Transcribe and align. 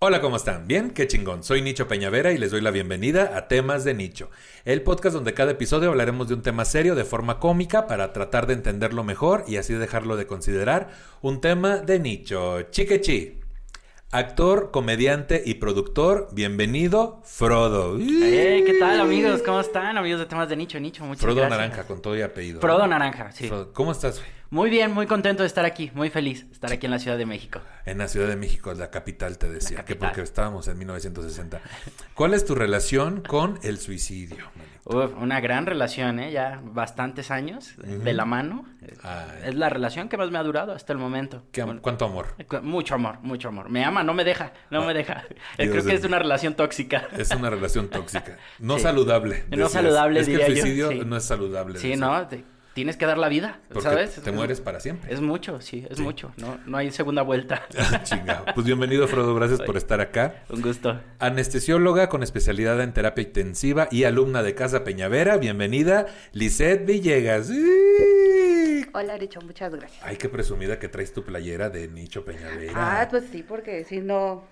Hola, 0.00 0.20
¿cómo 0.20 0.36
están? 0.36 0.68
¿Bien? 0.68 0.90
Qué 0.90 1.08
chingón. 1.08 1.42
Soy 1.42 1.60
Nicho 1.60 1.88
Peñavera 1.88 2.30
y 2.30 2.38
les 2.38 2.52
doy 2.52 2.60
la 2.60 2.70
bienvenida 2.70 3.36
a 3.36 3.48
Temas 3.48 3.82
de 3.82 3.94
Nicho, 3.94 4.30
el 4.64 4.82
podcast 4.82 5.12
donde 5.12 5.34
cada 5.34 5.50
episodio 5.50 5.88
hablaremos 5.88 6.28
de 6.28 6.34
un 6.34 6.42
tema 6.42 6.64
serio 6.64 6.94
de 6.94 7.02
forma 7.02 7.40
cómica 7.40 7.88
para 7.88 8.12
tratar 8.12 8.46
de 8.46 8.54
entenderlo 8.54 9.02
mejor 9.02 9.42
y 9.48 9.56
así 9.56 9.74
dejarlo 9.74 10.16
de 10.16 10.28
considerar 10.28 10.90
un 11.20 11.40
tema 11.40 11.78
de 11.78 11.98
nicho. 11.98 12.62
Chiquechi. 12.70 13.37
Actor, 14.10 14.70
comediante 14.70 15.42
y 15.44 15.56
productor, 15.56 16.30
bienvenido, 16.32 17.20
Frodo. 17.24 17.98
Hey, 17.98 18.62
¿Qué 18.64 18.78
tal, 18.80 19.02
amigos? 19.02 19.42
¿Cómo 19.42 19.60
están, 19.60 19.98
amigos 19.98 20.20
de 20.20 20.24
temas 20.24 20.48
de 20.48 20.56
nicho, 20.56 20.80
nicho? 20.80 21.04
Muchas 21.04 21.20
Frodo 21.20 21.36
gracias. 21.42 21.58
Naranja, 21.58 21.86
con 21.86 22.00
todo 22.00 22.16
y 22.16 22.22
apellido. 22.22 22.58
Frodo 22.58 22.86
Naranja, 22.86 23.32
sí. 23.32 23.48
Frodo, 23.48 23.70
¿Cómo 23.74 23.92
estás, 23.92 24.20
güey? 24.20 24.30
Muy 24.48 24.70
bien, 24.70 24.92
muy 24.92 25.06
contento 25.06 25.42
de 25.42 25.46
estar 25.46 25.66
aquí, 25.66 25.90
muy 25.92 26.08
feliz 26.08 26.46
de 26.46 26.54
estar 26.54 26.72
aquí 26.72 26.86
en 26.86 26.92
la 26.92 26.98
Ciudad 26.98 27.18
de 27.18 27.26
México. 27.26 27.60
En 27.84 27.98
la 27.98 28.08
Ciudad 28.08 28.28
de 28.28 28.36
México, 28.36 28.72
la 28.72 28.90
capital, 28.90 29.36
te 29.36 29.50
decía, 29.50 29.84
que 29.84 29.94
porque 29.94 30.22
estábamos 30.22 30.68
en 30.68 30.78
1960. 30.78 31.60
¿Cuál 32.14 32.32
es 32.32 32.46
tu 32.46 32.54
relación 32.54 33.20
con 33.20 33.58
el 33.62 33.76
suicidio? 33.76 34.46
Uf, 34.88 35.12
una 35.20 35.40
gran 35.40 35.66
relación, 35.66 36.18
¿eh? 36.18 36.32
Ya 36.32 36.60
bastantes 36.62 37.30
años 37.30 37.74
de 37.76 38.12
la 38.14 38.24
mano. 38.24 38.64
Ay. 39.02 39.40
Es 39.44 39.54
la 39.54 39.68
relación 39.68 40.08
que 40.08 40.16
más 40.16 40.30
me 40.30 40.38
ha 40.38 40.42
durado 40.42 40.72
hasta 40.72 40.92
el 40.94 40.98
momento. 40.98 41.42
¿Qué 41.52 41.60
am- 41.60 41.66
Bueno, 41.68 41.82
¿Cuánto 41.82 42.06
amor? 42.06 42.26
Mucho 42.62 42.94
amor, 42.94 43.18
mucho 43.22 43.48
amor. 43.48 43.68
Me 43.68 43.84
ama, 43.84 44.02
no 44.02 44.14
me 44.14 44.24
deja, 44.24 44.52
no 44.70 44.84
me 44.84 44.94
deja. 44.94 45.24
Eh, 45.58 45.64
Dios 45.64 45.72
Creo 45.72 45.84
que 45.84 45.94
es 45.94 46.04
una 46.04 46.18
relación 46.18 46.54
tóxica. 46.54 47.08
Es 47.16 47.30
una 47.32 47.50
relación 47.50 47.88
tóxica. 47.88 48.38
No 48.60 48.74
Sí. 48.78 48.82
saludable. 48.84 49.44
No 49.50 49.68
saludable, 49.68 50.20
Es 50.20 50.26
que 50.26 50.34
el 50.34 50.40
yo, 50.40 50.46
suicidio 50.62 50.88
sí. 50.90 51.02
no 51.04 51.16
es 51.16 51.24
saludable. 51.24 51.78
Sí. 51.78 51.96
¿no? 51.96 52.26
Te- 52.26 52.44
tienes 52.78 52.96
que 52.96 53.06
dar 53.06 53.18
la 53.18 53.28
vida, 53.28 53.58
Porque 53.66 53.82
¿sabes? 53.82 54.12
te 54.22 54.30
mueres 54.30 54.60
para 54.60 54.78
siempre. 54.78 55.12
Es 55.12 55.20
mucho, 55.20 55.60
sí, 55.60 55.84
es 55.90 55.96
Sí. 55.96 56.02
mucho. 56.04 56.32
No, 56.36 56.60
no 56.64 56.76
hay 56.76 56.92
segunda 56.92 57.22
vuelta. 57.22 57.66
Chingado. 58.04 58.44
Pues 58.54 58.64
bienvenido, 58.64 59.08
Frodo. 59.08 59.34
Gracias 59.34 59.60
por 59.62 59.76
estar 59.76 60.00
acá. 60.00 60.44
Un 60.48 60.62
gusto. 60.62 61.00
Anestesióloga 61.18 62.08
con 62.08 62.22
especialidad 62.22 62.80
en 62.80 62.92
terapia 62.92 63.24
intensiva 63.24 63.88
y 63.90 64.04
alumna 64.04 64.44
de 64.44 64.54
Casa 64.54 64.84
Peñavera. 64.84 65.38
Bienvenida, 65.38 66.06
Lisette 66.32 66.86
Villegas. 66.86 67.48
¡Sí! 67.48 68.86
Hola, 68.94 69.16
Richo, 69.16 69.40
muchas 69.40 69.74
gracias. 69.74 70.00
Ay, 70.04 70.16
qué 70.16 70.28
presumida 70.28 70.78
que 70.78 70.88
traes 70.88 71.12
tu 71.12 71.24
playera 71.24 71.70
de 71.70 71.88
Nicho 71.88 72.24
Peñavera. 72.24 72.72
Ah, 73.02 73.08
pues 73.10 73.24
sí, 73.32 73.42
porque 73.42 73.82
si 73.82 73.98
no, 73.98 74.44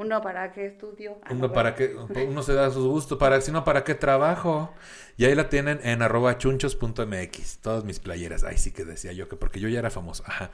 uno 0.00 0.22
para 0.22 0.50
qué 0.52 0.64
estudio. 0.66 1.18
Ah, 1.22 1.32
Uno 1.32 1.48
no, 1.48 1.52
para 1.52 1.74
qué, 1.74 1.94
uno 2.28 2.42
se 2.42 2.54
da 2.54 2.70
sus 2.70 2.86
gustos, 2.86 3.18
para, 3.18 3.40
si 3.40 3.52
no, 3.52 3.64
¿para 3.64 3.84
qué 3.84 3.94
trabajo? 3.94 4.72
Y 5.18 5.26
ahí 5.26 5.34
la 5.34 5.50
tienen 5.50 5.78
en 5.82 6.00
arroba 6.00 6.38
chunchos.mx, 6.38 7.58
todas 7.60 7.84
mis 7.84 8.00
playeras. 8.00 8.42
Ay, 8.44 8.56
sí 8.56 8.72
que 8.72 8.84
decía 8.84 9.12
yo 9.12 9.28
que 9.28 9.36
porque 9.36 9.60
yo 9.60 9.68
ya 9.68 9.78
era 9.78 9.90
famoso. 9.90 10.24
Ajá. 10.26 10.50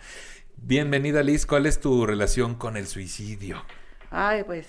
Bienvenida, 0.57 1.23
Liz. 1.23 1.47
¿Cuál 1.47 1.67
es 1.67 1.81
tu 1.81 2.07
relación 2.07 2.57
con 2.57 2.77
el 2.77 2.87
suicidio? 2.89 3.63
Ay, 4.11 4.45
pues 4.45 4.69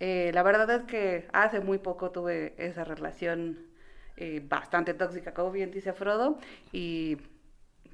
eh, 0.00 0.30
la 0.34 0.42
verdad 0.42 0.70
es 0.70 0.82
que 0.84 1.28
hace 1.32 1.60
muy 1.60 1.78
poco 1.78 2.10
tuve 2.10 2.54
esa 2.58 2.84
relación 2.84 3.58
eh, 4.16 4.42
bastante 4.46 4.94
tóxica, 4.94 5.34
como 5.34 5.50
bien 5.52 5.70
dice 5.70 5.92
Frodo, 5.92 6.38
y 6.72 7.18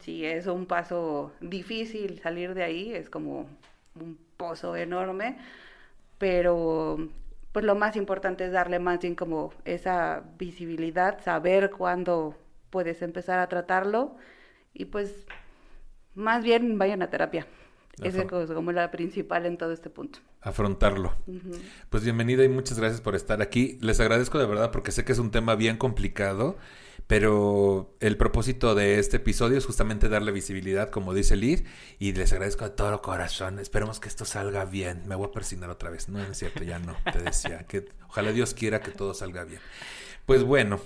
sí, 0.01 0.25
es 0.25 0.47
un 0.47 0.67
paso 0.67 1.33
difícil 1.41 2.21
salir 2.21 2.55
de 2.55 2.65
ahí, 2.65 2.93
es 2.95 3.11
como 3.11 3.49
un 3.95 4.19
pozo 4.37 4.77
enorme, 4.77 5.39
pero 6.19 7.09
pues 7.53 7.65
lo 7.65 7.75
más 7.75 7.97
importante 7.97 8.45
es 8.45 8.53
darle 8.53 8.79
más 8.79 9.01
bien 9.01 9.15
como 9.15 9.53
esa 9.65 10.25
visibilidad, 10.39 11.23
saber 11.23 11.71
cuándo 11.71 12.35
puedes 12.71 13.01
empezar 13.03 13.39
a 13.39 13.49
tratarlo 13.49 14.17
y 14.75 14.87
pues 14.87 15.27
más 16.15 16.45
bien 16.45 16.79
vayan 16.79 17.03
a 17.03 17.11
terapia. 17.11 17.47
Esa 18.03 18.23
es 18.23 18.51
como 18.51 18.73
la 18.73 18.91
principal 18.91 19.47
en 19.47 19.57
todo 19.57 19.73
este 19.73 19.89
punto. 19.89 20.19
Afrontarlo. 20.43 21.15
Pues 21.89 22.05
bienvenida 22.05 22.45
y 22.45 22.49
muchas 22.49 22.79
gracias 22.79 23.01
por 23.01 23.15
estar 23.15 23.41
aquí. 23.41 23.79
Les 23.81 24.01
agradezco 24.01 24.39
de 24.39 24.45
verdad 24.45 24.71
porque 24.71 24.93
sé 24.93 25.05
que 25.05 25.13
es 25.13 25.19
un 25.19 25.31
tema 25.31 25.55
bien 25.55 25.79
complicado, 25.79 26.59
pero 27.07 27.95
el 28.01 28.17
propósito 28.17 28.75
de 28.75 28.99
este 28.99 29.19
episodio 29.19 29.59
es 29.59 29.67
justamente 29.67 30.09
darle 30.09 30.33
visibilidad, 30.33 30.91
como 30.91 31.15
dice 31.15 31.37
Liz, 31.37 31.63
y 31.99 32.13
les 32.13 32.33
agradezco 32.33 32.65
de 32.65 32.71
todo 32.71 33.01
corazón. 33.01 33.61
Esperemos 33.61 34.01
que 34.01 34.09
esto 34.09 34.25
salga 34.25 34.65
bien. 34.65 35.03
Me 35.07 35.15
voy 35.15 35.29
a 35.29 35.31
persignar 35.31 35.71
otra 35.71 35.91
vez. 35.91 36.09
No, 36.09 36.19
no 36.19 36.33
es 36.33 36.39
cierto, 36.39 36.65
ya 36.65 36.81
no. 36.81 36.97
Te 37.13 37.21
decía 37.21 37.65
que 37.69 37.89
ojalá 38.09 38.33
Dios 38.33 38.55
quiera 38.55 38.81
que 38.81 38.91
todo 38.91 39.15
salga 39.15 39.45
bien. 39.45 39.61
Pues 40.27 40.43
bueno, 40.43 40.81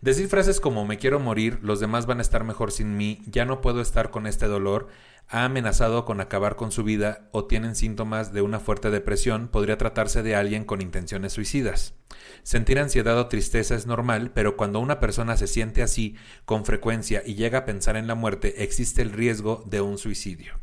decir 0.00 0.28
frases 0.28 0.60
como 0.60 0.86
me 0.86 0.96
quiero 0.96 1.20
morir, 1.20 1.58
los 1.60 1.78
demás 1.78 2.06
van 2.06 2.20
a 2.20 2.22
estar 2.22 2.44
mejor 2.44 2.72
sin 2.72 2.96
mí, 2.96 3.20
ya 3.26 3.44
no 3.44 3.60
puedo 3.60 3.82
estar 3.82 4.10
con 4.10 4.26
este 4.26 4.46
dolor, 4.46 4.88
ha 5.28 5.44
amenazado 5.44 6.04
con 6.04 6.20
acabar 6.20 6.56
con 6.56 6.70
su 6.70 6.84
vida 6.84 7.28
o 7.32 7.46
tienen 7.46 7.74
síntomas 7.74 8.32
de 8.32 8.42
una 8.42 8.60
fuerte 8.60 8.90
depresión, 8.90 9.48
podría 9.48 9.76
tratarse 9.76 10.22
de 10.22 10.36
alguien 10.36 10.64
con 10.64 10.80
intenciones 10.80 11.32
suicidas. 11.32 11.94
Sentir 12.42 12.78
ansiedad 12.78 13.18
o 13.18 13.26
tristeza 13.26 13.74
es 13.74 13.86
normal, 13.86 14.30
pero 14.32 14.56
cuando 14.56 14.78
una 14.78 15.00
persona 15.00 15.36
se 15.36 15.48
siente 15.48 15.82
así 15.82 16.16
con 16.44 16.64
frecuencia 16.64 17.22
y 17.26 17.34
llega 17.34 17.58
a 17.58 17.64
pensar 17.64 17.96
en 17.96 18.06
la 18.06 18.14
muerte, 18.14 18.62
existe 18.62 19.02
el 19.02 19.12
riesgo 19.12 19.64
de 19.66 19.80
un 19.80 19.98
suicidio. 19.98 20.60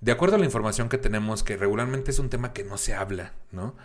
De 0.00 0.12
acuerdo 0.12 0.36
a 0.36 0.38
la 0.38 0.46
información 0.46 0.88
que 0.88 0.98
tenemos, 0.98 1.44
que 1.44 1.56
regularmente 1.56 2.10
es 2.10 2.18
un 2.18 2.30
tema 2.30 2.52
que 2.52 2.64
no 2.64 2.78
se 2.78 2.94
habla, 2.94 3.34
¿no? 3.52 3.76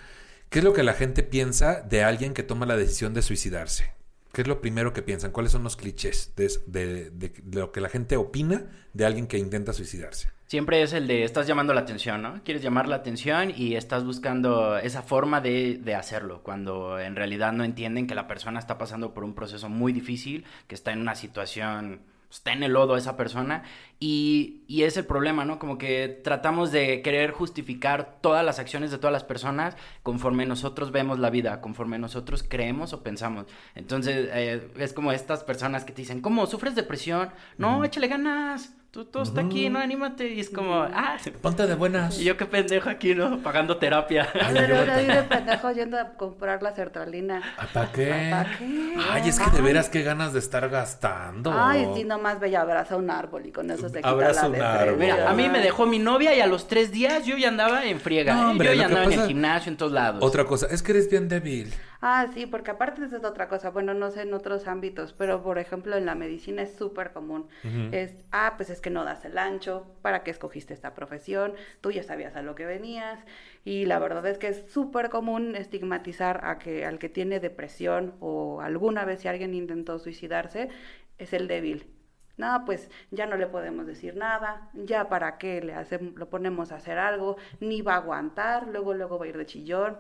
¿Qué 0.50 0.60
es 0.60 0.66
lo 0.66 0.74
que 0.74 0.84
la 0.84 0.94
gente 0.94 1.24
piensa 1.24 1.82
de 1.82 2.04
alguien 2.04 2.34
que 2.34 2.44
toma 2.44 2.66
la 2.66 2.78
decisión 2.78 3.14
de 3.14 3.22
suicidarse? 3.22 3.94
¿Qué 4.36 4.42
es 4.42 4.50
lo 4.50 4.60
primero 4.60 4.92
que 4.92 5.02
piensan? 5.02 5.32
¿Cuáles 5.32 5.54
son 5.54 5.64
los 5.64 5.78
clichés 5.78 6.34
de, 6.36 7.10
lo 7.54 7.72
que 7.72 7.80
la 7.80 7.88
gente 7.88 8.18
opina 8.18 8.66
de 8.92 9.06
alguien 9.06 9.28
que 9.28 9.38
intenta 9.38 9.72
suicidarse? 9.72 10.30
Siempre 10.48 10.82
es 10.82 10.92
el 10.92 11.08
de 11.08 11.24
estás 11.24 11.48
llamando 11.48 11.74
la 11.74 11.80
atención, 11.80 12.22
¿no? 12.22 12.42
Quieres 12.44 12.62
llamar 12.62 12.90
la 12.90 12.98
atención 12.98 13.54
y 13.56 13.76
estás 13.76 14.04
buscando 14.04 14.78
esa 14.78 15.04
forma 15.04 15.40
de 15.40 15.96
hacerlo, 15.98 16.44
cuando 16.44 17.00
en 17.00 17.16
realidad 17.16 17.54
no 17.54 17.64
entienden 17.64 18.08
que 18.08 18.14
la 18.14 18.28
persona 18.28 18.60
está 18.60 18.78
pasando 18.78 19.14
por 19.14 19.24
un 19.24 19.36
proceso 19.36 19.70
muy 19.70 19.94
difícil, 19.94 20.44
que 20.68 20.76
está 20.76 20.92
en 20.92 21.00
una 21.00 21.16
situación, 21.16 22.02
está 22.36 22.54
en 22.54 22.64
el 22.64 22.74
lodo 22.74 22.98
esa 22.98 23.18
persona, 23.18 23.64
y, 24.00 24.64
y 24.68 24.84
es 24.84 24.98
el 24.98 25.06
problema, 25.06 25.46
¿no? 25.46 25.58
Como 25.58 25.78
que 25.78 26.22
tratamos 26.24 26.72
de 26.72 27.02
querer 27.02 27.32
justificar 27.32 28.20
todas 28.22 28.46
las 28.46 28.60
acciones 28.60 28.92
de 28.92 28.98
todas 28.98 29.14
las 29.14 29.24
personas 29.24 29.78
conforme 30.04 30.46
nosotros 30.46 30.92
vemos 30.92 31.20
la 31.20 31.30
vida, 31.30 31.62
conforme 31.62 31.98
nosotros 31.98 32.44
creemos 32.48 32.94
o 32.94 33.04
pensamos. 33.04 33.46
Entonces, 33.74 34.30
eh, 34.32 34.70
es 34.78 34.94
como 34.94 35.12
estas 35.12 35.44
personas 35.44 35.86
que 35.86 35.94
te 35.94 36.02
dicen, 36.02 36.22
¿cómo? 36.22 36.46
¿Sufres 36.46 36.76
depresión? 36.76 37.30
No, 37.58 37.84
échale 37.84 38.08
ganas. 38.08 38.76
Tú, 38.96 39.04
todo 39.04 39.24
está 39.24 39.42
aquí, 39.42 39.70
no, 39.70 39.80
anímate. 39.80 40.30
Y 40.30 40.40
es 40.40 40.50
como, 40.50 40.74
ah, 40.76 41.18
Ponte 41.42 41.68
de 41.68 41.76
buenas. 41.76 42.18
y 42.22 42.24
yo 42.24 42.38
qué 42.38 42.46
pendejo 42.46 42.90
aquí, 42.90 43.14
¿no? 43.14 43.40
Pagando 43.40 43.76
terapia. 43.76 44.30
Ay, 44.42 44.54
Pero 44.54 44.68
yo- 44.70 44.80
ahora 44.80 44.96
de 44.96 45.24
pendejo 45.24 45.72
yendo 45.72 46.00
a 46.00 46.14
comprar 46.14 46.64
la 46.64 46.74
sertralina. 46.74 47.42
¿Para 47.74 47.92
qué? 47.92 48.30
¿Para 48.32 48.58
qué? 48.58 48.96
Ay, 49.12 49.28
es 49.28 49.38
que 49.38 49.50
de 49.50 49.62
veras 49.62 49.90
qué 49.90 50.02
ganas 50.02 50.32
de 50.32 50.40
estar 50.40 50.70
gastando. 50.70 51.52
Ay, 51.54 51.90
sí, 51.94 52.06
nomás 52.06 52.40
ve 52.40 52.48
y 52.48 52.56
abraza 52.56 52.96
un 52.96 53.10
árbol 53.10 53.46
y 53.46 53.52
con 53.52 53.70
eso 53.70 53.90
se 53.90 53.98
quita 53.98 54.08
Abraza 54.08 54.48
la 54.48 54.56
un 54.56 54.62
árbol. 54.62 54.98
Mira, 54.98 55.30
a 55.30 55.34
mí 55.34 55.50
me 55.50 55.60
dejó 55.60 55.86
mi 55.86 56.00
novia 56.00 56.34
y 56.34 56.40
a 56.40 56.48
los 56.48 56.70
tres 56.70 56.94
días 56.94 57.26
yo 57.26 57.36
ya 57.36 57.50
andaba 57.50 57.84
en 57.84 58.00
friega. 58.00 58.34
No, 58.34 58.44
¿eh? 58.44 58.52
hombre, 58.52 58.68
yo 58.70 58.74
ya 58.76 58.86
andaba 58.86 59.12
en 59.12 59.20
el 59.20 59.28
gimnasio, 59.28 59.72
en 59.74 59.78
todos 59.78 59.92
lados. 59.92 60.24
Otra 60.24 60.46
cosa, 60.46 60.68
es 60.72 60.82
que 60.82 60.94
eres 60.94 61.10
bien 61.10 61.28
débil. 61.28 61.74
Ah, 62.02 62.28
sí, 62.34 62.46
porque 62.46 62.72
aparte 62.72 63.04
esa 63.04 63.18
es 63.18 63.24
otra 63.24 63.48
cosa. 63.48 63.72
Bueno, 63.72 63.94
no 63.94 64.12
sé 64.12 64.22
en 64.24 64.34
otros 64.34 64.68
ámbitos, 64.68 65.14
pero 65.14 65.42
por 65.44 65.58
ejemplo 65.58 65.96
en 65.98 66.06
la 66.06 66.16
medicina 66.16 66.62
es 66.62 66.76
súper 66.76 67.12
común. 67.14 67.48
Es, 67.92 68.26
ah, 68.32 68.54
pues 68.58 68.70
es 68.70 68.82
que 68.82 68.90
no 68.90 69.04
das 69.04 69.26
el 69.26 69.38
ancho, 69.38 69.86
¿para 70.02 70.24
qué 70.24 70.32
escogiste 70.32 70.74
esta 70.74 70.94
profesión? 70.94 71.54
Tú 71.82 71.92
ya 71.92 72.04
sabías 72.04 72.36
a 72.36 72.42
lo 72.42 72.56
que 72.56 72.66
venías. 72.66 73.20
Y 73.64 73.86
la 73.86 74.00
verdad 74.00 74.26
es 74.28 74.38
que 74.38 74.48
es 74.50 74.66
súper 74.72 75.10
común 75.10 75.56
estigmatizar 75.56 76.42
a 76.46 76.60
que 76.60 76.86
al 76.86 77.00
que 77.00 77.10
tiene 77.10 77.40
depresión 77.40 78.16
o 78.20 78.62
alguna 78.62 79.06
vez 79.06 79.22
si 79.22 79.28
alguien 79.28 79.54
intentó 79.54 80.00
suicidarse 80.00 80.70
es 81.18 81.34
el 81.34 81.48
débil. 81.48 81.92
No, 82.38 82.64
pues 82.66 82.90
ya 83.12 83.26
no 83.28 83.38
le 83.38 83.48
podemos 83.48 83.88
decir 83.88 84.18
nada, 84.18 84.70
ya 84.74 85.08
para 85.08 85.38
qué 85.38 85.62
le 85.62 85.74
hacemos, 85.74 86.16
lo 86.16 86.30
ponemos 86.30 86.72
a 86.72 86.76
hacer 86.76 86.98
algo, 86.98 87.38
ni 87.62 87.82
va 87.82 87.94
a 87.94 87.98
aguantar, 87.98 88.68
luego 88.68 88.94
luego 88.94 89.18
va 89.18 89.26
a 89.26 89.30
ir 89.30 89.38
de 89.38 89.46
chillón. 89.46 89.98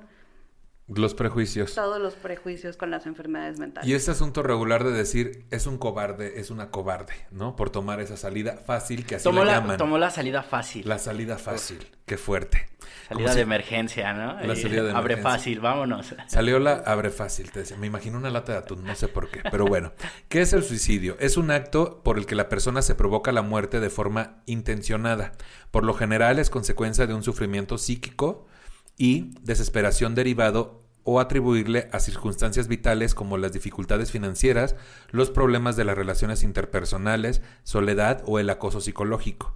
Los 0.87 1.15
prejuicios. 1.15 1.73
Todos 1.73 1.99
los 1.99 2.13
prejuicios 2.13 2.77
con 2.77 2.91
las 2.91 3.07
enfermedades 3.07 3.57
mentales. 3.57 3.89
Y 3.89 3.95
este 3.95 4.11
asunto 4.11 4.43
regular 4.43 4.83
de 4.83 4.91
decir 4.91 5.45
es 5.49 5.65
un 5.65 5.79
cobarde, 5.79 6.39
es 6.39 6.51
una 6.51 6.69
cobarde, 6.69 7.13
¿no? 7.31 7.55
Por 7.55 7.71
tomar 7.71 8.01
esa 8.01 8.17
salida 8.17 8.57
fácil 8.57 9.03
que 9.03 9.15
así 9.15 9.23
tomó 9.23 9.43
la, 9.43 9.53
la, 9.53 9.59
llaman. 9.59 9.77
Tomó 9.77 9.97
la 9.97 10.11
salida 10.11 10.43
fácil. 10.43 10.87
La 10.87 10.99
salida 10.99 11.39
fácil. 11.39 11.87
Qué 12.05 12.17
fuerte. 12.17 12.67
Salida 13.07 13.33
de 13.33 13.41
emergencia, 13.41 14.13
¿no? 14.13 14.39
La 14.41 14.55
salida 14.55 14.83
de 14.83 14.91
Abre 14.91 15.13
emergencia. 15.13 15.23
fácil, 15.23 15.59
vámonos. 15.59 16.13
Salió 16.27 16.59
la 16.59 16.73
abre 16.85 17.09
fácil, 17.09 17.51
te 17.51 17.59
decía. 17.61 17.77
Me 17.77 17.87
imagino 17.87 18.19
una 18.19 18.29
lata 18.29 18.51
de 18.51 18.57
atún, 18.59 18.83
no 18.83 18.93
sé 18.93 19.07
por 19.07 19.29
qué. 19.31 19.41
Pero 19.49 19.65
bueno, 19.65 19.91
¿qué 20.29 20.41
es 20.41 20.53
el 20.53 20.63
suicidio? 20.63 21.17
Es 21.19 21.35
un 21.35 21.49
acto 21.49 22.03
por 22.03 22.19
el 22.19 22.27
que 22.27 22.35
la 22.35 22.47
persona 22.47 22.83
se 22.83 22.93
provoca 22.93 23.31
la 23.31 23.41
muerte 23.41 23.79
de 23.79 23.89
forma 23.89 24.43
intencionada. 24.45 25.31
Por 25.71 25.83
lo 25.83 25.95
general 25.95 26.37
es 26.37 26.51
consecuencia 26.51 27.07
de 27.07 27.15
un 27.15 27.23
sufrimiento 27.23 27.79
psíquico 27.79 28.45
y 28.97 29.33
desesperación 29.41 30.15
derivado 30.15 30.85
o 31.03 31.19
atribuirle 31.19 31.87
a 31.91 31.99
circunstancias 31.99 32.67
vitales 32.67 33.13
como 33.13 33.37
las 33.37 33.53
dificultades 33.53 34.11
financieras, 34.11 34.75
los 35.11 35.29
problemas 35.29 35.75
de 35.75 35.85
las 35.85 35.95
relaciones 35.95 36.41
interpersonales, 36.43 37.41
soledad 37.63 38.23
o 38.25 38.39
el 38.39 38.49
acoso 38.49 38.81
psicológico. 38.81 39.53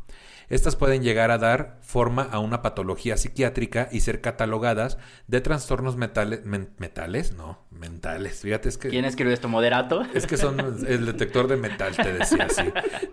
Estas 0.50 0.76
pueden 0.76 1.04
llegar 1.04 1.30
a 1.30 1.38
dar 1.38 1.78
forma 1.82 2.24
a 2.24 2.40
una 2.40 2.62
patología 2.64 3.18
psiquiátrica 3.18 3.88
y 3.92 4.00
ser 4.00 4.20
catalogadas 4.20 4.98
de 5.28 5.42
trastornos 5.42 5.96
metales, 5.96 6.44
men- 6.44 6.72
metales, 6.78 7.34
no, 7.34 7.60
mentales. 7.70 8.40
Fíjate, 8.42 8.68
es 8.70 8.78
que 8.80 8.90
¿Quién 8.90 9.06
escribió 9.06 9.34
esto? 9.34 9.48
¿Moderato? 9.48 10.02
es 10.14 10.26
que 10.26 10.38
son 10.38 10.60
el 10.88 11.06
detector 11.06 11.48
de 11.48 11.58
metal, 11.58 11.96
te 11.96 12.14
decía 12.14 12.48
así. 12.50 12.64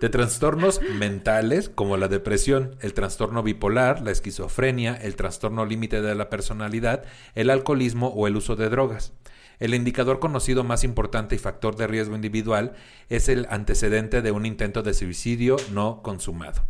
De 0.01 0.09
trastornos 0.09 0.81
mentales 0.99 1.69
como 1.69 1.97
la 1.99 2.09
depresión, 2.09 2.77
el 2.81 2.95
trastorno 2.95 3.43
bipolar, 3.43 4.01
la 4.01 4.13
esquizofrenia, 4.13 4.95
el 4.95 5.15
trastorno 5.17 5.67
límite 5.67 6.01
de 6.01 6.15
la 6.15 6.31
personalidad, 6.31 7.05
el 7.35 7.51
alcoholismo 7.51 8.09
o 8.09 8.27
el 8.27 8.37
uso 8.37 8.57
de 8.57 8.71
drogas. 8.71 9.13
El 9.59 9.75
indicador 9.75 10.19
conocido 10.21 10.65
más 10.65 10.85
importante 10.85 11.35
y 11.35 11.39
factor 11.39 11.77
de 11.77 11.87
riesgo 11.87 12.15
individual 12.15 12.73
es 13.09 13.29
el 13.29 13.47
antecedente 13.51 14.21
de 14.23 14.31
un 14.31 14.45
intento 14.47 14.83
de 14.83 14.93
suicidio 14.95 15.57
no 15.73 16.03
consumado. 16.03 16.65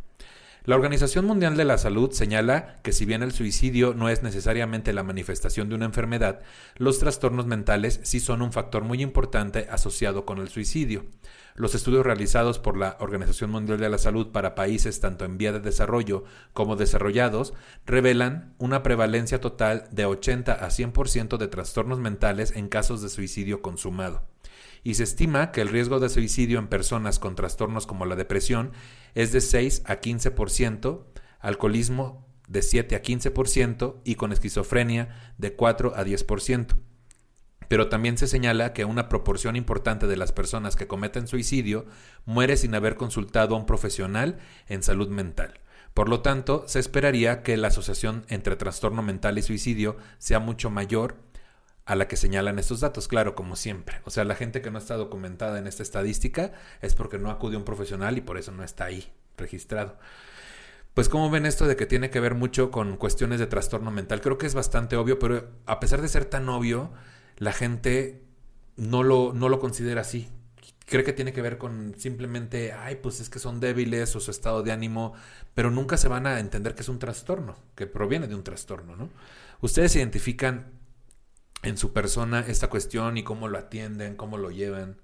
La 0.66 0.74
Organización 0.74 1.26
Mundial 1.26 1.56
de 1.56 1.64
la 1.64 1.78
Salud 1.78 2.10
señala 2.10 2.80
que 2.82 2.90
si 2.90 3.04
bien 3.04 3.22
el 3.22 3.30
suicidio 3.30 3.94
no 3.94 4.08
es 4.08 4.24
necesariamente 4.24 4.92
la 4.92 5.04
manifestación 5.04 5.68
de 5.68 5.76
una 5.76 5.84
enfermedad, 5.84 6.40
los 6.76 6.98
trastornos 6.98 7.46
mentales 7.46 8.00
sí 8.02 8.18
son 8.18 8.42
un 8.42 8.50
factor 8.50 8.82
muy 8.82 9.00
importante 9.00 9.68
asociado 9.70 10.26
con 10.26 10.38
el 10.38 10.48
suicidio. 10.48 11.06
Los 11.54 11.76
estudios 11.76 12.04
realizados 12.04 12.58
por 12.58 12.76
la 12.76 12.96
Organización 12.98 13.50
Mundial 13.50 13.78
de 13.78 13.88
la 13.88 13.98
Salud 13.98 14.32
para 14.32 14.56
países 14.56 14.98
tanto 14.98 15.24
en 15.24 15.38
vía 15.38 15.52
de 15.52 15.60
desarrollo 15.60 16.24
como 16.52 16.74
desarrollados 16.74 17.54
revelan 17.86 18.52
una 18.58 18.82
prevalencia 18.82 19.40
total 19.40 19.84
de 19.92 20.06
80 20.06 20.52
a 20.52 20.68
100% 20.68 21.36
de 21.36 21.46
trastornos 21.46 22.00
mentales 22.00 22.50
en 22.56 22.66
casos 22.66 23.02
de 23.02 23.08
suicidio 23.08 23.62
consumado 23.62 24.26
y 24.86 24.94
se 24.94 25.02
estima 25.02 25.50
que 25.50 25.62
el 25.62 25.68
riesgo 25.68 25.98
de 25.98 26.08
suicidio 26.08 26.60
en 26.60 26.68
personas 26.68 27.18
con 27.18 27.34
trastornos 27.34 27.88
como 27.88 28.06
la 28.06 28.14
depresión 28.14 28.70
es 29.16 29.32
de 29.32 29.40
6 29.40 29.82
a 29.86 30.00
15%, 30.00 31.04
alcoholismo 31.40 32.28
de 32.48 32.60
7 32.60 32.94
a 32.94 33.02
15% 33.02 33.96
y 34.04 34.14
con 34.14 34.30
esquizofrenia 34.30 35.32
de 35.38 35.54
4 35.54 35.94
a 35.96 36.04
10%. 36.04 36.76
Pero 37.66 37.88
también 37.88 38.18
se 38.18 38.28
señala 38.28 38.74
que 38.74 38.84
una 38.84 39.08
proporción 39.08 39.56
importante 39.56 40.06
de 40.06 40.18
las 40.18 40.32
personas 40.32 40.76
que 40.76 40.86
cometen 40.86 41.26
suicidio 41.26 41.86
muere 42.26 42.58
sin 42.58 42.74
haber 42.74 42.96
consultado 42.96 43.56
a 43.56 43.58
un 43.58 43.64
profesional 43.66 44.38
en 44.68 44.82
salud 44.82 45.08
mental. 45.08 45.60
Por 45.94 46.10
lo 46.10 46.20
tanto, 46.20 46.64
se 46.68 46.78
esperaría 46.78 47.42
que 47.42 47.56
la 47.56 47.68
asociación 47.68 48.26
entre 48.28 48.54
trastorno 48.54 49.02
mental 49.02 49.38
y 49.38 49.42
suicidio 49.42 49.96
sea 50.18 50.40
mucho 50.40 50.68
mayor 50.68 51.16
a 51.86 51.94
la 51.94 52.08
que 52.08 52.16
señalan 52.16 52.58
estos 52.58 52.80
datos, 52.80 53.06
claro, 53.06 53.36
como 53.36 53.54
siempre. 53.54 54.00
O 54.04 54.10
sea, 54.10 54.24
la 54.24 54.34
gente 54.34 54.60
que 54.60 54.72
no 54.72 54.78
está 54.78 54.96
documentada 54.96 55.58
en 55.58 55.68
esta 55.68 55.84
estadística 55.84 56.52
es 56.82 56.94
porque 56.94 57.18
no 57.18 57.30
acude 57.30 57.54
a 57.54 57.58
un 57.58 57.64
profesional 57.64 58.18
y 58.18 58.20
por 58.20 58.38
eso 58.38 58.50
no 58.50 58.64
está 58.64 58.86
ahí 58.86 59.12
registrado. 59.38 59.96
Pues 60.94 61.08
cómo 61.08 61.30
ven 61.30 61.46
esto 61.46 61.68
de 61.68 61.76
que 61.76 61.86
tiene 61.86 62.10
que 62.10 62.18
ver 62.18 62.34
mucho 62.34 62.72
con 62.72 62.96
cuestiones 62.96 63.38
de 63.38 63.46
trastorno 63.46 63.92
mental. 63.92 64.20
Creo 64.20 64.36
que 64.36 64.46
es 64.46 64.54
bastante 64.54 64.96
obvio, 64.96 65.20
pero 65.20 65.48
a 65.66 65.78
pesar 65.78 66.02
de 66.02 66.08
ser 66.08 66.24
tan 66.24 66.48
obvio, 66.48 66.90
la 67.36 67.52
gente 67.52 68.24
no 68.76 69.04
lo, 69.04 69.32
no 69.32 69.48
lo 69.48 69.60
considera 69.60 70.00
así. 70.00 70.28
Cree 70.86 71.04
que 71.04 71.12
tiene 71.12 71.32
que 71.32 71.42
ver 71.42 71.56
con 71.56 71.94
simplemente, 71.98 72.72
ay, 72.72 72.96
pues 72.96 73.20
es 73.20 73.30
que 73.30 73.38
son 73.38 73.60
débiles 73.60 74.16
o 74.16 74.20
su 74.20 74.32
estado 74.32 74.64
de 74.64 74.72
ánimo, 74.72 75.14
pero 75.54 75.70
nunca 75.70 75.96
se 75.98 76.08
van 76.08 76.26
a 76.26 76.40
entender 76.40 76.74
que 76.74 76.82
es 76.82 76.88
un 76.88 76.98
trastorno, 76.98 77.56
que 77.76 77.86
proviene 77.86 78.26
de 78.26 78.34
un 78.34 78.42
trastorno, 78.42 78.96
¿no? 78.96 79.10
Ustedes 79.60 79.94
identifican 79.96 80.75
en 81.66 81.76
su 81.76 81.92
persona 81.92 82.44
esta 82.46 82.68
cuestión 82.68 83.16
y 83.16 83.22
cómo 83.22 83.48
lo 83.48 83.58
atienden, 83.58 84.16
cómo 84.16 84.38
lo 84.38 84.50
llevan. 84.50 84.96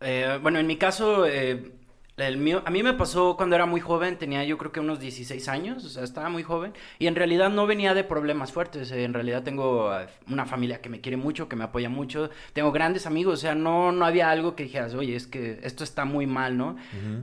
Eh, 0.00 0.38
bueno, 0.42 0.58
en 0.58 0.66
mi 0.66 0.76
caso, 0.76 1.26
eh, 1.26 1.72
el 2.16 2.36
mío, 2.36 2.62
a 2.64 2.70
mí 2.70 2.82
me 2.82 2.94
pasó 2.94 3.36
cuando 3.36 3.54
era 3.54 3.66
muy 3.66 3.80
joven, 3.80 4.18
tenía 4.18 4.44
yo 4.44 4.58
creo 4.58 4.72
que 4.72 4.80
unos 4.80 4.98
16 5.00 5.48
años, 5.48 5.84
o 5.84 5.88
sea, 5.88 6.02
estaba 6.02 6.28
muy 6.28 6.42
joven, 6.42 6.72
y 6.98 7.06
en 7.06 7.14
realidad 7.14 7.50
no 7.50 7.66
venía 7.66 7.94
de 7.94 8.04
problemas 8.04 8.52
fuertes, 8.52 8.90
eh, 8.90 9.04
en 9.04 9.14
realidad 9.14 9.42
tengo 9.42 9.96
eh, 9.96 10.08
una 10.28 10.44
familia 10.46 10.80
que 10.80 10.88
me 10.88 11.00
quiere 11.00 11.16
mucho, 11.16 11.48
que 11.48 11.56
me 11.56 11.64
apoya 11.64 11.88
mucho, 11.88 12.30
tengo 12.52 12.72
grandes 12.72 13.06
amigos, 13.06 13.34
o 13.34 13.42
sea, 13.42 13.54
no, 13.54 13.92
no 13.92 14.04
había 14.04 14.30
algo 14.30 14.56
que 14.56 14.64
dijeras, 14.64 14.94
oye, 14.94 15.14
es 15.14 15.26
que 15.26 15.60
esto 15.62 15.84
está 15.84 16.04
muy 16.04 16.26
mal, 16.26 16.56
¿no? 16.56 16.76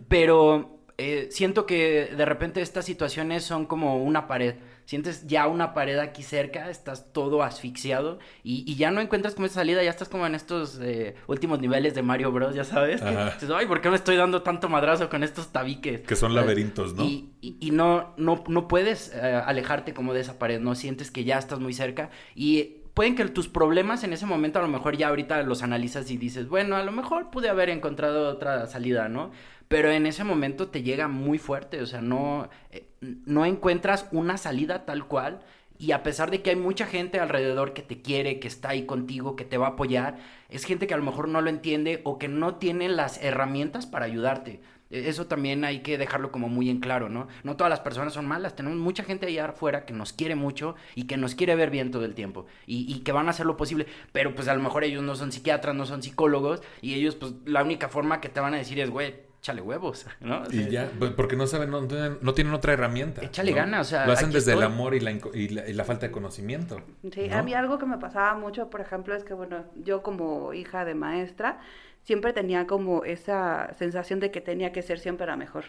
Pero 0.08 0.76
eh, 0.98 1.28
siento 1.30 1.66
que 1.66 2.14
de 2.16 2.26
repente 2.26 2.62
estas 2.62 2.86
situaciones 2.86 3.44
son 3.44 3.66
como 3.66 4.02
una 4.02 4.28
pared. 4.28 4.56
Sientes 4.86 5.26
ya 5.28 5.48
una 5.48 5.74
pared 5.74 5.98
aquí 5.98 6.22
cerca, 6.24 6.70
estás 6.70 7.12
todo 7.12 7.42
asfixiado 7.44 8.20
y, 8.44 8.64
y 8.72 8.76
ya 8.76 8.92
no 8.92 9.02
encuentras 9.02 9.34
como 9.36 9.48
esa 9.48 9.56
salida, 9.56 9.82
ya 9.84 9.90
estás 9.90 10.10
como 10.10 10.26
en 10.28 10.36
estos 10.36 10.80
eh, 10.82 11.16
últimos 11.28 11.60
niveles 11.60 11.96
de 11.96 12.04
Mario 12.04 12.32
Bros, 12.32 12.54
ya 12.56 12.64
sabes. 12.64 13.02
que 13.02 13.10
dices, 13.34 13.50
ay, 13.56 13.66
¿por 13.66 13.82
qué 13.82 13.90
me 13.90 13.96
estoy 13.96 14.16
dando 14.16 14.44
tanto 14.44 14.70
madrazo 14.70 15.10
con 15.10 15.24
estos 15.24 15.48
tabiques? 15.52 16.02
Que 16.02 16.16
son 16.16 16.36
laberintos, 16.36 16.94
¿no? 16.94 17.04
Y, 17.04 17.32
y- 17.42 17.58
y 17.60 17.72
no, 17.72 18.14
no, 18.18 18.44
no 18.48 18.68
puedes 18.68 19.12
eh, 19.16 19.20
alejarte 19.46 19.94
como 19.94 20.14
de 20.14 20.22
esa 20.22 20.38
pared, 20.38 20.60
no 20.60 20.76
sientes 20.76 21.10
que 21.12 21.24
ya 21.24 21.38
estás 21.40 21.60
muy 21.60 21.74
cerca 21.74 22.10
y 22.36 22.82
pueden 22.94 23.16
que 23.16 23.26
tus 23.26 23.48
problemas 23.50 24.04
en 24.04 24.14
ese 24.14 24.26
momento 24.26 24.60
a 24.60 24.62
lo 24.62 24.68
mejor 24.70 24.96
ya 24.96 25.10
ahorita 25.10 25.42
los 25.44 25.64
analizas 25.64 26.10
y 26.12 26.18
dices, 26.18 26.48
bueno, 26.48 26.76
a 26.76 26.84
lo 26.84 26.92
mejor 26.92 27.30
pude 27.32 27.50
haber 27.50 27.70
encontrado 27.70 28.30
otra 28.30 28.68
salida, 28.68 29.10
¿no? 29.10 29.32
Pero 29.68 29.90
en 29.90 30.06
ese 30.06 30.24
momento 30.24 30.68
te 30.68 30.84
llega 30.84 31.08
muy 31.08 31.40
fuerte, 31.40 31.82
o 31.82 31.88
sea, 31.88 32.00
no, 32.00 32.48
eh, 32.72 32.86
no 33.26 33.46
encuentras 33.46 34.08
una 34.12 34.38
salida 34.38 34.86
tal 34.86 35.08
cual. 35.08 35.42
Y 35.78 35.92
a 35.92 36.04
pesar 36.04 36.32
de 36.32 36.42
que 36.42 36.52
hay 36.52 36.56
mucha 36.56 36.86
gente 36.86 37.20
alrededor 37.20 37.74
que 37.74 37.82
te 37.82 38.02
quiere, 38.02 38.40
que 38.40 38.48
está 38.48 38.70
ahí 38.70 38.86
contigo, 38.86 39.36
que 39.36 39.44
te 39.44 39.58
va 39.58 39.68
a 39.68 39.70
apoyar, 39.72 40.20
es 40.50 40.64
gente 40.64 40.88
que 40.88 40.94
a 40.94 40.98
lo 40.98 41.04
mejor 41.04 41.28
no 41.28 41.42
lo 41.42 41.50
entiende 41.50 42.00
o 42.06 42.18
que 42.18 42.30
no 42.30 42.56
tiene 42.56 42.88
las 42.88 43.22
herramientas 43.22 43.86
para 43.86 44.06
ayudarte. 44.06 44.62
E- 44.90 45.10
Eso 45.10 45.28
también 45.28 45.66
hay 45.66 45.80
que 45.82 45.98
dejarlo 45.98 46.32
como 46.32 46.48
muy 46.48 46.70
en 46.70 46.80
claro, 46.80 47.10
¿no? 47.10 47.28
No 47.44 47.58
todas 47.58 47.70
las 47.70 47.82
personas 47.82 48.14
son 48.14 48.26
malas, 48.26 48.56
tenemos 48.56 48.78
mucha 48.80 49.04
gente 49.04 49.26
allá 49.28 49.48
afuera 49.48 49.86
que 49.86 49.94
nos 49.94 50.14
quiere 50.14 50.36
mucho 50.36 50.76
y 50.96 51.04
que 51.08 51.18
nos 51.18 51.36
quiere 51.36 51.56
ver 51.56 51.70
bien 51.72 51.92
todo 51.92 52.06
el 52.06 52.16
tiempo 52.16 52.46
y, 52.66 52.90
y 52.94 53.00
que 53.00 53.12
van 53.12 53.28
a 53.28 53.32
hacer 53.32 53.46
lo 53.46 53.58
posible, 53.58 53.86
pero 54.14 54.34
pues 54.34 54.48
a 54.48 54.56
lo 54.56 54.62
mejor 54.64 54.84
ellos 54.86 55.04
no 55.04 55.16
son 55.16 55.32
psiquiatras, 55.34 55.76
no 55.76 55.86
son 55.86 56.02
psicólogos 56.04 56.62
y 56.82 56.94
ellos 56.94 57.16
pues 57.16 57.34
la 57.46 57.64
única 57.64 57.90
forma 57.90 58.22
que 58.22 58.30
te 58.30 58.40
van 58.40 58.54
a 58.54 58.58
decir 58.58 58.80
es, 58.80 58.90
güey, 58.90 59.25
échale 59.46 59.62
huevos, 59.62 60.08
¿no? 60.22 60.42
O 60.42 60.52
Y 60.52 60.70
ya, 60.70 60.90
pues, 60.98 61.12
porque 61.12 61.36
no 61.36 61.46
saben, 61.46 61.70
no 61.70 61.88
tienen, 61.88 62.18
no 62.22 62.34
tienen 62.34 62.54
otra 62.54 62.74
herramienta. 62.74 63.22
Échale 63.22 63.52
¿no? 63.52 63.58
ganas, 63.58 63.88
o 63.88 63.90
sea, 63.92 64.08
Lo 64.08 64.14
hacen 64.14 64.32
desde 64.32 64.54
el 64.54 64.64
amor 64.64 64.96
y 64.96 65.00
la, 65.00 65.12
y 65.12 65.50
la, 65.50 65.70
y 65.70 65.74
la 65.74 65.84
falta 65.84 66.08
de 66.08 66.12
conocimiento. 66.12 66.82
Sí, 67.14 67.28
¿no? 67.28 67.38
a 67.38 67.44
mí 67.44 67.54
algo 67.54 67.78
que 67.78 67.86
me 67.86 68.00
pasaba 68.00 68.34
mucho, 68.34 68.72
por 68.72 68.82
ejemplo, 68.82 69.14
es 69.16 69.24
que, 69.24 69.36
bueno, 69.36 69.66
yo 69.76 70.02
como 70.02 70.52
hija 70.54 70.84
de 70.84 70.96
maestra, 70.96 71.60
siempre 72.02 72.34
tenía 72.34 72.66
como 72.66 73.04
esa 73.04 73.72
sensación 73.78 74.20
de 74.20 74.32
que 74.32 74.42
tenía 74.42 74.72
que 74.72 74.82
ser 74.82 74.98
siempre 74.98 75.28
la 75.28 75.36
mejor. 75.36 75.66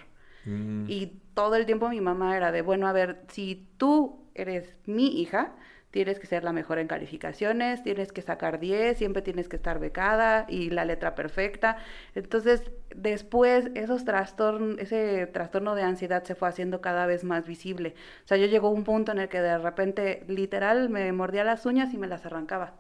Mm, 0.46 0.86
Y 0.88 1.20
todo 1.34 1.56
el 1.56 1.66
tiempo 1.66 1.90
mi 1.90 2.00
mamá 2.00 2.34
era 2.34 2.52
de, 2.52 2.62
bueno, 2.62 2.88
a 2.88 2.92
ver, 2.92 3.20
si 3.28 3.68
tú 3.76 4.24
eres 4.34 4.74
mi 4.86 5.20
hija, 5.20 5.52
tienes 5.96 6.20
que 6.20 6.26
ser 6.26 6.44
la 6.44 6.52
mejor 6.52 6.78
en 6.78 6.88
calificaciones, 6.88 7.82
tienes 7.82 8.12
que 8.12 8.20
sacar 8.20 8.60
10, 8.60 8.98
siempre 8.98 9.22
tienes 9.22 9.48
que 9.48 9.56
estar 9.56 9.78
becada 9.78 10.44
y 10.46 10.68
la 10.68 10.84
letra 10.84 11.14
perfecta. 11.14 11.78
Entonces, 12.14 12.70
después 12.94 13.70
esos 13.74 14.04
trastornos, 14.04 14.78
ese 14.78 15.26
trastorno 15.26 15.74
de 15.74 15.84
ansiedad 15.84 16.22
se 16.24 16.34
fue 16.34 16.50
haciendo 16.50 16.82
cada 16.82 17.06
vez 17.06 17.24
más 17.24 17.46
visible. 17.46 17.94
O 18.24 18.28
sea, 18.28 18.36
yo 18.36 18.44
llegó 18.44 18.68
un 18.70 18.84
punto 18.84 19.12
en 19.12 19.20
el 19.20 19.30
que 19.30 19.40
de 19.40 19.56
repente, 19.56 20.22
literal, 20.28 20.90
me 20.90 21.10
mordía 21.12 21.44
las 21.44 21.64
uñas 21.64 21.94
y 21.94 21.96
me 21.96 22.08
las 22.08 22.26
arrancaba. 22.26 22.74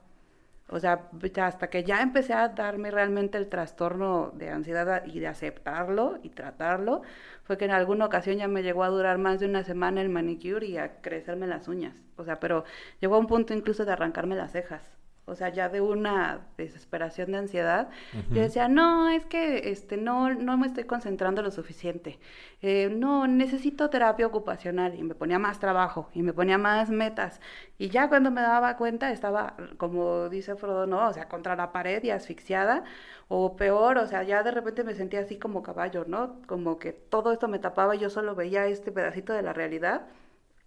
O 0.68 0.80
sea, 0.80 1.08
hasta 1.42 1.70
que 1.70 1.84
ya 1.84 2.02
empecé 2.02 2.32
a 2.32 2.48
darme 2.48 2.90
realmente 2.90 3.38
el 3.38 3.48
trastorno 3.48 4.32
de 4.34 4.50
ansiedad 4.50 5.04
y 5.06 5.20
de 5.20 5.28
aceptarlo 5.28 6.18
y 6.22 6.30
tratarlo, 6.30 7.02
fue 7.44 7.56
que 7.56 7.66
en 7.66 7.70
alguna 7.70 8.06
ocasión 8.06 8.36
ya 8.36 8.48
me 8.48 8.62
llegó 8.62 8.82
a 8.82 8.88
durar 8.88 9.18
más 9.18 9.38
de 9.40 9.46
una 9.46 9.62
semana 9.62 10.00
el 10.02 10.08
manicure 10.08 10.66
y 10.66 10.76
a 10.78 11.00
crecerme 11.00 11.46
las 11.46 11.68
uñas. 11.68 11.94
O 12.16 12.24
sea, 12.24 12.40
pero 12.40 12.64
llegó 13.00 13.14
a 13.16 13.18
un 13.18 13.26
punto 13.28 13.54
incluso 13.54 13.84
de 13.84 13.92
arrancarme 13.92 14.34
las 14.34 14.52
cejas. 14.52 14.95
O 15.26 15.34
sea, 15.34 15.48
ya 15.48 15.68
de 15.68 15.80
una 15.80 16.46
desesperación 16.56 17.32
de 17.32 17.38
ansiedad, 17.38 17.88
yo 18.30 18.40
decía, 18.40 18.68
no, 18.68 19.08
es 19.08 19.26
que 19.26 19.70
este, 19.70 19.96
no, 19.96 20.32
no 20.32 20.56
me 20.56 20.68
estoy 20.68 20.84
concentrando 20.84 21.42
lo 21.42 21.50
suficiente, 21.50 22.20
eh, 22.62 22.88
no, 22.94 23.26
necesito 23.26 23.90
terapia 23.90 24.28
ocupacional, 24.28 24.94
y 24.94 25.02
me 25.02 25.16
ponía 25.16 25.40
más 25.40 25.58
trabajo, 25.58 26.08
y 26.14 26.22
me 26.22 26.32
ponía 26.32 26.58
más 26.58 26.90
metas, 26.90 27.40
y 27.76 27.88
ya 27.88 28.08
cuando 28.08 28.30
me 28.30 28.40
daba 28.40 28.76
cuenta 28.76 29.10
estaba, 29.10 29.56
como 29.78 30.28
dice 30.28 30.54
Frodo, 30.54 30.86
no, 30.86 31.08
o 31.08 31.12
sea, 31.12 31.28
contra 31.28 31.56
la 31.56 31.72
pared 31.72 32.04
y 32.04 32.10
asfixiada, 32.10 32.84
o 33.26 33.56
peor, 33.56 33.98
o 33.98 34.06
sea, 34.06 34.22
ya 34.22 34.44
de 34.44 34.52
repente 34.52 34.84
me 34.84 34.94
sentía 34.94 35.20
así 35.20 35.36
como 35.36 35.62
caballo, 35.62 36.04
¿no? 36.06 36.40
Como 36.46 36.78
que 36.78 36.92
todo 36.92 37.32
esto 37.32 37.48
me 37.48 37.58
tapaba 37.58 37.96
y 37.96 37.98
yo 37.98 38.10
solo 38.10 38.36
veía 38.36 38.66
este 38.66 38.92
pedacito 38.92 39.32
de 39.32 39.42
la 39.42 39.52
realidad. 39.52 40.06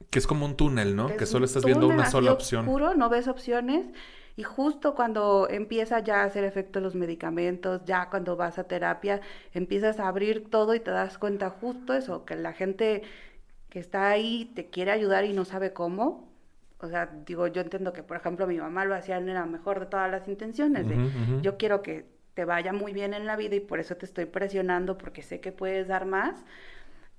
Que 0.10 0.20
es 0.20 0.28
como 0.28 0.46
un 0.46 0.56
túnel, 0.56 0.96
¿no? 0.96 1.16
Que, 1.16 1.26
solo 1.26 1.46
estás 1.46 1.64
viendo 1.64 1.88
una 1.88 2.06
sola 2.08 2.34
opción. 2.34 2.66
Oscuro, 2.66 2.96
no 2.96 3.08
ves 3.08 3.30
opciones 3.30 3.88
y 4.40 4.44
justo 4.44 4.96
cuando 4.96 5.50
empieza 5.50 6.00
ya 6.00 6.22
a 6.22 6.24
hacer 6.24 6.46
efecto 6.46 6.80
los 6.80 6.96
medicamentos, 6.96 7.84
ya 7.84 8.10
cuando 8.10 8.38
vas 8.38 8.58
a 8.58 8.64
terapia, 8.64 9.20
empiezas 9.54 10.00
a 10.00 10.08
abrir 10.08 10.50
todo 10.50 10.74
y 10.76 10.80
te 10.80 10.92
das 10.92 11.18
cuenta 11.18 11.50
justo 11.50 11.94
eso, 11.94 12.24
que 12.24 12.38
la 12.38 12.54
gente 12.54 13.02
que 13.70 13.80
está 13.80 14.08
ahí 14.10 14.50
te 14.56 14.70
quiere 14.70 14.92
ayudar 14.92 15.26
y 15.26 15.34
no 15.34 15.44
sabe 15.44 15.74
cómo. 15.74 16.32
O 16.80 16.88
sea, 16.88 17.10
digo, 17.26 17.48
yo 17.48 17.62
entiendo 17.62 17.92
que, 17.92 18.02
por 18.02 18.16
ejemplo, 18.16 18.48
mi 18.48 18.58
mamá 18.58 18.86
lo 18.86 18.96
hacía 18.96 19.18
en 19.18 19.34
la 19.34 19.46
mejor 19.46 19.82
de 19.82 19.88
todas 19.88 20.10
las 20.10 20.26
intenciones, 20.30 20.88
de 20.88 20.96
yo 21.42 21.58
quiero 21.58 21.82
que 21.82 22.06
te 22.34 22.46
vaya 22.46 22.72
muy 22.72 22.94
bien 22.94 23.14
en 23.14 23.26
la 23.26 23.36
vida 23.36 23.58
y 23.58 23.60
por 23.60 23.82
eso 23.82 23.98
te 23.98 24.06
estoy 24.06 24.24
presionando 24.24 24.98
porque 24.98 25.22
sé 25.22 25.42
que 25.42 25.52
puedes 25.52 25.90
dar 25.90 26.06
más, 26.06 26.46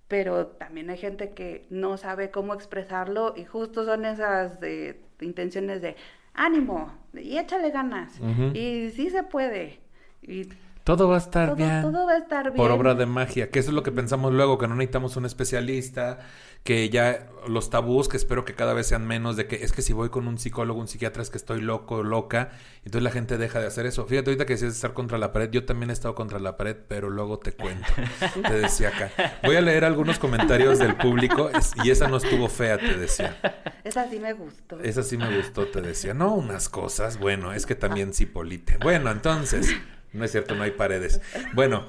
pero 0.09 0.47
también 0.47 0.89
hay 0.89 0.97
gente 0.97 1.33
que 1.33 1.67
no 1.69 1.99
sabe 1.99 2.31
cómo 2.31 2.55
expresarlo 2.55 3.35
y 3.37 3.45
justo 3.45 3.85
son 3.85 4.07
esas 4.07 4.59
de, 4.59 5.03
intenciones 5.21 5.83
de, 5.83 5.97
ánimo 6.35 6.93
y 7.15 7.39
échale 7.39 7.71
ganas. 7.71 8.21
Y 8.55 8.91
sí 8.91 9.11
se 9.11 9.23
puede. 9.23 9.81
Y 10.23 10.49
todo 10.97 11.09
va 11.09 11.15
a 11.15 11.19
estar 11.19 11.55
bien. 11.55 11.83
Todo 11.83 12.05
va 12.05 12.13
a 12.15 12.19
estar 12.19 12.45
bien. 12.47 12.57
Por 12.57 12.73
obra 12.73 12.97
de 12.97 13.07
magia, 13.07 13.49
que 13.51 13.61
eso 13.61 13.71
es 13.71 13.75
lo 13.75 13.85
que 13.85 13.93
pensamos 13.93 14.33
luego, 14.33 14.59
que 14.59 14.67
no 14.67 14.75
necesitamos 14.75 15.17
un 15.17 15.25
especialista, 15.25 16.19
que 16.65 16.91
ya 16.91 17.29
los 17.47 17.71
tabús, 17.71 18.09
que 18.09 18.17
espero 18.17 18.45
que 18.45 18.57
cada 18.57 18.75
vez 18.75 18.89
sean 18.89 19.07
menos, 19.07 19.37
de 19.37 19.47
que 19.47 19.63
es 19.63 19.71
que 19.71 19.83
si 19.83 19.93
voy 19.93 20.09
con 20.09 20.27
un 20.27 20.37
psicólogo, 20.37 20.81
un 20.81 20.89
psiquiatra, 20.89 21.23
es 21.23 21.31
que 21.31 21.39
estoy 21.39 21.61
loco, 21.61 22.03
loca, 22.03 22.51
entonces 22.79 23.05
la 23.05 23.13
gente 23.13 23.39
deja 23.39 23.61
de 23.61 23.69
hacer 23.69 23.87
eso. 23.87 24.05
Fíjate, 24.05 24.31
ahorita 24.31 24.47
que 24.47 24.55
decías 24.55 24.75
estar 24.75 24.93
contra 24.93 25.17
la 25.17 25.33
pared, 25.33 25.51
yo 25.51 25.65
también 25.65 25.91
he 25.91 25.93
estado 25.93 26.17
contra 26.17 26.41
la 26.41 26.57
pared, 26.57 26.77
pero 26.89 27.09
luego 27.09 27.39
te 27.39 27.53
cuento. 27.53 27.87
te 28.43 28.59
decía 28.59 28.89
acá. 28.89 29.39
Voy 29.45 29.55
a 29.55 29.61
leer 29.61 29.85
algunos 29.85 30.19
comentarios 30.19 30.81
del 30.81 30.97
público, 30.97 31.51
y 31.85 31.91
esa 31.91 32.09
no 32.09 32.17
estuvo 32.17 32.49
fea, 32.49 32.79
te 32.79 32.97
decía. 32.97 33.37
Esa 33.85 34.09
sí 34.11 34.19
me 34.19 34.33
gustó. 34.33 34.81
Esa 34.81 35.05
sí 35.05 35.17
me 35.17 35.37
gustó, 35.37 35.69
te 35.69 35.81
decía. 35.81 36.15
No, 36.15 36.35
unas 36.35 36.69
cosas, 36.69 37.17
bueno, 37.21 37.53
es 37.53 37.65
que 37.65 37.77
también 37.77 38.13
sí 38.13 38.27
polite. 38.27 38.77
Bueno, 38.79 39.13
entonces... 39.13 39.73
No 40.13 40.25
es 40.25 40.33
cierto, 40.33 40.55
no 40.55 40.63
hay 40.63 40.73
paredes. 40.73 41.21
Bueno, 41.55 41.85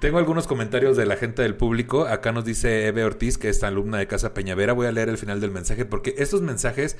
tengo 0.00 0.18
algunos 0.18 0.46
comentarios 0.46 0.96
de 0.96 1.06
la 1.06 1.16
gente 1.16 1.42
del 1.42 1.56
público. 1.56 2.06
Acá 2.06 2.32
nos 2.32 2.44
dice 2.44 2.86
Eve 2.86 3.04
Ortiz, 3.04 3.38
que 3.38 3.48
es 3.48 3.62
alumna 3.62 3.98
de 3.98 4.06
Casa 4.06 4.34
Peñavera. 4.34 4.72
Voy 4.72 4.86
a 4.86 4.92
leer 4.92 5.08
el 5.08 5.18
final 5.18 5.40
del 5.40 5.50
mensaje 5.50 5.84
porque 5.84 6.14
estos 6.18 6.42
mensajes 6.42 6.96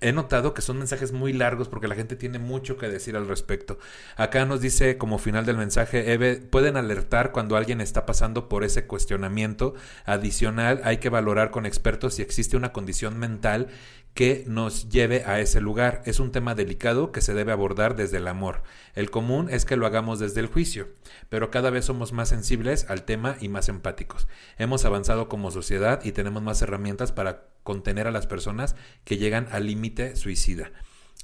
he 0.00 0.12
notado 0.12 0.52
que 0.52 0.60
son 0.60 0.78
mensajes 0.78 1.12
muy 1.12 1.32
largos 1.32 1.68
porque 1.68 1.88
la 1.88 1.94
gente 1.94 2.14
tiene 2.14 2.38
mucho 2.38 2.76
que 2.76 2.88
decir 2.88 3.16
al 3.16 3.26
respecto. 3.26 3.78
Acá 4.16 4.44
nos 4.44 4.60
dice 4.60 4.98
como 4.98 5.18
final 5.18 5.46
del 5.46 5.56
mensaje, 5.56 6.12
Eve, 6.12 6.36
pueden 6.36 6.76
alertar 6.76 7.32
cuando 7.32 7.56
alguien 7.56 7.80
está 7.80 8.04
pasando 8.04 8.48
por 8.48 8.64
ese 8.64 8.86
cuestionamiento. 8.86 9.74
Adicional, 10.04 10.82
hay 10.84 10.98
que 10.98 11.08
valorar 11.08 11.50
con 11.50 11.64
expertos 11.64 12.14
si 12.14 12.22
existe 12.22 12.56
una 12.56 12.72
condición 12.72 13.18
mental 13.18 13.68
que 14.14 14.44
nos 14.46 14.88
lleve 14.88 15.24
a 15.24 15.40
ese 15.40 15.60
lugar. 15.60 16.02
Es 16.06 16.20
un 16.20 16.30
tema 16.30 16.54
delicado 16.54 17.10
que 17.12 17.20
se 17.20 17.34
debe 17.34 17.52
abordar 17.52 17.96
desde 17.96 18.18
el 18.18 18.28
amor. 18.28 18.62
El 18.94 19.10
común 19.10 19.48
es 19.50 19.64
que 19.64 19.76
lo 19.76 19.86
hagamos 19.86 20.20
desde 20.20 20.40
el 20.40 20.46
juicio, 20.46 20.88
pero 21.28 21.50
cada 21.50 21.70
vez 21.70 21.84
somos 21.84 22.12
más 22.12 22.28
sensibles 22.28 22.88
al 22.88 23.04
tema 23.04 23.36
y 23.40 23.48
más 23.48 23.68
empáticos. 23.68 24.28
Hemos 24.56 24.84
avanzado 24.84 25.28
como 25.28 25.50
sociedad 25.50 26.00
y 26.04 26.12
tenemos 26.12 26.42
más 26.42 26.62
herramientas 26.62 27.10
para 27.10 27.48
contener 27.64 28.06
a 28.06 28.12
las 28.12 28.26
personas 28.26 28.76
que 29.04 29.16
llegan 29.16 29.48
al 29.50 29.66
límite 29.66 30.14
suicida. 30.14 30.70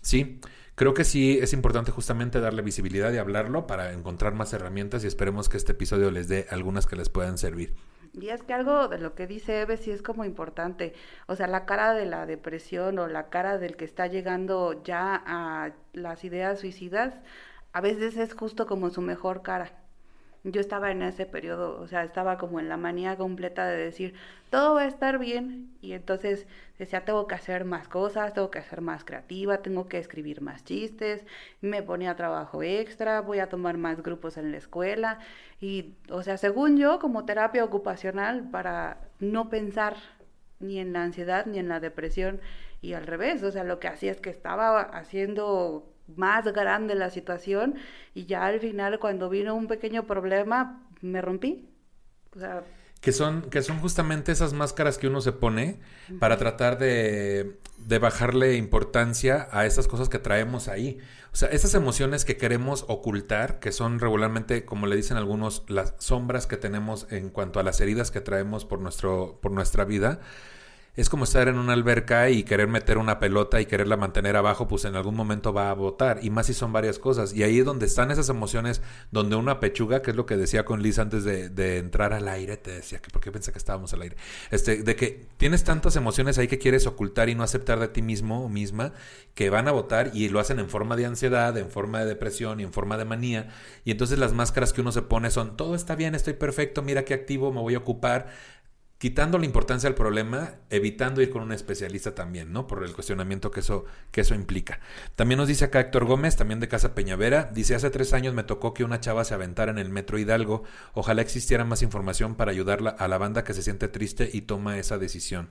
Sí, 0.03 0.41
creo 0.75 0.93
que 0.95 1.05
sí 1.05 1.39
es 1.41 1.53
importante 1.53 1.93
justamente 1.93 2.41
darle 2.41 2.63
visibilidad 2.63 3.13
y 3.13 3.19
hablarlo 3.19 3.69
para 3.69 3.93
encontrar 3.93 4.35
más 4.35 4.53
herramientas 4.53 5.05
y 5.05 5.07
esperemos 5.07 5.49
que 5.49 5.59
este 5.59 5.73
episodio 5.73 6.11
les 6.11 6.27
dé 6.27 6.47
algunas 6.51 6.87
que 6.87 6.97
les 6.97 7.09
puedan 7.09 7.39
servir. 7.39 7.75
Y 8.13 8.29
es 8.31 8.43
que 8.43 8.53
algo 8.55 8.89
de 8.89 8.99
lo 8.99 9.15
que 9.15 9.27
dice 9.27 9.61
Eve 9.61 9.77
sí 9.77 9.91
es 9.91 10.03
como 10.03 10.25
importante. 10.25 10.95
O 11.27 11.37
sea, 11.37 11.47
la 11.47 11.65
cara 11.67 11.95
de 11.95 12.07
la 12.07 12.27
depresión 12.27 12.99
o 12.99 13.07
la 13.07 13.29
cara 13.31 13.59
del 13.59 13.77
que 13.77 13.85
está 13.85 14.07
llegando 14.09 14.83
ya 14.83 15.23
a 15.27 15.73
las 15.93 16.25
ideas 16.25 16.61
suicidas, 16.61 17.15
a 17.73 17.81
veces 17.81 18.17
es 18.17 18.35
justo 18.35 18.67
como 18.67 18.91
su 18.91 19.01
mejor 19.01 19.43
cara 19.43 19.80
yo 20.43 20.61
estaba 20.61 20.91
en 20.91 21.03
ese 21.03 21.27
periodo, 21.27 21.79
o 21.81 21.87
sea, 21.87 22.03
estaba 22.03 22.39
como 22.39 22.61
en 22.61 22.69
la 22.69 22.77
manía 22.77 23.17
completa 23.17 23.67
de 23.67 23.77
decir, 23.77 24.15
todo 24.49 24.75
va 24.75 24.83
a 24.83 24.87
estar 24.87 25.19
bien, 25.19 25.71
y 25.83 25.93
entonces 25.93 26.47
decía, 26.79 27.05
tengo 27.05 27.27
que 27.27 27.35
hacer 27.35 27.65
más 27.65 27.89
cosas, 27.89 28.33
tengo 28.33 28.51
que 28.51 28.63
ser 28.63 28.81
más 28.81 29.05
creativa, 29.05 29.59
tengo 29.59 29.89
que 29.89 29.99
escribir 29.99 30.41
más 30.41 30.65
chistes, 30.65 31.27
me 31.61 31.83
ponía 31.83 32.17
trabajo 32.17 32.63
extra, 32.63 33.21
voy 33.21 33.39
a 33.39 33.49
tomar 33.49 33.77
más 33.77 34.03
grupos 34.03 34.39
en 34.39 34.51
la 34.51 34.57
escuela, 34.57 35.19
y, 35.61 35.95
o 36.11 36.23
sea, 36.23 36.39
según 36.39 36.79
yo, 36.79 36.99
como 36.99 37.27
terapia 37.27 37.65
ocupacional, 37.65 38.49
para 38.51 38.99
no 39.19 39.51
pensar 39.51 39.97
ni 40.59 40.79
en 40.79 40.93
la 40.93 41.03
ansiedad 41.03 41.45
ni 41.47 41.59
en 41.59 41.69
la 41.69 41.81
depresión, 41.81 42.41
y 42.81 42.95
al 42.95 43.07
revés, 43.07 43.43
o 43.43 43.51
sea, 43.51 43.65
lo 43.65 43.79
que 43.79 43.89
hacía 43.89 44.11
es 44.11 44.21
que 44.21 44.31
estaba 44.31 44.81
haciendo 44.81 45.90
más 46.17 46.45
grande 46.53 46.95
la 46.95 47.11
situación 47.11 47.75
y 48.15 48.27
ya 48.27 48.47
al 48.47 48.61
final 48.61 48.99
cuando 48.99 49.29
vino 49.29 49.55
un 49.55 49.67
pequeño 49.67 50.07
problema 50.07 50.87
me 51.01 51.23
rompí. 51.23 51.69
que 53.01 53.13
son, 53.13 53.43
que 53.51 53.63
son 53.63 53.79
justamente 53.81 54.33
esas 54.33 54.53
máscaras 54.53 54.99
que 54.99 55.09
uno 55.09 55.21
se 55.21 55.33
pone 55.33 55.81
para 56.19 56.37
tratar 56.37 56.79
de, 56.79 57.59
de, 57.79 57.99
bajarle 57.99 58.57
importancia 58.57 59.49
a 59.53 59.65
esas 59.67 59.89
cosas 59.89 60.09
que 60.09 60.19
traemos 60.19 60.69
ahí. 60.69 60.99
O 61.33 61.37
sea, 61.37 61.49
esas 61.49 61.75
emociones 61.75 62.25
que 62.25 62.37
queremos 62.37 62.85
ocultar, 62.89 63.61
que 63.61 63.73
son 63.73 64.01
regularmente, 64.01 64.65
como 64.65 64.87
le 64.87 64.97
dicen 64.97 65.17
algunos, 65.17 65.65
las 65.69 65.95
sombras 65.99 66.47
que 66.47 66.57
tenemos 66.57 67.07
en 67.11 67.31
cuanto 67.31 67.61
a 67.61 67.63
las 67.63 67.81
heridas 67.81 68.11
que 68.11 68.21
traemos 68.21 68.65
por, 68.65 68.81
nuestro, 68.81 69.39
por 69.41 69.53
nuestra 69.53 69.85
vida, 69.85 70.21
es 70.97 71.09
como 71.09 71.25
estar 71.25 71.49
en 71.49 71.57
una 71.57 71.73
alberca 71.73 72.31
y 72.31 72.43
querer 72.43 72.67
meter 72.69 72.99
una 72.99 73.19
pelota 73.19 73.61
y 73.61 73.67
quererla 73.67 73.97
mantener 73.97 74.37
abajo, 74.37 74.67
pues 74.67 74.85
en 74.85 74.97
algún 74.97 75.15
momento 75.15 75.53
va 75.53 75.71
a 75.71 75.75
botar. 75.75 76.19
Y 76.23 76.31
más 76.31 76.47
si 76.47 76.55
son 76.55 76.73
varias 76.73 76.99
cosas. 76.99 77.33
Y 77.33 77.43
ahí 77.45 77.61
es 77.61 77.65
donde 77.65 77.87
están 77.87 78.11
esas 78.11 78.29
emociones, 78.29 78.83
donde 79.13 79.37
una 79.37 79.61
pechuga, 79.61 80.03
que 80.03 80.11
es 80.11 80.17
lo 80.17 80.27
que 80.27 80.37
decía 80.37 80.65
con 80.65 80.83
Liz 80.83 80.99
antes 80.99 81.25
de, 81.25 81.79
entrar 81.79 82.13
al 82.13 82.29
aire, 82.29 82.57
te 82.57 82.73
decía 82.73 82.99
que 82.99 83.11
por 83.11 83.23
qué 83.23 83.31
pensé 83.31 83.53
que 83.53 83.59
estábamos 83.59 83.93
al 83.95 84.03
aire. 84.03 84.17
Este, 84.51 84.83
de 84.83 84.97
que 84.97 85.27
tienes 85.37 85.63
tantas 85.63 85.95
emociones 85.97 86.39
ahí 86.39 86.49
que 86.49 86.59
quieres 86.59 86.87
ocultar 86.87 87.29
y 87.29 87.35
no 87.35 87.45
aceptar 87.45 87.79
de 87.79 87.89
ti 87.89 88.03
mismo 88.03 88.45
o 88.45 88.49
misma, 88.49 88.93
que 89.35 89.49
van 89.49 89.69
a 89.69 89.73
votar 89.73 90.11
y 90.13 90.29
lo 90.29 90.41
hacen 90.41 90.59
en 90.59 90.69
forma 90.69 90.97
de 90.97 91.07
ansiedad, 91.07 91.57
en 91.57 91.71
forma 91.71 92.01
de 92.01 92.07
depresión 92.07 92.61
y 92.61 92.65
en 92.65 92.73
forma 92.73 92.99
de 92.99 93.05
manía. 93.05 93.49
Y 93.85 93.93
entonces 93.93 94.19
las 94.19 94.33
máscaras 94.33 94.73
que 94.73 94.81
uno 94.81 94.93
se 94.93 95.03
pone 95.03 95.31
son, 95.31 95.57
todo 95.57 95.75
está 95.75 95.95
bien, 95.95 96.15
estoy 96.15 96.35
perfecto, 96.35 96.83
mira 96.83 97.05
qué 97.05 97.15
activo, 97.15 97.53
me 97.53 97.61
voy 97.61 97.75
a 97.75 97.79
ocupar 97.79 98.29
quitando 99.01 99.39
la 99.39 99.47
importancia 99.47 99.89
al 99.89 99.95
problema, 99.95 100.57
evitando 100.69 101.23
ir 101.23 101.31
con 101.31 101.41
un 101.41 101.53
especialista 101.53 102.15
también, 102.15 102.53
¿no? 102.53 102.67
Por 102.67 102.85
el 102.85 102.93
cuestionamiento 102.93 103.51
que 103.51 103.61
eso, 103.61 103.87
que 104.11 104.21
eso 104.21 104.35
implica. 104.35 104.79
También 105.17 105.39
nos 105.39 105.49
dice 105.49 105.65
acá 105.65 105.81
Héctor 105.81 106.05
Gómez, 106.05 106.37
también 106.37 106.61
de 106.61 106.69
Casa 106.69 106.95
Peñavera, 106.95 107.51
dice, 107.51 107.75
hace 107.75 107.89
tres 107.89 108.13
años 108.13 108.35
me 108.35 108.45
tocó 108.45 108.75
que 108.75 108.85
una 108.85 109.01
chava 109.01 109.25
se 109.25 109.33
aventara 109.33 109.73
en 109.73 109.79
el 109.79 109.89
Metro 109.89 110.19
Hidalgo, 110.19 110.65
ojalá 110.93 111.23
existiera 111.23 111.65
más 111.65 111.81
información 111.81 112.35
para 112.35 112.51
ayudarla 112.51 112.91
a 112.91 113.09
la 113.09 113.17
banda 113.17 113.43
que 113.43 113.55
se 113.55 113.63
siente 113.63 113.89
triste 113.89 114.29
y 114.31 114.43
toma 114.43 114.77
esa 114.77 114.99
decisión. 114.99 115.49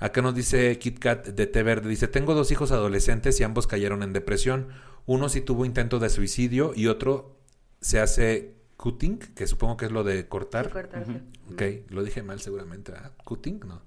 Acá 0.00 0.20
nos 0.20 0.34
dice 0.34 0.76
KitKat 0.76 1.28
de 1.28 1.46
Té 1.46 1.62
Verde, 1.62 1.88
dice, 1.88 2.08
tengo 2.08 2.34
dos 2.34 2.50
hijos 2.50 2.72
adolescentes 2.72 3.38
y 3.38 3.44
ambos 3.44 3.68
cayeron 3.68 4.02
en 4.02 4.12
depresión, 4.12 4.70
uno 5.06 5.28
sí 5.28 5.42
tuvo 5.42 5.64
intento 5.64 6.00
de 6.00 6.10
suicidio 6.10 6.72
y 6.74 6.88
otro 6.88 7.38
se 7.80 8.00
hace 8.00 8.56
cutting, 8.76 9.18
que 9.18 9.46
supongo 9.46 9.76
que 9.76 9.86
es 9.86 9.92
lo 9.92 10.04
de 10.04 10.28
cortar. 10.28 10.70
Ok, 11.52 11.62
lo 11.88 12.02
dije 12.02 12.22
mal 12.22 12.40
seguramente. 12.40 12.92
Cutting, 13.24 13.60
no. 13.66 13.82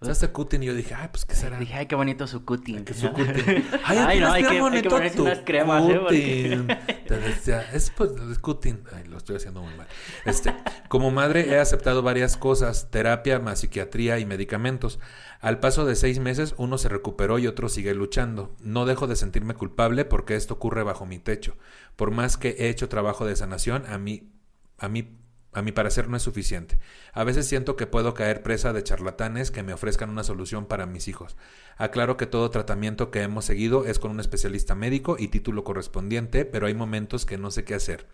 O 0.00 0.14
sea, 0.14 0.32
cutting 0.32 0.62
y 0.62 0.66
yo 0.66 0.74
dije, 0.74 0.94
ay, 0.94 1.08
pues 1.10 1.24
qué 1.24 1.34
será. 1.34 1.58
Dije, 1.58 1.74
ay, 1.74 1.86
qué 1.86 1.94
bonito 1.94 2.26
su 2.26 2.44
cutting. 2.44 2.84
Que 2.84 2.92
su 2.92 3.10
cutting. 3.12 3.64
Ay, 3.84 3.98
ay 3.98 4.20
no, 4.20 4.30
hay 4.30 4.42
que, 4.42 4.48
hay 4.50 4.82
que 4.82 4.90
ponerse 4.90 5.20
unas 5.22 5.38
cremas, 5.40 5.82
cutting. 5.82 6.70
¿eh? 6.70 6.78
Decía, 7.08 7.62
es 7.72 7.90
pues 7.90 8.10
cutting. 8.40 8.84
Ay, 8.92 9.04
lo 9.04 9.16
estoy 9.16 9.36
haciendo 9.36 9.62
muy 9.62 9.74
mal. 9.74 9.86
Este, 10.26 10.54
como 10.88 11.10
madre 11.10 11.48
he 11.48 11.58
aceptado 11.58 12.02
varias 12.02 12.36
cosas, 12.36 12.90
terapia, 12.90 13.38
más 13.38 13.60
psiquiatría 13.60 14.18
y 14.18 14.26
medicamentos. 14.26 14.98
Al 15.40 15.60
paso 15.60 15.86
de 15.86 15.96
seis 15.96 16.18
meses, 16.18 16.54
uno 16.58 16.76
se 16.76 16.88
recuperó 16.88 17.38
y 17.38 17.46
otro 17.46 17.68
sigue 17.68 17.94
luchando. 17.94 18.54
No 18.60 18.84
dejo 18.84 19.06
de 19.06 19.16
sentirme 19.16 19.54
culpable 19.54 20.04
porque 20.04 20.36
esto 20.36 20.54
ocurre 20.54 20.82
bajo 20.82 21.06
mi 21.06 21.18
techo. 21.18 21.56
Por 21.96 22.10
más 22.10 22.36
que 22.36 22.50
he 22.58 22.68
hecho 22.68 22.88
trabajo 22.88 23.26
de 23.26 23.36
sanación, 23.36 23.84
a 23.86 23.98
mí 23.98 24.30
a 24.78 24.88
mí 24.88 25.18
a 25.56 25.62
mi 25.62 25.72
parecer 25.72 26.10
no 26.10 26.18
es 26.18 26.22
suficiente. 26.22 26.78
A 27.14 27.24
veces 27.24 27.48
siento 27.48 27.76
que 27.76 27.86
puedo 27.86 28.12
caer 28.12 28.42
presa 28.42 28.74
de 28.74 28.82
charlatanes 28.82 29.50
que 29.50 29.62
me 29.62 29.72
ofrezcan 29.72 30.10
una 30.10 30.22
solución 30.22 30.66
para 30.66 30.84
mis 30.84 31.08
hijos. 31.08 31.34
Aclaro 31.78 32.18
que 32.18 32.26
todo 32.26 32.50
tratamiento 32.50 33.10
que 33.10 33.22
hemos 33.22 33.46
seguido 33.46 33.86
es 33.86 33.98
con 33.98 34.10
un 34.10 34.20
especialista 34.20 34.74
médico 34.74 35.16
y 35.18 35.28
título 35.28 35.64
correspondiente, 35.64 36.44
pero 36.44 36.66
hay 36.66 36.74
momentos 36.74 37.24
que 37.24 37.38
no 37.38 37.50
sé 37.50 37.64
qué 37.64 37.74
hacer. 37.74 38.06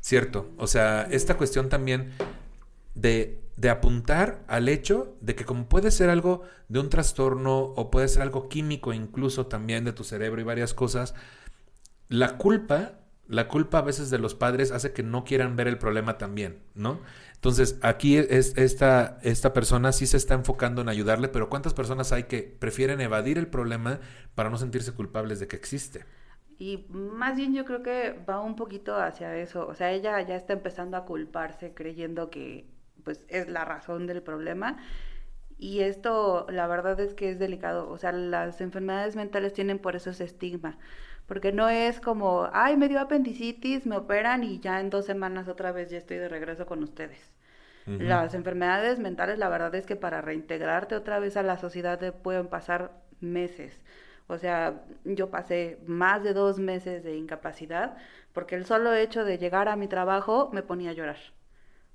Cierto, 0.00 0.52
o 0.56 0.68
sea, 0.68 1.02
esta 1.10 1.36
cuestión 1.36 1.68
también 1.68 2.12
de, 2.94 3.40
de 3.56 3.70
apuntar 3.70 4.44
al 4.46 4.68
hecho 4.68 5.16
de 5.20 5.34
que 5.34 5.44
como 5.44 5.68
puede 5.68 5.90
ser 5.90 6.10
algo 6.10 6.42
de 6.68 6.78
un 6.78 6.90
trastorno 6.90 7.58
o 7.58 7.90
puede 7.90 8.06
ser 8.06 8.22
algo 8.22 8.48
químico 8.48 8.92
incluso 8.92 9.48
también 9.48 9.84
de 9.84 9.92
tu 9.92 10.04
cerebro 10.04 10.40
y 10.40 10.44
varias 10.44 10.74
cosas, 10.74 11.16
la 12.08 12.38
culpa 12.38 13.00
la 13.28 13.46
culpa 13.46 13.78
a 13.78 13.82
veces 13.82 14.10
de 14.10 14.18
los 14.18 14.34
padres 14.34 14.72
hace 14.72 14.92
que 14.92 15.02
no 15.02 15.24
quieran 15.24 15.54
ver 15.54 15.68
el 15.68 15.78
problema 15.78 16.16
también, 16.18 16.62
¿no? 16.74 17.00
Entonces, 17.34 17.78
aquí 17.82 18.16
es, 18.16 18.56
esta, 18.56 19.18
esta 19.22 19.52
persona 19.52 19.92
sí 19.92 20.06
se 20.06 20.16
está 20.16 20.34
enfocando 20.34 20.80
en 20.82 20.88
ayudarle, 20.88 21.28
pero 21.28 21.48
¿cuántas 21.48 21.74
personas 21.74 22.10
hay 22.12 22.24
que 22.24 22.42
prefieren 22.42 23.00
evadir 23.00 23.38
el 23.38 23.46
problema 23.46 24.00
para 24.34 24.50
no 24.50 24.56
sentirse 24.56 24.92
culpables 24.92 25.38
de 25.38 25.46
que 25.46 25.56
existe? 25.56 26.04
Y 26.58 26.86
más 26.90 27.36
bien 27.36 27.54
yo 27.54 27.64
creo 27.64 27.82
que 27.82 28.18
va 28.28 28.40
un 28.40 28.56
poquito 28.56 28.96
hacia 28.96 29.36
eso. 29.36 29.68
O 29.68 29.74
sea, 29.74 29.92
ella 29.92 30.20
ya 30.22 30.34
está 30.34 30.54
empezando 30.54 30.96
a 30.96 31.04
culparse 31.04 31.74
creyendo 31.74 32.30
que 32.30 32.66
pues 33.04 33.24
es 33.28 33.48
la 33.48 33.64
razón 33.64 34.06
del 34.06 34.22
problema. 34.22 34.78
Y 35.58 35.80
esto, 35.80 36.46
la 36.50 36.66
verdad 36.66 36.98
es 36.98 37.14
que 37.14 37.30
es 37.30 37.38
delicado. 37.38 37.88
O 37.88 37.98
sea, 37.98 38.10
las 38.10 38.60
enfermedades 38.60 39.14
mentales 39.14 39.52
tienen 39.52 39.78
por 39.78 39.94
eso 39.94 40.10
ese 40.10 40.24
estigma 40.24 40.78
porque 41.28 41.52
no 41.52 41.68
es 41.68 42.00
como, 42.00 42.48
ay, 42.54 42.76
me 42.78 42.88
dio 42.88 43.00
apendicitis, 43.00 43.86
me 43.86 43.98
operan 43.98 44.42
y 44.42 44.58
ya 44.60 44.80
en 44.80 44.88
dos 44.88 45.04
semanas 45.04 45.46
otra 45.46 45.72
vez 45.72 45.90
ya 45.90 45.98
estoy 45.98 46.16
de 46.16 46.28
regreso 46.28 46.66
con 46.66 46.82
ustedes. 46.82 47.32
Las 47.86 48.34
enfermedades 48.34 48.98
mentales, 48.98 49.38
la 49.38 49.48
verdad 49.48 49.74
es 49.74 49.86
que 49.86 49.96
para 49.96 50.20
reintegrarte 50.20 50.94
otra 50.94 51.20
vez 51.20 51.38
a 51.38 51.42
la 51.42 51.56
sociedad 51.56 51.98
te 51.98 52.12
pueden 52.12 52.48
pasar 52.48 52.92
meses. 53.20 53.80
O 54.26 54.36
sea, 54.36 54.82
yo 55.04 55.30
pasé 55.30 55.78
más 55.86 56.22
de 56.22 56.34
dos 56.34 56.58
meses 56.58 57.02
de 57.02 57.16
incapacidad 57.16 57.96
porque 58.34 58.56
el 58.56 58.66
solo 58.66 58.92
hecho 58.92 59.24
de 59.24 59.38
llegar 59.38 59.68
a 59.68 59.76
mi 59.76 59.88
trabajo 59.88 60.50
me 60.52 60.62
ponía 60.62 60.90
a 60.90 60.92
llorar. 60.94 61.16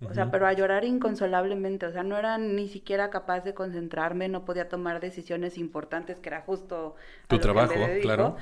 O 0.09 0.13
sea, 0.13 0.31
pero 0.31 0.47
a 0.47 0.53
llorar 0.53 0.83
inconsolablemente, 0.83 1.85
o 1.85 1.91
sea, 1.91 2.03
no 2.03 2.17
era 2.17 2.37
ni 2.37 2.67
siquiera 2.67 3.09
capaz 3.09 3.41
de 3.41 3.53
concentrarme, 3.53 4.27
no 4.27 4.43
podía 4.45 4.67
tomar 4.67 4.99
decisiones 4.99 5.57
importantes, 5.57 6.19
que 6.19 6.29
era 6.29 6.41
justo... 6.41 6.95
Tu 7.27 7.39
trabajo, 7.39 7.75
claro. 8.01 8.35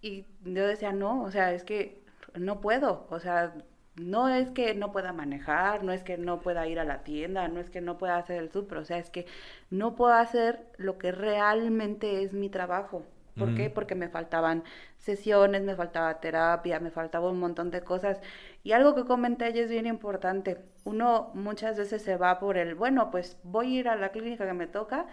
Y 0.00 0.26
yo 0.44 0.66
decía, 0.66 0.92
no, 0.92 1.22
o 1.22 1.30
sea, 1.30 1.52
es 1.52 1.64
que 1.64 2.02
no 2.34 2.60
puedo, 2.60 3.06
o 3.10 3.20
sea, 3.20 3.54
no 3.96 4.28
es 4.28 4.50
que 4.50 4.74
no 4.74 4.92
pueda 4.92 5.12
manejar, 5.12 5.84
no 5.84 5.92
es 5.92 6.02
que 6.02 6.16
no 6.16 6.40
pueda 6.40 6.66
ir 6.66 6.78
a 6.80 6.84
la 6.84 7.02
tienda, 7.02 7.48
no 7.48 7.60
es 7.60 7.70
que 7.70 7.80
no 7.80 7.98
pueda 7.98 8.16
hacer 8.16 8.38
el 8.38 8.50
súper, 8.50 8.78
o 8.78 8.84
sea, 8.84 8.98
es 8.98 9.10
que 9.10 9.26
no 9.70 9.94
puedo 9.96 10.14
hacer 10.14 10.64
lo 10.78 10.98
que 10.98 11.12
realmente 11.12 12.22
es 12.22 12.32
mi 12.32 12.48
trabajo. 12.48 13.04
¿Por 13.38 13.54
qué? 13.54 13.70
Porque 13.70 13.94
me 13.94 14.10
faltaban 14.10 14.64
sesiones, 14.98 15.62
me 15.62 15.74
faltaba 15.74 16.20
terapia, 16.20 16.78
me 16.78 16.90
faltaba 16.90 17.30
un 17.30 17.38
montón 17.38 17.70
de 17.70 17.80
cosas. 17.80 18.20
Y 18.64 18.72
algo 18.72 18.94
que 18.94 19.04
comenté 19.06 19.48
ella 19.48 19.62
es 19.62 19.70
bien 19.70 19.86
importante. 19.86 20.58
Uno 20.84 21.30
muchas 21.32 21.78
veces 21.78 22.02
se 22.02 22.18
va 22.18 22.38
por 22.38 22.58
el, 22.58 22.74
bueno, 22.74 23.10
pues 23.10 23.38
voy 23.42 23.76
a 23.76 23.80
ir 23.80 23.88
a 23.88 23.96
la 23.96 24.10
clínica 24.10 24.46
que 24.46 24.52
me 24.52 24.66
toca 24.66 25.06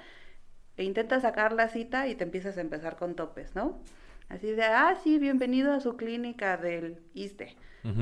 e 0.75 0.83
intenta 0.83 1.21
sacar 1.21 1.53
la 1.53 1.69
cita 1.69 2.07
y 2.07 2.15
te 2.15 2.25
empiezas 2.25 2.57
a 2.57 2.61
empezar 2.61 2.97
con 2.97 3.15
topes, 3.15 3.55
¿no? 3.55 3.79
Así 4.29 4.51
de, 4.51 4.63
ah, 4.63 4.95
sí, 5.03 5.19
bienvenido 5.19 5.73
a 5.73 5.79
su 5.79 5.95
clínica 5.95 6.57
del 6.57 6.99
ISTE. 7.13 7.55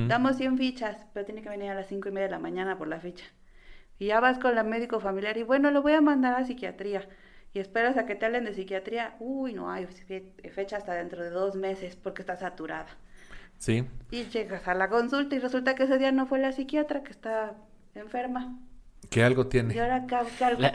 Damos 0.08 0.38
100 0.38 0.58
fichas, 0.58 1.06
pero 1.14 1.28
tiene 1.28 1.44
que 1.44 1.50
venir 1.50 1.70
a 1.70 1.76
las 1.76 1.88
5 1.88 2.10
y 2.10 2.12
media 2.12 2.26
de 2.26 2.32
la 2.32 2.40
mañana 2.40 2.76
por 2.76 2.88
la 2.88 3.00
ficha. 3.00 3.26
Y 4.00 4.08
ya 4.08 4.20
vas 4.20 4.40
con 4.40 4.56
la 4.56 4.64
médico 4.64 5.00
familiar 5.00 5.38
y 5.38 5.44
bueno, 5.44 5.70
lo 5.70 5.84
voy 5.84 5.94
a 5.94 6.02
mandar 6.02 6.34
a 6.34 6.44
psiquiatría. 6.44 7.08
Y 7.54 7.60
esperas 7.60 7.96
a 7.96 8.08
que 8.08 8.16
te 8.16 8.26
hablen 8.26 8.46
de 8.46 8.54
psiquiatría. 8.56 9.16
Uy, 9.20 9.54
no 9.54 9.70
hay 9.70 9.86
fecha 9.86 10.78
hasta 10.78 10.96
dentro 10.96 11.24
de 11.24 11.30
dos 11.30 11.56
meses 11.56 11.96
porque 11.96 12.24
está 12.24 12.36
saturada. 12.36 12.88
Sí. 13.60 13.88
Y 14.10 14.24
llegas 14.26 14.68
a 14.68 14.74
la 14.74 14.90
consulta 14.90 15.36
y 15.36 15.40
resulta 15.40 15.76
que 15.76 15.84
ese 15.84 16.00
día 16.00 16.12
no 16.12 16.26
fue 16.26 16.40
la 16.40 16.52
psiquiatra 16.52 17.04
que 17.04 17.12
está 17.12 17.56
enferma. 17.94 18.58
Que 19.10 19.24
algo 19.24 19.48
tiene. 19.48 19.76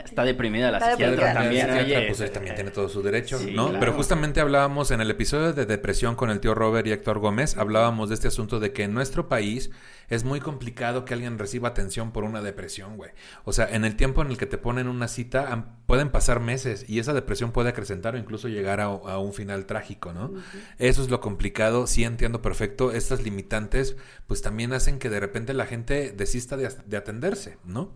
está 0.05 0.25
deprimida 0.25 0.71
la 0.71 0.81
psiquiatra 0.81 1.33
también. 1.35 1.69
pues 2.09 2.33
también 2.33 2.55
tiene 2.55 2.71
todo 2.71 2.89
su 2.89 3.03
derecho, 3.03 3.39
¿no? 3.53 3.73
Pero 3.79 3.93
justamente 3.93 4.41
hablábamos 4.41 4.91
en 4.91 5.01
el 5.01 5.11
episodio 5.11 5.53
de 5.53 5.67
depresión 5.67 6.17
con 6.17 6.31
el 6.31 6.41
tío 6.41 6.55
Robert 6.55 6.87
y 6.87 6.93
Héctor 6.93 7.19
Gómez, 7.19 7.57
hablábamos 7.57 8.09
de 8.09 8.15
este 8.15 8.29
asunto 8.29 8.61
de 8.61 8.73
que 8.73 8.85
en 8.85 8.95
nuestro 8.95 9.29
país 9.29 9.71
es 10.11 10.25
muy 10.25 10.41
complicado 10.41 11.05
que 11.05 11.15
alguien 11.15 11.39
reciba 11.39 11.69
atención 11.69 12.11
por 12.11 12.25
una 12.25 12.43
depresión, 12.43 12.97
güey. 12.97 13.13
O 13.45 13.53
sea, 13.53 13.69
en 13.71 13.85
el 13.85 13.95
tiempo 13.95 14.23
en 14.23 14.29
el 14.29 14.39
que 14.39 14.47
te 14.47 14.59
ponen 14.59 14.89
una 14.89 15.07
cita, 15.07 15.77
pueden 15.87 16.11
pasar 16.11 16.41
meses 16.41 16.85
y 16.89 16.99
esa 16.99 17.15
depresión 17.15 17.53
puede 17.53 17.71
acrecentar 17.71 18.17
o 18.17 18.19
incluso 18.19 18.49
llegar 18.49 18.81
a, 18.81 18.89
un 18.91 19.33
final 19.33 19.67
trágico, 19.67 20.13
¿no? 20.13 20.33
Eso 20.79 21.03
es 21.03 21.11
lo 21.11 21.21
complicado, 21.21 21.87
sí 21.87 22.03
entiendo 22.03 22.43
perfecto. 22.43 22.91
Estas 22.91 23.23
limitantes, 23.23 23.97
pues 24.27 24.43
también 24.43 24.73
hacen 24.73 24.99
que 24.99 25.11
de 25.11 25.21
repente 25.21 25.55
la 25.55 25.67
gente 25.67 26.11
desista 26.11 26.57
de 26.57 26.97
atenderse, 26.97 27.59
¿no? 27.65 27.93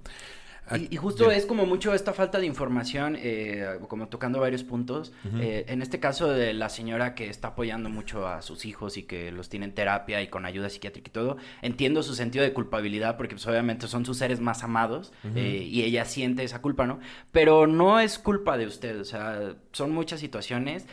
Y, 0.91 0.97
justo 0.97 1.31
es 1.31 1.45
como 1.45 1.67
mucho 1.67 1.93
esta 1.93 2.15
falta 2.15 2.39
de 2.39 2.47
información, 2.47 3.17
eh, 3.21 3.79
como 3.89 4.09
tocando 4.09 4.41
varios 4.41 4.65
puntos. 4.65 5.13
Eh, 5.39 5.67
en 5.69 5.83
este 5.83 6.01
caso 6.01 6.29
de 6.29 6.55
la 6.55 6.71
señora 6.71 7.15
que 7.15 7.29
está 7.29 7.49
apoyando 7.49 7.91
mucho 7.91 8.27
a 8.27 8.41
sus 8.41 8.65
hijos 8.65 8.97
y 8.97 9.03
que 9.03 9.31
los 9.31 9.51
tiene 9.51 9.67
en 9.67 9.75
terapia 9.75 10.23
y 10.23 10.29
con 10.29 10.47
ayuda 10.47 10.71
psiquiátrica 10.71 11.09
y 11.09 11.13
todo, 11.13 11.37
entiendo 11.61 12.03
su 12.03 12.15
sentido 12.15 12.45
de 12.45 12.53
culpabilidad 12.55 13.17
porque 13.17 13.35
pues, 13.35 13.47
obviamente 13.47 13.89
son 13.89 14.07
sus 14.07 14.17
seres 14.17 14.41
más 14.41 14.65
amados 14.65 15.13
eh, 15.35 15.69
y 15.71 15.83
ella 15.83 16.07
siente 16.07 16.45
esa 16.45 16.63
culpa, 16.63 16.87
¿no? 16.87 16.99
Pero 17.31 17.67
no 17.67 18.01
es 18.01 18.19
culpa 18.19 18.57
de 18.57 18.67
usted, 18.67 18.99
o 19.01 19.05
sea, 19.05 19.57
son 19.73 19.91
muchas 19.91 20.21
situaciones 20.21 20.87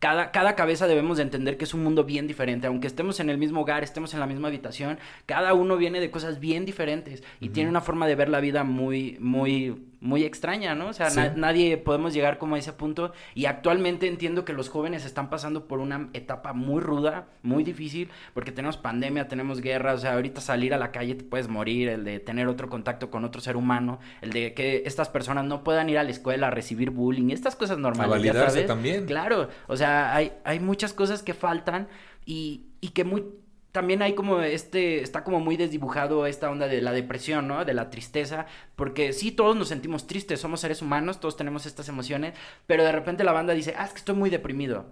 cada, 0.00 0.32
cada 0.32 0.56
cabeza 0.56 0.86
debemos 0.86 1.18
de 1.18 1.22
entender 1.22 1.56
que 1.56 1.64
es 1.64 1.74
un 1.74 1.84
mundo 1.84 2.04
bien 2.04 2.26
diferente. 2.26 2.66
Aunque 2.66 2.86
estemos 2.86 3.20
en 3.20 3.30
el 3.30 3.38
mismo 3.38 3.60
hogar, 3.60 3.84
estemos 3.84 4.12
en 4.14 4.20
la 4.20 4.26
misma 4.26 4.48
habitación, 4.48 4.98
cada 5.26 5.54
uno 5.54 5.76
viene 5.76 6.00
de 6.00 6.10
cosas 6.10 6.40
bien 6.40 6.64
diferentes 6.64 7.22
y 7.38 7.50
tiene 7.50 7.70
una 7.70 7.82
forma 7.82 8.06
de 8.06 8.16
ver 8.16 8.30
la 8.30 8.40
vida 8.40 8.64
muy, 8.64 9.18
muy, 9.20 9.89
muy 10.00 10.24
extraña, 10.24 10.74
¿no? 10.74 10.88
O 10.88 10.92
sea, 10.92 11.10
nadie 11.36 11.76
podemos 11.76 12.14
llegar 12.14 12.38
como 12.38 12.54
a 12.54 12.58
ese 12.58 12.72
punto 12.72 13.12
y 13.34 13.44
actualmente 13.44 14.06
entiendo 14.06 14.44
que 14.44 14.54
los 14.54 14.70
jóvenes 14.70 15.04
están 15.04 15.28
pasando 15.28 15.68
por 15.68 15.78
una 15.78 16.08
etapa 16.14 16.54
muy 16.54 16.80
ruda, 16.80 17.28
muy 17.42 17.64
difícil, 17.64 18.10
porque 18.32 18.50
tenemos 18.50 18.78
pandemia, 18.78 19.28
tenemos 19.28 19.60
guerra, 19.60 19.92
o 19.92 19.98
sea, 19.98 20.14
ahorita 20.14 20.40
salir 20.40 20.72
a 20.72 20.78
la 20.78 20.90
calle 20.90 21.14
te 21.16 21.24
puedes 21.24 21.48
morir, 21.48 21.88
el 21.88 22.04
de 22.04 22.18
tener 22.18 22.48
otro 22.48 22.70
contacto 22.70 23.10
con 23.10 23.24
otro 23.24 23.42
ser 23.42 23.56
humano, 23.56 24.00
el 24.22 24.30
de 24.30 24.54
que 24.54 24.82
estas 24.86 25.10
personas 25.10 25.44
no 25.44 25.62
puedan 25.62 25.90
ir 25.90 25.98
a 25.98 26.02
la 26.02 26.10
escuela 26.10 26.46
a 26.46 26.50
recibir 26.50 26.90
bullying, 26.90 27.30
estas 27.30 27.54
cosas 27.54 27.78
normales, 27.78 28.12
a 28.12 28.16
validarse 28.16 28.62
también. 28.62 29.04
Claro, 29.04 29.48
o 29.66 29.76
sea, 29.76 30.14
hay, 30.14 30.32
hay 30.44 30.60
muchas 30.60 30.94
cosas 30.94 31.22
que 31.22 31.34
faltan 31.34 31.88
y, 32.24 32.68
y 32.80 32.88
que 32.88 33.04
muy 33.04 33.24
también 33.72 34.02
hay 34.02 34.14
como 34.14 34.40
este, 34.40 35.02
está 35.02 35.24
como 35.24 35.40
muy 35.40 35.56
desdibujado 35.56 36.26
esta 36.26 36.50
onda 36.50 36.66
de 36.68 36.80
la 36.82 36.92
depresión, 36.92 37.48
¿no? 37.48 37.64
De 37.64 37.74
la 37.74 37.90
tristeza, 37.90 38.46
porque 38.76 39.12
sí, 39.12 39.32
todos 39.32 39.56
nos 39.56 39.68
sentimos 39.68 40.06
tristes, 40.06 40.40
somos 40.40 40.60
seres 40.60 40.82
humanos, 40.82 41.20
todos 41.20 41.36
tenemos 41.36 41.66
estas 41.66 41.88
emociones, 41.88 42.34
pero 42.66 42.84
de 42.84 42.92
repente 42.92 43.24
la 43.24 43.32
banda 43.32 43.54
dice, 43.54 43.74
ah, 43.76 43.84
es 43.84 43.92
que 43.92 43.98
estoy 43.98 44.14
muy 44.16 44.30
deprimido. 44.30 44.86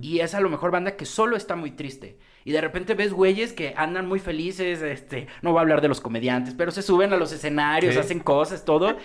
Y 0.00 0.20
es 0.20 0.34
a 0.34 0.40
lo 0.40 0.48
mejor 0.48 0.70
banda 0.70 0.96
que 0.96 1.04
solo 1.04 1.36
está 1.36 1.56
muy 1.56 1.72
triste. 1.72 2.16
Y 2.44 2.52
de 2.52 2.60
repente 2.60 2.94
ves 2.94 3.12
güeyes 3.12 3.52
que 3.52 3.74
andan 3.76 4.06
muy 4.06 4.20
felices, 4.20 4.82
este, 4.82 5.26
no 5.42 5.50
voy 5.50 5.58
a 5.58 5.62
hablar 5.62 5.80
de 5.80 5.88
los 5.88 6.00
comediantes, 6.00 6.54
pero 6.54 6.70
se 6.70 6.82
suben 6.82 7.12
a 7.12 7.16
los 7.16 7.32
escenarios, 7.32 7.96
hacen 7.96 8.20
cosas, 8.20 8.64
todo, 8.64 8.96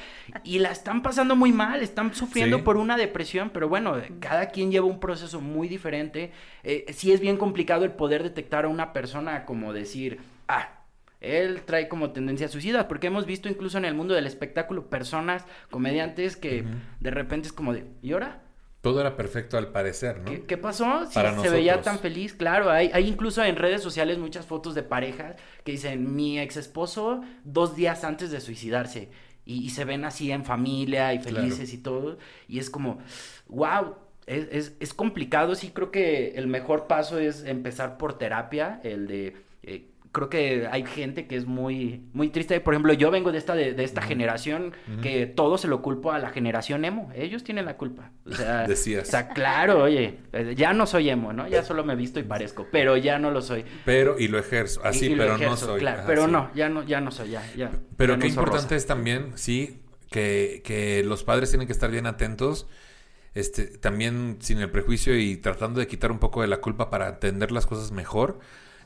y 0.43 0.60
la 0.60 0.71
están 0.71 1.01
pasando 1.01 1.36
muy 1.36 1.51
mal, 1.51 1.82
están 1.82 2.13
sufriendo 2.13 2.63
por 2.63 2.77
una 2.77 2.97
depresión, 2.97 3.49
pero 3.51 3.67
bueno, 3.67 3.95
cada 4.19 4.49
quien 4.49 4.71
lleva 4.71 4.86
un 4.86 4.99
proceso 4.99 5.41
muy 5.41 5.67
diferente. 5.67 6.32
Eh, 6.63 6.86
sí 6.93 7.12
es 7.12 7.19
bien 7.19 7.38
complicado 7.38 7.84
el 7.84 7.91
poder 7.91 8.21
detectar 8.21 8.65
a 8.65 8.67
una 8.67 8.93
persona 8.93 9.45
como 9.45 9.73
decir, 9.73 10.19
ah, 10.47 10.79
él 11.19 11.62
trae 11.65 11.88
como 11.88 12.12
tendencia 12.12 12.45
a 12.45 12.49
suicidas, 12.49 12.86
porque 12.86 13.08
hemos 13.08 13.25
visto 13.25 13.49
incluso 13.49 13.77
en 13.77 13.86
el 13.86 13.93
mundo 13.95 14.13
del 14.13 14.27
espectáculo 14.27 14.89
personas, 14.89 15.45
comediantes 15.71 16.38
que 16.38 16.63
de 16.99 17.12
repente 17.12 17.47
es 17.47 17.53
como 17.53 17.73
de, 17.73 17.86
¿y 18.01 18.13
ahora? 18.13 18.43
Todo 18.81 19.01
era 19.01 19.17
perfecto 19.17 19.57
al 19.57 19.71
parecer, 19.71 20.21
¿no? 20.21 20.31
¿Qué, 20.47 20.57
pasó? 20.57 21.05
Si 21.05 21.19
se 21.19 21.49
veía 21.49 21.81
tan 21.81 21.99
feliz, 21.99 22.33
claro. 22.33 22.69
Hay, 22.69 22.89
hay 22.93 23.07
incluso 23.07 23.43
en 23.43 23.57
redes 23.57 23.83
sociales 23.83 24.17
muchas 24.17 24.45
fotos 24.45 24.73
de 24.73 24.83
parejas 24.83 25.35
que 25.65 25.73
dicen 25.73 26.15
mi 26.15 26.39
ex 26.39 26.55
esposo 26.55 27.21
dos 27.43 27.75
días 27.75 28.05
antes 28.05 28.31
de 28.31 28.39
suicidarse. 28.39 29.09
Y, 29.45 29.71
se 29.71 29.83
ven 29.83 30.05
así 30.05 30.31
en 30.31 30.45
familia 30.45 31.13
y 31.13 31.19
felices 31.19 31.73
y 31.73 31.79
todo. 31.79 32.19
Y 32.47 32.59
es 32.59 32.69
como, 32.69 32.99
wow, 33.47 33.95
es, 34.27 34.73
es, 34.79 34.93
complicado. 34.93 35.55
Sí, 35.55 35.71
creo 35.71 35.91
que 35.91 36.35
el 36.35 36.47
mejor 36.47 36.85
paso 36.85 37.17
es 37.17 37.43
empezar 37.43 37.97
por 37.97 38.17
terapia, 38.17 38.79
el 38.83 39.07
de 39.07 39.35
eh, 39.63 39.89
creo 40.11 40.29
que 40.29 40.67
hay 40.71 40.85
gente 40.85 41.27
que 41.27 41.35
es 41.35 41.45
muy, 41.45 42.01
muy 42.13 42.29
triste. 42.29 42.59
Por 42.61 42.73
ejemplo, 42.73 42.93
yo 42.93 43.11
vengo 43.11 43.31
de 43.31 43.37
esta, 43.37 43.53
de, 43.55 43.83
esta 43.83 44.01
generación 44.01 44.73
que 45.01 45.27
todo 45.27 45.57
se 45.57 45.67
lo 45.67 45.81
culpo 45.81 46.11
a 46.11 46.19
la 46.19 46.29
generación 46.29 46.83
emo. 46.85 47.11
Ellos 47.15 47.43
tienen 47.43 47.65
la 47.65 47.77
culpa. 47.77 48.11
O 48.25 48.33
sea, 48.33 48.63
Decías. 48.67 49.07
O 49.07 49.11
sea, 49.11 49.29
claro, 49.29 49.83
oye, 49.83 50.17
ya 50.55 50.73
no 50.73 50.85
soy 50.87 51.09
emo, 51.09 51.31
¿no? 51.33 51.47
Ya 51.47 51.63
solo 51.63 51.83
me 51.83 51.95
visto 51.95 52.19
y 52.19 52.23
parezco, 52.23 52.67
pero 52.71 52.97
ya 52.97 53.19
no 53.19 53.29
lo 53.31 53.41
soy. 53.41 53.65
Pero, 53.85 54.17
y 54.17 54.27
lo 54.27 54.39
ejerzo, 54.39 54.81
así, 54.83 55.07
Y- 55.07 55.11
y 55.11 55.15
lo 55.15 55.23
pero 55.25 55.37
no 55.37 55.55
soy. 55.57 55.79
claro, 55.79 55.99
Ajá, 55.99 56.07
pero 56.07 56.25
sí. 56.25 56.31
no, 56.31 56.51
ya 56.55 56.69
no, 56.69 56.83
ya 56.83 57.01
no 57.01 57.11
soy, 57.11 57.29
ya, 57.29 57.43
ya. 57.55 57.71
Pero 57.97 58.13
ya 58.15 58.19
qué 58.19 58.25
no 58.25 58.29
importante 58.29 58.63
rosa. 58.65 58.75
es 58.77 58.85
también, 58.87 59.31
sí, 59.35 59.79
que, 60.09 60.61
que 60.63 61.03
los 61.03 61.23
padres 61.23 61.49
tienen 61.51 61.67
que 61.67 61.73
estar 61.73 61.91
bien 61.91 62.07
atentos, 62.07 62.65
este, 63.35 63.65
también 63.77 64.37
sin 64.39 64.57
el 64.59 64.71
prejuicio 64.71 65.15
y 65.17 65.37
tratando 65.37 65.79
de 65.79 65.87
quitar 65.87 66.11
un 66.11 66.17
poco 66.17 66.41
de 66.41 66.47
la 66.47 66.57
culpa 66.57 66.89
para 66.89 67.09
entender 67.09 67.51
las 67.51 67.67
cosas 67.67 67.91
mejor, 67.91 68.39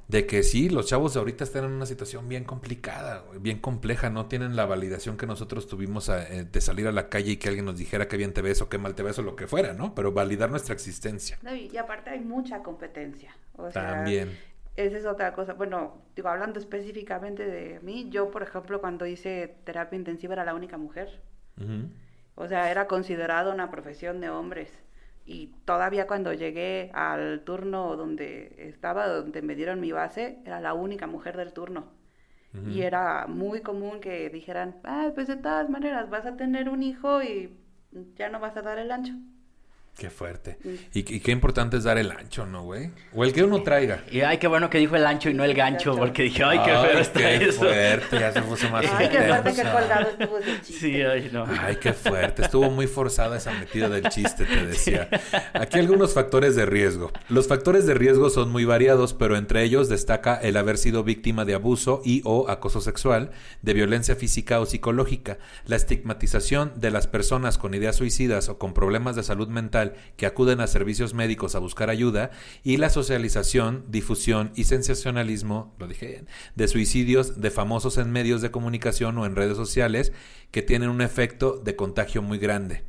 de 0.08 0.28
que 0.28 0.44
sí, 0.44 0.70
los 0.70 0.88
chavos 0.88 1.14
de 1.14 1.20
ahorita 1.20 1.44
están 1.44 1.66
en 1.66 1.72
una 1.72 1.86
situación 1.86 2.28
bien 2.30 2.44
complicada, 2.44 3.24
bien 3.40 3.60
compleja, 3.60 4.10
no 4.10 4.28
tienen 4.28 4.56
la 4.56 4.66
validación 4.66 5.18
que 5.18 5.26
nosotros 5.26 5.68
tuvimos 5.68 6.10
a- 6.10 6.28
eh, 6.32 6.44
de 6.44 6.62
salir 6.62 6.88
a 6.88 6.92
la 6.92 7.10
calle 7.10 7.32
y 7.32 7.38
que 7.38 7.48
alguien 7.50 7.66
nos 7.66 7.78
dijera 7.78 8.08
qué 8.08 8.18
bien 8.18 8.34
te 8.34 8.42
ves 8.42 8.62
o 8.62 8.70
qué 8.70 8.78
mal 8.78 8.96
te 8.96 9.04
ves 9.04 9.18
o 9.20 9.22
lo 9.24 9.36
que 9.36 9.48
fuera, 9.48 9.74
¿no? 9.74 9.96
Pero 9.96 10.12
validar 10.12 10.50
nuestra 10.50 10.74
existencia. 10.74 11.40
No, 11.42 11.56
y, 11.56 11.70
y 11.74 11.78
aparte 11.78 12.10
hay 12.10 12.20
mucha 12.20 12.62
competencia. 12.64 13.36
O 13.56 13.72
sea, 13.72 13.88
También. 13.94 14.38
Esa 14.76 14.98
es 14.98 15.06
otra 15.06 15.34
cosa. 15.36 15.54
Bueno, 15.54 16.02
digo, 16.16 16.30
hablando 16.30 16.60
específicamente 16.60 17.46
de 17.46 17.80
mí, 17.82 18.10
yo, 18.10 18.32
por 18.32 18.42
ejemplo, 18.44 18.82
cuando 18.82 19.06
hice 19.06 19.56
terapia 19.66 19.98
intensiva 19.98 20.34
era 20.34 20.46
la 20.46 20.56
única 20.56 20.78
mujer. 20.78 21.22
O 22.36 22.48
sea, 22.48 22.72
era 22.72 22.88
considerado 22.88 23.54
una 23.54 23.70
profesión 23.70 24.20
de 24.20 24.30
hombres. 24.30 24.72
Y 25.26 25.48
todavía 25.66 26.08
cuando 26.08 26.34
llegué 26.34 26.92
al 26.94 27.44
turno 27.44 27.96
donde 27.96 28.56
estaba, 28.58 29.08
donde 29.08 29.42
me 29.42 29.56
dieron 29.56 29.80
mi 29.80 29.92
base, 29.92 30.40
era 30.46 30.60
la 30.62 30.74
única 30.74 31.08
mujer 31.08 31.38
del 31.38 31.54
turno. 31.54 31.92
Y 32.66 32.82
era 32.82 33.26
muy 33.28 33.62
común 33.62 34.00
que 34.00 34.30
dijeran, 34.30 34.80
ah, 34.84 35.12
pues 35.16 35.28
de 35.28 35.38
todas 35.38 35.70
maneras 35.70 36.10
vas 36.10 36.26
a 36.28 36.38
tener 36.38 36.70
un 36.70 36.84
hijo 36.84 37.24
y 37.24 37.58
ya 38.16 38.30
no 38.30 38.40
vas 38.40 38.56
a 38.58 38.62
dar 38.62 38.78
el 38.78 38.92
ancho. 38.92 39.14
Qué 39.98 40.10
fuerte. 40.10 40.58
Mm. 40.64 40.70
Y, 40.94 41.16
y 41.16 41.20
qué 41.20 41.32
importante 41.32 41.78
es 41.78 41.84
dar 41.84 42.00
el 42.00 42.10
ancho, 42.12 42.48
¿no, 42.48 42.64
güey? 42.64 42.90
O 43.14 43.24
el 43.24 43.32
que 43.32 43.44
uno 43.44 43.62
traiga. 43.62 44.04
Y 44.12 44.22
ay, 44.22 44.40
qué 44.40 44.48
bueno 44.48 44.68
que 44.70 44.80
dijo 44.80 44.96
el 44.96 45.06
ancho 45.06 45.30
y 45.30 45.36
no 45.36 45.44
el 45.44 45.54
gancho, 45.54 45.96
porque 45.96 46.24
dije, 46.24 46.44
ay, 46.44 46.60
qué 46.66 46.72
feo 46.72 47.00
está 47.00 47.20
qué 47.20 47.36
eso. 47.36 47.60
fuerte, 47.60 48.20
ya 48.20 48.32
se 48.34 48.42
puso 48.42 48.70
más 48.72 48.86
Ay, 48.98 49.10
qué 49.10 49.22
fuerte 49.22 49.54
que 49.54 49.62
colgado 49.62 50.10
estuvo 50.10 50.38
ese 50.40 50.62
chiste. 50.62 50.74
Sí, 50.80 51.02
ay, 51.02 51.30
no. 51.32 51.46
Ay, 51.62 51.78
qué 51.80 51.94
fuerte. 51.94 52.42
Estuvo 52.42 52.72
muy 52.72 52.88
forzada 52.88 53.38
esa 53.38 53.52
metida 53.52 53.88
del 53.88 54.10
chiste, 54.10 54.46
te 54.46 54.66
decía. 54.66 55.10
Aquí 55.54 55.78
algunos 55.78 56.14
factores 56.14 56.56
de 56.56 56.66
riesgo. 56.66 57.12
Los 57.30 57.48
factores 57.48 57.86
de 57.86 57.94
riesgo 57.94 58.32
son 58.32 58.52
muy 58.52 58.66
variados, 58.66 59.14
pero 59.14 59.38
entre 59.38 59.64
ellos 59.64 59.90
destaca 59.90 60.36
el 60.36 60.58
haber 60.58 60.80
sido 60.80 61.04
víctima 61.04 61.46
de 61.46 61.54
abuso 61.54 62.02
y 62.04 62.22
o 62.26 62.50
acoso 62.50 62.82
sexual, 62.82 63.30
de 63.62 63.74
violencia 63.74 64.16
física 64.16 64.60
o 64.60 64.66
psicológica, 64.66 65.38
la 65.68 65.76
estigmatización 65.76 66.74
de 66.78 66.90
las 66.90 67.06
personas 67.06 67.60
con 67.60 67.76
ideas 67.76 67.96
suicidas 67.96 68.50
o 68.50 68.58
con 68.58 68.74
problemas 68.74 69.16
de 69.16 69.22
salud 69.22 69.48
mental 69.48 69.83
que 70.18 70.26
acuden 70.26 70.62
a 70.62 70.68
servicios 70.68 71.14
médicos 71.14 71.56
a 71.56 71.60
buscar 71.60 71.90
ayuda 71.90 72.32
y 72.64 72.78
la 72.78 72.90
socialización, 72.90 73.86
difusión 73.90 74.52
y 74.56 74.64
sensacionalismo, 74.64 75.76
lo 75.78 75.88
dije 75.88 76.08
bien, 76.08 76.28
de 76.56 76.68
suicidios 76.68 77.42
de 77.42 77.52
famosos 77.52 77.98
en 77.98 78.12
medios 78.12 78.42
de 78.42 78.52
comunicación 78.52 79.18
o 79.18 79.26
en 79.26 79.36
redes 79.36 79.58
sociales 79.58 80.14
que 80.52 80.62
tienen 80.62 80.90
un 80.90 81.02
efecto 81.02 81.60
de 81.64 81.76
contagio 81.76 82.22
muy 82.22 82.38
grande. 82.38 82.84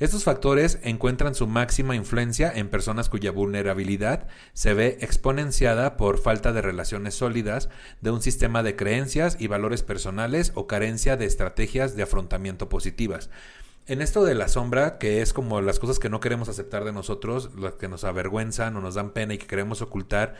Estos 0.00 0.24
factores 0.24 0.80
encuentran 0.82 1.36
su 1.36 1.46
máxima 1.46 1.94
influencia 1.94 2.50
en 2.52 2.68
personas 2.68 3.08
cuya 3.08 3.30
vulnerabilidad 3.30 4.26
se 4.52 4.74
ve 4.74 4.98
exponenciada 5.00 5.96
por 5.96 6.18
falta 6.18 6.52
de 6.52 6.62
relaciones 6.62 7.14
sólidas, 7.14 7.68
de 8.00 8.10
un 8.10 8.20
sistema 8.20 8.64
de 8.64 8.74
creencias 8.74 9.36
y 9.38 9.46
valores 9.46 9.84
personales 9.84 10.50
o 10.56 10.66
carencia 10.66 11.16
de 11.16 11.26
estrategias 11.26 11.94
de 11.94 12.02
afrontamiento 12.02 12.68
positivas. 12.68 13.30
En 13.86 14.00
esto 14.00 14.24
de 14.24 14.34
la 14.34 14.48
sombra, 14.48 14.96
que 14.96 15.20
es 15.20 15.34
como 15.34 15.60
las 15.60 15.78
cosas 15.78 15.98
que 15.98 16.08
no 16.08 16.18
queremos 16.18 16.48
aceptar 16.48 16.84
de 16.84 16.92
nosotros, 16.92 17.50
las 17.54 17.74
que 17.74 17.86
nos 17.86 18.04
avergüenzan 18.04 18.74
o 18.76 18.80
nos 18.80 18.94
dan 18.94 19.10
pena 19.10 19.34
y 19.34 19.38
que 19.38 19.46
queremos 19.46 19.82
ocultar, 19.82 20.36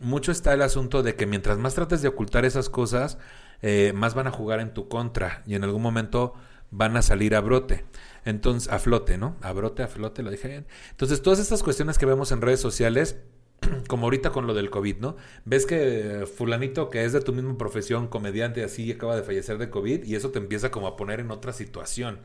mucho 0.00 0.30
está 0.30 0.54
el 0.54 0.62
asunto 0.62 1.02
de 1.02 1.16
que 1.16 1.26
mientras 1.26 1.58
más 1.58 1.74
trates 1.74 2.02
de 2.02 2.08
ocultar 2.08 2.44
esas 2.44 2.68
cosas, 2.68 3.18
eh, 3.62 3.92
más 3.96 4.14
van 4.14 4.28
a 4.28 4.30
jugar 4.30 4.60
en 4.60 4.72
tu 4.72 4.88
contra 4.88 5.42
y 5.44 5.56
en 5.56 5.64
algún 5.64 5.82
momento 5.82 6.34
van 6.70 6.96
a 6.96 7.02
salir 7.02 7.34
a 7.34 7.40
brote. 7.40 7.84
Entonces, 8.24 8.70
a 8.72 8.78
flote, 8.78 9.18
¿no? 9.18 9.36
A 9.40 9.52
brote, 9.52 9.82
a 9.82 9.88
flote, 9.88 10.22
lo 10.22 10.30
dije 10.30 10.46
bien. 10.46 10.66
Entonces, 10.90 11.20
todas 11.20 11.40
estas 11.40 11.64
cuestiones 11.64 11.98
que 11.98 12.06
vemos 12.06 12.30
en 12.30 12.40
redes 12.40 12.60
sociales, 12.60 13.16
como 13.88 14.04
ahorita 14.06 14.30
con 14.30 14.46
lo 14.46 14.54
del 14.54 14.70
COVID, 14.70 14.98
¿no? 14.98 15.16
Ves 15.44 15.66
que 15.66 16.28
fulanito 16.32 16.90
que 16.90 17.04
es 17.04 17.12
de 17.12 17.22
tu 17.22 17.32
misma 17.32 17.58
profesión, 17.58 18.06
comediante, 18.06 18.62
así 18.62 18.92
acaba 18.92 19.16
de 19.16 19.24
fallecer 19.24 19.58
de 19.58 19.68
COVID 19.68 20.04
y 20.04 20.14
eso 20.14 20.30
te 20.30 20.38
empieza 20.38 20.70
como 20.70 20.86
a 20.86 20.96
poner 20.96 21.18
en 21.18 21.32
otra 21.32 21.52
situación. 21.52 22.20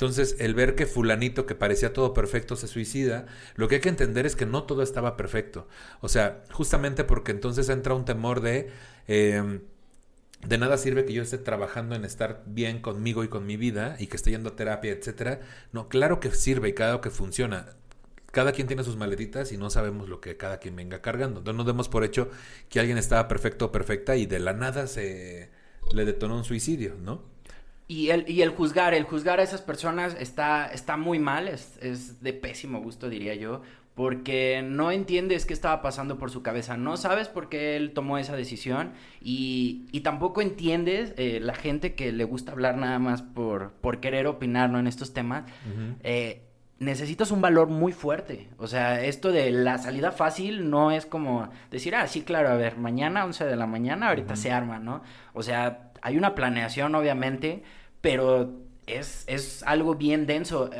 Entonces, 0.00 0.36
el 0.38 0.54
ver 0.54 0.74
que 0.74 0.86
fulanito 0.86 1.44
que 1.46 1.54
parecía 1.54 1.92
todo 1.92 2.14
perfecto 2.14 2.56
se 2.56 2.66
suicida, 2.68 3.26
lo 3.54 3.68
que 3.68 3.76
hay 3.76 3.80
que 3.82 3.90
entender 3.90 4.24
es 4.26 4.34
que 4.36 4.46
no 4.46 4.62
todo 4.64 4.82
estaba 4.82 5.16
perfecto. 5.16 5.68
O 6.00 6.08
sea, 6.08 6.42
justamente 6.52 7.04
porque 7.04 7.32
entonces 7.32 7.68
entra 7.68 7.94
un 7.94 8.04
temor 8.06 8.40
de... 8.40 8.70
eh, 9.08 9.60
de 10.46 10.58
nada 10.58 10.78
sirve 10.78 11.04
que 11.04 11.12
yo 11.12 11.22
esté 11.22 11.38
trabajando 11.38 11.94
en 11.94 12.04
estar 12.04 12.42
bien 12.46 12.80
conmigo 12.80 13.24
y 13.24 13.28
con 13.28 13.46
mi 13.46 13.56
vida 13.56 13.96
y 13.98 14.06
que 14.06 14.16
esté 14.16 14.30
yendo 14.30 14.50
a 14.50 14.56
terapia, 14.56 14.92
etcétera. 14.92 15.40
No, 15.72 15.88
claro 15.88 16.18
que 16.20 16.30
sirve 16.30 16.70
y 16.70 16.72
claro 16.74 17.00
que 17.02 17.10
funciona. 17.10 17.76
Cada 18.32 18.52
quien 18.52 18.66
tiene 18.68 18.84
sus 18.84 18.96
maletitas 18.96 19.52
y 19.52 19.58
no 19.58 19.70
sabemos 19.70 20.08
lo 20.08 20.20
que 20.20 20.36
cada 20.36 20.58
quien 20.58 20.76
venga 20.76 21.02
cargando. 21.02 21.40
Entonces 21.40 21.58
no 21.58 21.64
demos 21.64 21.88
por 21.88 22.04
hecho 22.04 22.30
que 22.68 22.80
alguien 22.80 22.96
estaba 22.98 23.28
perfecto 23.28 23.66
o 23.66 23.72
perfecta 23.72 24.16
y 24.16 24.26
de 24.26 24.38
la 24.40 24.52
nada 24.54 24.86
se 24.86 25.50
le 25.92 26.04
detonó 26.06 26.36
un 26.38 26.44
suicidio, 26.44 26.96
¿no? 27.02 27.29
Y 27.90 28.10
el, 28.10 28.24
y 28.30 28.42
el 28.42 28.50
juzgar, 28.50 28.94
el 28.94 29.02
juzgar 29.02 29.40
a 29.40 29.42
esas 29.42 29.62
personas 29.62 30.16
está, 30.20 30.66
está 30.66 30.96
muy 30.96 31.18
mal, 31.18 31.48
es, 31.48 31.76
es 31.82 32.22
de 32.22 32.32
pésimo 32.32 32.80
gusto, 32.80 33.08
diría 33.08 33.34
yo, 33.34 33.62
porque 33.96 34.62
no 34.64 34.92
entiendes 34.92 35.44
qué 35.44 35.52
estaba 35.52 35.82
pasando 35.82 36.16
por 36.16 36.30
su 36.30 36.40
cabeza, 36.40 36.76
no 36.76 36.96
sabes 36.96 37.26
por 37.26 37.48
qué 37.48 37.74
él 37.74 37.90
tomó 37.90 38.16
esa 38.16 38.36
decisión 38.36 38.92
y, 39.20 39.86
y 39.90 40.02
tampoco 40.02 40.40
entiendes 40.40 41.14
eh, 41.16 41.40
la 41.42 41.56
gente 41.56 41.96
que 41.96 42.12
le 42.12 42.22
gusta 42.22 42.52
hablar 42.52 42.76
nada 42.76 43.00
más 43.00 43.22
por, 43.22 43.72
por 43.72 43.98
querer 43.98 44.28
opinar 44.28 44.70
¿no? 44.70 44.78
en 44.78 44.86
estos 44.86 45.12
temas. 45.12 45.42
eh, 46.04 46.42
necesitas 46.78 47.32
un 47.32 47.40
valor 47.40 47.70
muy 47.70 47.92
fuerte. 47.92 48.48
O 48.56 48.68
sea, 48.68 49.04
esto 49.04 49.32
de 49.32 49.50
la 49.50 49.78
salida 49.78 50.12
fácil 50.12 50.70
no 50.70 50.92
es 50.92 51.06
como 51.06 51.50
decir, 51.72 51.96
ah, 51.96 52.06
sí, 52.06 52.22
claro, 52.22 52.50
a 52.50 52.54
ver, 52.54 52.78
mañana 52.78 53.24
11 53.24 53.46
de 53.46 53.56
la 53.56 53.66
mañana, 53.66 54.10
ahorita 54.10 54.36
se 54.36 54.52
arma, 54.52 54.78
¿no? 54.78 55.02
O 55.34 55.42
sea, 55.42 55.90
hay 56.02 56.16
una 56.16 56.34
planeación, 56.34 56.94
obviamente, 56.94 57.62
pero 58.00 58.50
es, 58.86 59.24
es 59.26 59.62
algo 59.64 59.94
bien 59.94 60.26
denso. 60.26 60.70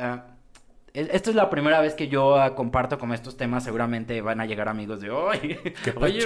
Es- 0.93 1.09
esta 1.13 1.29
es 1.29 1.35
la 1.37 1.49
primera 1.49 1.79
vez 1.79 1.93
que 1.93 2.09
yo 2.09 2.35
ah, 2.35 2.53
comparto 2.53 2.97
con 2.99 3.13
estos 3.13 3.37
temas. 3.37 3.63
Seguramente 3.63 4.19
van 4.21 4.41
a 4.41 4.45
llegar 4.45 4.67
amigos 4.67 4.99
de, 4.99 5.09
¿Qué 5.83 5.93
oye, 5.95 6.23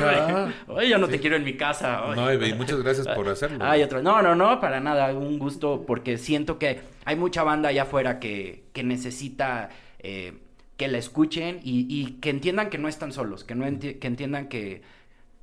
oye, 0.67 0.89
yo 0.89 0.97
no 0.97 1.07
te 1.07 1.19
quiero 1.19 1.35
en 1.35 1.43
mi 1.43 1.55
casa. 1.55 2.05
oye". 2.05 2.15
No, 2.15 2.33
y 2.47 2.53
muchas 2.55 2.81
gracias 2.81 3.07
por 3.09 3.27
hacerlo. 3.29 3.63
Otro. 3.83 4.01
No, 4.01 4.21
no, 4.23 4.33
no, 4.35 4.59
para 4.59 4.79
nada. 4.79 5.13
Un 5.13 5.37
gusto 5.37 5.83
porque 5.85 6.17
siento 6.17 6.57
que 6.57 6.79
hay 7.05 7.15
mucha 7.15 7.43
banda 7.43 7.69
allá 7.69 7.83
afuera 7.83 8.19
que, 8.19 8.63
que 8.73 8.83
necesita 8.83 9.69
eh, 9.99 10.33
que 10.77 10.87
la 10.87 10.97
escuchen 10.97 11.59
y, 11.63 11.85
y 11.87 12.13
que 12.19 12.31
entiendan 12.31 12.69
que 12.71 12.77
no 12.79 12.87
están 12.87 13.11
solos, 13.13 13.43
que, 13.43 13.53
no 13.55 13.65
enti- 13.67 13.99
que 13.99 14.07
entiendan 14.07 14.47
que, 14.49 14.81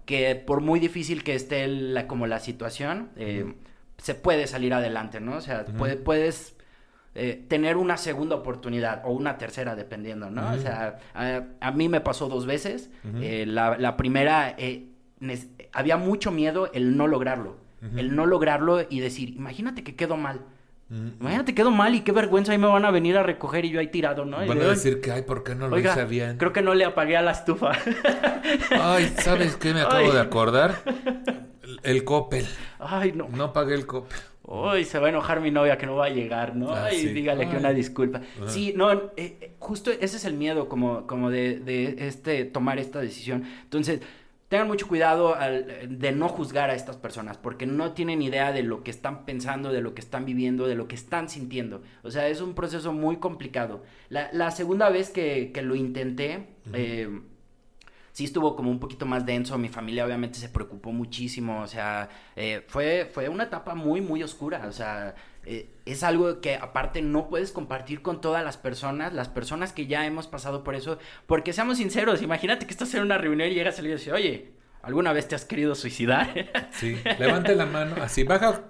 que 0.04 0.34
por 0.34 0.60
muy 0.60 0.80
difícil 0.80 1.22
que 1.22 1.34
esté 1.36 1.68
la, 1.68 2.06
como 2.08 2.26
la 2.26 2.40
situación, 2.40 3.10
eh, 3.16 3.54
se 4.02 4.14
puede 4.14 4.46
salir 4.46 4.74
adelante, 4.74 5.20
¿no? 5.20 5.36
O 5.36 5.40
sea, 5.40 5.64
puede- 5.78 5.96
puedes 5.96 6.56
eh, 7.14 7.44
tener 7.48 7.76
una 7.76 7.96
segunda 7.98 8.36
oportunidad 8.36 9.02
o 9.04 9.12
una 9.12 9.36
tercera, 9.38 9.74
dependiendo, 9.76 10.30
¿no? 10.30 10.50
O 10.52 10.58
sea, 10.58 10.98
a, 11.14 11.42
a 11.60 11.70
mí 11.72 11.88
me 11.88 12.00
pasó 12.00 12.28
dos 12.28 12.46
veces. 12.46 12.90
Eh, 13.22 13.44
la, 13.46 13.76
la 13.78 13.96
primera, 13.98 14.54
eh, 14.58 14.86
había 15.72 15.96
mucho 15.98 16.30
miedo 16.30 16.70
el 16.72 16.96
no 16.96 17.06
lograrlo. 17.06 17.56
El 17.98 18.14
no 18.16 18.26
lograrlo 18.26 18.86
y 18.88 19.00
decir, 19.00 19.30
imagínate 19.30 19.82
que 19.84 19.94
quedo 19.96 20.16
mal. 20.16 20.40
Mm. 20.92 21.08
Imagínate 21.20 21.54
quedo 21.54 21.70
mal 21.70 21.94
y 21.94 22.00
qué 22.02 22.12
vergüenza, 22.12 22.52
ahí 22.52 22.58
me 22.58 22.66
van 22.66 22.84
a 22.84 22.90
venir 22.90 23.16
a 23.16 23.22
recoger 23.22 23.64
y 23.64 23.70
yo 23.70 23.80
ahí 23.80 23.86
tirado, 23.88 24.26
¿no? 24.26 24.44
Y 24.44 24.48
Van 24.48 24.58
a 24.58 24.64
"Ay, 24.64 24.68
decir 24.70 25.00
que, 25.00 25.10
ay, 25.10 25.22
¿por 25.22 25.42
qué 25.42 25.54
no 25.54 25.66
lo 25.68 25.76
Oiga, 25.76 25.92
hice 25.92 26.04
bien? 26.04 26.36
creo 26.36 26.52
que 26.52 26.60
no 26.60 26.74
le 26.74 26.84
apagué 26.84 27.16
a 27.16 27.22
la 27.22 27.30
estufa. 27.32 27.72
Ay, 28.78 29.10
¿sabes 29.18 29.56
qué 29.56 29.72
me 29.72 29.80
acabo 29.82 30.06
Ay. 30.06 30.12
de 30.12 30.20
acordar? 30.20 30.82
El, 31.62 31.80
el 31.82 32.04
Coppel. 32.04 32.46
Ay, 32.78 33.12
no. 33.12 33.28
No 33.28 33.52
pagué 33.54 33.74
el 33.74 33.86
Coppel. 33.86 34.18
Uy, 34.44 34.84
se 34.84 34.98
va 34.98 35.06
a 35.06 35.10
enojar 35.10 35.40
mi 35.40 35.50
novia 35.50 35.78
que 35.78 35.86
no 35.86 35.94
va 35.96 36.06
a 36.06 36.10
llegar, 36.10 36.56
¿no? 36.56 36.74
Ah, 36.74 36.86
Ay, 36.90 36.98
sí. 37.00 37.08
dígale 37.08 37.46
que 37.48 37.52
Ay. 37.54 37.60
una 37.60 37.72
disculpa. 37.72 38.18
Ajá. 38.18 38.48
Sí, 38.50 38.74
no, 38.76 38.92
eh, 38.92 39.10
eh, 39.16 39.52
justo 39.60 39.90
ese 39.92 40.16
es 40.16 40.24
el 40.26 40.34
miedo 40.34 40.68
como, 40.68 41.06
como 41.06 41.30
de, 41.30 41.58
de 41.60 42.06
este, 42.08 42.44
tomar 42.44 42.78
esta 42.78 43.00
decisión. 43.00 43.44
Entonces, 43.62 44.00
tengan 44.52 44.68
mucho 44.68 44.86
cuidado 44.86 45.34
al- 45.34 45.98
de 45.98 46.12
no 46.12 46.28
juzgar 46.28 46.68
a 46.68 46.74
estas 46.74 46.98
personas, 46.98 47.38
porque 47.38 47.64
no 47.64 47.92
tienen 47.92 48.20
idea 48.20 48.52
de 48.52 48.62
lo 48.62 48.82
que 48.84 48.90
están 48.90 49.24
pensando, 49.24 49.72
de 49.72 49.80
lo 49.80 49.94
que 49.94 50.02
están 50.02 50.26
viviendo, 50.26 50.66
de 50.66 50.74
lo 50.74 50.88
que 50.88 50.94
están 50.94 51.30
sintiendo. 51.30 51.80
O 52.02 52.10
sea, 52.10 52.28
es 52.28 52.42
un 52.42 52.54
proceso 52.54 52.92
muy 52.92 53.16
complicado. 53.16 53.82
La, 54.10 54.28
la 54.34 54.50
segunda 54.50 54.90
vez 54.90 55.08
que, 55.08 55.52
que 55.54 55.62
lo 55.62 55.74
intenté, 55.74 56.48
eh, 56.74 57.08
sí 58.12 58.24
estuvo 58.24 58.54
como 58.56 58.70
un 58.70 58.78
poquito 58.78 59.06
más 59.06 59.24
denso, 59.26 59.58
mi 59.58 59.68
familia 59.68 60.04
obviamente 60.04 60.38
se 60.38 60.48
preocupó 60.48 60.92
muchísimo, 60.92 61.62
o 61.62 61.66
sea, 61.66 62.08
eh, 62.36 62.64
fue, 62.68 63.10
fue 63.12 63.28
una 63.28 63.44
etapa 63.44 63.74
muy, 63.74 64.00
muy 64.00 64.22
oscura, 64.22 64.66
o 64.68 64.72
sea, 64.72 65.14
eh, 65.44 65.70
es 65.86 66.02
algo 66.02 66.40
que 66.40 66.56
aparte 66.56 67.02
no 67.02 67.28
puedes 67.28 67.52
compartir 67.52 68.02
con 68.02 68.20
todas 68.20 68.44
las 68.44 68.56
personas, 68.56 69.12
las 69.12 69.28
personas 69.28 69.72
que 69.72 69.86
ya 69.86 70.06
hemos 70.06 70.26
pasado 70.26 70.62
por 70.62 70.74
eso, 70.74 70.98
porque 71.26 71.52
seamos 71.52 71.78
sinceros, 71.78 72.22
imagínate 72.22 72.66
que 72.66 72.72
estás 72.72 72.94
en 72.94 73.02
una 73.02 73.18
reunión 73.18 73.50
y 73.50 73.54
llegas 73.54 73.78
y 73.78 73.82
dices, 73.82 74.12
oye, 74.12 74.52
¿Alguna 74.82 75.12
vez 75.12 75.28
te 75.28 75.36
has 75.36 75.44
querido 75.44 75.74
suicidar? 75.74 76.32
Sí, 76.72 76.96
levante 77.18 77.54
la 77.54 77.66
mano, 77.66 77.96
así 78.02 78.24
baja 78.24 78.62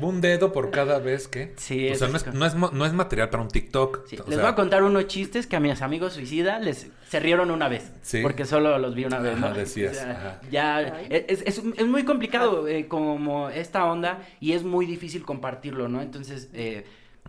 un 0.00 0.20
dedo 0.20 0.52
por 0.52 0.70
cada 0.70 0.98
vez 0.98 1.26
que. 1.26 1.54
Sí, 1.56 1.88
o 1.88 1.94
sea, 1.94 2.08
no 2.08 2.16
es, 2.16 2.26
no, 2.34 2.46
es, 2.46 2.54
no 2.54 2.86
es, 2.86 2.92
material 2.92 3.30
para 3.30 3.42
un 3.42 3.48
TikTok. 3.48 4.12
les 4.28 4.38
voy 4.38 4.46
a 4.46 4.54
contar 4.54 4.82
unos 4.82 5.06
chistes 5.06 5.46
que 5.46 5.56
a 5.56 5.60
mis 5.60 5.80
amigos 5.82 6.12
suicidas 6.12 6.62
les 6.62 6.88
se 7.08 7.18
rieron 7.18 7.50
una 7.50 7.68
vez. 7.68 7.92
Sí. 8.02 8.20
Porque 8.22 8.44
solo 8.44 8.78
los 8.78 8.94
vi 8.94 9.06
una 9.06 9.18
vez, 9.18 9.38
¿no? 9.38 9.52
decías. 9.54 10.06
Ya 10.50 10.82
es, 11.08 11.42
es, 11.42 11.58
es, 11.58 11.86
muy 11.86 12.04
complicado 12.04 12.68
eh, 12.68 12.86
como 12.86 13.48
esta 13.48 13.84
onda 13.86 14.20
y 14.38 14.52
es 14.52 14.62
muy 14.62 14.86
difícil 14.86 15.24
compartirlo, 15.24 15.88
¿no? 15.88 16.02
Entonces, 16.02 16.50
eh, 16.52 16.84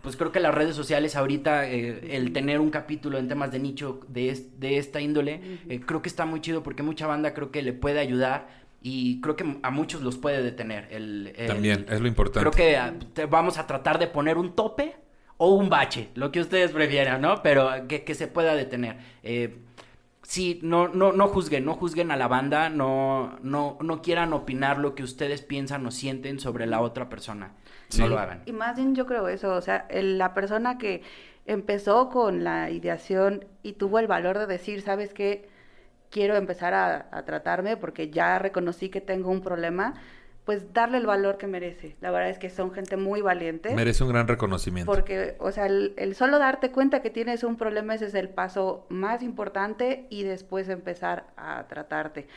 pues 0.08 0.16
creo 0.16 0.32
que 0.32 0.40
las 0.40 0.54
redes 0.54 0.74
sociales 0.74 1.16
ahorita, 1.16 1.68
eh, 1.68 2.16
el 2.16 2.32
tener 2.32 2.60
un 2.60 2.70
capítulo 2.70 3.18
en 3.18 3.28
temas 3.28 3.52
de 3.52 3.58
nicho 3.58 4.00
de, 4.08 4.42
de 4.56 4.78
esta 4.78 5.02
índole, 5.02 5.58
eh, 5.68 5.80
creo 5.84 6.00
que 6.00 6.08
está 6.08 6.24
muy 6.24 6.40
chido 6.40 6.62
porque 6.62 6.82
mucha 6.82 7.06
banda 7.06 7.34
creo 7.34 7.50
que 7.50 7.60
le 7.60 7.74
puede 7.74 8.00
ayudar 8.00 8.48
y 8.80 9.20
creo 9.20 9.36
que 9.36 9.58
a 9.62 9.70
muchos 9.70 10.00
los 10.00 10.16
puede 10.16 10.42
detener. 10.42 10.88
El, 10.90 11.34
También, 11.46 11.84
es 11.90 12.00
lo 12.00 12.08
importante. 12.08 12.40
Creo 12.40 12.52
que 12.52 12.78
ah, 12.78 12.94
vamos 13.28 13.58
a 13.58 13.66
tratar 13.66 13.98
de 13.98 14.06
poner 14.06 14.38
un 14.38 14.56
tope 14.56 14.96
o 15.36 15.50
un 15.50 15.68
bache, 15.68 16.08
lo 16.14 16.32
que 16.32 16.40
ustedes 16.40 16.70
prefieran, 16.70 17.20
¿no? 17.20 17.42
Pero 17.42 17.68
que, 17.86 18.04
que 18.04 18.14
se 18.14 18.28
pueda 18.28 18.54
detener. 18.54 18.96
Eh, 19.22 19.58
sí, 20.22 20.58
no, 20.62 20.88
no, 20.88 21.12
no 21.12 21.28
juzguen, 21.28 21.66
no 21.66 21.74
juzguen 21.74 22.10
a 22.12 22.16
la 22.16 22.28
banda, 22.28 22.70
no, 22.70 23.38
no, 23.42 23.76
no 23.82 24.00
quieran 24.00 24.32
opinar 24.32 24.78
lo 24.78 24.94
que 24.94 25.02
ustedes 25.02 25.42
piensan 25.42 25.84
o 25.84 25.90
sienten 25.90 26.40
sobre 26.40 26.64
la 26.64 26.80
otra 26.80 27.10
persona. 27.10 27.52
No 27.96 28.08
lo 28.08 28.18
hagan. 28.18 28.42
Y 28.46 28.52
más 28.52 28.76
bien 28.76 28.94
yo 28.94 29.06
creo 29.06 29.28
eso, 29.28 29.54
o 29.54 29.60
sea, 29.60 29.86
la 29.90 30.34
persona 30.34 30.78
que 30.78 31.02
empezó 31.46 32.10
con 32.10 32.44
la 32.44 32.70
ideación 32.70 33.44
y 33.62 33.74
tuvo 33.74 33.98
el 33.98 34.06
valor 34.06 34.38
de 34.38 34.46
decir, 34.46 34.82
¿sabes 34.82 35.14
qué? 35.14 35.48
Quiero 36.10 36.36
empezar 36.36 36.74
a, 36.74 37.08
a 37.10 37.24
tratarme 37.24 37.76
porque 37.76 38.10
ya 38.10 38.38
reconocí 38.38 38.88
que 38.88 39.00
tengo 39.00 39.30
un 39.30 39.42
problema 39.42 39.94
pues 40.48 40.72
darle 40.72 40.96
el 40.96 41.04
valor 41.04 41.36
que 41.36 41.46
merece. 41.46 41.94
La 42.00 42.10
verdad 42.10 42.30
es 42.30 42.38
que 42.38 42.48
son 42.48 42.72
gente 42.72 42.96
muy 42.96 43.20
valiente. 43.20 43.74
Merece 43.74 44.02
un 44.02 44.08
gran 44.08 44.26
reconocimiento. 44.26 44.90
Porque, 44.90 45.36
o 45.40 45.52
sea, 45.52 45.66
el, 45.66 46.14
solo 46.14 46.38
darte 46.38 46.70
cuenta 46.70 47.02
que 47.02 47.10
tienes 47.10 47.44
un 47.44 47.58
problema 47.58 47.94
ese 47.94 48.06
es 48.06 48.14
el 48.14 48.30
paso 48.30 48.86
más 48.88 49.22
importante 49.22 50.06
y 50.08 50.22
después 50.22 50.70
empezar 50.70 51.26
a 51.36 51.66
tratarte. 51.68 52.28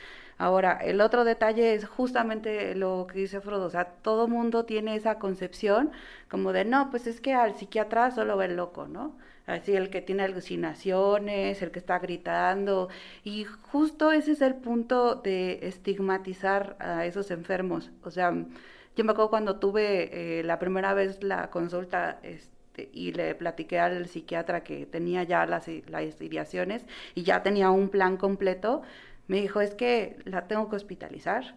Ahora, 0.42 0.72
el 0.82 1.00
otro 1.00 1.24
detalle 1.24 1.74
es 1.74 1.86
justamente 1.86 2.74
lo 2.74 3.06
que 3.08 3.20
dice 3.20 3.40
Frodo, 3.40 3.66
o 3.66 3.70
sea, 3.70 3.84
todo 4.02 4.26
mundo 4.26 4.64
tiene 4.64 4.96
esa 4.96 5.20
concepción 5.20 5.92
como 6.28 6.52
de, 6.52 6.64
no, 6.64 6.90
pues 6.90 7.06
es 7.06 7.20
que 7.20 7.32
al 7.32 7.54
psiquiatra 7.54 8.10
solo 8.10 8.36
ve 8.36 8.46
el 8.46 8.56
loco, 8.56 8.88
¿no? 8.88 9.16
así 9.46 9.76
el 9.76 9.88
que 9.88 10.02
tiene 10.02 10.24
alucinaciones, 10.24 11.62
el 11.62 11.70
que 11.70 11.78
está 11.78 12.00
gritando, 12.00 12.88
y 13.22 13.44
justo 13.44 14.10
ese 14.10 14.32
es 14.32 14.40
el 14.40 14.56
punto 14.56 15.14
de 15.14 15.60
estigmatizar 15.62 16.76
a 16.80 17.06
esos 17.06 17.30
enfermos. 17.30 17.92
O 18.02 18.10
sea, 18.10 18.32
yo 18.96 19.04
me 19.04 19.12
acuerdo 19.12 19.30
cuando 19.30 19.60
tuve 19.60 20.40
eh, 20.40 20.42
la 20.42 20.58
primera 20.58 20.92
vez 20.92 21.22
la 21.22 21.50
consulta 21.50 22.18
este, 22.24 22.90
y 22.92 23.12
le 23.12 23.34
platiqué 23.36 23.78
al 23.78 24.08
psiquiatra 24.08 24.64
que 24.64 24.86
tenía 24.86 25.22
ya 25.22 25.46
las, 25.46 25.68
las 25.88 26.20
ideaciones 26.20 26.84
y 27.14 27.22
ya 27.22 27.42
tenía 27.44 27.70
un 27.70 27.90
plan 27.90 28.16
completo, 28.16 28.82
me 29.32 29.40
dijo, 29.40 29.62
es 29.62 29.74
que 29.74 30.18
la 30.26 30.46
tengo 30.46 30.68
que 30.68 30.76
hospitalizar. 30.76 31.54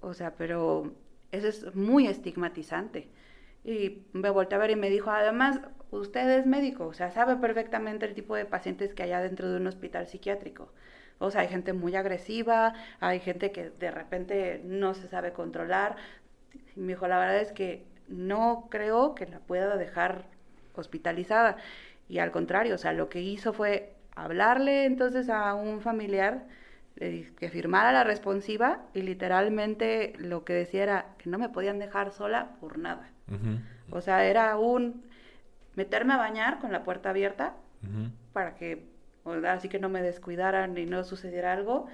O 0.00 0.14
sea, 0.14 0.34
pero 0.34 0.94
eso 1.30 1.46
es 1.46 1.76
muy 1.76 2.08
estigmatizante. 2.08 3.08
Y 3.64 4.02
me 4.12 4.30
volteé 4.30 4.56
a 4.56 4.58
ver 4.58 4.70
y 4.72 4.74
me 4.74 4.90
dijo, 4.90 5.12
además, 5.12 5.60
usted 5.92 6.28
es 6.28 6.44
médico, 6.44 6.86
o 6.86 6.94
sea, 6.94 7.12
sabe 7.12 7.36
perfectamente 7.36 8.04
el 8.04 8.14
tipo 8.14 8.34
de 8.34 8.46
pacientes 8.46 8.94
que 8.94 9.04
hay 9.04 9.22
dentro 9.22 9.48
de 9.48 9.58
un 9.58 9.68
hospital 9.68 10.08
psiquiátrico. 10.08 10.72
O 11.20 11.30
sea, 11.30 11.42
hay 11.42 11.48
gente 11.48 11.72
muy 11.72 11.94
agresiva, 11.94 12.74
hay 12.98 13.20
gente 13.20 13.52
que 13.52 13.70
de 13.70 13.92
repente 13.92 14.60
no 14.64 14.92
se 14.94 15.06
sabe 15.06 15.32
controlar. 15.32 15.94
Y 16.74 16.80
me 16.80 16.94
dijo, 16.94 17.06
la 17.06 17.20
verdad 17.20 17.38
es 17.38 17.52
que 17.52 17.84
no 18.08 18.66
creo 18.70 19.14
que 19.14 19.26
la 19.26 19.38
pueda 19.38 19.76
dejar 19.76 20.24
hospitalizada. 20.74 21.58
Y 22.08 22.18
al 22.18 22.32
contrario, 22.32 22.74
o 22.74 22.78
sea, 22.78 22.92
lo 22.92 23.08
que 23.08 23.20
hizo 23.20 23.52
fue 23.52 23.94
hablarle 24.16 24.84
entonces 24.84 25.28
a 25.28 25.54
un 25.54 25.80
familiar 25.80 26.57
que 26.98 27.48
firmara 27.50 27.92
la 27.92 28.04
responsiva 28.04 28.80
y 28.92 29.02
literalmente 29.02 30.14
lo 30.18 30.44
que 30.44 30.52
decía 30.52 30.82
era 30.82 31.06
que 31.18 31.30
no 31.30 31.38
me 31.38 31.48
podían 31.48 31.78
dejar 31.78 32.10
sola 32.12 32.56
por 32.60 32.78
nada. 32.78 33.08
O 33.90 34.00
sea, 34.00 34.24
era 34.24 34.56
un 34.58 35.04
meterme 35.74 36.14
a 36.14 36.16
bañar 36.16 36.58
con 36.58 36.72
la 36.72 36.82
puerta 36.82 37.10
abierta 37.10 37.54
para 38.32 38.54
que 38.56 38.84
así 39.48 39.68
que 39.68 39.78
no 39.78 39.88
me 39.88 40.02
descuidaran 40.02 40.76
y 40.78 40.86
no 40.86 41.04
sucediera 41.04 41.52
algo, 41.52 41.86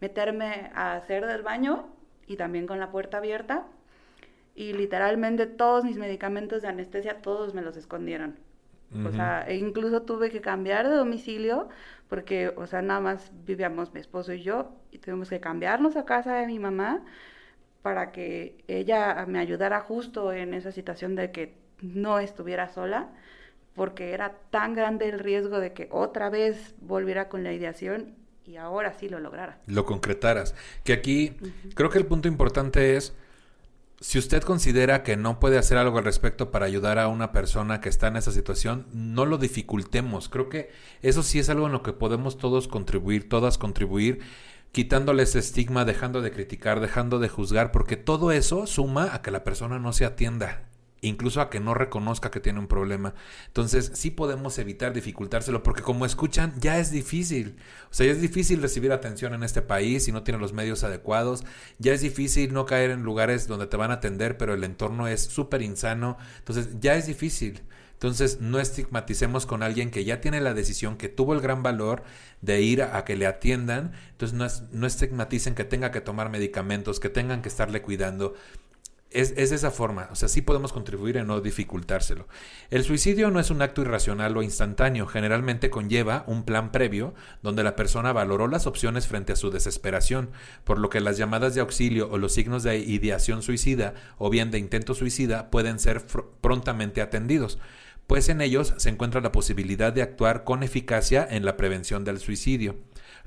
meterme 0.00 0.70
a 0.74 0.94
hacer 0.94 1.26
del 1.26 1.42
baño 1.42 1.88
y 2.26 2.36
también 2.36 2.66
con 2.66 2.78
la 2.78 2.90
puerta 2.90 3.18
abierta 3.18 3.66
y 4.54 4.72
literalmente 4.72 5.46
todos 5.46 5.84
mis 5.84 5.96
medicamentos 5.96 6.62
de 6.62 6.68
anestesia 6.68 7.20
todos 7.20 7.54
me 7.54 7.62
los 7.62 7.76
escondieron. 7.76 8.36
O 9.06 9.12
sea, 9.12 9.44
e 9.46 9.56
incluso 9.56 10.02
tuve 10.02 10.30
que 10.30 10.40
cambiar 10.40 10.88
de 10.88 10.96
domicilio 10.96 11.68
porque, 12.08 12.52
o 12.56 12.66
sea, 12.66 12.82
nada 12.82 12.98
más 13.00 13.30
vivíamos 13.46 13.94
mi 13.94 14.00
esposo 14.00 14.32
y 14.32 14.42
yo 14.42 14.72
y 14.90 14.98
tuvimos 14.98 15.30
que 15.30 15.38
cambiarnos 15.38 15.94
a 15.96 16.04
casa 16.04 16.34
de 16.34 16.46
mi 16.48 16.58
mamá 16.58 17.04
para 17.82 18.10
que 18.10 18.64
ella 18.66 19.24
me 19.28 19.38
ayudara 19.38 19.80
justo 19.80 20.32
en 20.32 20.54
esa 20.54 20.72
situación 20.72 21.14
de 21.14 21.30
que 21.30 21.54
no 21.82 22.18
estuviera 22.18 22.68
sola, 22.68 23.10
porque 23.74 24.12
era 24.12 24.34
tan 24.50 24.74
grande 24.74 25.08
el 25.08 25.20
riesgo 25.20 25.60
de 25.60 25.72
que 25.72 25.88
otra 25.92 26.28
vez 26.28 26.74
volviera 26.80 27.28
con 27.28 27.44
la 27.44 27.52
ideación 27.52 28.16
y 28.44 28.56
ahora 28.56 28.92
sí 28.92 29.08
lo 29.08 29.20
lograra. 29.20 29.58
Lo 29.66 29.86
concretaras. 29.86 30.54
Que 30.84 30.92
aquí 30.92 31.36
creo 31.74 31.90
que 31.90 31.98
el 31.98 32.06
punto 32.06 32.26
importante 32.26 32.96
es, 32.96 33.14
si 34.00 34.18
usted 34.18 34.42
considera 34.42 35.02
que 35.02 35.18
no 35.18 35.38
puede 35.38 35.58
hacer 35.58 35.76
algo 35.76 35.98
al 35.98 36.04
respecto 36.04 36.50
para 36.50 36.64
ayudar 36.64 36.98
a 36.98 37.08
una 37.08 37.32
persona 37.32 37.82
que 37.82 37.90
está 37.90 38.08
en 38.08 38.16
esa 38.16 38.32
situación, 38.32 38.86
no 38.92 39.26
lo 39.26 39.36
dificultemos. 39.36 40.30
Creo 40.30 40.48
que 40.48 40.70
eso 41.02 41.22
sí 41.22 41.38
es 41.38 41.50
algo 41.50 41.66
en 41.66 41.72
lo 41.72 41.82
que 41.82 41.92
podemos 41.92 42.38
todos 42.38 42.66
contribuir, 42.66 43.28
todas 43.28 43.58
contribuir 43.58 44.20
quitándole 44.72 45.24
ese 45.24 45.40
estigma, 45.40 45.84
dejando 45.84 46.22
de 46.22 46.30
criticar, 46.30 46.80
dejando 46.80 47.18
de 47.18 47.28
juzgar, 47.28 47.72
porque 47.72 47.96
todo 47.96 48.32
eso 48.32 48.66
suma 48.66 49.14
a 49.14 49.20
que 49.20 49.30
la 49.30 49.44
persona 49.44 49.78
no 49.78 49.92
se 49.92 50.04
atienda, 50.04 50.69
incluso 51.02 51.40
a 51.40 51.50
que 51.50 51.60
no 51.60 51.74
reconozca 51.74 52.30
que 52.30 52.40
tiene 52.40 52.58
un 52.58 52.68
problema. 52.68 53.14
Entonces, 53.46 53.92
sí 53.94 54.10
podemos 54.10 54.58
evitar 54.58 54.92
dificultárselo, 54.92 55.62
porque 55.62 55.82
como 55.82 56.06
escuchan, 56.06 56.54
ya 56.60 56.78
es 56.78 56.90
difícil. 56.90 57.56
O 57.90 57.94
sea, 57.94 58.06
ya 58.06 58.12
es 58.12 58.20
difícil 58.20 58.60
recibir 58.62 58.92
atención 58.92 59.34
en 59.34 59.42
este 59.42 59.62
país 59.62 60.04
si 60.04 60.12
no 60.12 60.22
tiene 60.22 60.40
los 60.40 60.52
medios 60.52 60.84
adecuados. 60.84 61.44
Ya 61.78 61.92
es 61.92 62.00
difícil 62.02 62.52
no 62.52 62.66
caer 62.66 62.90
en 62.90 63.02
lugares 63.02 63.46
donde 63.46 63.66
te 63.66 63.76
van 63.76 63.90
a 63.90 63.94
atender, 63.94 64.36
pero 64.36 64.54
el 64.54 64.64
entorno 64.64 65.08
es 65.08 65.22
súper 65.22 65.62
insano. 65.62 66.18
Entonces, 66.38 66.80
ya 66.80 66.94
es 66.94 67.06
difícil. 67.06 67.62
Entonces, 68.00 68.40
no 68.40 68.58
estigmaticemos 68.58 69.44
con 69.44 69.62
alguien 69.62 69.90
que 69.90 70.06
ya 70.06 70.22
tiene 70.22 70.40
la 70.40 70.54
decisión, 70.54 70.96
que 70.96 71.10
tuvo 71.10 71.34
el 71.34 71.42
gran 71.42 71.62
valor 71.62 72.02
de 72.40 72.62
ir 72.62 72.82
a, 72.82 73.04
que 73.04 73.14
le 73.14 73.26
atiendan. 73.26 73.92
Entonces, 74.12 74.38
no, 74.38 74.46
no 74.72 74.86
estigmaticen 74.86 75.54
que 75.54 75.64
tenga 75.64 75.90
que 75.90 76.00
tomar 76.00 76.30
medicamentos, 76.30 76.98
que 76.98 77.10
tengan 77.10 77.42
que 77.42 77.50
estarle 77.50 77.82
cuidando. 77.82 78.34
Es, 79.10 79.34
es, 79.36 79.50
de 79.50 79.56
esa 79.56 79.72
forma, 79.72 80.08
o 80.12 80.14
sea, 80.14 80.28
sí 80.28 80.40
podemos 80.40 80.72
contribuir 80.72 81.16
en 81.16 81.26
no 81.26 81.40
dificultárselo. 81.40 82.28
El 82.70 82.84
suicidio 82.84 83.30
no 83.30 83.40
es 83.40 83.50
un 83.50 83.60
acto 83.60 83.82
irracional 83.82 84.36
o 84.36 84.42
instantáneo, 84.42 85.06
generalmente 85.08 85.68
conlleva 85.68 86.22
un 86.28 86.44
plan 86.44 86.70
previo 86.70 87.12
donde 87.42 87.64
la 87.64 87.74
persona 87.74 88.12
valoró 88.12 88.46
las 88.46 88.68
opciones 88.68 89.08
frente 89.08 89.32
a 89.32 89.36
su 89.36 89.50
desesperación, 89.50 90.30
por 90.62 90.78
lo 90.78 90.90
que 90.90 91.00
las 91.00 91.16
llamadas 91.16 91.56
de 91.56 91.60
auxilio 91.60 92.08
o 92.10 92.18
los 92.18 92.34
signos 92.34 92.62
de 92.62 92.78
ideación 92.78 93.42
suicida 93.42 93.94
o 94.16 94.30
bien 94.30 94.52
de 94.52 94.58
intento 94.58 94.94
suicida 94.94 95.50
pueden 95.50 95.80
ser 95.80 96.04
prontamente 96.40 97.02
atendidos 97.02 97.58
pues 98.10 98.28
en 98.28 98.40
ellos 98.40 98.74
se 98.76 98.88
encuentra 98.88 99.20
la 99.20 99.30
posibilidad 99.30 99.92
de 99.92 100.02
actuar 100.02 100.42
con 100.42 100.64
eficacia 100.64 101.24
en 101.30 101.44
la 101.44 101.56
prevención 101.56 102.02
del 102.02 102.18
suicidio. 102.18 102.74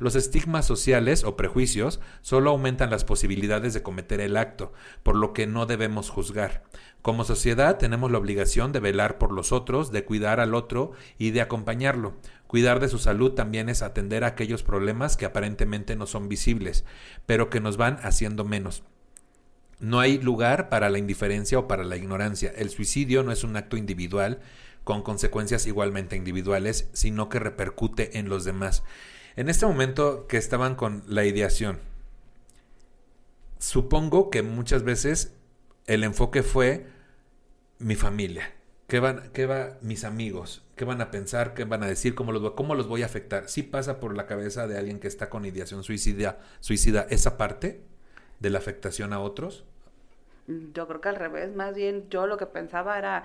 Los 0.03 0.15
estigmas 0.15 0.65
sociales 0.65 1.23
o 1.23 1.37
prejuicios 1.37 2.01
solo 2.19 2.49
aumentan 2.49 2.89
las 2.89 3.05
posibilidades 3.05 3.73
de 3.73 3.83
cometer 3.83 4.19
el 4.19 4.35
acto, 4.35 4.73
por 5.01 5.15
lo 5.15 5.31
que 5.31 5.47
no 5.47 5.65
debemos 5.65 6.09
juzgar. 6.09 6.65
Como 7.01 7.23
sociedad 7.23 7.77
tenemos 7.77 8.11
la 8.11 8.17
obligación 8.17 8.73
de 8.73 8.81
velar 8.81 9.17
por 9.17 9.31
los 9.31 9.53
otros, 9.53 9.93
de 9.93 10.03
cuidar 10.03 10.41
al 10.41 10.55
otro 10.55 10.91
y 11.17 11.31
de 11.31 11.39
acompañarlo. 11.39 12.17
Cuidar 12.47 12.81
de 12.81 12.89
su 12.89 12.99
salud 12.99 13.31
también 13.31 13.69
es 13.69 13.81
atender 13.81 14.25
a 14.25 14.27
aquellos 14.27 14.61
problemas 14.61 15.15
que 15.15 15.23
aparentemente 15.23 15.95
no 15.95 16.05
son 16.05 16.27
visibles, 16.27 16.83
pero 17.25 17.49
que 17.49 17.61
nos 17.61 17.77
van 17.77 17.97
haciendo 18.03 18.43
menos. 18.43 18.83
No 19.79 20.01
hay 20.01 20.17
lugar 20.17 20.67
para 20.67 20.89
la 20.89 20.97
indiferencia 20.97 21.57
o 21.59 21.69
para 21.69 21.85
la 21.85 21.95
ignorancia. 21.95 22.51
El 22.57 22.71
suicidio 22.71 23.23
no 23.23 23.31
es 23.31 23.45
un 23.45 23.55
acto 23.55 23.77
individual, 23.77 24.41
con 24.83 25.01
consecuencias 25.01 25.65
igualmente 25.65 26.17
individuales, 26.17 26.89
sino 26.91 27.29
que 27.29 27.39
repercute 27.39 28.19
en 28.19 28.27
los 28.27 28.43
demás. 28.43 28.83
En 29.35 29.49
este 29.49 29.65
momento 29.65 30.27
que 30.27 30.37
estaban 30.37 30.75
con 30.75 31.03
la 31.07 31.25
ideación, 31.25 31.79
supongo 33.57 34.29
que 34.29 34.43
muchas 34.43 34.83
veces 34.83 35.33
el 35.87 36.03
enfoque 36.03 36.43
fue 36.43 36.85
mi 37.79 37.95
familia. 37.95 38.53
¿Qué 38.87 38.99
van, 38.99 39.31
qué 39.33 39.47
va 39.47 39.77
mis 39.81 40.03
amigos? 40.03 40.63
¿Qué 40.75 40.85
van 40.85 41.01
a 41.01 41.09
pensar? 41.09 41.55
¿Qué 41.55 41.63
van 41.63 41.81
a 41.81 41.87
decir? 41.87 42.13
¿Cómo 42.13 42.31
los, 42.31 42.51
cómo 42.51 42.75
los 42.75 42.87
voy 42.87 43.01
a 43.01 43.07
afectar? 43.07 43.49
¿Sí 43.49 43.63
pasa 43.63 43.99
por 43.99 44.15
la 44.15 44.27
cabeza 44.27 44.67
de 44.67 44.77
alguien 44.77 44.99
que 44.99 45.07
está 45.07 45.31
con 45.31 45.45
ideación 45.45 45.83
suicida, 45.83 46.37
suicida 46.59 47.07
esa 47.09 47.35
parte 47.37 47.81
de 48.39 48.49
la 48.51 48.59
afectación 48.59 49.13
a 49.13 49.19
otros? 49.19 49.63
Yo 50.47 50.87
creo 50.87 51.01
que 51.01 51.09
al 51.09 51.15
revés, 51.15 51.55
más 51.55 51.73
bien 51.73 52.07
yo 52.09 52.27
lo 52.27 52.37
que 52.37 52.45
pensaba 52.45 52.99
era, 52.99 53.23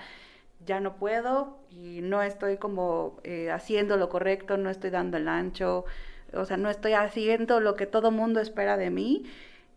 ya 0.65 0.81
no 0.81 0.97
puedo 0.97 1.59
y 1.71 2.01
no 2.03 2.23
estoy 2.23 2.57
como 2.57 3.19
eh, 3.25 3.51
haciendo 3.51 3.97
lo 3.97 4.09
correcto, 4.09 4.57
no 4.57 4.71
estoy 4.71 4.91
dando 4.91 5.17
el 5.17 5.29
ancho, 5.29 5.85
o 6.33 6.45
sea, 6.45 6.57
no 6.57 6.71
estoy 6.71 6.93
haciendo 6.93 7.61
lo 7.61 7.77
que 7.77 7.87
todo 7.87 8.11
mundo 8.11 8.41
espera 8.41 8.77
de 8.77 8.91
mí 8.91 9.25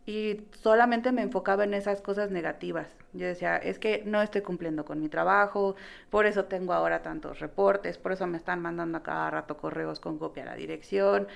y 0.05 0.41
solamente 0.51 1.11
me 1.11 1.21
enfocaba 1.21 1.63
en 1.63 1.73
esas 1.73 2.01
cosas 2.01 2.31
negativas. 2.31 2.87
Yo 3.13 3.27
decía, 3.27 3.57
es 3.57 3.77
que 3.79 4.03
no 4.05 4.21
estoy 4.21 4.41
cumpliendo 4.41 4.83
con 4.85 4.99
mi 4.99 5.09
trabajo, 5.09 5.75
por 6.09 6.25
eso 6.25 6.45
tengo 6.45 6.73
ahora 6.73 7.01
tantos 7.01 7.39
reportes, 7.39 7.97
por 7.97 8.11
eso 8.13 8.25
me 8.27 8.37
están 8.37 8.61
mandando 8.61 8.97
a 8.97 9.03
cada 9.03 9.29
rato 9.31 9.57
correos 9.57 9.99
con 9.99 10.17
copia 10.17 10.43
a 10.43 10.47
la 10.47 10.55
dirección. 10.55 11.27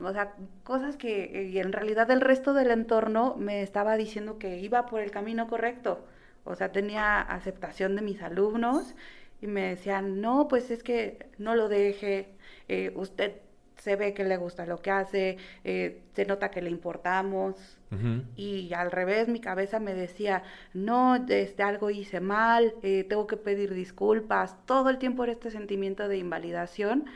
O 0.00 0.12
sea, 0.12 0.34
cosas 0.64 0.96
que 0.96 1.48
y 1.50 1.58
en 1.58 1.72
realidad 1.72 2.10
el 2.10 2.20
resto 2.20 2.52
del 2.54 2.70
entorno 2.70 3.34
me 3.38 3.62
estaba 3.62 3.96
diciendo 3.96 4.38
que 4.38 4.58
iba 4.58 4.86
por 4.86 5.00
el 5.00 5.10
camino 5.10 5.46
correcto. 5.48 6.00
O 6.46 6.54
sea, 6.56 6.72
tenía 6.72 7.20
aceptación 7.20 7.96
de 7.96 8.02
mis 8.02 8.22
alumnos 8.22 8.94
y 9.40 9.46
me 9.46 9.62
decían, 9.68 10.20
no, 10.20 10.48
pues 10.48 10.70
es 10.70 10.82
que 10.82 11.26
no 11.38 11.54
lo 11.54 11.68
deje, 11.68 12.28
eh, 12.68 12.92
usted 12.96 13.34
se 13.76 13.96
ve 13.96 14.14
que 14.14 14.24
le 14.24 14.36
gusta 14.36 14.66
lo 14.66 14.78
que 14.78 14.90
hace, 14.90 15.38
eh, 15.64 16.02
se 16.14 16.24
nota 16.24 16.50
que 16.50 16.62
le 16.62 16.70
importamos. 16.70 17.78
Y 18.34 18.72
al 18.74 18.90
revés, 18.90 19.28
mi 19.28 19.40
cabeza 19.40 19.78
me 19.80 19.94
decía, 19.94 20.42
no, 20.74 21.16
este, 21.28 21.62
algo 21.62 21.90
hice 21.90 22.20
mal, 22.20 22.74
eh, 22.82 23.04
tengo 23.08 23.26
que 23.26 23.36
pedir 23.36 23.74
disculpas. 23.74 24.56
Todo 24.66 24.90
el 24.90 24.98
tiempo 24.98 25.22
era 25.24 25.32
este 25.32 25.50
sentimiento 25.50 26.08
de 26.08 26.18
invalidación, 26.18 27.06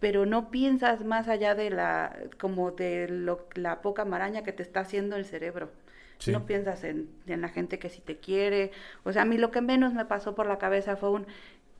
pero 0.00 0.26
no 0.26 0.50
piensas 0.50 1.04
más 1.04 1.28
allá 1.28 1.54
de 1.54 1.70
la, 1.70 2.16
como 2.40 2.70
de 2.72 3.08
lo, 3.08 3.46
la 3.54 3.82
poca 3.82 4.04
maraña 4.04 4.42
que 4.44 4.52
te 4.52 4.62
está 4.62 4.80
haciendo 4.80 5.16
el 5.16 5.24
cerebro. 5.24 5.70
No 6.26 6.46
piensas 6.46 6.84
en, 6.84 7.08
en, 7.26 7.40
la 7.40 7.48
gente 7.48 7.78
que 7.78 7.88
sí 7.88 8.00
te 8.00 8.18
quiere. 8.18 8.72
O 9.04 9.12
sea, 9.12 9.22
a 9.22 9.24
mí 9.24 9.38
lo 9.38 9.50
que 9.50 9.60
menos 9.60 9.94
me 9.94 10.04
pasó 10.04 10.34
por 10.34 10.46
la 10.46 10.58
cabeza 10.58 10.96
fue 10.96 11.10
un, 11.10 11.26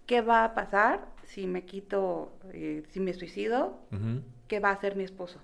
¿qué 0.07 0.23
va 0.23 0.45
a 0.45 0.55
pasar 0.55 1.07
si 1.25 1.47
me 1.47 1.65
quito, 1.65 2.33
eh, 2.53 2.83
si 2.91 3.01
me 3.01 3.13
suicido? 3.13 3.79
¿Qué 4.49 4.61
va 4.61 4.71
a 4.71 4.73
hacer 4.73 4.97
mi 4.97 5.05
esposo? 5.05 5.41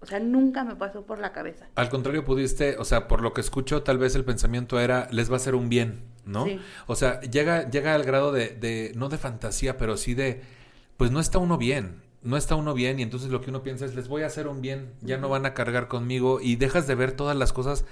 O 0.00 0.06
sea, 0.06 0.20
nunca 0.20 0.64
me 0.64 0.76
pasó 0.76 1.06
por 1.06 1.18
la 1.18 1.32
cabeza. 1.32 1.66
Al 1.76 1.88
contrario, 1.88 2.24
pudiste, 2.24 2.76
o 2.76 2.84
sea, 2.84 3.08
por 3.08 3.22
lo 3.22 3.32
que 3.32 3.40
escucho, 3.40 3.82
tal 3.82 3.96
vez 3.96 4.14
el 4.14 4.24
pensamiento 4.24 4.78
era, 4.78 5.08
les 5.10 5.30
va 5.30 5.34
a 5.34 5.36
hacer 5.36 5.54
un 5.54 5.70
bien, 5.70 6.02
¿no? 6.26 6.46
O 6.86 6.94
sea, 6.94 7.20
llega, 7.22 7.70
llega 7.70 7.94
al 7.94 8.04
grado 8.04 8.30
de, 8.30 8.50
de, 8.50 8.92
no 8.96 9.08
de 9.08 9.16
fantasía, 9.16 9.78
pero 9.78 9.96
sí 9.96 10.12
de, 10.12 10.42
pues 10.98 11.10
no 11.10 11.20
está 11.20 11.38
uno 11.38 11.56
bien, 11.56 12.02
no 12.22 12.36
está 12.36 12.54
uno 12.54 12.74
bien 12.74 13.00
y 13.00 13.02
entonces 13.02 13.30
lo 13.30 13.40
que 13.40 13.48
uno 13.48 13.62
piensa 13.62 13.86
es, 13.86 13.94
les 13.94 14.08
voy 14.08 14.22
a 14.22 14.26
hacer 14.26 14.46
un 14.46 14.60
bien, 14.60 14.92
ya 15.00 15.16
no 15.16 15.30
van 15.30 15.46
a 15.46 15.54
cargar 15.54 15.88
conmigo 15.88 16.40
y 16.40 16.56
dejas 16.56 16.86
de 16.86 16.94
ver 16.94 17.12
todas 17.12 17.36
las 17.36 17.54
cosas 17.54 17.86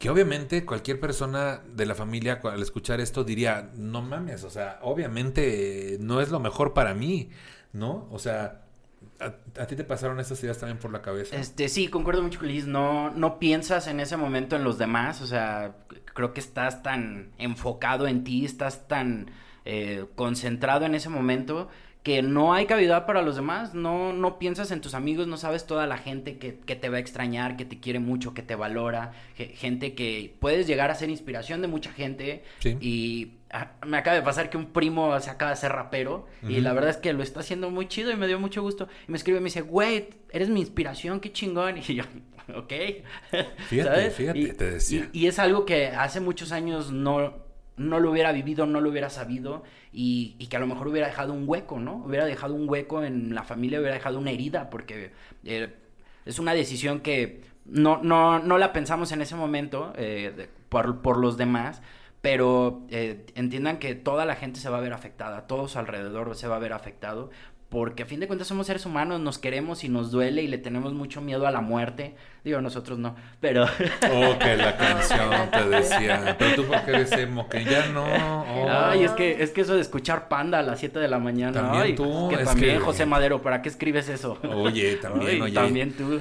que 0.00 0.08
obviamente 0.08 0.64
cualquier 0.64 0.98
persona 0.98 1.60
de 1.74 1.84
la 1.84 1.94
familia 1.94 2.40
al 2.42 2.62
escuchar 2.62 3.00
esto 3.00 3.22
diría, 3.22 3.70
no 3.76 4.00
mames, 4.00 4.44
o 4.44 4.50
sea, 4.50 4.78
obviamente 4.80 5.98
no 6.00 6.22
es 6.22 6.30
lo 6.30 6.40
mejor 6.40 6.72
para 6.72 6.94
mí, 6.94 7.28
¿no? 7.74 8.08
O 8.10 8.18
sea, 8.18 8.62
¿a, 9.20 9.66
ti 9.66 9.76
te 9.76 9.84
pasaron 9.84 10.18
esas 10.18 10.42
ideas 10.42 10.56
también 10.56 10.78
por 10.78 10.90
la 10.90 11.02
cabeza? 11.02 11.36
Este, 11.36 11.68
sí, 11.68 11.88
concuerdo 11.88 12.22
mucho 12.22 12.38
con 12.38 12.48
Liz, 12.48 12.66
no, 12.66 13.10
no 13.10 13.38
piensas 13.38 13.88
en 13.88 14.00
ese 14.00 14.16
momento 14.16 14.56
en 14.56 14.64
los 14.64 14.78
demás, 14.78 15.20
o 15.20 15.26
sea, 15.26 15.76
creo 16.14 16.32
que 16.32 16.40
estás 16.40 16.82
tan 16.82 17.32
enfocado 17.36 18.08
en 18.08 18.24
ti, 18.24 18.46
estás 18.46 18.88
tan 18.88 19.30
eh, 19.66 20.06
concentrado 20.14 20.86
en 20.86 20.94
ese 20.94 21.10
momento 21.10 21.68
que 22.02 22.22
no 22.22 22.54
hay 22.54 22.64
cavidad 22.64 23.04
para 23.04 23.20
los 23.20 23.36
demás, 23.36 23.74
no, 23.74 24.14
no 24.14 24.38
piensas 24.38 24.70
en 24.70 24.80
tus 24.80 24.94
amigos, 24.94 25.26
no 25.26 25.36
sabes 25.36 25.66
toda 25.66 25.86
la 25.86 25.98
gente 25.98 26.38
que, 26.38 26.58
que 26.58 26.74
te 26.74 26.88
va 26.88 26.96
a 26.96 27.00
extrañar, 27.00 27.58
que 27.58 27.66
te 27.66 27.78
quiere 27.78 27.98
mucho, 27.98 28.32
que 28.32 28.42
te 28.42 28.54
valora, 28.54 29.12
gente 29.34 29.94
que 29.94 30.34
puedes 30.40 30.66
llegar 30.66 30.90
a 30.90 30.94
ser 30.94 31.10
inspiración 31.10 31.60
de 31.60 31.68
mucha 31.68 31.92
gente. 31.92 32.42
Y 32.80 33.32
ah, 33.50 33.72
me 33.86 33.98
acaba 33.98 34.16
de 34.16 34.22
pasar 34.22 34.48
que 34.48 34.56
un 34.56 34.72
primo 34.72 35.18
se 35.20 35.28
acaba 35.28 35.50
de 35.50 35.58
ser 35.58 35.72
rapero 35.72 36.26
y 36.42 36.60
la 36.60 36.72
verdad 36.72 36.90
es 36.90 36.96
que 36.96 37.12
lo 37.12 37.22
está 37.22 37.40
haciendo 37.40 37.68
muy 37.70 37.86
chido 37.86 38.10
y 38.10 38.16
me 38.16 38.26
dio 38.26 38.40
mucho 38.40 38.62
gusto. 38.62 38.88
Y 39.06 39.10
me 39.10 39.18
escribe 39.18 39.38
y 39.38 39.42
me 39.42 39.46
dice, 39.48 39.60
güey, 39.60 40.08
eres 40.30 40.48
mi 40.48 40.60
inspiración, 40.60 41.20
qué 41.20 41.32
chingón 41.32 41.76
y 41.86 41.96
yo, 41.96 42.04
ok. 42.56 42.72
Fíjate, 43.68 44.10
fíjate, 44.10 44.54
te 44.54 44.70
decía. 44.70 45.10
y 45.12 45.26
es 45.26 45.38
algo 45.38 45.66
que 45.66 45.88
hace 45.88 46.20
muchos 46.20 46.50
años 46.50 46.92
no 46.92 47.50
no 47.80 47.98
lo 47.98 48.10
hubiera 48.10 48.30
vivido, 48.30 48.66
no 48.66 48.80
lo 48.80 48.90
hubiera 48.90 49.08
sabido 49.08 49.64
y, 49.92 50.46
que 50.46 50.56
a 50.56 50.60
lo 50.60 50.66
mejor 50.66 50.88
hubiera 50.88 51.08
dejado 51.08 51.32
un 51.32 51.48
hueco, 51.48 51.78
¿no? 51.80 51.96
Hubiera 52.04 52.24
dejado 52.24 52.54
un 52.54 52.68
hueco 52.68 53.02
en 53.02 53.34
la 53.34 53.42
familia, 53.42 53.80
hubiera 53.80 53.94
dejado 53.94 54.18
una 54.18 54.30
herida, 54.30 54.70
porque 54.70 55.12
eh, 55.44 55.74
es 56.24 56.38
una 56.38 56.54
decisión 56.54 57.00
que 57.00 57.42
no, 57.64 58.00
no, 58.02 58.38
no 58.38 58.58
la 58.58 58.72
pensamos 58.72 59.12
en 59.12 59.22
ese 59.22 59.34
momento 59.36 59.92
eh, 59.96 60.48
por, 60.68 61.02
por, 61.02 61.18
los 61.18 61.36
demás, 61.36 61.82
pero 62.20 62.82
eh, 62.90 63.26
entiendan 63.34 63.78
que 63.78 63.94
toda 63.94 64.24
la 64.24 64.36
gente 64.36 64.60
se 64.60 64.68
va 64.68 64.78
a 64.78 64.80
ver 64.80 64.92
afectada, 64.92 65.46
todos 65.46 65.76
alrededor 65.76 66.34
se 66.36 66.46
va 66.48 66.56
a 66.56 66.60
ver 66.60 66.72
afectado 66.72 67.30
porque 67.70 68.02
a 68.02 68.06
fin 68.06 68.18
de 68.18 68.26
cuentas 68.26 68.48
somos 68.48 68.66
seres 68.66 68.84
humanos, 68.84 69.20
nos 69.20 69.38
queremos 69.38 69.84
y 69.84 69.88
nos 69.88 70.10
duele 70.10 70.42
y 70.42 70.48
le 70.48 70.58
tenemos 70.58 70.92
mucho 70.92 71.20
miedo 71.20 71.46
a 71.46 71.52
la 71.52 71.60
muerte. 71.60 72.16
Digo, 72.42 72.60
nosotros 72.60 72.98
no, 72.98 73.14
pero... 73.40 73.64
Oh, 73.64 74.38
que 74.40 74.56
la 74.56 74.76
canción 74.76 75.50
te 75.52 75.68
decía, 75.68 76.36
pero 76.36 76.56
tú 76.56 76.64
por 76.64 76.84
qué 76.84 76.90
eres 76.90 77.12
emo, 77.12 77.48
que 77.48 77.64
ya 77.64 77.86
no... 77.86 78.04
Ay, 78.68 79.04
es 79.04 79.12
que, 79.12 79.40
es 79.40 79.52
que 79.52 79.60
eso 79.60 79.76
de 79.76 79.82
escuchar 79.82 80.26
Panda 80.26 80.58
a 80.58 80.62
las 80.62 80.80
7 80.80 80.98
de 80.98 81.06
la 81.06 81.20
mañana. 81.20 81.52
También 81.52 81.94
tú. 81.94 82.28
Que 82.28 82.38
también, 82.38 82.80
José 82.80 83.06
Madero, 83.06 83.40
¿para 83.40 83.62
qué 83.62 83.68
escribes 83.68 84.08
eso? 84.08 84.36
Oye, 84.52 84.96
también, 85.02 85.40
oye. 85.40 85.54
También 85.54 85.92
tú. 85.92 86.20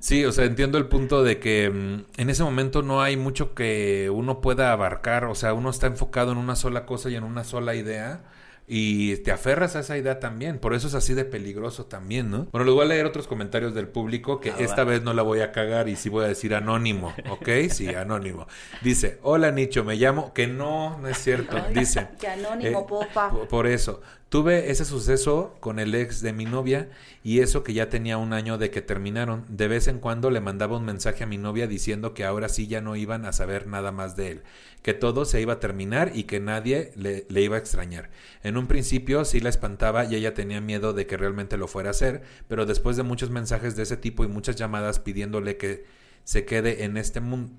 Sí, 0.00 0.24
o 0.24 0.32
sea, 0.32 0.44
entiendo 0.44 0.76
el 0.76 0.86
punto 0.86 1.22
de 1.22 1.38
que 1.38 1.70
mm, 1.70 2.20
en 2.20 2.30
ese 2.30 2.42
momento 2.42 2.82
no 2.82 3.00
hay 3.00 3.16
mucho 3.16 3.54
que 3.54 4.10
uno 4.12 4.40
pueda 4.40 4.72
abarcar, 4.72 5.26
o 5.26 5.36
sea, 5.36 5.54
uno 5.54 5.70
está 5.70 5.86
enfocado 5.86 6.32
en 6.32 6.38
una 6.38 6.56
sola 6.56 6.84
cosa 6.84 7.10
y 7.10 7.14
en 7.14 7.22
una 7.22 7.44
sola 7.44 7.76
idea 7.76 8.22
y 8.66 9.16
te 9.18 9.32
aferras 9.32 9.76
a 9.76 9.80
esa 9.80 9.96
idea 9.98 10.20
también. 10.20 10.58
Por 10.58 10.74
eso 10.74 10.86
es 10.88 10.94
así 10.94 11.14
de 11.14 11.24
peligroso 11.24 11.86
también, 11.86 12.30
¿no? 12.30 12.46
Bueno, 12.52 12.64
les 12.64 12.74
voy 12.74 12.84
a 12.84 12.88
leer 12.88 13.06
otros 13.06 13.26
comentarios 13.26 13.74
del 13.74 13.88
público 13.88 14.40
que 14.40 14.50
ah, 14.50 14.56
esta 14.58 14.84
vez 14.84 15.02
no 15.02 15.12
la 15.12 15.22
voy 15.22 15.40
a 15.40 15.52
cagar 15.52 15.88
y 15.88 15.96
sí 15.96 16.08
voy 16.08 16.24
a 16.24 16.28
decir 16.28 16.54
anónimo, 16.54 17.14
¿ok? 17.30 17.48
Sí, 17.70 17.88
anónimo. 17.94 18.46
Dice, 18.82 19.18
hola 19.22 19.50
Nicho, 19.50 19.84
me 19.84 19.96
llamo, 19.96 20.32
que 20.32 20.46
no, 20.46 20.98
no 20.98 21.08
es 21.08 21.18
cierto. 21.18 21.56
Dice. 21.74 22.08
Que 22.20 22.28
anónimo, 22.28 22.86
eh, 23.02 23.46
Por 23.48 23.66
eso, 23.66 24.02
Tuve 24.30 24.70
ese 24.70 24.84
suceso 24.84 25.56
con 25.58 25.80
el 25.80 25.92
ex 25.92 26.20
de 26.20 26.32
mi 26.32 26.44
novia 26.44 26.88
y 27.24 27.40
eso 27.40 27.64
que 27.64 27.74
ya 27.74 27.88
tenía 27.88 28.16
un 28.16 28.32
año 28.32 28.58
de 28.58 28.70
que 28.70 28.80
terminaron. 28.80 29.44
De 29.48 29.66
vez 29.66 29.88
en 29.88 29.98
cuando 29.98 30.30
le 30.30 30.40
mandaba 30.40 30.76
un 30.76 30.84
mensaje 30.84 31.24
a 31.24 31.26
mi 31.26 31.36
novia 31.36 31.66
diciendo 31.66 32.14
que 32.14 32.24
ahora 32.24 32.48
sí 32.48 32.68
ya 32.68 32.80
no 32.80 32.94
iban 32.94 33.24
a 33.24 33.32
saber 33.32 33.66
nada 33.66 33.90
más 33.90 34.14
de 34.14 34.30
él, 34.30 34.42
que 34.82 34.94
todo 34.94 35.24
se 35.24 35.40
iba 35.40 35.54
a 35.54 35.58
terminar 35.58 36.12
y 36.14 36.24
que 36.24 36.38
nadie 36.38 36.92
le, 36.94 37.26
iba 37.42 37.56
a 37.56 37.58
extrañar. 37.58 38.10
En 38.44 38.56
un 38.56 38.68
principio 38.68 39.24
sí 39.24 39.40
la 39.40 39.48
espantaba 39.48 40.04
y 40.04 40.14
ella 40.14 40.32
tenía 40.32 40.60
miedo 40.60 40.92
de 40.92 41.08
que 41.08 41.16
realmente 41.16 41.56
lo 41.56 41.66
fuera 41.66 41.88
a 41.88 41.90
hacer, 41.90 42.22
pero 42.46 42.66
después 42.66 42.96
de 42.96 43.02
muchos 43.02 43.30
mensajes 43.30 43.74
de 43.74 43.82
ese 43.82 43.96
tipo 43.96 44.22
y 44.22 44.28
muchas 44.28 44.54
llamadas 44.54 45.00
pidiéndole 45.00 45.56
que 45.56 45.86
se 46.22 46.44
quede 46.44 46.84
en 46.84 46.98
este 46.98 47.18
mundo 47.18 47.52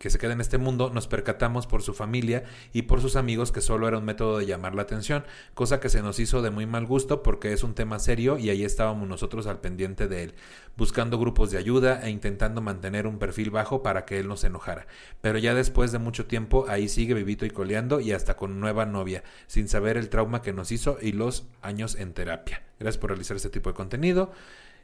que 0.00 0.08
se 0.08 0.18
queda 0.18 0.32
en 0.32 0.40
este 0.40 0.56
mundo, 0.56 0.88
nos 0.88 1.06
percatamos 1.08 1.66
por 1.66 1.82
su 1.82 1.92
familia 1.92 2.44
y 2.72 2.82
por 2.82 3.02
sus 3.02 3.16
amigos 3.16 3.52
que 3.52 3.60
solo 3.60 3.86
era 3.86 3.98
un 3.98 4.06
método 4.06 4.38
de 4.38 4.46
llamar 4.46 4.74
la 4.74 4.80
atención, 4.80 5.24
cosa 5.52 5.78
que 5.78 5.90
se 5.90 6.00
nos 6.00 6.18
hizo 6.18 6.40
de 6.40 6.48
muy 6.48 6.64
mal 6.64 6.86
gusto 6.86 7.22
porque 7.22 7.52
es 7.52 7.62
un 7.62 7.74
tema 7.74 7.98
serio 7.98 8.38
y 8.38 8.48
ahí 8.48 8.64
estábamos 8.64 9.06
nosotros 9.06 9.46
al 9.46 9.60
pendiente 9.60 10.08
de 10.08 10.22
él, 10.22 10.34
buscando 10.74 11.18
grupos 11.18 11.50
de 11.50 11.58
ayuda 11.58 12.00
e 12.02 12.08
intentando 12.08 12.62
mantener 12.62 13.06
un 13.06 13.18
perfil 13.18 13.50
bajo 13.50 13.82
para 13.82 14.06
que 14.06 14.18
él 14.18 14.26
no 14.26 14.38
se 14.38 14.46
enojara. 14.46 14.86
Pero 15.20 15.36
ya 15.36 15.52
después 15.52 15.92
de 15.92 15.98
mucho 15.98 16.24
tiempo 16.24 16.64
ahí 16.70 16.88
sigue 16.88 17.12
vivito 17.12 17.44
y 17.44 17.50
coleando 17.50 18.00
y 18.00 18.12
hasta 18.12 18.38
con 18.38 18.58
nueva 18.58 18.86
novia, 18.86 19.22
sin 19.48 19.68
saber 19.68 19.98
el 19.98 20.08
trauma 20.08 20.40
que 20.40 20.54
nos 20.54 20.72
hizo 20.72 20.96
y 21.02 21.12
los 21.12 21.44
años 21.60 21.94
en 21.96 22.14
terapia. 22.14 22.62
Gracias 22.78 22.98
por 22.98 23.10
realizar 23.10 23.36
este 23.36 23.50
tipo 23.50 23.68
de 23.68 23.74
contenido. 23.74 24.32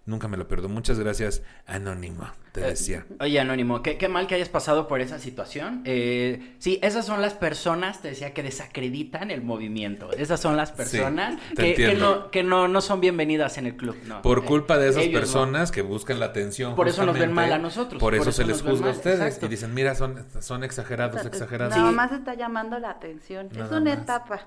Nunca 0.06 0.28
me 0.28 0.36
lo 0.36 0.46
pierdo. 0.46 0.68
Muchas 0.68 0.98
gracias, 1.00 1.42
Anónimo, 1.66 2.30
te 2.52 2.60
Eh, 2.60 2.66
decía. 2.70 3.04
Oye, 3.18 3.40
Anónimo, 3.40 3.82
qué, 3.82 3.98
qué 3.98 4.08
mal 4.08 4.28
que 4.28 4.36
hayas 4.36 4.48
pasado 4.48 4.86
por 4.86 5.00
esa 5.00 5.18
situación. 5.18 5.82
Eh, 5.84 6.54
sí, 6.60 6.78
esas 6.80 7.04
son 7.04 7.20
las 7.20 7.34
personas, 7.34 8.00
te 8.02 8.08
decía, 8.08 8.32
que 8.32 8.44
desacreditan 8.44 9.32
el 9.32 9.42
movimiento. 9.42 10.12
Esas 10.12 10.38
son 10.40 10.56
las 10.56 10.70
personas 10.70 11.36
que, 11.56 11.96
no, 11.98 12.30
que 12.30 12.44
no, 12.44 12.68
no 12.68 12.80
son 12.80 13.00
bienvenidas 13.00 13.58
en 13.58 13.66
el 13.66 13.76
club. 13.76 13.96
no. 14.06 14.22
Por 14.22 14.38
Eh, 14.38 14.42
culpa 14.42 14.78
de 14.78 14.90
esas 14.90 15.06
no. 15.06 15.12
personas 15.12 15.72
que 15.72 15.82
buscan 15.82 16.20
la 16.20 16.26
atención. 16.26 16.76
Por 16.76 16.86
eso 16.86 17.04
nos 17.04 17.18
ven 17.18 17.32
mal 17.32 17.52
a 17.52 17.58
nosotros, 17.58 18.00
Por 18.00 18.12
por 18.16 18.28
eso, 18.28 18.30
eso 18.30 18.42
se 18.42 18.46
les 18.46 18.62
juzga 18.62 18.88
a 18.88 18.92
ustedes. 18.92 19.20
exacto. 19.20 19.46
Y 19.46 19.48
dicen, 19.48 19.74
mira, 19.74 19.96
son, 19.96 20.24
son 20.40 20.62
exagerados, 20.62 21.26
exagerados. 21.26 21.76
Nada 21.76 21.90
más 21.90 22.12
está 22.12 22.34
llamando 22.34 22.78
la 22.78 22.90
atención. 22.90 23.48
es 23.50 23.70
una 23.72 23.80
más. 23.80 23.98
etapa. 23.98 24.40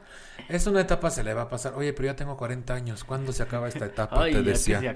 Es 0.48 0.66
una 0.68 0.80
etapa, 0.82 1.12
se 1.12 1.24
le 1.24 1.34
va 1.34 1.44
a 1.44 1.50
pasar. 1.50 1.74
Oye, 1.76 1.92
pero 1.92 2.06
ya 2.08 2.16
tengo 2.16 2.38
40 2.38 2.74
años. 2.74 3.04
¿Cuándo 3.04 3.34
se 3.34 3.44
acaba 3.44 3.68
esta 3.68 3.86
etapa? 3.86 4.24
Ay, 4.24 4.32
te 4.34 4.42
decía. 4.42 4.80
sea. 4.80 4.96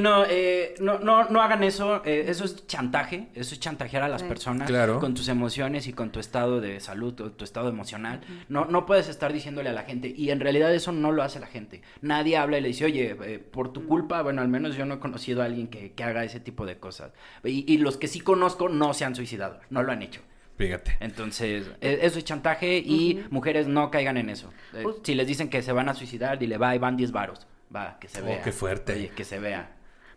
Sí, 0.00 0.02
no, 0.02 0.24
eh, 0.28 0.74
no, 0.80 0.98
no, 0.98 1.28
no 1.28 1.42
hagan 1.42 1.62
eso. 1.62 2.02
eh, 2.04 2.24
eso 2.28 2.44
es 2.44 2.66
chantaje. 2.66 3.28
Eso 3.34 3.54
es 3.54 3.60
chantajear 3.60 4.02
a 4.02 4.08
las 4.08 4.22
Sí. 4.22 4.28
personas 4.28 4.68
Claro. 4.68 4.98
con 5.00 5.14
tus 5.14 5.28
emociones 5.28 5.86
y 5.86 5.92
con 5.92 6.10
tu 6.10 6.20
estado 6.20 6.60
de 6.60 6.80
salud 6.80 7.20
o 7.20 7.30
tu 7.32 7.44
estado 7.44 7.68
emocional. 7.68 8.20
No, 8.48 8.64
no 8.64 8.86
puedes 8.86 9.08
estar 9.08 9.32
diciéndole 9.32 9.68
a 9.68 9.72
la 9.72 9.82
gente. 9.82 10.12
Y 10.16 10.30
en 10.30 10.40
realidad 10.40 10.74
eso 10.74 10.92
no 10.92 11.12
lo 11.12 11.22
hace 11.22 11.38
la 11.40 11.46
gente. 11.46 11.82
Nadie 12.00 12.36
habla 12.36 12.58
y 12.58 12.60
le 12.62 12.68
dice, 12.68 12.84
oye, 12.84 13.16
eh, 13.24 13.38
por 13.38 13.72
tu 13.72 13.86
culpa, 13.86 14.22
bueno, 14.22 14.40
al 14.42 14.48
menos 14.48 14.76
yo 14.76 14.86
no 14.86 14.94
he 14.94 14.98
conocido 14.98 15.42
a 15.42 15.44
alguien 15.44 15.68
que, 15.68 15.92
que 15.92 16.04
haga 16.04 16.24
ese 16.24 16.40
tipo 16.40 16.66
de 16.66 16.78
cosas. 16.78 17.12
Y, 17.44 17.70
y 17.72 17.78
los 17.78 17.96
que 17.96 18.08
sí 18.08 18.20
conozco 18.20 18.68
no 18.68 18.94
se 18.94 19.04
han 19.04 19.14
suicidado. 19.14 19.60
No 19.70 19.82
lo 19.82 19.92
han 19.92 20.02
hecho. 20.02 20.20
Fíjate. 20.56 20.96
Entonces, 21.00 21.70
e- 21.80 22.00
eso 22.02 22.18
es 22.18 22.24
chantaje 22.24 22.76
y 22.78 23.24
mujeres 23.30 23.66
no 23.66 23.90
caigan 23.90 24.16
en 24.18 24.28
eso. 24.28 24.52
Eh, 24.74 24.82
Jus- 24.84 25.00
si 25.02 25.14
les 25.14 25.26
dicen 25.26 25.48
que 25.48 25.62
se 25.62 25.72
van 25.72 25.88
a 25.88 25.94
suicidar, 25.94 26.38
dile, 26.38 26.58
va, 26.58 26.74
y 26.74 26.78
van 26.78 26.96
10 26.96 27.12
varos. 27.12 27.46
Va, 27.74 27.98
que 28.00 28.08
se 28.08 28.20
Oh, 28.20 28.24
vea. 28.26 28.42
qué 28.42 28.52
fuerte. 28.52 28.92
Oye, 28.92 29.08
que 29.10 29.24
se 29.24 29.38
vea. 29.38 29.70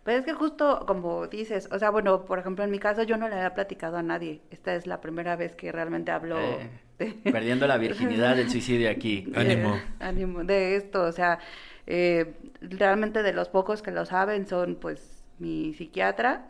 Pero 0.04 0.18
es 0.18 0.24
que 0.24 0.34
justo 0.34 0.84
como 0.86 1.26
dices, 1.26 1.68
o 1.72 1.78
sea, 1.78 1.90
bueno, 1.90 2.24
por 2.26 2.38
ejemplo, 2.38 2.62
en 2.64 2.70
mi 2.70 2.78
caso 2.78 3.02
yo 3.04 3.16
no 3.16 3.28
le 3.28 3.36
había 3.36 3.54
platicado 3.54 3.96
a 3.96 4.02
nadie. 4.02 4.42
Esta 4.50 4.74
es 4.74 4.86
la 4.86 5.00
primera 5.00 5.34
vez 5.36 5.54
que 5.56 5.72
realmente 5.72 6.10
hablo 6.12 6.38
Eh, 6.38 6.68
de, 6.98 7.06
Perdiendo 7.32 7.66
la 7.66 7.78
virginidad 7.78 8.36
del 8.36 8.50
suicidio 8.50 8.90
aquí. 8.90 9.32
Ánimo. 9.34 9.74
de- 9.74 9.82
ánimo, 10.04 10.44
de 10.44 10.76
esto, 10.76 11.02
o 11.04 11.12
sea, 11.12 11.38
eh, 11.86 12.34
realmente 12.60 13.22
de 13.22 13.32
los 13.32 13.48
pocos 13.48 13.82
que 13.82 13.90
lo 13.90 14.04
saben 14.06 14.46
son 14.46 14.76
pues 14.76 15.24
mi 15.38 15.74
psiquiatra, 15.74 16.48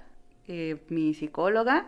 eh, 0.48 0.76
mi 0.88 1.14
psicóloga, 1.14 1.86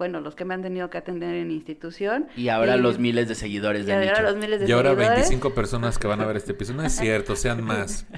bueno, 0.00 0.22
los 0.22 0.34
que 0.34 0.46
me 0.46 0.54
han 0.54 0.62
tenido 0.62 0.88
que 0.88 0.96
atender 0.96 1.34
en 1.34 1.50
institución. 1.50 2.26
Y 2.34 2.48
ahora 2.48 2.78
los 2.78 2.98
miles 2.98 3.28
de 3.28 3.34
seguidores 3.34 3.82
y 3.82 3.84
de 3.84 3.92
ahora 3.92 4.06
Nicho. 4.12 4.22
los 4.22 4.36
miles 4.36 4.60
de 4.60 4.66
Y 4.66 4.72
ahora 4.72 4.90
seguidores. 4.92 5.14
25 5.28 5.54
personas 5.54 5.98
que 5.98 6.06
van 6.06 6.22
a 6.22 6.26
ver 6.26 6.36
este 6.38 6.52
episodio. 6.52 6.80
No 6.80 6.86
es 6.86 6.94
cierto, 6.94 7.36
sean 7.36 7.62
más. 7.62 8.06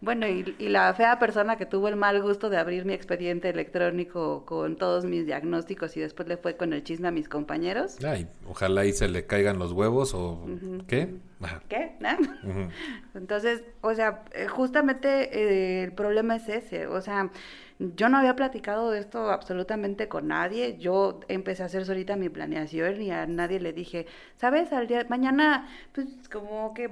Bueno, 0.00 0.28
y, 0.28 0.54
y 0.58 0.68
la 0.68 0.92
fea 0.92 1.18
persona 1.18 1.56
que 1.56 1.64
tuvo 1.64 1.88
el 1.88 1.96
mal 1.96 2.20
gusto 2.20 2.50
de 2.50 2.58
abrir 2.58 2.84
mi 2.84 2.92
expediente 2.92 3.48
electrónico 3.48 4.44
con 4.44 4.76
todos 4.76 5.06
mis 5.06 5.24
diagnósticos 5.24 5.96
y 5.96 6.00
después 6.00 6.28
le 6.28 6.36
fue 6.36 6.58
con 6.58 6.74
el 6.74 6.84
chisme 6.84 7.08
a 7.08 7.10
mis 7.10 7.26
compañeros. 7.26 7.96
Ay, 8.04 8.26
ojalá 8.46 8.82
ahí 8.82 8.92
se 8.92 9.08
le 9.08 9.24
caigan 9.24 9.58
los 9.58 9.72
huevos 9.72 10.12
o... 10.12 10.46
¿Qué? 10.86 11.14
Ajá. 11.40 11.62
¿Qué? 11.70 11.92
¿No? 12.00 12.10
Ujú. 12.50 12.68
Entonces, 13.14 13.62
o 13.80 13.94
sea, 13.94 14.24
eh, 14.34 14.46
justamente 14.46 15.30
eh, 15.32 15.84
el 15.84 15.92
problema 15.92 16.36
es 16.36 16.50
ese, 16.50 16.86
o 16.86 17.00
sea, 17.00 17.30
yo 17.78 18.08
no 18.08 18.18
había 18.18 18.36
platicado 18.36 18.90
de 18.90 19.00
esto 19.00 19.30
absolutamente 19.30 20.08
con 20.08 20.28
nadie, 20.28 20.76
yo 20.78 21.20
empecé 21.28 21.62
a 21.62 21.66
hacer 21.66 21.84
solita 21.84 22.16
mi 22.16 22.28
planeación 22.28 23.02
y 23.02 23.10
a 23.10 23.26
nadie 23.26 23.60
le 23.60 23.72
dije, 23.72 24.06
¿sabes? 24.36 24.72
Al 24.72 24.86
día 24.86 25.04
mañana, 25.08 25.68
pues 25.92 26.06
como 26.30 26.72
que 26.74 26.90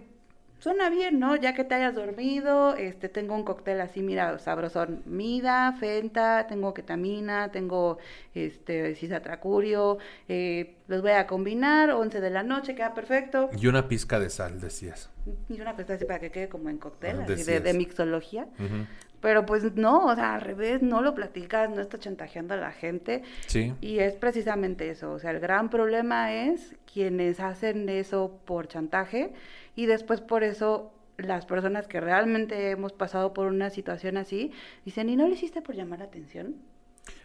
suena 0.59 0.91
bien, 0.91 1.19
¿no? 1.19 1.35
Ya 1.35 1.55
que 1.55 1.65
te 1.65 1.75
hayas 1.75 1.95
dormido, 1.97 2.77
este, 2.77 3.09
tengo 3.09 3.35
un 3.35 3.43
cóctel 3.43 3.81
así, 3.81 4.01
mira, 4.01 4.39
sabrosón, 4.39 5.03
mida, 5.07 5.73
fenta, 5.73 6.47
tengo 6.47 6.73
ketamina, 6.73 7.51
tengo, 7.51 7.99
este, 8.35 8.95
cisatracurio, 8.95 9.99
eh, 10.29 10.77
los 10.87 11.03
voy 11.03 11.13
a 11.13 11.27
combinar, 11.27 11.91
11 11.91 12.21
de 12.21 12.31
la 12.31 12.45
noche, 12.45 12.77
queda 12.77 12.95
perfecto. 12.95 13.51
Y 13.59 13.67
una 13.67 13.89
pizca 13.89 14.21
de 14.21 14.31
sal, 14.31 14.61
decías. 14.61 15.11
Y 15.49 15.61
una 15.61 15.75
cosa 15.75 15.95
así 15.95 16.05
para 16.05 16.21
que 16.21 16.31
quede 16.31 16.49
como 16.49 16.69
en 16.69 16.79
cóctel, 16.79 17.21
Ah, 17.21 17.25
así 17.25 17.43
de, 17.43 17.75
mixología. 17.75 18.47
Ujú. 18.59 18.87
Pero 19.23 19.47
pues 19.47 19.75
no, 19.75 20.07
o 20.07 20.15
sea, 20.15 20.35
al 20.35 20.43
revés, 20.43 20.83
no 20.83 21.01
lo 21.01 21.15
platicas, 21.15 21.71
no 21.71 21.81
estás 21.81 22.01
chantajeando 22.01 22.53
a 22.53 22.59
la 22.59 22.73
gente. 22.73 23.23
Sí. 23.47 23.73
Y 23.81 24.01
es 24.01 24.15
precisamente 24.15 24.91
eso, 24.91 25.13
o 25.13 25.19
sea, 25.19 25.31
el 25.31 25.41
gran 25.41 25.71
problema 25.71 26.35
es 26.35 26.75
quienes 26.93 27.41
hacen 27.41 27.89
eso 27.89 28.39
por 28.45 28.69
chantaje 28.69 29.33
y 29.75 29.87
después 29.87 30.21
por 30.21 30.43
eso 30.43 30.93
las 31.17 31.47
personas 31.47 31.87
que 31.87 32.01
realmente 32.01 32.71
hemos 32.71 32.93
pasado 32.93 33.33
por 33.33 33.47
una 33.47 33.71
situación 33.71 34.17
así 34.17 34.53
dicen, 34.85 35.09
¿y 35.09 35.17
no 35.17 35.27
lo 35.27 35.35
hiciste 35.35 35.63
por 35.63 35.75
llamar 35.75 36.01
la 36.01 36.07
atención? 36.07 36.57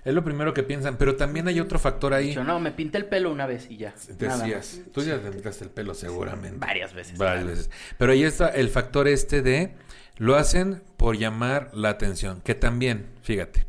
Es 0.03 0.13
lo 0.13 0.23
primero 0.23 0.53
que 0.53 0.63
piensan, 0.63 0.97
pero 0.97 1.15
también 1.15 1.47
hay 1.47 1.59
otro 1.59 1.77
factor 1.77 2.13
ahí. 2.13 2.33
Yo 2.33 2.43
no, 2.43 2.59
me 2.59 2.71
pinté 2.71 2.97
el 2.97 3.05
pelo 3.05 3.31
una 3.31 3.45
vez 3.45 3.69
y 3.69 3.77
ya. 3.77 3.93
Decías, 4.17 4.81
tú 4.93 5.01
ya 5.01 5.21
te 5.21 5.31
pintaste 5.31 5.65
el 5.65 5.69
pelo 5.69 5.93
seguramente. 5.93 6.57
Varias 6.59 6.93
veces. 6.93 7.17
Varias 7.17 7.45
veces. 7.45 7.69
Pero 7.97 8.11
ahí 8.13 8.23
está 8.23 8.47
el 8.49 8.69
factor 8.69 9.07
este 9.07 9.41
de 9.41 9.73
lo 10.17 10.35
hacen 10.35 10.81
por 10.97 11.17
llamar 11.17 11.71
la 11.73 11.89
atención, 11.89 12.41
que 12.41 12.55
también, 12.55 13.07
fíjate, 13.21 13.65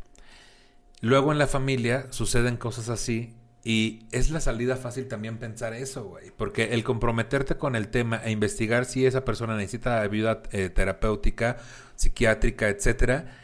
luego 1.01 1.31
en 1.31 1.37
la 1.37 1.47
familia 1.47 2.07
suceden 2.09 2.57
cosas 2.57 2.89
así 2.89 3.33
y 3.63 4.07
es 4.11 4.31
la 4.31 4.39
salida 4.39 4.75
fácil 4.75 5.07
también 5.07 5.37
pensar 5.37 5.73
eso, 5.73 6.05
güey, 6.05 6.31
porque 6.35 6.73
el 6.73 6.83
comprometerte 6.83 7.55
con 7.55 7.75
el 7.75 7.89
tema 7.89 8.21
e 8.23 8.31
investigar 8.31 8.85
si 8.85 9.05
esa 9.05 9.25
persona 9.25 9.55
necesita 9.57 10.01
ayuda 10.01 10.43
eh, 10.51 10.69
terapéutica, 10.69 11.57
psiquiátrica, 11.95 12.69
etcétera, 12.69 13.35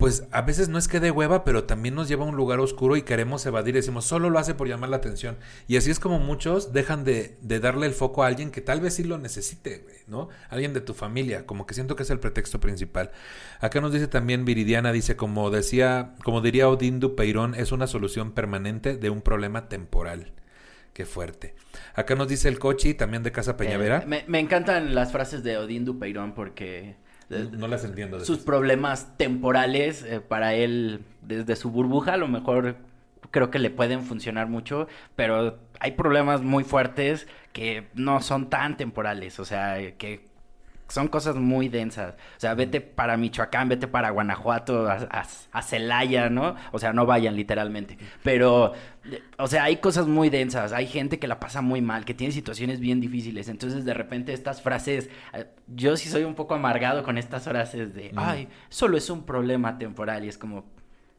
pues 0.00 0.26
a 0.32 0.42
veces 0.42 0.70
no 0.70 0.78
es 0.78 0.88
que 0.88 0.98
dé 0.98 1.10
hueva, 1.10 1.44
pero 1.44 1.64
también 1.64 1.94
nos 1.94 2.08
lleva 2.08 2.24
a 2.24 2.28
un 2.28 2.34
lugar 2.34 2.58
oscuro 2.58 2.96
y 2.96 3.02
queremos 3.02 3.44
evadir. 3.44 3.74
Decimos, 3.74 4.06
solo 4.06 4.30
lo 4.30 4.38
hace 4.38 4.54
por 4.54 4.66
llamar 4.66 4.88
la 4.88 4.96
atención. 4.96 5.36
Y 5.68 5.76
así 5.76 5.90
es 5.90 6.00
como 6.00 6.18
muchos 6.18 6.72
dejan 6.72 7.04
de, 7.04 7.36
de 7.42 7.60
darle 7.60 7.86
el 7.86 7.92
foco 7.92 8.24
a 8.24 8.26
alguien 8.26 8.50
que 8.50 8.62
tal 8.62 8.80
vez 8.80 8.94
sí 8.94 9.04
lo 9.04 9.18
necesite, 9.18 9.78
güey, 9.84 9.96
¿no? 10.08 10.30
Alguien 10.48 10.72
de 10.72 10.80
tu 10.80 10.94
familia, 10.94 11.44
como 11.44 11.66
que 11.66 11.74
siento 11.74 11.96
que 11.96 12.02
es 12.02 12.10
el 12.10 12.18
pretexto 12.18 12.58
principal. 12.58 13.10
Acá 13.60 13.80
nos 13.82 13.92
dice 13.92 14.08
también 14.08 14.46
Viridiana, 14.46 14.90
dice, 14.90 15.14
como 15.16 15.50
decía, 15.50 16.14
como 16.24 16.40
diría 16.40 16.68
Odín 16.68 16.98
Dupeirón, 16.98 17.54
es 17.54 17.70
una 17.70 17.86
solución 17.86 18.32
permanente 18.32 18.96
de 18.96 19.10
un 19.10 19.20
problema 19.20 19.68
temporal. 19.68 20.32
Qué 20.94 21.04
fuerte. 21.04 21.54
Acá 21.94 22.14
nos 22.14 22.26
dice 22.26 22.48
el 22.48 22.58
Cochi, 22.58 22.94
también 22.94 23.22
de 23.22 23.32
Casa 23.32 23.56
Peñavera. 23.56 23.98
Eh, 23.98 24.06
me, 24.06 24.24
me 24.26 24.40
encantan 24.40 24.94
las 24.94 25.12
frases 25.12 25.44
de 25.44 25.58
Odín 25.58 25.84
Dupeirón 25.84 26.34
porque... 26.34 26.96
no 27.30 27.68
las 27.68 27.84
entiendo. 27.84 28.20
sus 28.24 28.38
problemas 28.38 29.16
temporales 29.16 30.02
eh, 30.02 30.20
para 30.20 30.54
él 30.54 31.04
desde 31.22 31.56
su 31.56 31.70
burbuja 31.70 32.14
a 32.14 32.16
lo 32.16 32.28
mejor 32.28 32.76
creo 33.30 33.50
que 33.50 33.58
le 33.58 33.70
pueden 33.70 34.02
funcionar 34.02 34.48
mucho, 34.48 34.88
pero 35.16 35.58
hay 35.78 35.92
problemas 35.92 36.42
muy 36.42 36.64
fuertes 36.64 37.28
que 37.52 37.86
no 37.94 38.20
son 38.20 38.50
tan 38.50 38.76
temporales, 38.76 39.38
o 39.38 39.44
sea, 39.44 39.96
que 39.96 40.29
son 40.92 41.08
cosas 41.08 41.36
muy 41.36 41.68
densas. 41.68 42.14
O 42.36 42.40
sea, 42.40 42.54
vete 42.54 42.80
para 42.80 43.16
Michoacán, 43.16 43.68
vete 43.68 43.86
para 43.88 44.10
Guanajuato, 44.10 44.88
a, 44.88 44.94
a- 45.10 45.26
a 45.52 45.62
Celaya, 45.62 46.28
¿no? 46.30 46.56
O 46.72 46.78
sea, 46.78 46.92
no 46.92 47.06
vayan 47.06 47.36
literalmente. 47.36 47.96
Pero, 48.22 48.72
o 49.38 49.46
sea, 49.46 49.64
hay 49.64 49.76
cosas 49.76 50.06
muy 50.06 50.30
densas. 50.30 50.72
Hay 50.72 50.86
gente 50.86 51.18
que 51.18 51.26
la 51.28 51.40
pasa 51.40 51.60
muy 51.62 51.80
mal, 51.80 52.04
que 52.04 52.14
tiene 52.14 52.32
situaciones 52.32 52.80
bien 52.80 53.00
difíciles. 53.00 53.48
Entonces, 53.48 53.84
de 53.84 53.94
repente, 53.94 54.32
estas 54.32 54.62
frases, 54.62 55.08
eh, 55.32 55.46
yo 55.68 55.96
sí 55.96 56.08
soy 56.08 56.24
un 56.24 56.34
poco 56.34 56.54
amargado 56.54 57.02
con 57.02 57.18
estas 57.18 57.44
frases 57.44 57.94
de, 57.94 58.12
ay, 58.16 58.48
solo 58.68 58.96
es 58.96 59.08
un 59.10 59.24
problema 59.24 59.78
temporal. 59.78 60.24
Y 60.24 60.28
es 60.28 60.38
como, 60.38 60.64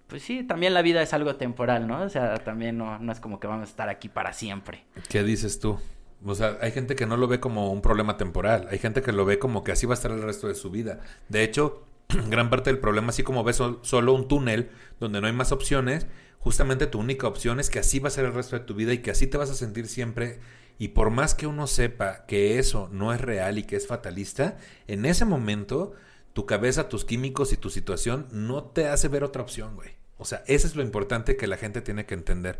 pues 0.07 0.21
sí, 0.23 0.43
también 0.43 0.73
la 0.73 0.81
vida 0.81 1.01
es 1.01 1.13
algo 1.13 1.35
temporal, 1.35 1.87
¿no? 1.87 2.01
O 2.01 2.09
sea, 2.09 2.35
también 2.39 2.77
no, 2.77 2.99
no 2.99 3.11
es 3.11 3.19
como 3.19 3.39
que 3.39 3.47
vamos 3.47 3.67
a 3.67 3.69
estar 3.69 3.87
aquí 3.89 4.09
para 4.09 4.33
siempre. 4.33 4.83
¿Qué 5.09 5.23
dices 5.23 5.59
tú? 5.59 5.79
O 6.23 6.35
sea, 6.35 6.57
hay 6.61 6.71
gente 6.71 6.95
que 6.95 7.05
no 7.07 7.17
lo 7.17 7.27
ve 7.27 7.39
como 7.39 7.71
un 7.71 7.81
problema 7.81 8.17
temporal, 8.17 8.67
hay 8.69 8.77
gente 8.77 9.01
que 9.01 9.11
lo 9.11 9.25
ve 9.25 9.39
como 9.39 9.63
que 9.63 9.71
así 9.71 9.85
va 9.87 9.93
a 9.93 9.95
estar 9.95 10.11
el 10.11 10.21
resto 10.21 10.47
de 10.47 10.55
su 10.55 10.69
vida. 10.69 10.99
De 11.29 11.43
hecho, 11.43 11.83
gran 12.29 12.49
parte 12.49 12.69
del 12.69 12.79
problema, 12.79 13.09
así 13.09 13.23
como 13.23 13.43
ves 13.43 13.55
sol- 13.57 13.79
solo 13.81 14.13
un 14.13 14.27
túnel 14.27 14.69
donde 14.99 15.19
no 15.21 15.27
hay 15.27 15.33
más 15.33 15.51
opciones, 15.51 16.05
justamente 16.39 16.87
tu 16.87 16.99
única 16.99 17.27
opción 17.27 17.59
es 17.59 17.69
que 17.69 17.79
así 17.79 17.99
va 17.99 18.09
a 18.09 18.11
ser 18.11 18.25
el 18.25 18.33
resto 18.33 18.57
de 18.57 18.65
tu 18.65 18.75
vida 18.75 18.93
y 18.93 18.99
que 18.99 19.11
así 19.11 19.27
te 19.27 19.37
vas 19.37 19.49
a 19.49 19.55
sentir 19.55 19.87
siempre. 19.87 20.39
Y 20.77 20.89
por 20.89 21.09
más 21.11 21.35
que 21.35 21.47
uno 21.47 21.67
sepa 21.67 22.25
que 22.25 22.57
eso 22.59 22.89
no 22.91 23.13
es 23.13 23.21
real 23.21 23.57
y 23.57 23.63
que 23.63 23.75
es 23.75 23.87
fatalista, 23.87 24.57
en 24.87 25.05
ese 25.05 25.25
momento 25.25 25.93
tu 26.33 26.45
cabeza, 26.45 26.89
tus 26.89 27.05
químicos 27.05 27.51
y 27.53 27.57
tu 27.57 27.69
situación 27.69 28.27
no 28.31 28.63
te 28.63 28.87
hace 28.87 29.07
ver 29.07 29.23
otra 29.23 29.41
opción, 29.41 29.75
güey. 29.75 29.89
O 30.17 30.25
sea, 30.25 30.43
eso 30.47 30.67
es 30.67 30.75
lo 30.75 30.83
importante 30.83 31.35
que 31.35 31.47
la 31.47 31.57
gente 31.57 31.81
tiene 31.81 32.05
que 32.05 32.13
entender. 32.13 32.59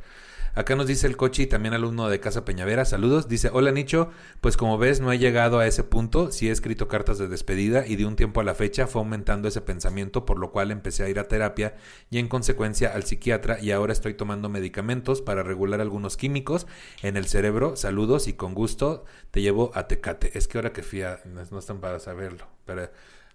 Acá 0.53 0.75
nos 0.75 0.87
dice 0.87 1.07
el 1.07 1.15
coche 1.15 1.43
y 1.43 1.47
también 1.47 1.73
alumno 1.73 2.09
de 2.09 2.19
Casa 2.19 2.43
Peñavera, 2.43 2.83
saludos. 2.83 3.29
Dice, 3.29 3.49
hola 3.53 3.71
Nicho, 3.71 4.09
pues 4.41 4.57
como 4.57 4.77
ves 4.77 4.99
no 4.99 5.11
he 5.11 5.17
llegado 5.17 5.59
a 5.59 5.67
ese 5.67 5.83
punto, 5.83 6.31
sí 6.31 6.49
he 6.49 6.51
escrito 6.51 6.89
cartas 6.89 7.17
de 7.17 7.29
despedida 7.29 7.87
y 7.87 7.95
de 7.95 8.05
un 8.05 8.17
tiempo 8.17 8.41
a 8.41 8.43
la 8.43 8.53
fecha 8.53 8.85
fue 8.85 9.01
aumentando 9.01 9.47
ese 9.47 9.61
pensamiento, 9.61 10.25
por 10.25 10.37
lo 10.39 10.51
cual 10.51 10.71
empecé 10.71 11.03
a 11.03 11.09
ir 11.09 11.19
a 11.19 11.29
terapia 11.29 11.75
y 12.09 12.19
en 12.19 12.27
consecuencia 12.27 12.93
al 12.93 13.03
psiquiatra 13.03 13.61
y 13.61 13.71
ahora 13.71 13.93
estoy 13.93 14.13
tomando 14.13 14.49
medicamentos 14.49 15.21
para 15.21 15.41
regular 15.41 15.79
algunos 15.79 16.17
químicos 16.17 16.67
en 17.01 17.15
el 17.15 17.27
cerebro. 17.27 17.77
Saludos 17.77 18.27
y 18.27 18.33
con 18.33 18.53
gusto 18.53 19.05
te 19.31 19.41
llevo 19.41 19.71
a 19.73 19.87
Tecate. 19.87 20.37
Es 20.37 20.49
que 20.49 20.57
ahora 20.57 20.73
que 20.73 20.83
fui 20.83 21.01
a... 21.01 21.21
no 21.25 21.59
están 21.59 21.79
para 21.79 21.99
saberlo, 21.99 22.45
pero 22.65 22.89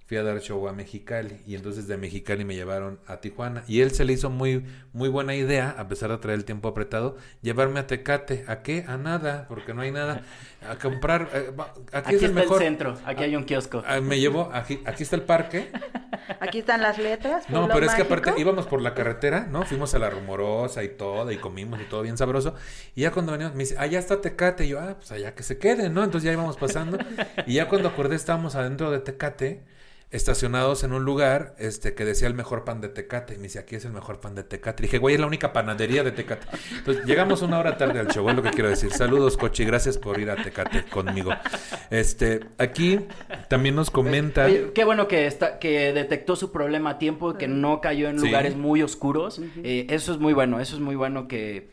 fui 0.07 0.16
a 0.16 0.22
dar 0.22 0.40
show 0.40 0.68
a 0.68 0.72
Mexicali 0.72 1.40
y 1.46 1.57
entonces 1.57 1.88
de 1.88 1.96
Mexicali 1.96 2.44
me 2.44 2.54
llevaron 2.54 3.00
a 3.09 3.16
Tijuana. 3.18 3.64
Y 3.66 3.80
él 3.80 3.90
se 3.90 4.04
le 4.04 4.12
hizo 4.12 4.30
muy 4.30 4.64
muy 4.92 5.09
buena 5.09 5.34
idea 5.34 5.74
a 5.76 5.88
pesar 5.88 6.11
de 6.11 6.18
traer 6.18 6.38
el 6.38 6.44
tiempo 6.44 6.68
apretado 6.68 7.16
llevarme 7.42 7.80
a 7.80 7.86
Tecate. 7.88 8.44
A 8.46 8.62
qué 8.62 8.84
a 8.86 8.96
nada 8.96 9.46
porque 9.48 9.74
no 9.74 9.82
hay 9.82 9.90
nada. 9.90 10.22
A 10.68 10.76
comprar 10.76 11.28
eh, 11.34 11.52
va- 11.59 11.72
aquí, 11.92 12.14
Aquí, 12.14 12.14
es 12.14 12.22
el 12.22 12.28
está 12.30 12.40
mejor. 12.40 12.62
el 12.62 12.68
centro, 12.68 12.98
aquí 13.04 13.24
hay 13.24 13.36
un 13.36 13.44
kiosco. 13.44 13.82
Ah, 13.86 14.00
me 14.00 14.20
llevó 14.20 14.48
aquí 14.52 14.80
aquí 14.86 15.02
está 15.02 15.16
el 15.16 15.22
parque. 15.22 15.70
Aquí 16.40 16.61
están 16.61 16.82
las 16.82 16.98
letras. 16.98 17.48
no 17.50 17.68
pero 17.68 17.86
es 17.86 17.94
que 17.94 18.02
aparte 18.02 18.32
íbamos 18.36 18.66
por 18.66 18.80
la 18.82 18.94
carretera 18.94 19.46
no 19.50 19.64
fuimos 19.64 19.94
a 19.94 19.98
la 19.98 20.09
rumorosa 20.11 20.82
y 20.84 20.88
todo 20.90 21.30
y 21.32 21.36
comimos 21.36 21.80
y 21.80 21.84
todo 21.84 22.02
bien 22.02 22.16
sabroso. 22.16 22.54
Y 22.94 23.02
ya 23.02 23.11
cuando 23.11 23.32
veníamos 23.32 23.57
me 23.57 23.64
dice 23.64 23.76
allá 23.78 23.98
está 23.98 24.20
Tecate 24.20 24.64
y 24.66 24.68
yo 24.68 24.80
ah 24.80 24.94
pues 24.98 25.11
allá 25.12 25.34
que 25.34 25.42
se 25.42 25.59
queden 25.59 25.94
no 25.94 26.04
entonces 26.04 26.26
ya 26.26 26.32
íbamos 26.32 26.57
pasando. 26.57 26.96
Y 27.46 27.54
ya 27.54 27.68
cuando 27.68 27.88
acordé 27.88 28.14
estábamos 28.16 28.54
adentro 28.54 28.90
de 28.92 29.00
Tecate 29.00 29.62
estacionados 30.16 30.82
en 30.84 30.92
un 30.92 31.04
lugar 31.04 31.54
este 31.58 31.94
que 31.94 32.04
decía 32.04 32.26
el 32.28 32.34
mejor 32.34 32.64
pan 32.64 32.80
de 32.80 32.88
Tecate. 32.88 33.34
Y 33.34 33.36
me 33.36 33.44
dice, 33.44 33.58
aquí 33.58 33.76
es 33.76 33.84
el 33.84 33.92
mejor 33.92 34.20
pan 34.20 34.34
de 34.34 34.42
Tecate. 34.42 34.82
Y 34.82 34.86
dije, 34.86 34.98
güey, 34.98 35.14
es 35.14 35.20
la 35.20 35.26
única 35.26 35.52
panadería 35.52 36.02
de 36.02 36.10
Tecate. 36.12 36.46
Entonces, 36.78 37.04
llegamos 37.04 37.42
una 37.42 37.58
hora 37.58 37.76
tarde 37.76 38.00
al 38.00 38.08
show, 38.08 38.28
es 38.28 38.34
lo 38.36 38.42
que 38.42 38.50
quiero 38.50 38.68
decir. 38.68 38.90
Saludos, 38.92 39.36
Cochi, 39.36 39.64
gracias 39.64 39.98
por 39.98 40.18
ir 40.18 40.30
a 40.30 40.36
Tecate 40.36 40.84
conmigo. 40.84 41.32
Este, 41.90 42.40
aquí 42.58 43.00
también 43.48 43.74
nos 43.76 43.90
comenta... 43.90 44.46
Oye, 44.46 44.72
qué 44.74 44.84
bueno 44.84 45.06
que 45.08 45.26
está, 45.26 45.58
que 45.58 45.92
detectó 45.92 46.34
su 46.36 46.50
problema 46.52 46.90
a 46.90 46.98
tiempo, 46.98 47.34
que 47.34 47.48
no 47.48 47.80
cayó 47.80 48.08
en 48.08 48.18
Sí. 48.18 48.26
lugares 48.26 48.56
muy 48.56 48.82
oscuros. 48.82 49.40
Eh, 49.62 49.86
eso 49.90 50.12
es 50.12 50.18
muy 50.18 50.32
bueno, 50.32 50.60
eso 50.60 50.74
es 50.74 50.80
muy 50.80 50.96
bueno 50.96 51.28
que, 51.28 51.68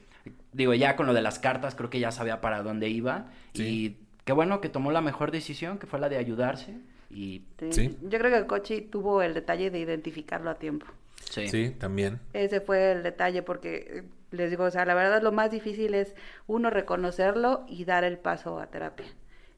digo, 0.52 0.74
ya 0.74 0.96
con 0.96 1.06
lo 1.08 1.14
de 1.14 1.22
las 1.22 1.40
cartas 1.40 1.76
creo 1.76 1.90
que 1.90 2.00
ya 2.00 2.12
sabía 2.12 2.42
para 2.42 2.62
dónde 2.64 2.90
iba. 2.90 3.28
Sí. 3.54 3.64
Y 3.64 3.98
qué 4.26 4.34
bueno 4.34 4.62
que 4.62 4.70
tomó 4.70 4.92
la 4.92 5.02
mejor 5.02 5.32
decisión, 5.32 5.78
que 5.80 5.88
fue 5.88 6.00
la 6.00 6.10
de 6.10 6.18
ayudarse. 6.18 6.74
Y 7.14 7.44
Sí. 7.60 7.72
Sí. 7.72 7.98
Yo 8.02 8.20
creo 8.20 8.32
que 8.32 8.48
Cochi 8.48 8.82
tuvo 8.82 9.22
el 9.22 9.34
detalle 9.34 9.70
de 9.72 9.80
identificarlo 9.80 10.50
a 10.50 10.56
tiempo. 10.56 10.86
sí. 11.30 11.48
Sí, 11.48 11.70
también. 11.70 12.20
Ese 12.34 12.60
fue 12.60 12.92
el 12.92 13.04
detalle 13.04 13.44
porque 13.44 13.88
eh, 13.90 14.04
les 14.32 14.50
digo, 14.50 14.66
o 14.66 14.72
sea, 14.72 14.86
la 14.86 14.94
verdad 14.94 15.22
lo 15.22 15.32
más 15.32 15.52
difícil 15.52 15.94
es 15.94 16.16
uno 16.48 16.70
reconocerlo 16.70 17.66
y 17.68 17.86
dar 17.86 18.04
el 18.04 18.18
paso 18.18 18.60
a 18.60 18.68
terapia. 18.68 19.06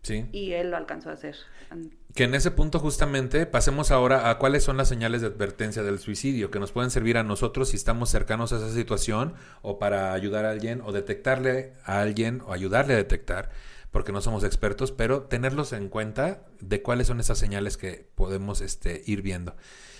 Sí. 0.02 0.26
Y 0.32 0.52
él 0.52 0.70
lo 0.70 0.78
alcanzó 0.78 1.10
a 1.10 1.14
hacer. 1.14 1.36
Que 2.14 2.26
en 2.26 2.36
ese 2.36 2.52
punto 2.52 2.80
justamente 2.80 3.48
pasemos 3.48 3.90
ahora 3.90 4.30
a 4.30 4.38
cuáles 4.38 4.64
son 4.64 4.78
las 4.78 4.88
señales 4.88 5.22
de 5.22 5.28
advertencia 5.28 5.82
del 5.82 5.98
suicidio 5.98 6.52
que 6.52 6.60
nos 6.60 6.72
pueden 6.72 6.92
servir 6.92 7.18
a 7.18 7.24
nosotros 7.24 7.70
si 7.70 7.76
estamos 7.78 8.10
cercanos 8.10 8.54
a 8.54 8.58
esa 8.58 8.72
situación 8.72 9.34
o 9.64 9.80
para 9.80 10.14
ayudar 10.14 10.46
a 10.46 10.52
alguien 10.52 10.82
o 10.86 10.92
detectarle 10.92 11.74
a 11.84 12.02
alguien 12.02 12.42
o 12.46 12.54
ayudarle 12.54 12.94
a 12.94 12.98
detectar 12.98 13.50
porque 13.96 14.12
no 14.12 14.20
somos 14.20 14.44
expertos, 14.44 14.92
pero 14.92 15.22
tenerlos 15.22 15.72
en 15.72 15.88
cuenta 15.88 16.42
de 16.60 16.82
cuáles 16.82 17.08
son 17.08 17.22
esas 17.22 17.38
señales 17.38 17.78
que 17.78 18.10
podemos 18.16 18.60
este, 18.60 19.02
ir 19.06 19.22
viendo. 19.22 19.56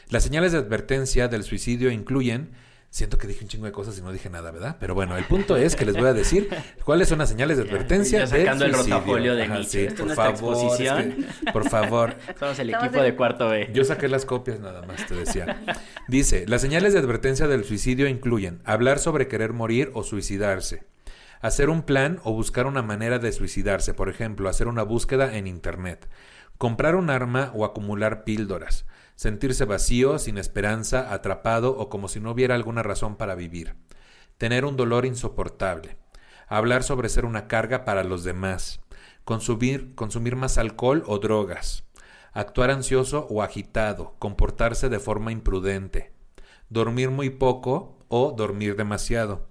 Las 0.10 0.22
señales 0.22 0.52
de 0.52 0.58
advertencia 0.58 1.30
del 1.30 1.46
suicidio 1.46 1.90
incluyen 1.90 2.52
Siento 2.90 3.18
que 3.18 3.28
dije 3.28 3.44
un 3.44 3.50
chingo 3.50 3.66
de 3.66 3.74
cosas 3.74 3.98
y 3.98 4.02
no 4.02 4.12
dije 4.14 4.30
nada, 4.30 4.52
¿verdad? 4.52 4.78
Pero 4.80 4.96
bueno, 4.96 5.18
el 5.18 5.26
punto 5.26 5.58
es 5.58 5.76
que 5.76 5.86
les 5.86 5.96
voy 5.98 6.08
a 6.08 6.14
decir 6.14 6.48
cuáles 6.86 7.10
son 7.10 7.18
las 7.20 7.28
señales 7.28 7.58
de 7.58 7.64
advertencia 7.64 8.20
ya 8.20 8.28
sacando 8.28 8.64
del 8.64 8.74
el 8.74 8.80
rotafolio 8.80 9.36
de 9.36 9.44
Ajá, 9.44 9.56
Nietzsche. 9.56 9.80
sí, 9.82 9.86
Esta 9.88 10.04
es 10.04 10.08
por 10.08 10.16
favor, 10.16 10.34
es 10.34 10.40
exposición. 10.62 11.26
que- 11.46 11.52
por 11.52 11.70
favor. 11.70 12.16
Somos 12.40 12.60
el 12.60 12.70
equipo 12.70 13.02
de 13.02 13.16
cuarto 13.16 13.50
B. 13.50 13.70
Yo 13.74 13.84
saqué 13.84 14.08
las 14.08 14.26
copias 14.26 14.62
nada 14.62 14.82
más, 14.84 15.06
te 15.08 15.14
decía. 15.16 15.62
Dice, 16.08 16.46
las 16.48 16.62
señales 16.62 16.94
de 16.94 17.00
advertencia 17.00 17.48
del 17.50 17.66
suicidio 17.66 18.08
incluyen 18.08 18.62
hablar 18.64 19.00
sobre 19.00 19.28
querer 19.28 19.52
morir 19.52 19.92
o 19.94 20.04
suicidarse, 20.04 20.84
hacer 21.42 21.70
un 21.70 21.84
plan 21.84 22.20
o 22.24 22.34
buscar 22.34 22.68
una 22.68 22.82
manera 22.82 23.20
de 23.20 23.32
suicidarse, 23.32 23.94
por 23.94 24.10
ejemplo, 24.10 24.50
hacer 24.50 24.68
una 24.68 24.84
búsqueda 24.84 25.38
en 25.38 25.48
Internet, 25.48 26.10
comprar 26.58 26.96
un 26.96 27.10
arma 27.10 27.52
o 27.54 27.66
acumular 27.66 28.24
píldoras, 28.24 28.86
sentirse 29.16 29.66
vacío, 29.66 30.20
sin 30.20 30.38
esperanza, 30.38 31.14
atrapado 31.14 31.78
o 31.78 31.90
como 31.90 32.08
si 32.08 32.20
no 32.20 32.32
hubiera 32.32 32.56
alguna 32.56 32.84
razón 32.84 33.16
para 33.16 33.36
vivir, 33.36 33.76
tener 34.38 34.66
un 34.66 34.76
dolor 34.76 35.06
insoportable, 35.06 35.98
hablar 36.48 36.84
sobre 36.84 37.10
ser 37.10 37.26
una 37.26 37.48
carga 37.48 37.86
para 37.86 38.04
los 38.04 38.24
demás, 38.24 38.82
consumir, 39.24 39.96
consumir 39.96 40.36
más 40.36 40.58
alcohol 40.58 41.04
o 41.08 41.20
drogas, 41.20 41.84
actuar 42.34 42.72
ansioso 42.72 43.28
o 43.30 43.42
agitado, 43.42 44.16
comportarse 44.20 44.90
de 44.90 45.00
forma 45.00 45.32
imprudente, 45.32 46.14
dormir 46.70 47.10
muy 47.10 47.30
poco 47.30 47.98
o 48.10 48.34
dormir 48.34 48.76
demasiado, 48.76 49.48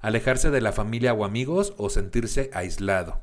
alejarse 0.00 0.50
de 0.50 0.60
la 0.60 0.72
familia 0.72 1.12
o 1.14 1.24
amigos 1.24 1.74
o 1.76 1.90
sentirse 1.90 2.50
aislado, 2.54 3.20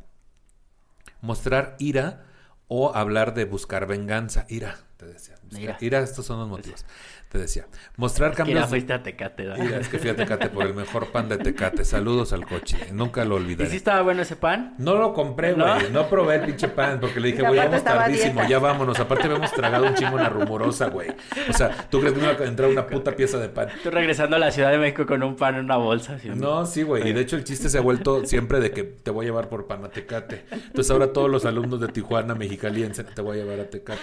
mostrar 1.22 1.76
ira 1.80 2.26
o 2.68 2.96
hablar 2.96 3.34
de 3.34 3.46
buscar 3.46 3.86
venganza, 3.88 4.46
ira, 4.50 4.78
te 4.98 5.06
decía. 5.06 5.36
buscar- 5.44 5.62
Ira. 5.62 5.78
ira, 5.82 6.00
estos 6.00 6.26
son 6.26 6.40
los 6.40 6.50
motivos. 6.50 6.86
Te 7.30 7.40
decía, 7.40 7.66
mostrar 7.98 8.30
Es 8.32 8.38
que 8.38 8.44
cambios 8.44 8.62
ya 8.62 8.68
fuiste 8.68 8.94
a 8.94 9.04
Tecate, 9.04 9.44
¿verdad? 9.46 9.64
Mira, 9.66 9.78
es 9.80 9.90
que 9.90 10.00
fui 10.00 10.10
a 10.10 10.16
Tecate 10.16 10.48
por 10.50 10.66
el 10.66 10.74
mejor 10.74 11.12
pan 11.12 11.28
de 11.28 11.38
Tecate. 11.38 11.84
Saludos 11.84 12.32
al 12.32 12.46
coche. 12.46 12.78
Nunca 12.94 13.26
lo 13.26 13.36
¿Y 13.38 13.42
olvidaré. 13.42 13.70
si 13.70 13.76
estaba 13.76 14.02
bueno 14.04 14.22
ese 14.22 14.38
pan? 14.38 14.74
No 14.78 14.96
lo 14.96 15.12
compré, 15.12 15.52
güey. 15.54 15.92
No 15.92 16.08
probé 16.08 16.36
el 16.36 16.42
pinche 16.46 16.70
pan 16.70 17.00
porque 17.02 17.20
le 17.20 17.30
dije, 17.30 17.42
Y 17.44 17.46
güey, 17.46 17.60
vamos 17.60 17.84
tardísimo, 17.84 18.34
dieta. 18.36 18.48
ya 18.48 18.60
vámonos. 18.60 18.98
Aparte 19.00 19.26
habíamos 19.26 19.52
tragado 19.52 19.86
un 19.88 19.96
chingo 19.96 20.16
una 20.16 20.30
rumorosa, 20.30 20.88
güey. 20.90 21.10
O 21.50 21.54
sea, 21.54 21.72
¿tú 21.90 22.00
crees 22.00 22.14
que 22.14 22.22
me 22.22 22.32
iba 22.32 22.42
a 22.42 22.48
entrar 22.48 22.70
una 22.70 22.88
puta 22.88 23.14
pieza 23.16 23.38
de 23.38 23.50
pan? 23.50 23.68
Tú 23.84 23.90
regresando 23.92 24.38
a 24.38 24.40
la 24.40 24.52
Ciudad 24.52 24.72
de 24.72 24.78
México 24.78 25.06
con 25.06 25.22
un 25.22 25.36
pan 25.36 25.56
en 25.56 25.66
una 25.66 25.76
bolsa. 25.78 26.14
así, 26.16 26.30
No, 26.30 26.66
sí, 26.66 26.84
güey. 26.84 27.10
Y 27.10 27.12
de 27.12 27.20
hecho 27.22 27.36
el 27.36 27.44
chiste 27.44 27.68
se 27.70 27.78
ha 27.78 27.82
vuelto 27.82 28.26
siempre 28.26 28.62
de 28.62 28.72
que 28.72 28.84
te 28.84 29.12
voy 29.12 29.26
a 29.26 29.30
llevar 29.30 29.50
por 29.50 29.68
pan 29.68 29.84
a 29.84 29.90
Tecate. 29.90 30.46
Entonces 30.52 30.90
ahora 30.90 31.12
todos 31.12 31.30
los 31.30 31.44
alumnos 31.44 31.82
de 31.82 31.90
Tijuana, 31.90 32.34
Mexicaliense, 32.34 33.04
te 33.04 33.22
voy 33.22 33.40
a 33.40 33.44
llevar 33.44 33.60
a 33.60 33.70
Tecate. 33.70 34.00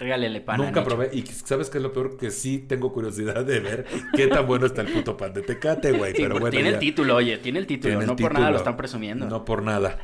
Regálele 0.00 0.40
pan. 0.40 0.56
Nunca 0.58 0.82
probé. 0.82 1.10
Y 1.12 1.22
¿sabes 1.26 1.70
qué 1.70 1.78
es 1.78 1.82
lo 1.82 1.92
peor? 1.92 2.16
Que 2.22 2.30
sí 2.30 2.60
tengo 2.60 2.92
curiosidad 2.92 3.44
de 3.44 3.58
ver 3.58 3.84
qué 4.14 4.28
tan 4.28 4.46
bueno 4.46 4.66
está 4.66 4.82
el 4.82 4.92
puto 4.92 5.16
pan 5.16 5.34
de 5.34 5.42
Tecate, 5.42 5.90
güey. 5.90 6.12
Pero 6.12 6.28
porque 6.28 6.40
bueno, 6.40 6.50
tiene 6.52 6.70
ya. 6.70 6.74
el 6.76 6.80
título, 6.80 7.16
oye, 7.16 7.36
tiene 7.38 7.58
el 7.58 7.66
título. 7.66 7.90
Tiene 7.90 8.04
el 8.04 8.06
no 8.10 8.14
por 8.16 8.32
nada 8.32 8.50
lo 8.52 8.58
están 8.58 8.76
presumiendo. 8.76 9.26
No 9.28 9.44
por 9.44 9.64
nada. 9.64 9.98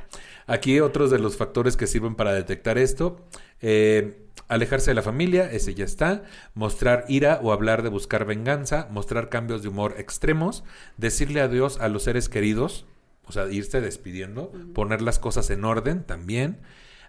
Aquí 0.48 0.80
otros 0.80 1.12
de 1.12 1.20
los 1.20 1.36
factores 1.36 1.76
que 1.76 1.86
sirven 1.86 2.16
para 2.16 2.32
detectar 2.32 2.76
esto. 2.76 3.24
eh, 3.60 4.24
alejarse 4.48 4.90
de 4.90 4.94
la 4.96 5.02
familia, 5.02 5.48
ese 5.52 5.74
ya 5.74 5.84
está. 5.84 6.24
Mostrar 6.54 7.04
ira 7.06 7.38
o 7.40 7.52
hablar 7.52 7.84
de 7.84 7.88
buscar 7.90 8.24
venganza. 8.24 8.88
Mostrar 8.90 9.28
cambios 9.28 9.62
de 9.62 9.68
humor 9.68 9.94
extremos. 9.98 10.64
Decirle 10.96 11.40
adiós 11.40 11.78
a 11.80 11.88
los 11.88 12.02
seres 12.02 12.28
queridos. 12.28 12.84
O 13.26 13.32
sea, 13.32 13.46
irse 13.48 13.80
despidiendo. 13.80 14.50
Poner 14.74 15.02
las 15.02 15.20
cosas 15.20 15.50
en 15.50 15.64
orden 15.64 16.02
también. 16.02 16.58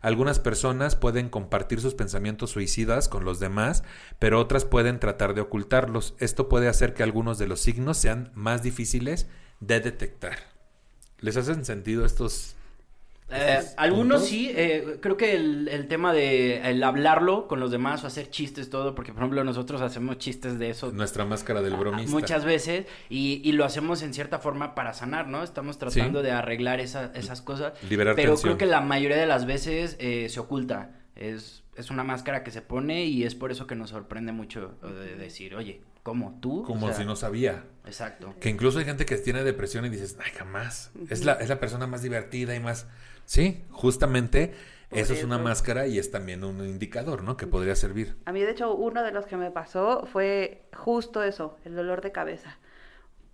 Algunas 0.02 0.40
personas 0.40 0.96
pueden 0.96 1.30
compartir 1.30 1.82
sus 1.82 1.96
pensamientos 1.96 2.52
suicidas 2.52 3.10
con 3.10 3.26
los 3.26 3.40
demás, 3.40 3.84
pero 4.18 4.40
otras 4.40 4.66
pueden 4.66 5.00
tratar 5.00 5.34
de 5.34 5.42
ocultarlos. 5.42 6.16
Esto 6.20 6.50
puede 6.50 6.68
hacer 6.68 6.94
que 6.94 7.04
algunos 7.04 7.38
de 7.38 7.48
los 7.48 7.60
signos 7.60 7.98
sean 7.98 8.32
más 8.34 8.64
difíciles 8.64 9.28
de 9.60 9.80
detectar. 9.80 10.38
¿Les 11.20 11.36
hacen 11.36 11.66
sentido 11.66 12.06
estos? 12.06 12.56
Eh, 13.32 13.60
algunos 13.78 14.26
sí, 14.26 14.52
eh, 14.56 14.98
creo 15.02 15.16
que 15.18 15.36
el, 15.36 15.68
el 15.68 15.88
tema 15.88 16.14
de 16.14 16.62
el 16.70 16.84
hablarlo 16.84 17.48
con 17.48 17.60
los 17.60 17.70
demás 17.70 18.04
o 18.04 18.08
hacer 18.08 18.30
chistes, 18.30 18.70
todo, 18.70 18.96
porque 18.96 19.14
por 19.14 19.22
ejemplo 19.22 19.44
nosotros 19.44 19.82
hacemos 19.82 20.18
chistes 20.18 20.58
de 20.58 20.70
eso 20.72 20.92
Nuestra 20.92 21.26
máscara 21.26 21.62
del 21.62 21.76
bromista. 21.76 22.12
muchas 22.12 22.44
veces 22.44 22.86
y, 23.10 23.42
y 23.44 23.52
lo 23.52 23.66
hacemos 23.66 24.02
en 24.02 24.14
cierta 24.14 24.40
forma 24.40 24.74
para 24.74 24.94
sanar, 24.94 25.28
¿no? 25.28 25.44
Estamos 25.44 25.78
tratando 25.78 26.20
Sí. 26.22 26.26
de 26.26 26.32
arreglar 26.32 26.80
esa- 26.80 27.12
esas 27.14 27.42
cosas. 27.42 27.74
Liberar 27.90 28.16
pero 28.16 28.30
tensión. 28.34 28.54
creo 28.54 28.58
que 28.58 28.66
la 28.66 28.82
mayoría 28.82 29.18
de 29.18 29.28
las 29.28 29.46
veces 29.46 29.96
eh, 30.00 30.28
se 30.30 30.40
oculta. 30.40 30.96
Es, 31.16 31.64
es 31.76 31.92
una 31.92 32.04
máscara 32.04 32.44
que 32.44 32.52
se 32.52 32.62
pone 32.62 33.06
y 33.06 33.24
es 33.26 33.36
por 33.36 33.52
eso 33.52 33.68
que 33.68 33.76
nos 33.76 33.90
sorprende 33.92 34.32
mucho 34.32 34.72
eh, 34.84 34.88
de 34.88 35.16
decir, 35.18 35.54
oye, 35.56 35.82
¿cómo 36.10 36.40
tú? 36.42 36.64
Como 36.64 36.88
O 36.88 36.90
sea, 36.90 36.98
si 36.98 37.06
no 37.06 37.16
sabía. 37.16 37.66
Exacto. 37.86 38.34
Que 38.40 38.50
incluso 38.50 38.80
hay 38.80 38.86
gente 38.86 39.06
que 39.06 39.16
tiene 39.18 39.44
depresión 39.44 39.86
y 39.86 39.90
dices, 39.90 40.18
ay, 40.24 40.32
jamás. 40.36 40.92
Es 41.10 41.24
la, 41.24 41.34
es 41.34 41.50
la 41.50 41.60
persona 41.60 41.86
más 41.86 42.02
divertida 42.02 42.56
y 42.56 42.60
más... 42.60 42.88
Sí, 43.26 43.64
justamente 43.70 44.56
Por 44.90 44.98
eso 44.98 45.14
es 45.14 45.24
una 45.24 45.38
máscara 45.38 45.86
y 45.86 46.00
es 46.00 46.10
también 46.10 46.44
un 46.44 46.66
indicador, 46.66 47.22
¿no? 47.22 47.38
Que 47.38 47.46
podría 47.46 47.76
servir. 47.76 48.16
A 48.26 48.32
mí, 48.32 48.42
de 48.42 48.50
hecho, 48.50 48.74
uno 48.74 49.04
de 49.04 49.12
los 49.12 49.28
que 49.28 49.38
me 49.38 49.52
pasó 49.52 50.08
fue 50.12 50.64
justo 50.76 51.22
eso, 51.22 51.58
el 51.64 51.76
dolor 51.76 52.02
de 52.02 52.12
cabeza. 52.12 52.58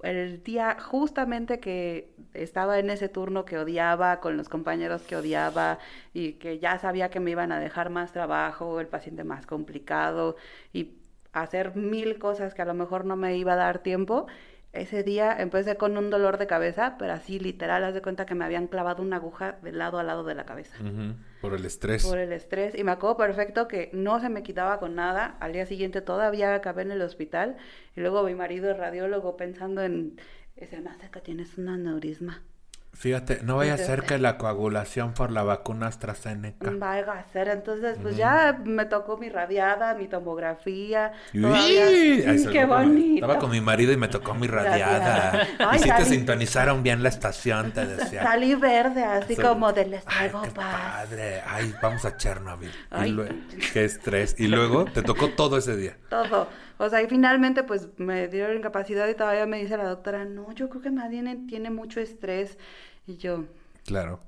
El 0.03 0.43
día 0.43 0.77
justamente 0.77 1.61
que 1.61 2.13
estaba 2.33 2.77
en 2.79 2.89
ese 2.89 3.07
turno 3.07 3.45
que 3.45 3.57
odiaba, 3.57 4.19
con 4.19 4.35
los 4.35 4.49
compañeros 4.49 5.03
que 5.03 5.15
odiaba 5.15 5.79
y 6.13 6.33
que 6.33 6.59
ya 6.59 6.77
sabía 6.77 7.09
que 7.09 7.21
me 7.21 7.31
iban 7.31 7.53
a 7.53 7.59
dejar 7.61 7.89
más 7.89 8.11
trabajo, 8.11 8.81
el 8.81 8.87
paciente 8.87 9.23
más 9.23 9.45
complicado 9.45 10.35
y 10.73 10.91
hacer 11.41 11.75
mil 11.75 12.17
cosas 12.19 12.53
que 12.53 12.61
a 12.61 12.65
lo 12.65 12.73
mejor 12.73 13.05
no 13.05 13.15
me 13.15 13.35
iba 13.37 13.53
a 13.53 13.57
dar 13.57 13.79
tiempo. 13.79 14.27
Ese 14.73 15.03
día 15.03 15.33
empecé 15.39 15.77
con 15.77 15.97
un 15.97 16.09
dolor 16.09 16.37
de 16.37 16.47
cabeza, 16.47 16.97
pero 16.99 17.13
así 17.13 17.39
literal, 17.39 17.83
haz 17.85 17.93
de 17.93 18.01
cuenta 18.01 18.25
que 18.25 18.35
me 18.35 18.43
habían 18.43 18.67
clavado 18.67 19.01
una 19.01 19.15
aguja 19.15 19.57
de 19.61 19.71
lado 19.71 19.99
a 19.99 20.03
lado 20.03 20.25
de 20.25 20.35
la 20.35 20.45
cabeza 20.45 20.75
Por 21.39 21.53
el 21.53 21.63
estrés. 21.63 22.05
por 22.05 22.17
el 22.17 22.33
estrés 22.33 22.75
y 22.77 22.83
me 22.83 22.91
acuerdo 22.91 23.15
perfecto 23.15 23.69
que 23.69 23.89
no 23.93 24.19
se 24.19 24.27
me 24.27 24.43
quitaba 24.43 24.77
con 24.79 24.95
nada. 24.95 25.37
Al 25.39 25.53
día 25.53 25.65
siguiente 25.65 26.01
todavía 26.01 26.53
acabé 26.55 26.81
en 26.81 26.91
el 26.91 27.01
hospital 27.01 27.55
y 27.95 28.01
luego 28.01 28.23
mi 28.23 28.35
marido 28.35 28.69
es 28.69 28.75
radiólogo 28.77 29.37
pensando 29.37 29.81
en, 29.81 30.19
se 30.59 30.81
me 30.81 30.89
hace 30.89 31.09
que 31.09 31.21
tienes 31.21 31.57
un 31.57 31.69
aneurisma. 31.69 32.41
Fíjate, 32.95 33.39
no 33.43 33.57
vaya 33.57 33.73
a 33.73 33.77
ser 33.77 34.03
que 34.03 34.17
la 34.17 34.37
coagulación 34.37 35.13
por 35.13 35.29
la 35.31 35.43
vacuna 35.43 35.87
AstraZeneca. 35.87 36.71
Vaya 36.77 37.11
a 37.11 37.23
ser, 37.33 37.49
entonces 37.49 37.97
pues 38.01 38.15
ya 38.15 38.57
me 38.63 38.85
tocó 38.85 39.17
mi 39.17 39.27
radiada, 39.29 39.93
mi 39.95 40.07
tomografía. 40.07 41.11
Todavía- 41.33 41.87
ay, 41.87 42.45
qué 42.51 42.65
bonito. 42.65 43.25
Estaba 43.25 43.37
con 43.39 43.51
mi 43.51 43.59
marido 43.61 43.91
y 43.91 43.97
me 43.97 44.07
tocó 44.07 44.33
mi 44.33 44.47
radiada. 44.47 45.31
Radiada. 45.31 45.47
y 45.59 45.63
Ay, 45.67 45.79
si 45.79 45.85
te 45.85 45.91
salí- 45.91 46.05
sintonizaron 46.05 46.83
bien 46.83 47.03
la 47.03 47.09
estación, 47.09 47.71
te 47.71 47.85
decía. 47.85 48.23
Salí 48.23 48.55
verde, 48.55 49.03
así 49.03 49.35
Sí. 49.35 49.41
como 49.41 49.73
de 49.73 49.85
les 49.85 50.03
Ay, 50.07 50.31
qué 50.43 50.49
padre. 50.51 51.41
Ay, 51.45 51.75
vamos 51.81 52.05
a 52.05 52.15
Chernobyl. 52.15 52.69
Y 52.69 52.73
Ay. 52.91 53.11
lue- 53.11 53.35
qué 53.73 53.83
estrés. 53.85 54.35
Y 54.39 54.47
luego 54.47 54.85
te 54.85 55.01
tocó 55.01 55.29
todo 55.31 55.57
ese 55.57 55.75
día. 55.75 55.97
Todo. 56.09 56.47
O 56.77 56.89
sea, 56.89 57.01
y 57.01 57.07
finalmente 57.07 57.63
pues 57.63 57.87
me 57.97 58.27
dieron 58.27 58.57
incapacidad 58.57 59.07
y 59.07 59.15
todavía 59.15 59.45
me 59.45 59.59
dice 59.61 59.77
la 59.77 59.87
doctora, 59.89 60.25
no, 60.25 60.51
yo 60.53 60.69
creo 60.69 60.81
que 60.81 60.91
más 60.91 61.09
bien 61.09 61.47
tiene 61.47 61.69
mucho 61.69 61.99
estrés. 61.99 62.57
Y 63.07 63.17
yo, 63.17 63.45
Claro. 63.85 64.19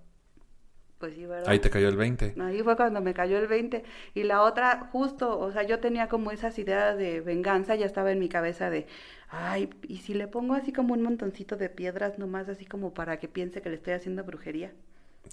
pues 0.99 1.13
sí, 1.15 1.25
¿verdad? 1.25 1.49
Ahí 1.49 1.59
te 1.59 1.69
cayó 1.69 1.89
el 1.89 1.95
20. 1.97 2.35
Ahí 2.41 2.61
fue 2.63 2.75
cuando 2.75 3.01
me 3.01 3.13
cayó 3.13 3.37
el 3.37 3.47
20. 3.47 3.83
Y 4.15 4.23
la 4.23 4.41
otra, 4.41 4.89
justo, 4.91 5.39
o 5.39 5.51
sea, 5.51 5.63
yo 5.63 5.79
tenía 5.79 6.07
como 6.07 6.31
esas 6.31 6.57
ideas 6.57 6.97
de 6.97 7.21
venganza, 7.21 7.75
ya 7.75 7.85
estaba 7.85 8.11
en 8.11 8.19
mi 8.19 8.29
cabeza 8.29 8.69
de, 8.69 8.87
ay, 9.29 9.69
¿y 9.87 9.97
si 9.97 10.13
le 10.13 10.27
pongo 10.27 10.53
así 10.53 10.71
como 10.73 10.93
un 10.93 11.01
montoncito 11.03 11.55
de 11.55 11.69
piedras 11.69 12.17
nomás, 12.17 12.49
así 12.49 12.65
como 12.65 12.93
para 12.93 13.17
que 13.19 13.27
piense 13.27 13.61
que 13.61 13.69
le 13.69 13.75
estoy 13.75 13.93
haciendo 13.93 14.23
brujería? 14.23 14.71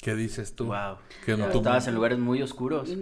¿Qué 0.02 0.14
dices 0.16 0.56
tú? 0.56 0.66
Wow. 0.66 0.96
Que 1.24 1.36
no, 1.36 1.48
tú- 1.50 1.58
Estabas 1.58 1.86
en 1.86 1.94
lugares 1.94 2.18
muy 2.18 2.42
oscuros. 2.42 2.92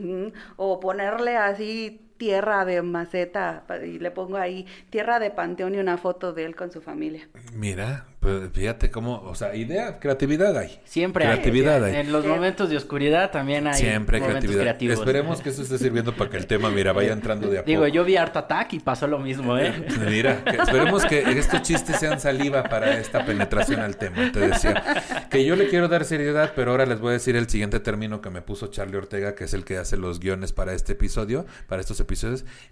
O 0.56 0.78
ponerle 0.78 1.36
así 1.38 2.11
tierra 2.22 2.64
de 2.64 2.80
maceta 2.82 3.64
y 3.84 3.98
le 3.98 4.12
pongo 4.12 4.36
ahí 4.36 4.64
tierra 4.90 5.18
de 5.18 5.32
panteón 5.32 5.74
y 5.74 5.78
una 5.78 5.98
foto 5.98 6.32
de 6.32 6.44
él 6.44 6.54
con 6.54 6.70
su 6.70 6.80
familia. 6.80 7.28
Mira, 7.52 8.06
pues 8.20 8.50
fíjate 8.52 8.92
cómo, 8.92 9.20
o 9.22 9.34
sea, 9.34 9.56
idea, 9.56 9.98
creatividad 9.98 10.56
hay. 10.56 10.78
Siempre 10.84 11.26
hay. 11.26 11.32
Creatividad 11.32 11.82
hay. 11.82 11.96
En 11.96 12.12
los 12.12 12.24
momentos 12.24 12.70
de 12.70 12.76
oscuridad 12.76 13.32
también 13.32 13.66
hay 13.66 13.74
Siempre 13.74 14.18
hay 14.18 14.20
momentos 14.20 14.42
creatividad. 14.44 14.62
creativos. 14.62 14.98
Esperemos 15.00 15.40
que 15.40 15.48
eso 15.48 15.62
esté 15.62 15.78
sirviendo 15.78 16.14
para 16.14 16.30
que 16.30 16.36
el 16.36 16.46
tema, 16.46 16.70
mira, 16.70 16.92
vaya 16.92 17.12
entrando 17.12 17.48
de 17.48 17.58
a 17.58 17.62
Digo, 17.62 17.80
poco. 17.80 17.92
yo 17.92 18.04
vi 18.04 18.16
Art 18.16 18.36
Attack 18.36 18.74
y 18.74 18.78
pasó 18.78 19.08
lo 19.08 19.18
mismo, 19.18 19.58
¿eh? 19.58 19.72
Mira, 20.08 20.44
que 20.44 20.58
esperemos 20.58 21.04
que 21.04 21.22
estos 21.36 21.62
chistes 21.62 21.98
sean 21.98 22.20
saliva 22.20 22.62
para 22.62 22.96
esta 22.98 23.26
penetración 23.26 23.80
al 23.80 23.96
tema. 23.96 24.30
Te 24.30 24.38
decía 24.38 24.80
que 25.28 25.44
yo 25.44 25.56
le 25.56 25.66
quiero 25.66 25.88
dar 25.88 26.04
seriedad, 26.04 26.52
pero 26.54 26.70
ahora 26.70 26.86
les 26.86 27.00
voy 27.00 27.10
a 27.10 27.12
decir 27.14 27.34
el 27.34 27.48
siguiente 27.48 27.80
término 27.80 28.20
que 28.20 28.30
me 28.30 28.42
puso 28.42 28.68
Charlie 28.68 28.96
Ortega, 28.98 29.34
que 29.34 29.42
es 29.42 29.54
el 29.54 29.64
que 29.64 29.78
hace 29.78 29.96
los 29.96 30.20
guiones 30.20 30.52
para 30.52 30.72
este 30.72 30.92
episodio, 30.92 31.46
para 31.66 31.80
estos 31.80 31.98
episodios, 31.98 32.11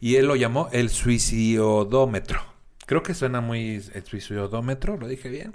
y 0.00 0.16
él 0.16 0.26
lo 0.26 0.36
llamó 0.36 0.68
el 0.72 0.90
suicidómetro. 0.90 2.40
Creo 2.90 3.04
que 3.04 3.14
suena 3.14 3.40
muy 3.40 3.80
el 3.94 4.04
suicidómetro, 4.04 4.96
lo 4.96 5.06
dije 5.06 5.28
bien. 5.28 5.54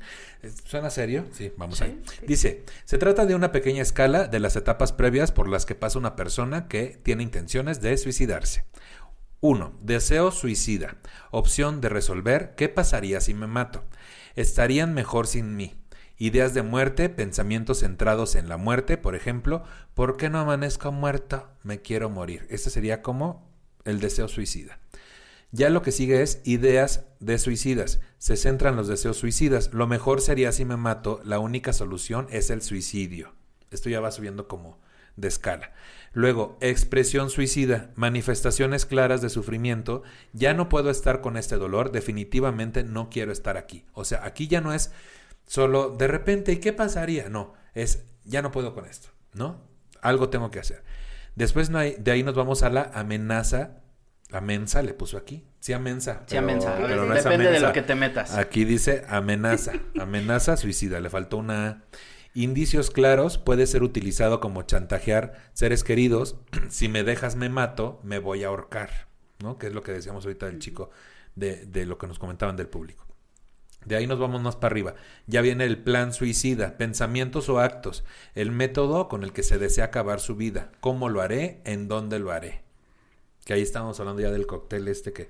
¿Suena 0.63 0.89
serio? 0.89 1.25
Sí, 1.33 1.51
vamos 1.57 1.81
ahí. 1.81 2.01
Dice, 2.25 2.63
se 2.85 2.97
trata 2.97 3.25
de 3.25 3.35
una 3.35 3.51
pequeña 3.51 3.81
escala 3.81 4.27
de 4.29 4.39
las 4.39 4.55
etapas 4.55 4.93
previas 4.93 5.33
por 5.33 5.49
las 5.49 5.65
que 5.65 5.75
pasa 5.75 5.99
una 5.99 6.15
persona 6.15 6.69
que 6.69 6.97
tiene 7.03 7.23
intenciones 7.23 7.81
de 7.81 7.97
suicidarse. 7.97 8.63
1. 9.41 9.73
Deseo 9.81 10.31
suicida. 10.31 10.95
Opción 11.29 11.81
de 11.81 11.89
resolver 11.89 12.55
¿qué 12.55 12.69
pasaría 12.69 13.19
si 13.19 13.33
me 13.33 13.47
mato? 13.47 13.83
Estarían 14.37 14.93
mejor 14.93 15.27
sin 15.27 15.57
mí. 15.57 15.75
Ideas 16.17 16.53
de 16.53 16.61
muerte, 16.61 17.09
pensamientos 17.09 17.81
centrados 17.81 18.35
en 18.35 18.47
la 18.47 18.55
muerte, 18.55 18.97
por 18.97 19.13
ejemplo, 19.13 19.63
¿por 19.93 20.15
qué 20.15 20.29
no 20.29 20.39
amanezco 20.39 20.93
muerto? 20.93 21.49
Me 21.63 21.81
quiero 21.81 22.09
morir. 22.09 22.47
Este 22.49 22.69
sería 22.69 23.01
como 23.01 23.45
el 23.85 23.99
deseo 23.99 24.27
suicida. 24.27 24.79
Ya 25.51 25.69
lo 25.69 25.81
que 25.81 25.93
sigue 25.93 26.21
es 26.21 26.41
ideas 26.43 27.05
de 27.19 27.37
suicidas. 27.37 28.01
Se 28.17 28.35
centran 28.35 28.75
los 28.75 28.87
deseos 28.87 29.17
suicidas. 29.17 29.73
Lo 29.73 29.87
mejor 29.87 30.19
sería 30.19 30.51
si 30.51 30.65
me 30.65 30.75
mato, 30.75 31.21
la 31.23 31.39
única 31.39 31.71
solución 31.71 32.27
es 32.29 32.49
el 32.49 32.61
suicidio. 32.61 33.33
Esto 33.71 33.89
ya 33.89 34.01
va 34.01 34.11
subiendo 34.11 34.47
como 34.47 34.79
de 35.15 35.29
escala. 35.29 35.71
Luego, 36.11 36.57
expresión 36.61 37.29
suicida, 37.29 37.91
manifestaciones 37.95 38.85
claras 38.85 39.21
de 39.21 39.29
sufrimiento. 39.29 40.03
Ya 40.33 40.53
no 40.53 40.69
puedo 40.69 40.89
estar 40.89 41.21
con 41.21 41.37
este 41.37 41.57
dolor, 41.57 41.91
definitivamente 41.91 42.83
no 42.83 43.09
quiero 43.09 43.31
estar 43.31 43.57
aquí. 43.57 43.85
O 43.93 44.05
sea, 44.05 44.25
aquí 44.25 44.47
ya 44.47 44.61
no 44.61 44.73
es 44.73 44.91
solo 45.45 45.89
de 45.89 46.07
repente, 46.07 46.51
¿y 46.53 46.57
qué 46.57 46.73
pasaría? 46.73 47.29
No, 47.29 47.53
es 47.73 48.03
ya 48.23 48.41
no 48.41 48.51
puedo 48.51 48.73
con 48.73 48.85
esto, 48.85 49.09
¿no? 49.33 49.61
Algo 50.01 50.29
tengo 50.29 50.51
que 50.51 50.59
hacer. 50.59 50.83
Después 51.35 51.69
no 51.69 51.77
hay- 51.79 51.95
de 51.99 52.11
ahí 52.11 52.23
nos 52.23 52.35
vamos 52.35 52.63
a 52.63 52.69
la 52.69 52.91
amenaza. 52.93 53.81
Amensa 54.31 54.81
le 54.81 54.93
puso 54.93 55.17
aquí. 55.17 55.45
Sí, 55.59 55.71
amensa. 55.73 56.23
Sí, 56.25 56.35
amensa. 56.37 56.75
pero 56.81 57.05
no 57.05 57.13
es 57.13 57.23
Depende 57.23 57.43
de 57.43 57.49
amensa. 57.49 57.67
lo 57.67 57.73
que 57.73 57.81
te 57.83 57.95
metas. 57.95 58.35
Aquí 58.35 58.65
dice 58.65 59.05
amenaza. 59.07 59.73
Amenaza 59.99 60.57
suicida. 60.57 60.99
Le 60.99 61.09
faltó 61.09 61.37
una 61.37 61.67
A. 61.67 61.83
Indicios 62.33 62.91
claros 62.91 63.37
puede 63.37 63.65
ser 63.67 63.83
utilizado 63.83 64.39
como 64.41 64.63
chantajear 64.63 65.33
seres 65.53 65.83
queridos. 65.83 66.37
si 66.69 66.89
me 66.89 67.03
dejas 67.03 67.35
me 67.35 67.49
mato, 67.49 67.99
me 68.03 68.19
voy 68.19 68.43
a 68.43 68.47
ahorcar. 68.47 69.07
¿No? 69.43 69.57
Que 69.57 69.67
es 69.67 69.73
lo 69.73 69.83
que 69.83 69.91
decíamos 69.91 70.25
ahorita 70.25 70.47
del 70.47 70.59
chico, 70.59 70.89
de, 71.35 71.65
de 71.65 71.85
lo 71.85 71.97
que 71.97 72.07
nos 72.07 72.19
comentaban 72.19 72.55
del 72.55 72.67
público. 72.67 73.05
De 73.85 73.95
ahí 73.95 74.07
nos 74.07 74.19
vamos 74.19 74.41
más 74.41 74.55
para 74.55 74.73
arriba. 74.73 74.95
Ya 75.27 75.41
viene 75.41 75.65
el 75.65 75.77
plan 75.77 76.13
suicida, 76.13 76.77
pensamientos 76.77 77.49
o 77.49 77.59
actos, 77.59 78.03
el 78.33 78.51
método 78.51 79.07
con 79.07 79.23
el 79.23 79.31
que 79.31 79.43
se 79.43 79.57
desea 79.57 79.85
acabar 79.85 80.19
su 80.19 80.35
vida, 80.35 80.71
cómo 80.79 81.09
lo 81.09 81.21
haré, 81.21 81.61
en 81.65 81.87
dónde 81.87 82.19
lo 82.19 82.31
haré. 82.31 82.63
Que 83.45 83.53
ahí 83.53 83.61
estamos 83.61 83.99
hablando 83.99 84.21
ya 84.21 84.31
del 84.31 84.47
cóctel 84.47 84.87
este 84.87 85.13
que... 85.13 85.29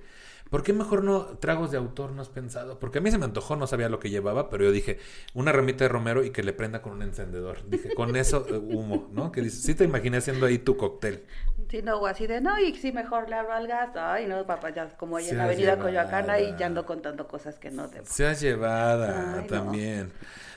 ¿Por 0.50 0.62
qué 0.62 0.72
mejor 0.72 1.02
no 1.02 1.38
tragos 1.38 1.72
de 1.72 1.76
autor 1.76 2.12
no 2.12 2.22
has 2.22 2.28
pensado? 2.28 2.78
Porque 2.78 2.98
a 2.98 3.00
mí 3.00 3.10
se 3.10 3.18
me 3.18 3.24
antojó, 3.24 3.56
no 3.56 3.66
sabía 3.66 3.88
lo 3.88 3.98
que 3.98 4.10
llevaba, 4.10 4.48
pero 4.48 4.64
yo 4.64 4.70
dije, 4.70 4.98
una 5.34 5.50
ramita 5.50 5.84
de 5.84 5.88
romero 5.88 6.22
y 6.24 6.30
que 6.30 6.44
le 6.44 6.52
prenda 6.52 6.82
con 6.82 6.92
un 6.92 7.02
encendedor. 7.02 7.68
Dije, 7.68 7.94
con 7.94 8.14
eso 8.14 8.46
eh, 8.48 8.56
humo, 8.56 9.08
¿no? 9.12 9.32
Que 9.32 9.42
dices, 9.42 9.62
sí 9.62 9.74
te 9.74 9.84
imaginé 9.84 10.18
haciendo 10.18 10.46
ahí 10.46 10.58
tu 10.58 10.76
cóctel. 10.76 11.24
Sí, 11.68 11.82
no, 11.82 11.98
o 11.98 12.06
así 12.06 12.28
de, 12.28 12.40
no, 12.40 12.58
y 12.60 12.74
si 12.76 12.92
mejor 12.92 13.28
le 13.28 13.34
hablo 13.34 13.52
al 13.52 13.66
gas, 13.66 13.90
ay, 13.96 14.26
no, 14.26 14.46
papá, 14.46 14.70
ya 14.70 14.96
como 14.96 15.18
en 15.18 15.36
la 15.36 15.44
avenida 15.44 15.74
llevada. 15.74 15.82
Coyoacán, 15.82 16.30
ahí 16.30 16.54
ya 16.56 16.66
ando 16.66 16.86
contando 16.86 17.26
cosas 17.26 17.58
que 17.58 17.70
no 17.72 17.88
debo. 17.88 18.06
Seas 18.06 18.40
llevada 18.40 19.34
Ay, 19.38 19.40
no. 19.42 19.46
también. 19.48 20.12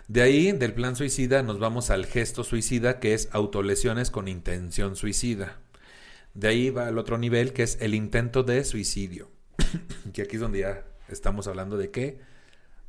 De 0.08 0.22
ahí, 0.22 0.52
del 0.52 0.74
plan 0.74 0.96
suicida, 0.96 1.42
nos 1.42 1.60
vamos 1.60 1.90
al 1.90 2.06
gesto 2.06 2.44
suicida, 2.44 3.00
que 3.00 3.14
es 3.16 3.30
autolesiones 3.32 4.12
con 4.12 4.28
intención 4.28 4.96
suicida. 4.96 5.58
De 6.36 6.48
ahí 6.48 6.70
va 6.70 6.88
al 6.88 6.98
otro 7.00 7.18
nivel, 7.18 7.54
que 7.54 7.64
es 7.64 7.78
el 7.82 7.96
intento 7.96 8.44
de 8.44 8.64
suicidio. 8.64 9.30
que 10.14 10.22
aquí 10.24 10.36
es 10.36 10.42
donde 10.42 10.60
ya 10.60 10.84
estamos 11.08 11.48
hablando 11.48 11.78
de 11.78 11.92
que 11.92 12.20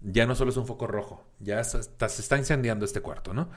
ya 0.00 0.26
no 0.26 0.34
solo 0.34 0.50
es 0.50 0.56
un 0.56 0.66
foco 0.66 0.86
rojo, 0.86 1.26
ya 1.40 1.62
se 1.64 1.78
está, 1.78 2.08
se 2.08 2.22
está 2.22 2.38
incendiando 2.38 2.84
este 2.84 3.00
cuarto, 3.00 3.34
¿no? 3.34 3.50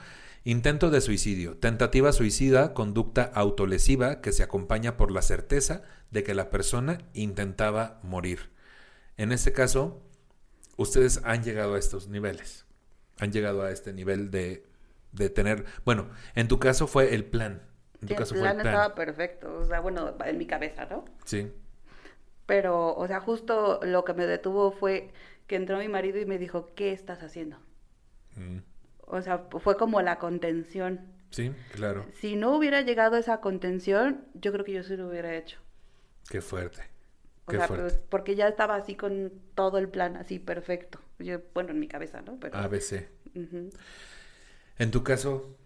Intento 0.44 0.90
de 0.90 1.00
suicidio, 1.00 1.56
tentativa 1.56 2.12
suicida, 2.12 2.74
conducta 2.74 3.30
autolesiva 3.34 4.20
que 4.20 4.32
se 4.32 4.42
acompaña 4.42 4.98
por 4.98 5.10
la 5.10 5.22
certeza 5.22 5.82
de 6.10 6.22
que 6.22 6.34
la 6.34 6.50
persona 6.50 6.98
intentaba 7.14 7.98
morir. 8.02 8.50
En 9.16 9.32
este 9.32 9.52
caso, 9.52 10.02
ustedes 10.76 11.22
han 11.24 11.44
llegado 11.44 11.76
a 11.76 11.78
estos 11.78 12.08
niveles, 12.08 12.66
han 13.18 13.32
llegado 13.32 13.62
a 13.62 13.70
este 13.70 13.94
nivel 13.94 14.30
de, 14.30 14.66
de 15.12 15.30
tener, 15.30 15.64
bueno, 15.86 16.10
en 16.34 16.46
tu 16.48 16.58
caso 16.58 16.86
fue 16.86 17.14
el 17.14 17.24
plan. 17.24 17.62
En 18.02 18.08
tu 18.08 18.12
el 18.12 18.18
caso 18.18 18.34
fue 18.34 18.42
plan 18.42 18.56
el 18.56 18.62
plan. 18.62 18.74
estaba 18.74 18.94
perfecto, 18.94 19.60
o 19.60 19.64
sea, 19.64 19.80
bueno, 19.80 20.14
en 20.26 20.36
mi 20.36 20.46
cabeza, 20.46 20.84
¿no? 20.90 21.06
Sí. 21.24 21.50
Pero, 22.46 22.94
o 22.94 23.06
sea, 23.06 23.20
justo 23.20 23.80
lo 23.82 24.04
que 24.04 24.14
me 24.14 24.26
detuvo 24.26 24.70
fue 24.72 25.12
que 25.46 25.56
entró 25.56 25.78
mi 25.78 25.88
marido 25.88 26.18
y 26.20 26.26
me 26.26 26.38
dijo, 26.38 26.74
¿qué 26.74 26.92
estás 26.92 27.22
haciendo? 27.22 27.58
Mm. 28.36 28.58
O 29.06 29.20
sea, 29.22 29.46
fue 29.60 29.76
como 29.76 30.00
la 30.02 30.18
contención. 30.18 31.00
Sí, 31.30 31.52
claro. 31.72 32.06
Si 32.12 32.36
no 32.36 32.56
hubiera 32.56 32.80
llegado 32.82 33.16
esa 33.16 33.40
contención, 33.40 34.26
yo 34.34 34.52
creo 34.52 34.64
que 34.64 34.72
yo 34.72 34.82
sí 34.82 34.96
lo 34.96 35.08
hubiera 35.08 35.34
hecho. 35.36 35.58
Qué 36.28 36.40
fuerte. 36.40 36.82
O 37.46 37.50
Qué 37.50 37.58
sea, 37.58 37.66
fuerte. 37.66 37.82
pues, 37.84 38.00
porque 38.08 38.34
ya 38.36 38.48
estaba 38.48 38.76
así 38.76 38.94
con 38.94 39.32
todo 39.54 39.78
el 39.78 39.88
plan, 39.88 40.16
así 40.16 40.38
perfecto. 40.38 41.00
Yo, 41.18 41.40
bueno, 41.54 41.70
en 41.70 41.80
mi 41.80 41.88
cabeza, 41.88 42.22
¿no? 42.22 42.38
Pero, 42.40 42.56
ABC. 42.56 43.08
ujú. 43.34 43.70
En 44.78 44.90
tu 44.90 45.02
caso, 45.04 45.56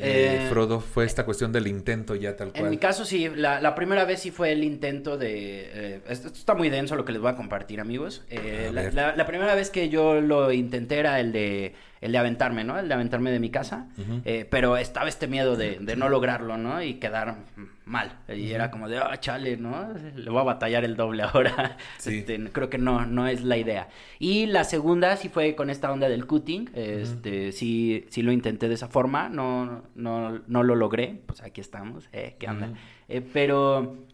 eh, 0.00 0.46
Frodo, 0.50 0.80
fue 0.80 1.04
esta 1.04 1.24
cuestión 1.24 1.52
del 1.52 1.66
intento 1.66 2.14
ya 2.14 2.36
tal 2.36 2.52
cual. 2.52 2.64
En 2.64 2.70
mi 2.70 2.78
caso 2.78 3.04
sí, 3.04 3.28
la, 3.34 3.60
la 3.60 3.74
primera 3.74 4.04
vez 4.04 4.20
sí 4.20 4.30
fue 4.30 4.52
el 4.52 4.62
intento 4.64 5.16
de... 5.18 5.70
eh, 5.72 6.00
esto, 6.08 6.28
está 6.28 6.54
muy 6.54 6.68
denso 6.70 6.96
lo 6.96 7.04
que 7.04 7.12
les 7.12 7.20
voy 7.20 7.30
a 7.30 7.36
compartir 7.36 7.80
amigos. 7.80 8.24
Eh, 8.30 8.66
A 8.68 8.72
la, 8.72 8.82
ver. 8.82 8.94
la- 8.94 9.16
la 9.16 9.26
primera 9.26 9.54
vez 9.54 9.70
que 9.70 9.88
yo 9.88 10.20
lo 10.20 10.52
intenté 10.52 10.98
era 10.98 11.20
el 11.20 11.32
de, 11.32 11.74
el 12.00 12.12
de 12.12 12.18
aventarme, 12.18 12.64
¿no? 12.64 12.78
El 12.78 12.88
de 12.88 12.94
aventarme 12.94 13.30
de 13.30 13.40
mi 13.40 13.50
casa. 13.50 13.88
Eh, 14.24 14.46
pero 14.50 14.76
estaba 14.76 15.08
este 15.08 15.26
miedo 15.26 15.56
de, 15.56 15.78
de 15.80 15.96
no 15.96 16.08
lograrlo, 16.08 16.56
¿no? 16.56 16.82
Y 16.82 16.94
quedar 16.94 17.36
mal. 17.84 18.18
Y 18.28 18.50
era 18.50 18.70
como 18.70 18.88
de, 18.88 18.98
ah, 18.98 19.18
chale, 19.18 19.56
¿no? 19.56 19.92
Le 20.14 20.30
voy 20.30 20.40
a 20.40 20.44
batallar 20.44 20.84
el 20.84 20.96
doble 20.96 21.22
ahora. 21.22 21.76
Sí. 21.98 22.18
Este, 22.18 22.38
creo 22.50 22.68
que 22.68 22.78
no, 22.78 23.06
no 23.06 23.26
es 23.26 23.42
la 23.42 23.56
idea. 23.56 23.88
Y 24.18 24.46
la 24.46 24.64
segunda 24.64 25.16
sí 25.16 25.28
fue 25.28 25.54
con 25.54 25.70
esta 25.70 25.90
onda 25.90 26.08
del 26.08 26.26
cutting. 26.26 26.70
Este, 26.74 27.52
sí, 27.52 28.06
sí 28.10 28.22
lo 28.22 28.32
intenté 28.32 28.68
de 28.68 28.74
esa 28.74 28.88
forma. 28.88 29.28
No, 29.28 29.84
no, 29.94 30.40
no 30.46 30.62
lo 30.62 30.74
logré. 30.74 31.22
Pues 31.26 31.42
aquí 31.42 31.60
estamos. 31.60 32.08
Eh, 32.12 32.36
¿Qué 32.38 32.48
onda? 32.48 32.72
Eh, 33.08 33.22
pero 33.32 34.06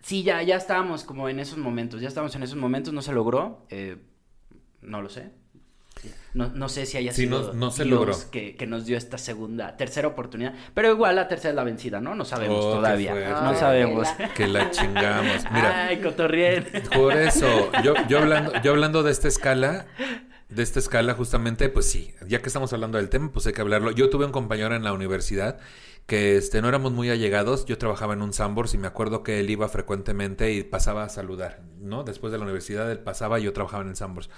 sí, 0.00 0.22
ya, 0.22 0.42
ya 0.42 0.56
estábamos 0.56 1.04
como 1.04 1.28
en 1.28 1.38
esos 1.38 1.58
momentos. 1.58 2.00
Ya 2.00 2.08
estábamos 2.08 2.34
en 2.34 2.42
esos 2.42 2.56
momentos. 2.56 2.92
No 2.92 3.02
se 3.02 3.12
logró. 3.12 3.66
no 4.82 5.02
lo 5.02 5.08
sé. 5.08 5.30
No, 6.34 6.48
no 6.50 6.68
sé 6.68 6.86
si 6.86 6.96
haya 6.98 7.12
Sí, 7.12 7.22
sido 7.22 7.52
no 7.54 7.70
se 7.70 7.84
Dios 7.84 7.98
logró. 7.98 8.16
Que, 8.30 8.54
que 8.56 8.66
nos 8.66 8.84
dio 8.86 8.96
esta 8.96 9.18
segunda, 9.18 9.76
tercera 9.76 10.06
oportunidad. 10.08 10.54
Pero 10.74 10.92
igual 10.92 11.16
la 11.16 11.26
tercera 11.26 11.50
es 11.50 11.56
la 11.56 11.64
vencida, 11.64 12.00
¿no? 12.00 12.14
No 12.14 12.24
sabemos 12.24 12.64
Oh, 12.64 12.74
todavía. 12.76 13.14
No 13.42 13.48
Ay, 13.50 13.56
sabemos. 13.56 14.06
la- 14.18 14.34
Que 14.34 14.46
la 14.46 14.70
chingamos. 14.70 15.44
Mira, 15.52 15.86
Ay, 15.88 16.00
cotorrien. 16.00 16.66
por 16.94 17.16
eso, 17.16 17.46
yo, 17.82 17.94
yo, 18.08 18.18
hablando, 18.18 18.52
yo 18.62 18.70
hablando 18.72 19.02
de 19.02 19.10
esta 19.10 19.26
escala, 19.28 19.86
de 20.48 20.62
esta 20.62 20.78
escala 20.78 21.14
justamente, 21.14 21.68
pues 21.70 21.90
sí, 21.90 22.14
ya 22.26 22.40
que 22.40 22.48
estamos 22.48 22.72
hablando 22.72 22.98
del 22.98 23.08
tema, 23.08 23.32
pues 23.32 23.46
hay 23.46 23.52
que 23.52 23.60
hablarlo. 23.62 23.90
Yo 23.90 24.10
tuve 24.10 24.24
un 24.26 24.32
compañero 24.32 24.74
en 24.76 24.84
la 24.84 24.92
universidad 24.92 25.58
que 26.06 26.36
este, 26.36 26.62
no 26.62 26.68
éramos 26.68 26.92
muy 26.92 27.10
allegados, 27.10 27.66
yo 27.66 27.76
trabajaba 27.76 28.14
en 28.14 28.22
un 28.22 28.32
Sambors 28.32 28.72
y 28.72 28.78
me 28.78 28.86
acuerdo 28.86 29.22
que 29.22 29.40
él 29.40 29.50
iba 29.50 29.68
frecuentemente 29.68 30.52
y 30.54 30.62
pasaba 30.62 31.04
a 31.04 31.08
saludar, 31.10 31.60
¿no? 31.80 32.02
Después 32.02 32.32
de 32.32 32.38
la 32.38 32.44
universidad 32.44 32.90
él 32.90 32.98
pasaba 33.00 33.38
y 33.40 33.42
yo 33.42 33.52
trabajaba 33.52 33.82
en 33.82 33.90
el 33.90 33.96
Sambors. 33.96 34.30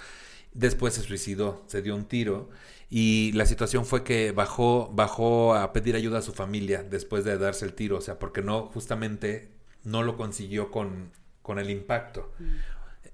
Después 0.53 0.93
se 0.93 1.01
suicidó, 1.01 1.63
se 1.67 1.81
dio 1.81 1.95
un 1.95 2.05
tiro 2.05 2.49
y 2.89 3.31
la 3.33 3.45
situación 3.45 3.85
fue 3.85 4.03
que 4.03 4.31
bajó, 4.33 4.89
bajó 4.93 5.55
a 5.55 5.71
pedir 5.71 5.95
ayuda 5.95 6.19
a 6.19 6.21
su 6.21 6.33
familia 6.33 6.83
después 6.83 7.23
de 7.23 7.37
darse 7.37 7.63
el 7.65 7.73
tiro, 7.73 7.97
o 7.97 8.01
sea, 8.01 8.19
porque 8.19 8.41
no, 8.41 8.63
justamente 8.67 9.51
no 9.85 10.03
lo 10.03 10.17
consiguió 10.17 10.69
con, 10.69 11.11
con 11.41 11.57
el 11.57 11.69
impacto. 11.69 12.31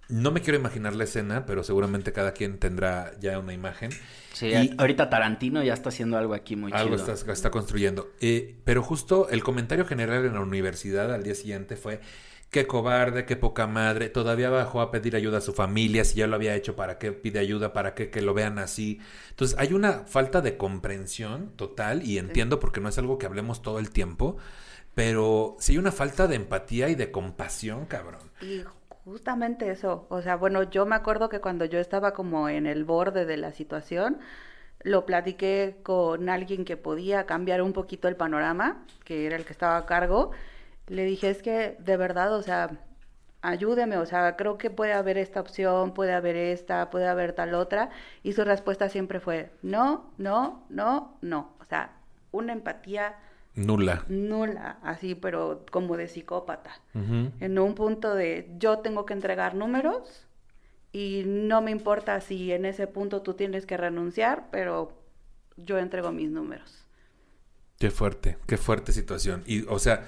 No 0.10 0.32
me 0.32 0.42
quiero 0.42 0.58
imaginar 0.58 0.96
la 0.96 1.04
escena, 1.04 1.46
pero 1.46 1.64
seguramente 1.66 2.14
cada 2.14 2.32
quien 2.32 2.60
tendrá 2.60 3.12
ya 3.20 3.38
una 3.40 3.54
imagen. 3.54 3.92
Sí, 4.34 4.48
Y- 4.48 4.74
ahorita 4.78 5.10
Tarantino 5.10 5.62
ya 5.64 5.74
está 5.74 5.90
haciendo 5.90 6.18
algo 6.18 6.34
aquí 6.34 6.56
muy 6.56 6.72
algo 6.74 6.96
chido. 6.98 7.14
está, 7.14 7.32
está 7.34 7.52
construyendo. 7.52 8.10
Eh, 8.22 8.56
pero 8.64 8.82
justo 8.82 9.28
el 9.30 9.44
comentario 9.44 9.86
general 9.86 10.26
en 10.26 10.34
la 10.34 10.40
universidad 10.40 11.14
al 11.14 11.24
día 11.24 11.36
siguiente 11.36 11.76
fue 11.76 12.00
qué 12.50 12.66
cobarde, 12.66 13.26
qué 13.26 13.36
poca 13.36 13.68
madre, 13.68 14.10
todavía 14.10 14.50
bajó 14.50 14.82
a 14.82 14.92
pedir 14.92 15.16
ayuda 15.16 15.40
a 15.40 15.42
su 15.42 15.54
familia, 15.54 16.04
si 16.06 16.18
ya 16.20 16.28
lo 16.28 16.36
había 16.36 16.56
hecho, 16.56 16.76
¿para 16.76 16.98
qué 16.98 17.12
pide 17.12 17.40
ayuda? 17.40 17.74
¿Para 17.74 17.94
qué 17.94 18.10
que 18.10 18.22
lo 18.22 18.34
vean 18.34 18.60
así? 18.60 19.00
Entonces 19.30 19.58
hay 19.60 19.74
una 19.74 20.06
falta 20.06 20.42
de 20.42 20.58
comprensión 20.58 21.52
total 21.56 22.04
y 22.04 22.18
entiendo 22.18 22.60
porque 22.60 22.80
no 22.80 22.90
es 22.90 22.98
algo 22.98 23.18
que 23.18 23.26
hablemos 23.26 23.62
todo 23.62 23.80
el 23.80 23.90
tiempo, 23.92 24.38
pero 24.96 25.58
sí 25.60 25.74
hay 25.74 25.78
una 25.78 25.92
falta 25.92 26.28
de 26.28 26.36
empatía 26.36 26.90
y 26.90 26.96
de 26.96 27.12
compasión, 27.12 27.86
cabrón. 27.86 28.32
Y 28.42 28.64
justamente 29.06 29.70
eso, 29.72 30.08
o 30.10 30.22
sea, 30.22 30.36
bueno, 30.36 30.64
yo 30.64 30.86
me 30.86 30.96
acuerdo 30.96 31.30
que 31.30 31.40
cuando 31.42 31.66
yo 31.66 31.80
estaba 31.80 32.14
como 32.14 32.50
en 32.50 32.66
el 32.66 32.86
borde 32.86 33.26
de 33.26 33.38
la 33.38 33.52
situación, 33.52 34.20
lo 34.82 35.06
platiqué 35.06 35.78
con 35.84 36.30
alguien 36.30 36.66
que 36.66 36.78
podía 36.78 37.26
cambiar 37.26 37.62
un 37.62 37.74
poquito 37.74 38.08
el 38.08 38.16
panorama, 38.16 38.86
que 39.04 39.26
era 39.26 39.36
el 39.36 39.46
que 39.46 39.54
estaba 39.54 39.78
a 39.78 39.86
cargo. 39.86 40.32
Le 40.88 41.06
dije, 41.06 41.30
es 41.30 41.42
que 41.42 41.78
de 41.80 41.98
verdad, 41.98 42.34
o 42.34 42.42
sea, 42.42 42.70
ayúdeme, 43.42 43.98
o 43.98 44.06
sea, 44.06 44.36
creo 44.36 44.58
que 44.58 44.70
puede 44.70 44.94
haber 44.94 45.18
esta 45.18 45.42
opción, 45.42 45.94
puede 45.94 46.14
haber 46.14 46.36
esta, 46.36 46.90
puede 46.90 47.08
haber 47.08 47.34
tal 47.34 47.54
otra. 47.54 47.90
Y 48.24 48.34
su 48.34 48.44
respuesta 48.44 48.90
siempre 48.90 49.20
fue, 49.20 49.52
no, 49.62 50.12
no, 50.18 50.66
no, 50.70 51.18
no. 51.22 51.54
O 51.60 51.66
sea, 51.66 51.92
una 52.32 52.54
empatía 52.54 53.16
Nula. 53.56 54.06
nula, 54.08 54.78
así, 54.84 55.16
pero 55.16 55.66
como 55.72 55.98
de 55.98 56.08
psicópata 56.08 56.80
en 56.94 57.58
un 57.58 57.74
punto 57.74 58.14
de 58.14 58.52
yo 58.60 58.80
tengo 58.80 59.06
que 59.08 59.14
entregar 59.14 59.56
números 59.56 60.28
y 60.92 61.24
no 61.26 61.62
me 61.62 61.72
importa 61.72 62.22
si 62.22 62.52
en 62.52 62.66
ese 62.66 62.86
punto 62.86 63.24
tú 63.24 63.34
tienes 63.34 63.66
que 63.66 63.76
renunciar, 63.76 64.50
pero 64.52 64.94
yo 65.58 65.80
entrego 65.80 66.12
mis 66.12 66.30
números. 66.30 66.86
Qué 67.80 67.90
fuerte, 67.90 68.38
qué 68.46 68.58
fuerte 68.58 68.92
situación. 68.92 69.44
Y, 69.48 69.64
o 69.64 69.80
sea, 69.80 70.06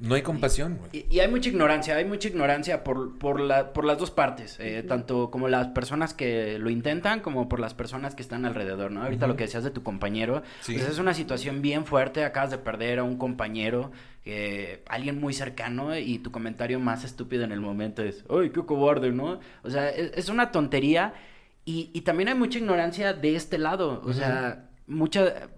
no 0.00 0.14
hay 0.16 0.22
compasión, 0.22 0.76
güey. 0.76 0.90
Y, 0.92 1.16
y 1.16 1.20
hay 1.20 1.28
mucha 1.28 1.48
ignorancia, 1.48 1.96
hay 1.96 2.04
mucha 2.04 2.28
ignorancia 2.28 2.82
por, 2.84 3.16
por, 3.18 3.40
la, 3.40 3.72
por 3.72 3.84
las 3.84 3.96
dos 3.98 4.10
partes, 4.10 4.56
eh, 4.60 4.82
tanto 4.86 5.30
como 5.30 5.48
las 5.48 5.68
personas 5.68 6.12
que 6.14 6.58
lo 6.58 6.68
intentan 6.68 7.20
como 7.20 7.48
por 7.48 7.60
las 7.60 7.74
personas 7.74 8.14
que 8.14 8.22
están 8.22 8.44
alrededor, 8.44 8.90
¿no? 8.90 9.02
Ahorita 9.04 9.26
lo 9.26 9.36
que 9.36 9.44
decías 9.44 9.64
de 9.64 9.70
tu 9.70 9.82
compañero, 9.82 10.42
Sí. 10.60 10.74
pues 10.74 10.88
es 10.88 10.98
una 10.98 11.14
situación 11.14 11.62
bien 11.62 11.86
fuerte, 11.86 12.24
acabas 12.24 12.50
de 12.50 12.58
perder 12.58 12.98
a 12.98 13.04
un 13.04 13.16
compañero, 13.16 13.92
eh, 14.26 14.82
alguien 14.88 15.20
muy 15.20 15.32
cercano 15.32 15.96
y 15.96 16.18
tu 16.18 16.30
comentario 16.32 16.80
más 16.80 17.04
estúpido 17.04 17.44
en 17.44 17.52
el 17.52 17.60
momento 17.60 18.02
es, 18.02 18.24
¡ay, 18.28 18.50
qué 18.50 18.64
cobarde, 18.66 19.12
¿no? 19.12 19.38
O 19.62 19.70
sea, 19.70 19.88
es, 19.90 20.12
es 20.16 20.28
una 20.28 20.50
tontería 20.50 21.14
y, 21.64 21.90
y 21.94 22.00
también 22.02 22.28
hay 22.30 22.34
mucha 22.34 22.58
ignorancia 22.58 23.12
de 23.14 23.36
este 23.36 23.58
lado, 23.58 24.02
o 24.04 24.12
sea, 24.12 24.68
mucha... 24.86 25.48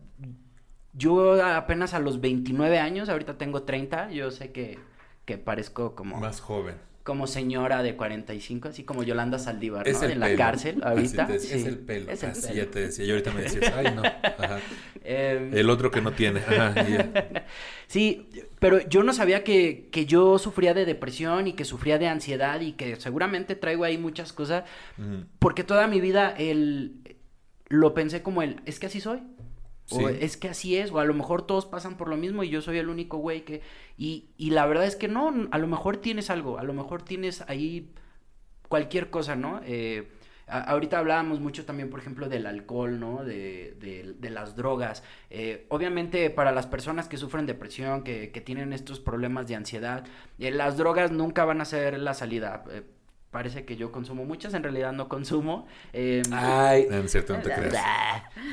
Yo 0.96 1.44
apenas 1.44 1.92
a 1.94 1.98
los 2.00 2.20
29 2.20 2.78
años, 2.78 3.08
ahorita 3.08 3.36
tengo 3.38 3.62
30, 3.64 4.10
yo 4.12 4.30
sé 4.30 4.50
que, 4.52 4.78
que 5.24 5.36
parezco 5.38 5.94
como, 5.94 6.18
Más 6.18 6.40
joven. 6.40 6.76
como 7.02 7.26
señora 7.26 7.82
de 7.82 7.96
45, 7.96 8.68
así 8.68 8.82
como 8.84 9.02
Yolanda 9.02 9.38
Saldívar, 9.38 9.86
Es 9.86 9.98
¿no? 10.00 10.06
el 10.06 10.12
En 10.12 10.20
la 10.20 10.34
cárcel 10.36 10.82
ahorita. 10.82 11.24
Así 11.24 11.32
te- 11.34 11.38
Sí, 11.40 11.54
Es 11.54 11.66
el 11.66 11.78
pelo. 11.78 12.10
es 12.10 12.22
el 12.22 12.30
Así 12.30 12.48
pelo. 12.48 12.54
ya 12.64 12.70
te 12.70 12.80
decía. 12.80 13.04
Y 13.04 13.10
ahorita 13.10 13.32
me 13.32 13.42
decías, 13.42 13.72
ay, 13.76 13.94
no. 13.94 14.02
Ajá. 14.04 14.58
Eh, 15.08 15.50
El 15.54 15.70
otro 15.70 15.92
que 15.92 16.00
no 16.00 16.10
tiene. 16.12 16.40
Ajá. 16.40 16.74
Sí, 17.86 18.28
pero 18.58 18.80
yo 18.88 19.04
no 19.04 19.12
sabía 19.12 19.44
que, 19.44 19.88
que 19.92 20.04
yo 20.06 20.36
sufría 20.40 20.74
de 20.74 20.84
depresión 20.84 21.46
y 21.46 21.52
que 21.52 21.64
sufría 21.64 21.98
de 21.98 22.08
ansiedad 22.08 22.60
y 22.60 22.72
que 22.72 22.96
seguramente 22.96 23.54
traigo 23.54 23.84
ahí 23.84 23.98
muchas 23.98 24.32
cosas, 24.32 24.64
Mm. 24.96 25.20
porque 25.38 25.62
toda 25.62 25.86
mi 25.86 26.00
vida 26.00 26.30
el, 26.36 27.16
lo 27.68 27.94
pensé 27.94 28.22
como 28.22 28.42
el, 28.42 28.60
es 28.66 28.80
que 28.80 28.86
así 28.86 29.00
soy. 29.00 29.22
O 29.90 30.08
es 30.08 30.36
que 30.36 30.48
así 30.48 30.76
es, 30.76 30.90
o 30.90 30.98
a 30.98 31.04
lo 31.04 31.14
mejor 31.14 31.46
todos 31.46 31.66
pasan 31.66 31.96
por 31.96 32.08
lo 32.08 32.16
mismo 32.16 32.42
y 32.42 32.48
yo 32.50 32.60
soy 32.60 32.78
el 32.78 32.88
único 32.88 33.18
güey 33.18 33.44
que... 33.44 33.62
Y, 33.96 34.30
y 34.36 34.50
la 34.50 34.66
verdad 34.66 34.84
es 34.86 34.96
que 34.96 35.08
no, 35.08 35.32
a 35.50 35.58
lo 35.58 35.66
mejor 35.68 35.98
tienes 35.98 36.28
algo, 36.30 36.58
a 36.58 36.64
lo 36.64 36.72
mejor 36.72 37.02
tienes 37.02 37.42
ahí 37.48 37.90
cualquier 38.68 39.10
cosa, 39.10 39.36
¿no? 39.36 39.60
Eh, 39.64 40.08
a- 40.48 40.60
ahorita 40.62 40.98
hablábamos 40.98 41.40
mucho 41.40 41.64
también, 41.64 41.90
por 41.90 42.00
ejemplo, 42.00 42.28
del 42.28 42.46
alcohol, 42.46 42.98
¿no? 43.00 43.24
De, 43.24 43.76
de- 43.80 44.14
de 44.18 44.30
las 44.30 44.56
drogas. 44.56 45.02
Eh, 45.30 45.66
obviamente, 45.70 46.30
para 46.30 46.52
las 46.52 46.66
personas 46.66 47.08
que 47.08 47.16
sufren 47.16 47.46
depresión, 47.46 48.02
que, 48.04 48.30
que 48.32 48.40
tienen 48.40 48.72
estos 48.72 49.00
problemas 49.00 49.46
de 49.48 49.54
ansiedad, 49.56 50.04
eh, 50.38 50.50
las 50.50 50.76
drogas 50.76 51.12
nunca 51.12 51.44
van 51.44 51.60
a 51.60 51.64
ser 51.64 51.98
la 51.98 52.14
salida. 52.14 52.64
Parece 53.30 53.64
que 53.66 53.76
yo 53.76 53.92
consumo 53.92 54.24
muchas, 54.24 54.54
en 54.54 54.62
realidad 54.62 54.92
no 54.92 55.08
consumo. 55.08 55.66
Eh, 55.92 56.22
Ay, 56.32 56.86
no 56.88 56.96
es 56.98 57.12
cierto, 57.12 57.34
no 57.34 57.40
te 57.42 57.52
creas. 57.52 57.74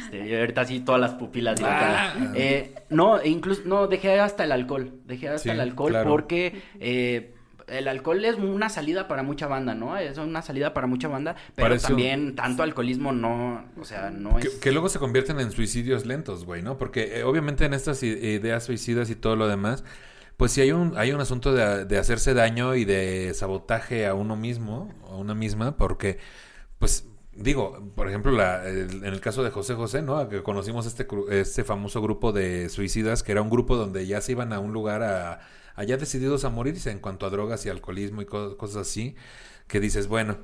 este, 0.05 0.39
ahorita 0.39 0.65
sí 0.65 0.81
todas 0.81 0.99
las 0.99 1.11
pupilas 1.13 1.59
Ah. 1.63 2.13
Eh, 2.35 2.73
no, 2.89 3.19
e 3.19 3.29
incluso, 3.29 3.61
no, 3.65 3.87
dejé 3.87 4.19
hasta 4.19 4.43
el 4.43 4.51
alcohol. 4.51 4.91
Dejé 5.05 5.29
hasta 5.29 5.39
Sí, 5.39 5.49
el 5.51 5.59
alcohol 5.61 5.91
claro. 5.91 6.09
porque 6.09 6.61
eh, 6.81 7.33
el 7.67 7.87
alcohol 7.87 8.25
es 8.25 8.35
una 8.35 8.67
salida 8.67 9.07
para 9.07 9.23
mucha 9.23 9.47
banda, 9.47 9.73
¿no? 9.73 9.95
Es 9.97 10.17
una 10.17 10.41
salida 10.41 10.73
para 10.73 10.85
mucha 10.85 11.07
banda, 11.07 11.35
pero 11.55 11.69
Parece 11.69 11.85
un- 11.85 11.89
también 11.91 12.35
tanto 12.35 12.61
alcoholismo 12.63 13.13
no, 13.13 13.63
o 13.79 13.85
sea, 13.85 14.09
no 14.09 14.35
Que, 14.35 14.47
es... 14.49 14.55
que 14.55 14.71
luego 14.73 14.89
se 14.89 14.99
convierten 14.99 15.39
en 15.39 15.49
suicidios 15.51 16.05
lentos, 16.05 16.43
güey, 16.43 16.61
¿no? 16.61 16.77
Porque 16.77 17.19
eh, 17.19 17.23
obviamente 17.23 17.63
en 17.63 17.73
estas 17.73 18.03
ideas 18.03 18.65
suicidas 18.65 19.09
y 19.09 19.15
todo 19.15 19.37
lo 19.37 19.47
demás, 19.47 19.85
pues 20.37 20.51
sí 20.51 20.61
hay 20.61 20.71
un, 20.71 20.93
hay 20.97 21.11
un 21.11 21.21
asunto 21.21 21.53
de, 21.53 21.85
de 21.85 21.97
hacerse 21.97 22.33
daño 22.33 22.75
y 22.75 22.85
de 22.85 23.33
sabotaje 23.33 24.05
a 24.07 24.13
uno 24.15 24.35
mismo, 24.35 24.93
a 25.09 25.15
una 25.15 25.35
misma, 25.35 25.77
porque, 25.77 26.19
pues, 26.79 27.07
digo, 27.33 27.91
por 27.95 28.07
ejemplo, 28.09 28.31
la, 28.31 28.67
el- 28.67 29.03
en 29.05 29.13
el 29.13 29.21
caso 29.21 29.43
de 29.43 29.51
José 29.51 29.75
José, 29.75 30.01
¿no? 30.01 30.27
Que 30.29 30.43
conocimos 30.43 30.85
este, 30.85 31.07
este 31.31 31.63
famoso 31.63 32.01
grupo 32.01 32.31
de 32.31 32.69
suicidas, 32.69 33.23
que 33.23 33.31
era 33.33 33.41
un 33.41 33.49
grupo 33.49 33.75
donde 33.77 34.05
ya 34.07 34.21
se 34.21 34.33
iban 34.33 34.53
a 34.53 34.59
un 34.59 34.73
lugar 34.73 35.03
a, 35.03 35.41
allá 35.75 35.97
decididos 35.97 36.45
a 36.45 36.49
morirse 36.49 36.91
en 36.91 36.99
cuanto 36.99 37.25
a 37.25 37.29
drogas 37.29 37.65
y 37.65 37.69
alcoholismo 37.69 38.21
y 38.21 38.25
co- 38.25 38.57
cosas 38.57 38.87
así, 38.87 39.15
que 39.67 39.79
dices, 39.79 40.07
bueno, 40.07 40.37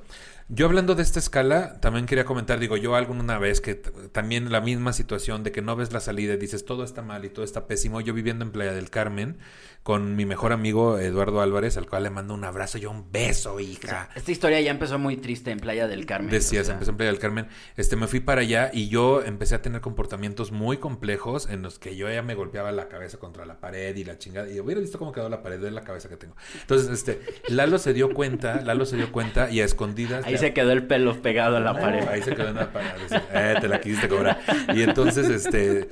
yo 0.48 0.66
hablando 0.66 0.94
de 0.94 1.02
esta 1.02 1.18
escala, 1.20 1.80
también 1.80 2.06
quería 2.06 2.24
comentar, 2.24 2.58
digo, 2.58 2.76
yo 2.76 2.94
alguna 2.96 3.38
vez 3.38 3.60
que 3.60 3.74
también 3.76 4.50
la 4.50 4.60
misma 4.60 4.92
situación 4.92 5.44
de 5.44 5.52
que 5.52 5.62
no 5.62 5.76
ves 5.76 5.92
la 5.92 6.00
salida 6.00 6.34
y 6.34 6.36
dices 6.38 6.64
todo 6.64 6.82
está 6.84 7.02
mal 7.02 7.24
y 7.24 7.28
todo 7.30 7.44
está 7.44 7.66
pésimo, 7.66 8.00
yo 8.00 8.14
viviendo 8.14 8.44
en 8.44 8.50
Playa 8.50 8.72
del 8.72 8.90
Carmen 8.90 9.38
con 9.82 10.14
mi 10.14 10.26
mejor 10.26 10.52
amigo 10.52 10.98
Eduardo 10.98 11.40
Álvarez, 11.40 11.78
al 11.78 11.88
cual 11.88 12.02
le 12.02 12.10
mando 12.10 12.34
un 12.34 12.44
abrazo 12.44 12.76
y 12.76 12.84
un 12.84 13.10
beso, 13.10 13.58
hija. 13.60 14.10
Esta 14.14 14.30
historia 14.30 14.60
ya 14.60 14.70
empezó 14.70 14.98
muy 14.98 15.16
triste 15.16 15.50
en 15.50 15.58
Playa 15.58 15.88
del 15.88 16.04
Carmen. 16.04 16.30
Decías, 16.30 16.62
o 16.62 16.64
sea, 16.66 16.74
empecé 16.74 16.90
en 16.90 16.96
Playa 16.98 17.12
del 17.12 17.20
Carmen. 17.20 17.48
Este, 17.76 17.96
me 17.96 18.06
fui 18.06 18.20
para 18.20 18.42
allá 18.42 18.70
y 18.74 18.88
yo 18.88 19.22
empecé 19.22 19.54
a 19.54 19.62
tener 19.62 19.80
comportamientos 19.80 20.52
muy 20.52 20.76
complejos 20.76 21.48
en 21.48 21.62
los 21.62 21.78
que 21.78 21.96
yo 21.96 22.10
ya 22.10 22.22
me 22.22 22.34
golpeaba 22.34 22.72
la 22.72 22.88
cabeza 22.88 23.18
contra 23.18 23.46
la 23.46 23.58
pared 23.58 23.96
y 23.96 24.04
la 24.04 24.18
chingada. 24.18 24.50
Y 24.50 24.60
hubiera 24.60 24.82
visto 24.82 24.98
cómo 24.98 25.12
quedó 25.12 25.30
la 25.30 25.42
pared 25.42 25.58
de 25.58 25.70
la 25.70 25.82
cabeza 25.82 26.10
que 26.10 26.16
tengo. 26.16 26.36
Entonces, 26.60 26.90
este, 26.90 27.20
Lalo 27.48 27.78
se 27.78 27.94
dio 27.94 28.12
cuenta, 28.12 28.60
Lalo 28.60 28.84
se 28.84 28.96
dio 28.96 29.10
cuenta 29.10 29.50
y 29.50 29.60
a 29.60 29.64
escondidas. 29.64 30.26
Ahí 30.26 30.36
se 30.36 30.52
quedó 30.52 30.72
el 30.72 30.86
pelo 30.86 31.20
pegado 31.22 31.56
a 31.56 31.60
la 31.60 31.72
pared. 31.72 32.06
Ahí 32.06 32.22
se 32.22 32.34
quedó 32.34 32.48
en 32.48 32.56
la 32.56 32.70
pared. 32.70 32.90
Eh, 33.32 33.54
te 33.60 33.68
la 33.68 33.80
quisiste 33.80 34.08
cobrar. 34.08 34.40
Y 34.74 34.82
entonces, 34.82 35.28
este. 35.30 35.88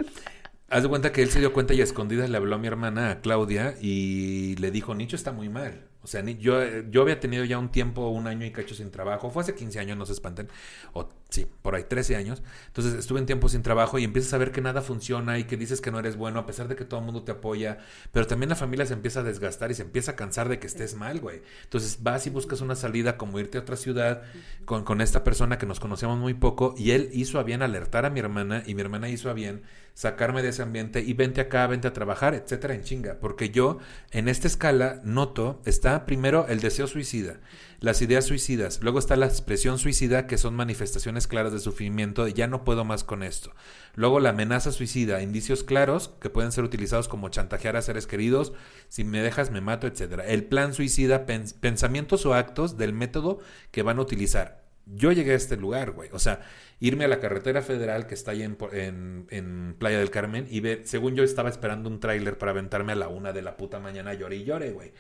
Haz 0.71 0.83
de 0.83 0.89
cuenta 0.89 1.13
que 1.13 1.23
él 1.23 1.31
se 1.31 1.41
dio 1.41 1.53
cuenta 1.55 1.73
y 1.73 1.81
a 1.81 1.85
escondidas 1.85 2.29
le 2.29 2.37
habló 2.37 2.57
a 2.57 2.59
mi 2.59 2.67
hermana, 2.67 3.11
a 3.11 3.21
Claudia, 3.21 3.75
y 3.81 4.55
le 4.57 4.71
dijo, 4.71 4.95
Nicho 4.95 5.17
está 5.17 5.33
muy 5.33 5.49
mal. 5.49 5.89
O 6.03 6.07
sea, 6.07 6.23
yo, 6.23 6.63
yo 6.91 7.03
había 7.03 7.21
tenido 7.21 7.45
ya 7.45 7.59
un 7.59 7.71
tiempo, 7.71 8.09
un 8.09 8.27
año 8.27 8.45
y 8.47 8.53
cacho 8.53 8.75
sin 8.75 8.91
trabajo. 8.91 9.31
Fue 9.31 9.43
hace 9.43 9.55
15 9.55 9.81
años, 9.81 9.97
no 9.97 10.05
se 10.07 10.13
espanten. 10.13 10.49
O 10.93 11.09
Sí, 11.31 11.47
por 11.61 11.75
ahí 11.75 11.85
13 11.85 12.17
años. 12.17 12.43
Entonces 12.69 12.95
estuve 12.95 13.19
en 13.19 13.27
tiempo 13.27 13.51
sin 13.51 13.63
trabajo 13.63 13.99
y 13.99 14.05
empiezas 14.05 14.33
a 14.33 14.39
ver 14.39 14.51
que 14.51 14.63
nada 14.63 14.81
funciona 14.81 15.39
y 15.39 15.45
que 15.45 15.59
dices 15.59 15.83
que 15.83 15.91
no 15.91 15.99
eres 15.99 16.17
bueno 16.17 16.41
a 16.41 16.47
pesar 16.47 16.69
de 16.69 16.77
que 16.77 16.87
todo 16.87 17.01
el 17.01 17.07
mundo 17.07 17.23
te 17.23 17.33
apoya. 17.33 17.79
Pero 18.13 18.27
también 18.27 18.49
la 18.49 18.57
familia 18.57 18.87
se 18.87 18.95
empieza 18.95 19.21
a 19.21 19.25
desgastar 19.25 19.71
y 19.71 19.75
se 19.75 19.83
empieza 19.83 20.13
a 20.13 20.17
cansar 20.17 20.49
de 20.49 20.59
que 20.59 20.67
estés 20.67 20.95
mal, 20.95 21.21
güey. 21.21 21.43
Entonces 21.65 22.03
vas 22.03 22.27
y 22.27 22.31
buscas 22.31 22.63
una 22.63 22.77
salida 22.77 23.19
como 23.19 23.39
irte 23.39 23.59
a 23.59 23.61
otra 23.61 23.77
ciudad 23.77 24.23
con, 24.65 24.85
con 24.85 25.03
esta 25.03 25.23
persona 25.23 25.59
que 25.59 25.67
nos 25.67 25.81
conocíamos 25.81 26.19
muy 26.19 26.33
poco 26.33 26.75
y 26.79 26.93
él 26.93 27.11
hizo 27.13 27.39
a 27.39 27.43
bien 27.43 27.61
alertar 27.61 28.07
a 28.07 28.11
mi 28.11 28.21
hermana 28.21 28.63
y 28.65 28.75
mi 28.75 28.81
hermana 28.81 29.11
hizo 29.11 29.29
a 29.29 29.35
bien 29.35 29.65
sacarme 29.93 30.43
de 30.43 30.51
ese 30.51 30.63
ambiente 30.63 31.03
y 31.03 31.13
vente 31.13 31.43
acá, 31.43 31.67
vente 31.67 31.89
a 31.89 31.93
trabajar, 31.93 32.33
etcétera, 32.35 32.75
en 32.75 32.85
chinga. 32.85 33.19
Porque 33.21 33.51
yo 33.51 33.81
en 34.13 34.29
esta 34.29 34.47
escala 34.47 35.03
noto, 35.05 35.61
está 35.67 36.07
primero 36.07 36.47
el 36.49 36.61
deseo 36.61 36.87
suicida 36.87 37.41
las 37.81 38.03
ideas 38.03 38.25
suicidas. 38.25 38.81
Luego 38.83 38.99
está 38.99 39.17
la 39.17 39.27
expresión 39.27 39.79
suicida, 39.79 40.27
que 40.27 40.39
son 40.39 40.55
manifestaciones 40.55 41.27
claras 41.29 41.53
de 41.53 41.61
sufrimiento, 41.61 42.27
ya 42.27 42.47
no 42.49 42.65
puedo 42.65 42.85
más 42.85 43.05
con 43.05 43.23
esto. 43.23 43.53
Luego 43.95 44.21
la 44.21 44.31
amenaza 44.31 44.73
suicida, 44.73 45.23
indicios 45.23 45.63
claros 45.63 46.11
que 46.21 46.31
pueden 46.31 46.53
ser 46.53 46.65
utilizados 46.65 47.09
como 47.09 47.29
chantajear 47.29 47.77
a 47.77 47.83
seres 47.83 48.07
queridos, 48.07 48.53
si 48.89 49.05
me 49.05 49.23
dejas 49.23 49.51
me 49.51 49.61
mato, 49.61 49.87
etc. 49.87 50.23
El 50.27 50.45
plan 50.45 50.75
suicida, 50.75 51.25
pensamientos 51.27 52.27
o 52.27 52.35
actos 52.35 52.77
del 52.77 52.93
método 52.93 53.39
que 53.71 53.83
van 53.83 53.99
a 53.99 54.03
utilizar. 54.03 54.67
Yo 54.87 55.13
llegué 55.13 55.33
a 55.33 55.37
este 55.37 55.57
lugar, 55.57 55.93
güey. 55.93 56.09
O 56.13 56.19
sea, 56.19 56.41
irme 56.81 57.05
a 57.05 57.09
la 57.09 57.21
carretera 57.21 57.61
federal 57.61 58.07
que 58.07 58.15
está 58.15 58.31
ahí 58.31 58.43
en, 58.43 58.57
en, 58.73 59.27
en 59.31 59.77
Playa 59.79 59.99
del 59.99 60.11
Carmen 60.11 60.47
y 60.51 60.61
ver, 60.61 60.83
según 60.85 61.15
yo 61.15 61.23
estaba 61.23 61.51
esperando 61.51 61.91
un 61.91 62.01
tráiler 62.01 62.39
para 62.39 62.53
aventarme 62.53 62.93
a 62.93 62.97
la 62.97 63.09
una 63.09 63.33
de 63.35 63.43
la 63.43 63.57
puta 63.57 63.81
mañana, 63.81 64.15
lloré 64.15 64.37
y 64.37 64.45
lloré, 64.45 64.73
güey. 64.73 64.93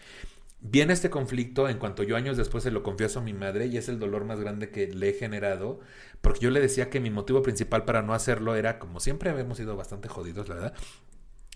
Viene 0.60 0.92
este 0.92 1.08
conflicto 1.08 1.68
en 1.68 1.78
cuanto 1.78 2.02
yo 2.02 2.16
años 2.16 2.36
después 2.36 2.64
se 2.64 2.72
lo 2.72 2.82
confieso 2.82 3.20
a 3.20 3.22
mi 3.22 3.32
madre 3.32 3.66
y 3.66 3.76
es 3.76 3.88
el 3.88 4.00
dolor 4.00 4.24
más 4.24 4.40
grande 4.40 4.70
que 4.70 4.88
le 4.88 5.10
he 5.10 5.12
generado, 5.12 5.80
porque 6.20 6.40
yo 6.40 6.50
le 6.50 6.60
decía 6.60 6.90
que 6.90 6.98
mi 6.98 7.10
motivo 7.10 7.42
principal 7.42 7.84
para 7.84 8.02
no 8.02 8.12
hacerlo 8.12 8.56
era, 8.56 8.80
como 8.80 8.98
siempre 8.98 9.30
habíamos 9.30 9.58
sido 9.58 9.76
bastante 9.76 10.08
jodidos, 10.08 10.48
la 10.48 10.56
verdad, 10.56 10.74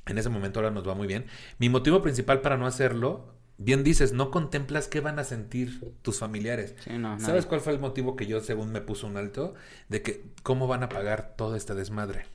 en 0.07 0.19
ese 0.19 0.29
momento 0.29 0.61
ahora 0.61 0.71
nos 0.71 0.87
va 0.87 0.95
muy 0.95 1.09
bien, 1.09 1.27
mi 1.59 1.69
motivo 1.69 2.01
principal 2.01 2.43
para 2.43 2.57
no 2.57 2.67
hacerlo, 2.67 3.35
bien 3.59 3.83
dices, 3.83 4.13
no 4.13 4.31
contemplas 4.31 4.87
qué 4.87 5.01
van 5.01 5.19
a 5.19 5.25
sentir 5.25 5.95
tus 6.03 6.21
familiares. 6.21 6.77
¿Sabes 7.19 7.47
cuál 7.47 7.61
fue 7.61 7.73
el 7.73 7.81
motivo 7.81 8.15
que 8.15 8.27
yo, 8.27 8.41
según 8.41 8.71
me 8.71 8.81
puso 8.81 9.09
un 9.09 9.17
alto? 9.17 9.55
De 9.89 10.03
que, 10.03 10.25
¿cómo 10.45 10.69
van 10.69 10.85
a 10.85 10.89
pagar 10.89 11.35
todo 11.37 11.57
este 11.57 11.75
desmadre? 11.75 12.27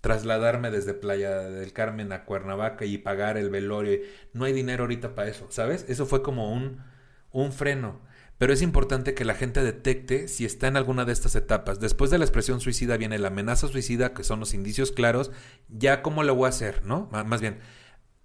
Trasladarme 0.00 0.70
desde 0.70 0.94
Playa 0.94 1.38
del 1.40 1.72
Carmen 1.72 2.12
a 2.12 2.24
Cuernavaca 2.24 2.84
y 2.84 2.98
pagar 2.98 3.36
el 3.36 3.50
velorio. 3.50 3.98
No 4.32 4.44
hay 4.44 4.52
dinero 4.52 4.84
ahorita 4.84 5.14
para 5.14 5.28
eso, 5.28 5.46
¿sabes? 5.50 5.84
Eso 5.88 6.06
fue 6.06 6.22
como 6.22 6.52
un, 6.52 6.82
un 7.32 7.52
freno. 7.52 8.00
Pero 8.38 8.52
es 8.52 8.60
importante 8.60 9.14
que 9.14 9.24
la 9.24 9.34
gente 9.34 9.62
detecte 9.62 10.28
si 10.28 10.44
está 10.44 10.68
en 10.68 10.76
alguna 10.76 11.04
de 11.06 11.12
estas 11.12 11.34
etapas. 11.36 11.80
Después 11.80 12.10
de 12.10 12.18
la 12.18 12.24
expresión 12.24 12.60
suicida 12.60 12.98
viene 12.98 13.18
la 13.18 13.28
amenaza 13.28 13.66
suicida, 13.68 14.12
que 14.12 14.24
son 14.24 14.40
los 14.40 14.52
indicios 14.52 14.92
claros. 14.92 15.30
Ya 15.68 16.02
cómo 16.02 16.22
lo 16.22 16.34
voy 16.34 16.46
a 16.46 16.50
hacer, 16.50 16.84
¿no? 16.84 17.08
más 17.10 17.40
bien, 17.40 17.58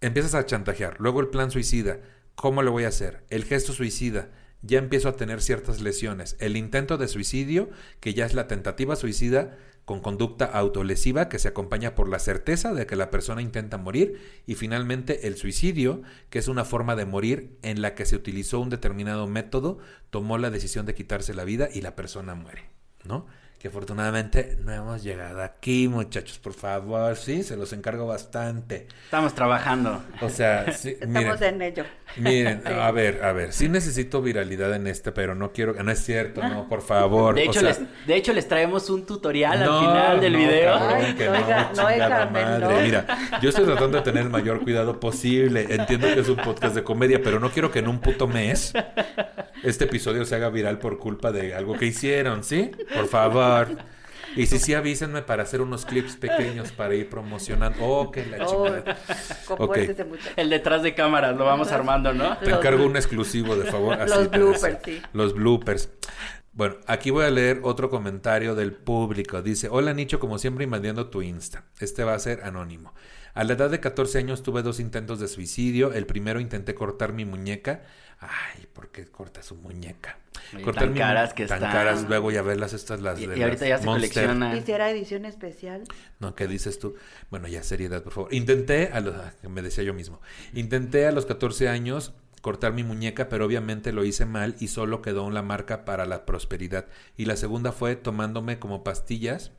empiezas 0.02 0.36
a 0.36 0.46
chantajear. 0.46 0.98
Luego 1.00 1.22
el 1.22 1.30
plan 1.30 1.50
suicida. 1.50 2.00
¿Cómo 2.36 2.64
lo 2.64 2.72
voy 2.72 2.84
a 2.84 2.90
hacer? 2.90 3.24
El 3.30 3.46
gesto 3.46 3.72
suicida 3.72 4.30
ya 4.62 4.80
empiezo 4.80 5.10
a 5.10 5.16
tener 5.16 5.42
ciertas 5.42 5.82
lesiones. 5.82 6.36
El 6.40 6.58
intento 6.58 6.98
de 6.98 7.08
suicidio, 7.08 7.70
que 8.00 8.14
ya 8.14 8.26
es 8.26 8.34
la 8.34 8.48
tentativa 8.48 8.96
suicida, 8.96 9.58
con 9.86 10.00
conducta 10.00 10.46
autolesiva 10.46 11.28
que 11.28 11.40
se 11.40 11.48
acompaña 11.48 11.96
por 11.96 12.08
la 12.08 12.20
certeza 12.20 12.74
de 12.74 12.86
que 12.86 12.96
la 12.96 13.10
persona 13.10 13.42
intenta 13.42 13.78
morir 13.78 14.42
y 14.46 14.56
finalmente 14.56 15.28
el 15.28 15.36
suicidio, 15.36 16.04
que 16.30 16.40
es 16.40 16.48
una 16.48 16.66
forma 16.66 16.96
de 16.96 17.06
morir 17.06 17.58
en 17.62 17.82
la 17.82 17.96
que 17.96 18.06
se 18.06 18.16
utilizó 18.16 18.60
un 18.60 18.70
determinado 18.70 19.28
método, 19.28 19.80
tomó 20.10 20.38
la 20.38 20.52
decisión 20.52 20.86
de 20.86 20.96
quitarse 20.96 21.34
la 21.34 21.44
vida 21.44 21.68
y 21.74 21.82
la 21.82 21.96
persona 21.96 22.36
muere, 22.36 22.70
¿no? 23.04 23.26
Que 23.62 23.68
afortunadamente 23.68 24.58
no 24.66 24.74
hemos 24.74 25.04
llegado 25.04 25.44
aquí, 25.44 25.88
muchachos, 25.88 26.40
por 26.40 26.54
favor, 26.54 27.16
sí, 27.16 27.44
se 27.44 27.56
los 27.56 27.72
encargo 27.74 28.08
bastante. 28.08 28.88
Estamos 29.04 29.36
trabajando. 29.36 30.02
O 30.20 30.30
sea, 30.30 30.72
sí, 30.76 30.98
estamos 31.00 31.40
en 31.44 31.62
ello. 31.62 31.86
Miren, 32.18 32.64
a 32.66 32.90
ver, 32.90 33.24
a 33.24 33.32
ver, 33.34 33.54
sí 33.54 33.70
necesito 33.70 34.20
viralidad 34.20 34.74
en 34.74 34.88
este, 34.88 35.12
pero 35.12 35.36
no 35.36 35.52
quiero, 35.52 35.76
no 35.76 35.92
es 35.92 36.04
cierto, 36.04 36.42
no, 36.42 36.68
por 36.68 36.82
favor. 36.82 37.36
De 37.36 37.44
hecho, 37.44 37.62
les, 37.62 37.80
de 38.08 38.16
hecho 38.16 38.34
les 38.34 38.48
traemos 38.48 38.90
un 38.90 39.06
tutorial 39.06 39.62
al 39.62 39.80
final 39.80 40.20
del 40.20 40.36
video. 40.36 40.76
Ay, 40.76 41.14
que 41.14 41.26
no, 41.26 41.34
no, 41.76 42.32
madre. 42.32 42.84
Mira, 42.84 43.06
yo 43.44 43.50
estoy 43.50 43.66
tratando 43.66 44.00
de 44.00 44.04
tener 44.04 44.24
el 44.24 44.30
mayor 44.32 44.62
cuidado 44.64 45.00
posible. 45.00 45.68
Entiendo 45.70 46.08
que 46.08 46.20
es 46.20 46.30
un 46.30 46.38
podcast 46.38 46.74
de 46.74 46.84
comedia, 46.84 47.22
pero 47.24 47.40
no 47.40 47.52
quiero 47.52 47.72
que 47.72 47.80
en 47.80 47.88
un 47.88 48.00
puto 48.00 48.28
mes 48.28 48.74
este 49.64 49.86
episodio 49.86 50.26
se 50.26 50.36
haga 50.36 50.50
viral 50.50 50.80
por 50.80 50.98
culpa 50.98 51.32
de 51.32 51.54
algo 51.56 51.78
que 51.78 51.86
hicieron, 51.86 52.44
¿sí? 52.44 52.72
Por 52.94 53.08
favor. 53.08 53.78
Y 54.36 54.46
si 54.46 54.60
sí, 54.60 54.74
avísenme 54.74 55.22
para 55.22 55.44
hacer 55.44 55.62
unos 55.62 55.86
clips 55.86 56.16
pequeños 56.16 56.72
para 56.72 56.96
ir 56.96 57.10
promocionando. 57.10 57.78
Oh, 57.84 58.12
que 58.12 58.26
la 58.26 58.46
oh, 58.46 58.72
chingada. 58.72 58.98
El 60.38 60.50
detrás 60.50 60.84
de 60.84 60.96
cámaras 60.96 61.36
lo 61.36 61.46
vamos 61.46 61.72
armando, 61.72 62.14
¿no? 62.14 62.38
Te 62.38 62.52
encargo 62.52 62.86
un 62.86 62.96
exclusivo, 62.96 63.56
de 63.56 63.70
favor. 63.70 63.98
los 64.08 64.30
bloopers, 64.30 64.78
sí. 64.86 65.02
Los 65.14 65.34
bloopers. 65.34 65.90
Bueno, 66.54 66.76
aquí 66.86 67.12
voy 67.12 67.26
a 67.26 67.30
leer 67.30 67.62
otro 67.64 67.90
comentario 67.90 68.56
del 68.56 68.74
público. 68.74 69.42
Dice, 69.42 69.68
hola 69.70 69.94
Nicho, 69.94 70.20
como 70.20 70.38
siempre 70.38 70.64
invadiendo 70.64 71.10
tu 71.10 71.22
Insta. 71.22 71.66
Este 71.80 72.04
va 72.04 72.14
a 72.14 72.20
ser 72.20 72.44
anónimo. 72.44 72.94
A 73.34 73.46
la 73.46 73.54
edad 73.54 73.70
de 73.70 73.80
14 73.80 74.18
años 74.18 74.44
tuve 74.44 74.62
dos 74.62 74.80
intentos 74.80 75.20
de 75.20 75.30
suicidio. 75.30 75.94
El 75.94 76.06
primero 76.06 76.40
intenté 76.40 76.76
cortar 76.76 77.14
mi 77.14 77.24
muñeca. 77.24 77.84
Ay, 78.22 78.68
¿por 78.72 78.90
qué 78.90 79.08
corta 79.08 79.42
su 79.42 79.56
muñeca? 79.56 80.18
cortar 80.64 80.86
tan 80.86 80.94
caras 80.94 81.34
que 81.34 81.48
tan 81.48 81.60
caras, 81.60 82.08
luego 82.08 82.32
ya 82.32 82.44
verlas 82.44 82.74
estas 82.74 83.02
las 83.02 83.20
y, 83.20 83.26
de 83.26 83.38
y 83.38 83.42
ahorita 83.42 83.68
ya 83.68 83.80
se 83.80 83.86
colecciona. 83.86 84.56
¿Hiciera 84.56 84.92
edición 84.92 85.26
especial? 85.26 85.84
No, 86.20 86.36
¿qué 86.36 86.48
dices 86.48 86.78
tú? 86.78 86.96
Bueno, 87.32 87.48
ya 87.48 87.64
seriedad, 87.64 88.04
por 88.04 88.14
favor. 88.14 88.34
Intenté, 88.34 88.90
a 88.94 89.00
los, 89.00 89.16
ah, 89.16 89.34
me 89.50 89.64
decía 89.64 89.84
yo 89.84 89.96
mismo, 89.96 90.22
intenté 90.54 91.08
a 91.08 91.12
los 91.12 91.26
14 91.26 91.68
años 91.68 92.14
cortar 92.42 92.74
mi 92.74 92.84
muñeca, 92.84 93.28
pero 93.28 93.46
obviamente 93.46 93.92
lo 93.92 94.04
hice 94.04 94.26
mal 94.26 94.56
y 94.60 94.68
solo 94.68 95.02
quedó 95.02 95.30
la 95.32 95.42
marca 95.42 95.84
para 95.84 96.06
la 96.06 96.26
prosperidad. 96.26 96.86
Y 97.18 97.26
la 97.26 97.38
segunda 97.38 97.72
fue 97.72 97.96
tomándome 97.96 98.60
como 98.60 98.84
pastillas 98.84 99.52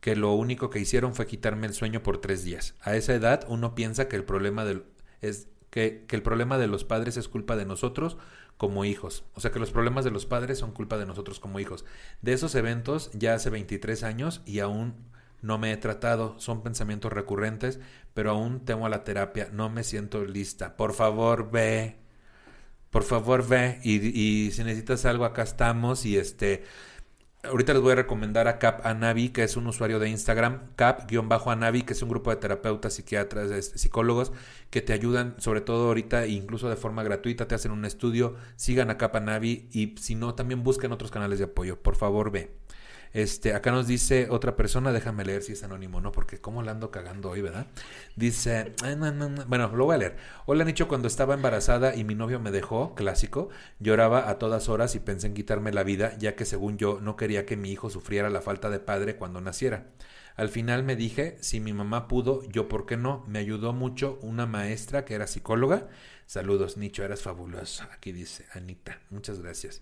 que 0.00 0.14
lo 0.14 0.32
único 0.32 0.70
que 0.70 0.78
hicieron 0.78 1.14
fue 1.14 1.26
quitarme 1.26 1.66
el 1.66 1.74
sueño 1.74 2.02
por 2.02 2.20
tres 2.20 2.44
días. 2.44 2.74
A 2.82 2.94
esa 2.94 3.14
edad 3.14 3.44
uno 3.48 3.74
piensa 3.74 4.08
que 4.08 4.16
el 4.16 4.24
problema 4.24 4.64
del, 4.64 4.84
es 5.20 5.48
que, 5.70 6.04
que 6.06 6.16
el 6.16 6.22
problema 6.22 6.58
de 6.58 6.66
los 6.66 6.84
padres 6.84 7.16
es 7.16 7.28
culpa 7.28 7.56
de 7.56 7.66
nosotros 7.66 8.16
como 8.56 8.84
hijos. 8.84 9.24
O 9.34 9.40
sea 9.40 9.50
que 9.50 9.58
los 9.58 9.70
problemas 9.70 10.04
de 10.04 10.10
los 10.10 10.26
padres 10.26 10.58
son 10.58 10.72
culpa 10.72 10.98
de 10.98 11.06
nosotros 11.06 11.40
como 11.40 11.60
hijos. 11.60 11.84
De 12.22 12.32
esos 12.32 12.54
eventos 12.54 13.10
ya 13.12 13.34
hace 13.34 13.50
23 13.50 14.02
años 14.02 14.42
y 14.46 14.60
aún 14.60 14.94
no 15.42 15.58
me 15.58 15.72
he 15.72 15.76
tratado, 15.76 16.34
son 16.38 16.62
pensamientos 16.62 17.12
recurrentes, 17.12 17.78
pero 18.14 18.30
aún 18.30 18.64
temo 18.64 18.86
a 18.86 18.88
la 18.88 19.04
terapia, 19.04 19.48
no 19.52 19.68
me 19.68 19.84
siento 19.84 20.24
lista. 20.24 20.76
Por 20.76 20.94
favor, 20.94 21.50
ve. 21.50 21.96
Por 22.90 23.02
favor, 23.02 23.46
ve. 23.46 23.78
Y, 23.84 23.96
y 24.18 24.50
si 24.52 24.64
necesitas 24.64 25.04
algo, 25.04 25.24
acá 25.24 25.42
estamos. 25.42 26.06
Y 26.06 26.16
este, 26.16 26.64
Ahorita 27.48 27.72
les 27.72 27.82
voy 27.82 27.92
a 27.92 27.96
recomendar 27.96 28.48
a 28.48 28.58
Cap 28.58 28.84
Anavi, 28.84 29.28
que 29.28 29.42
es 29.42 29.56
un 29.56 29.66
usuario 29.66 29.98
de 29.98 30.08
Instagram, 30.08 30.60
Cap-Anavi, 30.76 31.82
que 31.82 31.92
es 31.92 32.02
un 32.02 32.08
grupo 32.08 32.30
de 32.30 32.36
terapeutas, 32.36 32.94
psiquiatras, 32.94 33.72
psicólogos, 33.74 34.32
que 34.70 34.82
te 34.82 34.92
ayudan, 34.92 35.34
sobre 35.38 35.60
todo 35.60 35.88
ahorita, 35.88 36.26
incluso 36.26 36.68
de 36.68 36.76
forma 36.76 37.02
gratuita, 37.02 37.46
te 37.46 37.54
hacen 37.54 37.72
un 37.72 37.84
estudio. 37.84 38.36
Sigan 38.56 38.90
a 38.90 38.98
Cap 38.98 39.16
Anavi 39.16 39.68
y 39.72 39.94
si 39.98 40.14
no, 40.14 40.34
también 40.34 40.62
busquen 40.62 40.92
otros 40.92 41.10
canales 41.10 41.38
de 41.38 41.46
apoyo. 41.46 41.80
Por 41.80 41.96
favor, 41.96 42.30
ve. 42.30 42.50
Este, 43.16 43.54
acá 43.54 43.70
nos 43.70 43.86
dice 43.86 44.28
otra 44.28 44.56
persona, 44.56 44.92
déjame 44.92 45.24
leer 45.24 45.42
si 45.42 45.52
es 45.52 45.62
anónimo, 45.62 46.02
¿no? 46.02 46.12
Porque 46.12 46.38
cómo 46.38 46.62
la 46.62 46.72
ando 46.72 46.90
cagando 46.90 47.30
hoy, 47.30 47.40
¿verdad? 47.40 47.66
Dice, 48.14 48.74
bueno, 49.48 49.68
lo 49.74 49.86
voy 49.86 49.94
a 49.94 49.98
leer. 49.98 50.16
Hola, 50.44 50.64
Nicho, 50.66 50.86
cuando 50.86 51.08
estaba 51.08 51.32
embarazada 51.32 51.96
y 51.96 52.04
mi 52.04 52.14
novio 52.14 52.40
me 52.40 52.50
dejó, 52.50 52.94
clásico, 52.94 53.48
lloraba 53.80 54.28
a 54.28 54.38
todas 54.38 54.68
horas 54.68 54.94
y 54.96 55.00
pensé 55.00 55.28
en 55.28 55.32
quitarme 55.32 55.72
la 55.72 55.82
vida, 55.82 56.14
ya 56.18 56.36
que 56.36 56.44
según 56.44 56.76
yo 56.76 57.00
no 57.00 57.16
quería 57.16 57.46
que 57.46 57.56
mi 57.56 57.72
hijo 57.72 57.88
sufriera 57.88 58.28
la 58.28 58.42
falta 58.42 58.68
de 58.68 58.80
padre 58.80 59.16
cuando 59.16 59.40
naciera. 59.40 59.86
Al 60.34 60.50
final 60.50 60.82
me 60.82 60.94
dije, 60.94 61.38
si 61.40 61.58
mi 61.58 61.72
mamá 61.72 62.08
pudo, 62.08 62.42
yo 62.50 62.68
por 62.68 62.84
qué 62.84 62.98
no. 62.98 63.24
Me 63.28 63.38
ayudó 63.38 63.72
mucho 63.72 64.18
una 64.20 64.44
maestra 64.44 65.06
que 65.06 65.14
era 65.14 65.26
psicóloga. 65.26 65.88
Saludos, 66.26 66.76
Nicho, 66.76 67.02
eras 67.02 67.22
fabuloso. 67.22 67.82
Aquí 67.94 68.12
dice 68.12 68.44
Anita. 68.52 69.00
Muchas 69.08 69.40
gracias. 69.40 69.80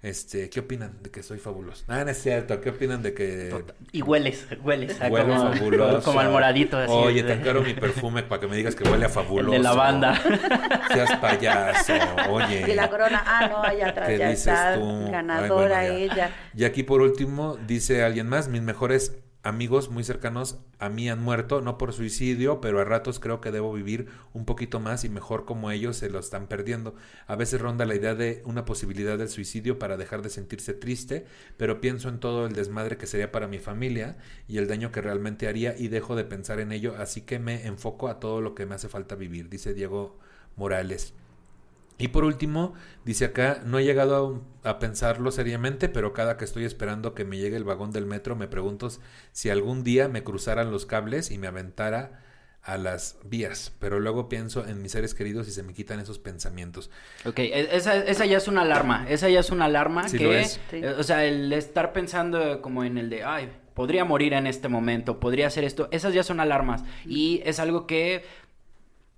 Este, 0.00 0.48
¿qué 0.48 0.60
opinan 0.60 1.02
de 1.02 1.10
que 1.10 1.24
soy 1.24 1.38
fabuloso? 1.38 1.82
Ah, 1.88 2.04
no 2.04 2.10
es 2.10 2.22
cierto, 2.22 2.60
¿qué 2.60 2.70
opinan 2.70 3.02
de 3.02 3.14
que 3.14 3.64
y 3.90 4.00
hueles, 4.00 4.46
hueles, 4.62 4.96
huele 5.10 5.26
como, 5.26 5.52
fabuloso. 5.52 6.02
Como 6.02 6.20
al 6.20 6.30
moradito 6.30 6.76
así. 6.78 6.92
Oye, 6.92 7.24
te 7.24 7.32
encaro 7.32 7.62
mi 7.62 7.74
perfume 7.74 8.22
para 8.22 8.40
que 8.40 8.46
me 8.46 8.56
digas 8.56 8.76
que 8.76 8.88
huele 8.88 9.06
a 9.06 9.08
fabuloso. 9.08 9.50
de 9.50 9.58
lavanda. 9.58 10.14
Seas 10.92 11.16
payaso, 11.16 11.94
oye. 12.30 12.70
Y 12.70 12.74
la 12.74 12.88
corona, 12.88 13.24
ah, 13.26 13.48
no, 13.48 13.62
allá 13.62 13.88
atrás 13.88 14.08
¿Qué 14.08 14.18
ya 14.18 14.30
dices 14.30 14.46
está 14.46 14.74
tú? 14.76 15.10
ganadora 15.10 15.86
ella. 15.86 16.30
Y 16.54 16.64
aquí 16.64 16.84
por 16.84 17.02
último 17.02 17.56
dice 17.66 18.04
alguien 18.04 18.28
más, 18.28 18.46
mis 18.48 18.62
mejores 18.62 19.16
amigos 19.42 19.90
muy 19.90 20.04
cercanos 20.04 20.58
a 20.78 20.88
mí 20.88 21.08
han 21.08 21.22
muerto, 21.22 21.60
no 21.60 21.78
por 21.78 21.92
suicidio, 21.92 22.60
pero 22.60 22.80
a 22.80 22.84
ratos 22.84 23.20
creo 23.20 23.40
que 23.40 23.50
debo 23.50 23.72
vivir 23.72 24.08
un 24.32 24.44
poquito 24.44 24.80
más 24.80 25.04
y 25.04 25.08
mejor 25.08 25.44
como 25.44 25.70
ellos 25.70 25.96
se 25.96 26.10
lo 26.10 26.18
están 26.18 26.46
perdiendo. 26.46 26.94
A 27.26 27.36
veces 27.36 27.60
ronda 27.60 27.84
la 27.84 27.94
idea 27.94 28.14
de 28.14 28.42
una 28.44 28.64
posibilidad 28.64 29.16
del 29.18 29.28
suicidio 29.28 29.78
para 29.78 29.96
dejar 29.96 30.22
de 30.22 30.30
sentirse 30.30 30.74
triste, 30.74 31.24
pero 31.56 31.80
pienso 31.80 32.08
en 32.08 32.20
todo 32.20 32.46
el 32.46 32.52
desmadre 32.52 32.96
que 32.96 33.06
sería 33.06 33.32
para 33.32 33.48
mi 33.48 33.58
familia 33.58 34.18
y 34.48 34.58
el 34.58 34.68
daño 34.68 34.92
que 34.92 35.00
realmente 35.00 35.48
haría 35.48 35.76
y 35.76 35.88
dejo 35.88 36.16
de 36.16 36.24
pensar 36.24 36.60
en 36.60 36.72
ello, 36.72 36.94
así 36.98 37.22
que 37.22 37.38
me 37.38 37.66
enfoco 37.66 38.08
a 38.08 38.20
todo 38.20 38.40
lo 38.40 38.54
que 38.54 38.66
me 38.66 38.74
hace 38.74 38.88
falta 38.88 39.14
vivir, 39.14 39.48
dice 39.48 39.74
Diego 39.74 40.18
Morales. 40.56 41.14
Y 41.98 42.08
por 42.08 42.24
último, 42.24 42.74
dice 43.04 43.26
acá, 43.26 43.60
no 43.64 43.80
he 43.80 43.84
llegado 43.84 44.42
a, 44.62 44.78
pensarlo 44.78 45.32
seriamente, 45.32 45.88
pero 45.88 46.12
cada 46.12 46.36
que 46.36 46.44
estoy 46.44 46.64
esperando 46.64 47.12
que 47.12 47.24
me 47.24 47.38
llegue 47.38 47.56
el 47.56 47.64
vagón 47.64 47.90
del 47.90 48.06
metro, 48.06 48.36
me 48.36 48.46
pregunto 48.46 48.88
si 49.32 49.50
algún 49.50 49.82
día 49.82 50.08
me 50.08 50.22
cruzaran 50.22 50.70
los 50.70 50.86
cables 50.86 51.32
y 51.32 51.38
me 51.38 51.48
aventara 51.48 52.22
a 52.62 52.76
las 52.76 53.18
vías, 53.24 53.72
pero 53.80 53.98
luego 53.98 54.28
pienso 54.28 54.66
en 54.66 54.80
mis 54.82 54.92
seres 54.92 55.14
queridos 55.14 55.48
y 55.48 55.50
se 55.52 55.62
me 55.62 55.72
quitan 55.72 55.98
esos 55.98 56.18
pensamientos. 56.18 56.90
Ok, 57.24 57.38
e, 57.40 57.76
esa, 57.76 57.96
esa 57.96 58.26
ya 58.26 58.36
es 58.36 58.46
una 58.46 58.62
alarma, 58.62 59.06
esa 59.08 59.28
ya 59.28 59.40
es 59.40 59.50
una 59.50 59.64
alarma 59.64 60.06
que, 60.08 60.46
eh, 60.72 60.88
o 60.90 61.02
sea, 61.02 61.24
el 61.24 61.52
estar 61.52 61.92
pensando 61.92 62.60
como 62.62 62.84
en 62.84 62.98
el 62.98 63.10
de, 63.10 63.24
ay, 63.24 63.50
podría 63.74 64.04
morir 64.04 64.34
en 64.34 64.46
este 64.46 64.68
momento, 64.68 65.18
podría 65.18 65.46
hacer 65.48 65.64
esto, 65.64 65.88
esas 65.90 66.14
ya 66.14 66.22
son 66.22 66.40
alarmas. 66.40 66.84
Y 67.06 67.40
es 67.44 67.58
algo 67.58 67.86
que 67.86 68.24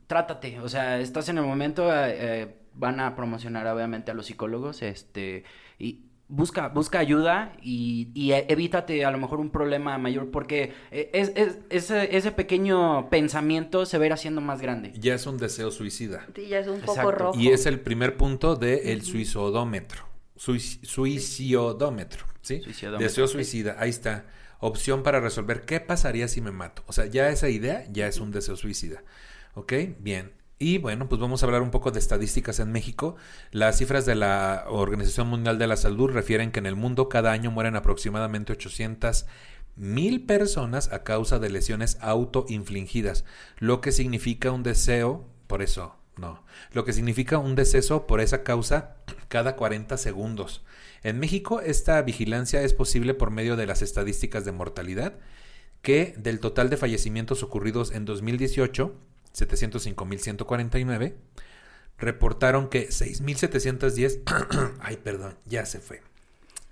trátate, 0.06 0.60
o 0.60 0.68
sea, 0.68 1.00
estás 1.00 1.28
en 1.28 1.38
el 1.38 1.44
momento, 1.44 1.92
eh, 1.92 2.16
eh 2.18 2.59
van 2.80 2.98
a 2.98 3.14
promocionar 3.14 3.66
obviamente 3.68 4.10
a 4.10 4.14
los 4.14 4.26
psicólogos, 4.26 4.82
este, 4.82 5.44
y 5.78 6.06
busca, 6.30 6.68
busca 6.68 6.98
ayuda 6.98 7.52
y, 7.62 8.08
y 8.14 8.32
evítate 8.32 9.04
a 9.04 9.10
lo 9.10 9.18
mejor 9.18 9.40
un 9.40 9.50
problema 9.50 9.98
mayor 9.98 10.30
porque 10.30 10.72
eh, 10.90 11.10
es, 11.12 11.32
ese, 11.68 12.16
ese, 12.16 12.32
pequeño 12.32 13.10
pensamiento 13.10 13.84
se 13.84 13.98
va 13.98 14.04
a 14.04 14.06
ir 14.06 14.12
haciendo 14.12 14.40
más 14.40 14.62
grande. 14.62 14.92
Ya 14.98 15.14
es 15.14 15.26
un 15.26 15.36
deseo 15.36 15.70
suicida. 15.70 16.26
Sí, 16.34 16.48
ya 16.48 16.60
es 16.60 16.68
un 16.68 16.80
poco 16.80 17.12
rojo. 17.12 17.38
Y 17.38 17.48
es 17.48 17.66
el 17.66 17.80
primer 17.80 18.16
punto 18.16 18.56
del 18.56 19.00
de 19.00 19.04
suicidómetro. 19.04 20.06
suicidómetro, 20.36 22.26
¿sí? 22.40 22.62
Deseo 22.98 23.26
suicida, 23.26 23.76
ahí 23.78 23.90
está. 23.90 24.26
Opción 24.60 25.02
para 25.02 25.20
resolver 25.20 25.62
qué 25.62 25.80
pasaría 25.80 26.28
si 26.28 26.40
me 26.40 26.52
mato. 26.52 26.82
O 26.86 26.92
sea, 26.92 27.06
ya 27.06 27.30
esa 27.30 27.48
idea 27.48 27.84
ya 27.90 28.06
es 28.06 28.20
un 28.20 28.30
deseo 28.30 28.56
suicida. 28.56 29.02
¿Ok? 29.54 29.72
Bien. 29.98 30.39
Y 30.62 30.76
bueno, 30.76 31.08
pues 31.08 31.18
vamos 31.18 31.42
a 31.42 31.46
hablar 31.46 31.62
un 31.62 31.70
poco 31.70 31.90
de 31.90 31.98
estadísticas 31.98 32.60
en 32.60 32.70
México. 32.70 33.16
Las 33.50 33.78
cifras 33.78 34.04
de 34.04 34.14
la 34.14 34.66
Organización 34.68 35.26
Mundial 35.26 35.58
de 35.58 35.66
la 35.66 35.78
Salud 35.78 36.10
refieren 36.10 36.52
que 36.52 36.58
en 36.58 36.66
el 36.66 36.76
mundo 36.76 37.08
cada 37.08 37.32
año 37.32 37.50
mueren 37.50 37.76
aproximadamente 37.76 38.52
800 38.52 39.24
mil 39.76 40.26
personas 40.26 40.92
a 40.92 41.02
causa 41.02 41.38
de 41.38 41.48
lesiones 41.48 41.96
autoinfligidas, 42.02 43.24
lo 43.58 43.80
que 43.80 43.90
significa 43.90 44.50
un 44.50 44.62
deseo, 44.62 45.26
por 45.46 45.62
eso, 45.62 45.96
no, 46.18 46.44
lo 46.72 46.84
que 46.84 46.92
significa 46.92 47.38
un 47.38 47.54
deceso 47.54 48.06
por 48.06 48.20
esa 48.20 48.42
causa 48.42 48.96
cada 49.28 49.56
40 49.56 49.96
segundos. 49.96 50.62
En 51.02 51.18
México 51.18 51.62
esta 51.62 52.02
vigilancia 52.02 52.60
es 52.60 52.74
posible 52.74 53.14
por 53.14 53.30
medio 53.30 53.56
de 53.56 53.64
las 53.64 53.80
estadísticas 53.80 54.44
de 54.44 54.52
mortalidad, 54.52 55.14
que 55.80 56.14
del 56.18 56.38
total 56.38 56.68
de 56.68 56.76
fallecimientos 56.76 57.42
ocurridos 57.42 57.92
en 57.92 58.04
2018, 58.04 58.94
705.149, 59.34 61.14
reportaron 61.98 62.68
que 62.68 62.88
6.710, 62.88 64.76
ay 64.80 64.96
perdón, 64.96 65.36
ya 65.46 65.66
se 65.66 65.80
fue, 65.80 66.02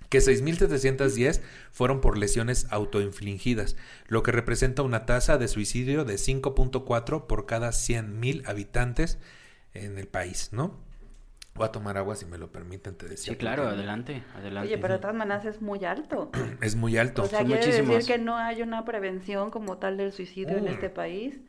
que 0.09 0.19
6.710 0.19 1.41
fueron 1.71 2.01
por 2.01 2.17
lesiones 2.17 2.67
autoinfligidas, 2.71 3.75
lo 4.07 4.23
que 4.23 4.31
representa 4.31 4.81
una 4.81 5.05
tasa 5.05 5.37
de 5.37 5.47
suicidio 5.47 6.03
de 6.03 6.15
5.4 6.15 7.27
por 7.27 7.45
cada 7.45 7.69
100.000 7.69 8.47
habitantes 8.47 9.19
en 9.73 9.97
el 9.97 10.07
país, 10.07 10.49
¿no? 10.51 10.89
Voy 11.59 11.67
a 11.67 11.71
tomar 11.73 11.97
agua 11.97 12.15
si 12.15 12.25
me 12.25 12.37
lo 12.37 12.51
permiten, 12.51 12.95
te 12.95 13.05
decía. 13.05 13.33
Sí, 13.33 13.37
claro, 13.37 13.67
adelante, 13.67 14.23
adelante. 14.33 14.69
Oye, 14.69 14.77
pero 14.77 14.93
de 14.93 14.99
todas 15.01 15.15
maneras 15.15 15.43
es 15.43 15.61
muy 15.61 15.83
alto. 15.83 16.31
es 16.61 16.75
muy 16.75 16.97
alto. 16.97 17.23
O 17.23 17.27
sea, 17.27 17.43
quiere 17.43 17.65
decir 17.65 18.05
que 18.05 18.17
no 18.17 18.37
hay 18.37 18.61
una 18.61 18.85
prevención 18.85 19.51
como 19.51 19.77
tal 19.77 19.97
del 19.97 20.13
suicidio 20.13 20.57
en 20.57 20.69
este 20.69 20.89
país. 20.89 21.41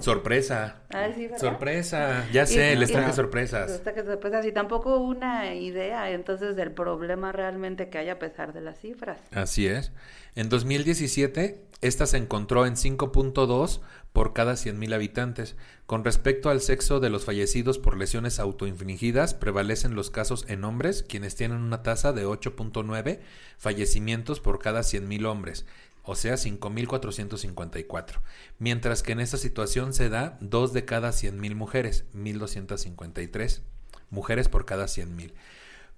Sorpresa. 0.00 0.82
Ah, 0.90 1.08
sí, 1.14 1.28
sorpresa. 1.38 2.26
Ya 2.32 2.46
sé, 2.46 2.76
les 2.76 2.92
traje 2.92 3.12
sorpresas. 3.12 3.70
Les 3.70 3.82
traje 3.82 4.04
sorpresas 4.04 4.46
y 4.46 4.52
tampoco 4.52 4.98
una 4.98 5.54
idea 5.54 6.10
entonces 6.10 6.56
del 6.56 6.72
problema 6.72 7.32
realmente 7.32 7.88
que 7.88 7.98
hay 7.98 8.08
a 8.08 8.18
pesar 8.18 8.52
de 8.52 8.60
las 8.60 8.78
cifras. 8.78 9.20
Así 9.32 9.66
es. 9.66 9.92
En 10.36 10.48
2017, 10.48 11.60
esta 11.80 12.06
se 12.06 12.16
encontró 12.16 12.66
en 12.66 12.74
5.2 12.74 13.80
por 14.12 14.32
cada 14.32 14.54
100.000 14.54 14.94
habitantes. 14.94 15.56
Con 15.86 16.04
respecto 16.04 16.50
al 16.50 16.60
sexo 16.60 17.00
de 17.00 17.10
los 17.10 17.24
fallecidos 17.24 17.78
por 17.78 17.96
lesiones 17.96 18.38
autoinfligidas, 18.38 19.34
prevalecen 19.34 19.94
los 19.94 20.10
casos 20.10 20.44
en 20.48 20.64
hombres, 20.64 21.02
quienes 21.02 21.34
tienen 21.34 21.58
una 21.58 21.82
tasa 21.82 22.12
de 22.12 22.26
8.9 22.26 23.20
fallecimientos 23.58 24.40
por 24.40 24.58
cada 24.58 24.80
100.000 24.80 25.26
hombres 25.26 25.66
o 26.08 26.14
sea 26.14 26.36
5.454, 26.36 28.20
mientras 28.58 29.02
que 29.02 29.12
en 29.12 29.20
esta 29.20 29.36
situación 29.36 29.92
se 29.92 30.08
da 30.08 30.38
2 30.40 30.72
de 30.72 30.86
cada 30.86 31.10
100.000 31.10 31.54
mujeres, 31.54 32.06
1.253 32.14 33.60
mujeres 34.08 34.48
por 34.48 34.64
cada 34.64 34.86
100.000. 34.86 35.34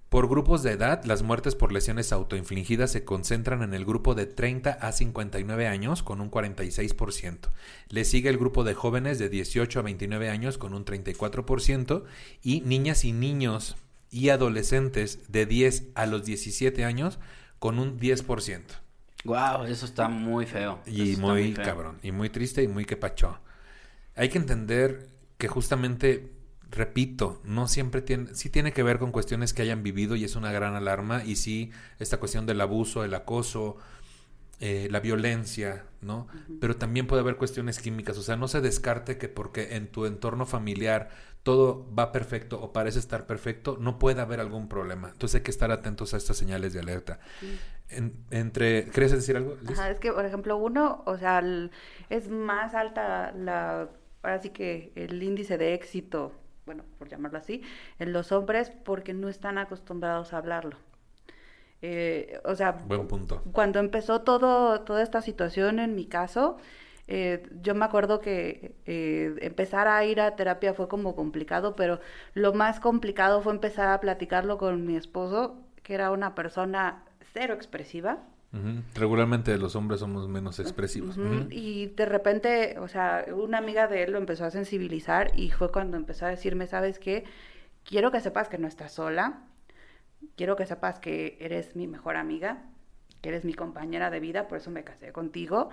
Por 0.09 0.27
grupos 0.27 0.63
de 0.63 0.71
edad, 0.71 1.05
las 1.05 1.23
muertes 1.23 1.55
por 1.55 1.71
lesiones 1.71 2.11
autoinfligidas 2.11 2.91
se 2.91 3.05
concentran 3.05 3.61
en 3.61 3.73
el 3.73 3.85
grupo 3.85 4.13
de 4.13 4.25
30 4.25 4.71
a 4.71 4.91
59 4.91 5.67
años 5.67 6.03
con 6.03 6.19
un 6.19 6.29
46%. 6.29 7.49
Le 7.87 8.03
sigue 8.03 8.29
el 8.29 8.37
grupo 8.37 8.65
de 8.65 8.73
jóvenes 8.73 9.17
de 9.17 9.29
18 9.29 9.79
a 9.79 9.83
29 9.83 10.29
años 10.29 10.57
con 10.57 10.73
un 10.73 10.83
34% 10.83 12.03
y 12.43 12.59
niñas 12.59 13.05
y 13.05 13.13
niños 13.13 13.77
y 14.09 14.27
adolescentes 14.27 15.19
de 15.29 15.45
10 15.45 15.91
a 15.95 16.05
los 16.05 16.25
17 16.25 16.83
años 16.83 17.17
con 17.59 17.79
un 17.79 17.97
10%. 17.97 18.81
Wow, 19.23 19.65
eso 19.65 19.85
está 19.85 20.07
muy 20.07 20.45
feo. 20.45 20.79
Y 20.85 21.15
muy, 21.17 21.53
cabrón. 21.53 21.99
Y 22.01 22.11
muy 22.11 22.29
triste 22.29 22.63
y 22.63 22.67
muy 22.67 22.85
que 22.85 22.97
pacho. 22.97 23.39
Hay 24.15 24.29
que 24.29 24.37
entender 24.37 25.09
que 25.37 25.47
justamente, 25.47 26.31
repito, 26.69 27.41
no 27.43 27.67
siempre 27.67 28.01
tiene, 28.01 28.33
sí 28.33 28.49
tiene 28.49 28.73
que 28.73 28.83
ver 28.83 28.99
con 28.99 29.11
cuestiones 29.11 29.53
que 29.53 29.61
hayan 29.61 29.83
vivido 29.83 30.15
y 30.15 30.23
es 30.23 30.35
una 30.35 30.51
gran 30.51 30.75
alarma. 30.75 31.23
Y 31.23 31.35
sí, 31.35 31.71
esta 31.99 32.17
cuestión 32.17 32.45
del 32.45 32.61
abuso, 32.61 33.03
el 33.03 33.13
acoso, 33.13 33.77
eh, 34.59 34.87
la 34.91 34.99
violencia, 34.99 35.85
¿no? 36.01 36.27
Pero 36.59 36.75
también 36.75 37.07
puede 37.07 37.21
haber 37.21 37.35
cuestiones 37.35 37.79
químicas. 37.79 38.17
O 38.17 38.23
sea, 38.23 38.35
no 38.37 38.47
se 38.47 38.61
descarte 38.61 39.17
que 39.17 39.29
porque 39.29 39.75
en 39.75 39.87
tu 39.87 40.05
entorno 40.05 40.45
familiar 40.45 41.09
todo 41.43 41.87
va 41.97 42.11
perfecto 42.11 42.61
o 42.61 42.71
parece 42.71 42.99
estar 42.99 43.25
perfecto, 43.25 43.77
no 43.79 43.97
puede 43.97 44.21
haber 44.21 44.39
algún 44.39 44.67
problema. 44.67 45.09
Entonces 45.09 45.39
hay 45.39 45.41
que 45.43 45.51
estar 45.51 45.71
atentos 45.71 46.13
a 46.13 46.17
estas 46.17 46.37
señales 46.37 46.73
de 46.73 46.79
alerta. 46.79 47.19
Entre, 48.31 48.85
¿Quieres 48.89 49.11
decir 49.11 49.37
algo? 49.37 49.57
Ajá, 49.67 49.89
es 49.89 49.99
que, 49.99 50.11
por 50.11 50.25
ejemplo, 50.25 50.57
uno, 50.57 51.03
o 51.05 51.17
sea, 51.17 51.43
es 52.09 52.29
más 52.29 52.73
alta 52.73 53.31
la, 53.33 53.89
ahora 54.23 54.39
sí 54.39 54.49
que 54.49 54.91
el 54.95 55.21
índice 55.21 55.57
de 55.57 55.73
éxito, 55.73 56.31
bueno, 56.65 56.83
por 56.97 57.09
llamarlo 57.09 57.37
así, 57.39 57.61
en 57.99 58.13
los 58.13 58.31
hombres 58.31 58.71
porque 58.83 59.13
no 59.13 59.29
están 59.29 59.57
acostumbrados 59.57 60.33
a 60.33 60.37
hablarlo. 60.37 60.77
Eh, 61.81 62.39
o 62.45 62.55
sea, 62.55 62.73
Buen 62.73 63.07
punto. 63.07 63.41
cuando 63.51 63.79
empezó 63.79 64.21
todo, 64.21 64.81
toda 64.81 65.01
esta 65.01 65.21
situación 65.21 65.79
en 65.79 65.95
mi 65.95 66.05
caso, 66.05 66.57
eh, 67.07 67.43
yo 67.61 67.73
me 67.73 67.85
acuerdo 67.85 68.19
que 68.21 68.75
eh, 68.85 69.35
empezar 69.41 69.87
a 69.87 70.05
ir 70.05 70.21
a 70.21 70.35
terapia 70.35 70.73
fue 70.75 70.87
como 70.87 71.15
complicado, 71.15 71.75
pero 71.75 71.99
lo 72.35 72.53
más 72.53 72.79
complicado 72.79 73.41
fue 73.41 73.53
empezar 73.53 73.89
a 73.89 73.99
platicarlo 73.99 74.57
con 74.59 74.85
mi 74.85 74.95
esposo, 74.95 75.57
que 75.83 75.95
era 75.95 76.11
una 76.11 76.35
persona 76.35 77.03
cero 77.33 77.53
expresiva. 77.53 78.19
Regularmente 78.95 79.57
los 79.57 79.77
hombres 79.77 80.01
somos 80.01 80.27
menos 80.27 80.59
expresivos. 80.59 81.17
Y 81.49 81.87
de 81.87 82.05
repente, 82.05 82.77
o 82.79 82.87
sea, 82.87 83.25
una 83.33 83.59
amiga 83.59 83.87
de 83.87 84.03
él 84.03 84.11
lo 84.11 84.17
empezó 84.17 84.43
a 84.43 84.51
sensibilizar 84.51 85.31
y 85.35 85.51
fue 85.51 85.71
cuando 85.71 85.95
empezó 85.95 86.25
a 86.25 86.29
decirme, 86.29 86.67
¿sabes 86.67 86.99
qué? 86.99 87.23
Quiero 87.85 88.11
que 88.11 88.19
sepas 88.19 88.49
que 88.49 88.57
no 88.57 88.67
estás 88.67 88.91
sola, 88.91 89.43
quiero 90.35 90.55
que 90.57 90.65
sepas 90.65 90.99
que 90.99 91.37
eres 91.39 91.75
mi 91.77 91.87
mejor 91.87 92.17
amiga, 92.17 92.63
que 93.21 93.29
eres 93.29 93.45
mi 93.45 93.53
compañera 93.53 94.09
de 94.09 94.19
vida, 94.19 94.47
por 94.47 94.57
eso 94.57 94.69
me 94.69 94.83
casé 94.83 95.13
contigo 95.13 95.69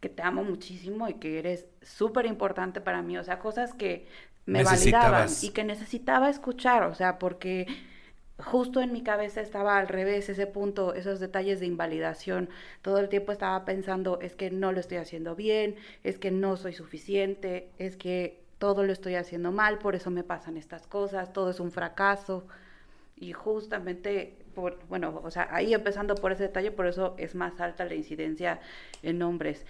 que 0.00 0.08
te 0.08 0.22
amo 0.22 0.44
muchísimo 0.44 1.08
y 1.08 1.14
que 1.14 1.38
eres 1.38 1.66
súper 1.82 2.26
importante 2.26 2.80
para 2.80 3.02
mí, 3.02 3.18
o 3.18 3.24
sea, 3.24 3.38
cosas 3.38 3.74
que 3.74 4.06
me 4.46 4.62
validaban 4.62 5.28
y 5.42 5.50
que 5.50 5.64
necesitaba 5.64 6.30
escuchar, 6.30 6.84
o 6.84 6.94
sea, 6.94 7.18
porque 7.18 7.66
justo 8.38 8.80
en 8.80 8.92
mi 8.92 9.02
cabeza 9.02 9.40
estaba 9.40 9.78
al 9.78 9.88
revés 9.88 10.28
ese 10.28 10.46
punto, 10.46 10.94
esos 10.94 11.20
detalles 11.20 11.60
de 11.60 11.66
invalidación. 11.66 12.48
Todo 12.82 12.98
el 12.98 13.08
tiempo 13.08 13.32
estaba 13.32 13.64
pensando, 13.64 14.20
es 14.20 14.34
que 14.34 14.50
no 14.50 14.72
lo 14.72 14.80
estoy 14.80 14.98
haciendo 14.98 15.34
bien, 15.34 15.76
es 16.04 16.18
que 16.18 16.30
no 16.30 16.56
soy 16.56 16.72
suficiente, 16.72 17.70
es 17.78 17.96
que 17.96 18.40
todo 18.58 18.84
lo 18.84 18.92
estoy 18.92 19.14
haciendo 19.14 19.52
mal, 19.52 19.78
por 19.78 19.94
eso 19.94 20.10
me 20.10 20.24
pasan 20.24 20.56
estas 20.56 20.86
cosas, 20.86 21.32
todo 21.32 21.50
es 21.50 21.60
un 21.60 21.70
fracaso. 21.72 22.46
Y 23.16 23.32
justamente 23.32 24.36
bueno, 24.88 25.20
o 25.22 25.30
sea, 25.30 25.48
ahí 25.52 25.72
empezando 25.74 26.14
por 26.14 26.32
ese 26.32 26.44
detalle, 26.44 26.70
por 26.70 26.86
eso 26.86 27.14
es 27.18 27.34
más 27.34 27.60
alta 27.60 27.84
la 27.84 27.94
incidencia 27.94 28.60
en 29.02 29.22
hombres. 29.22 29.64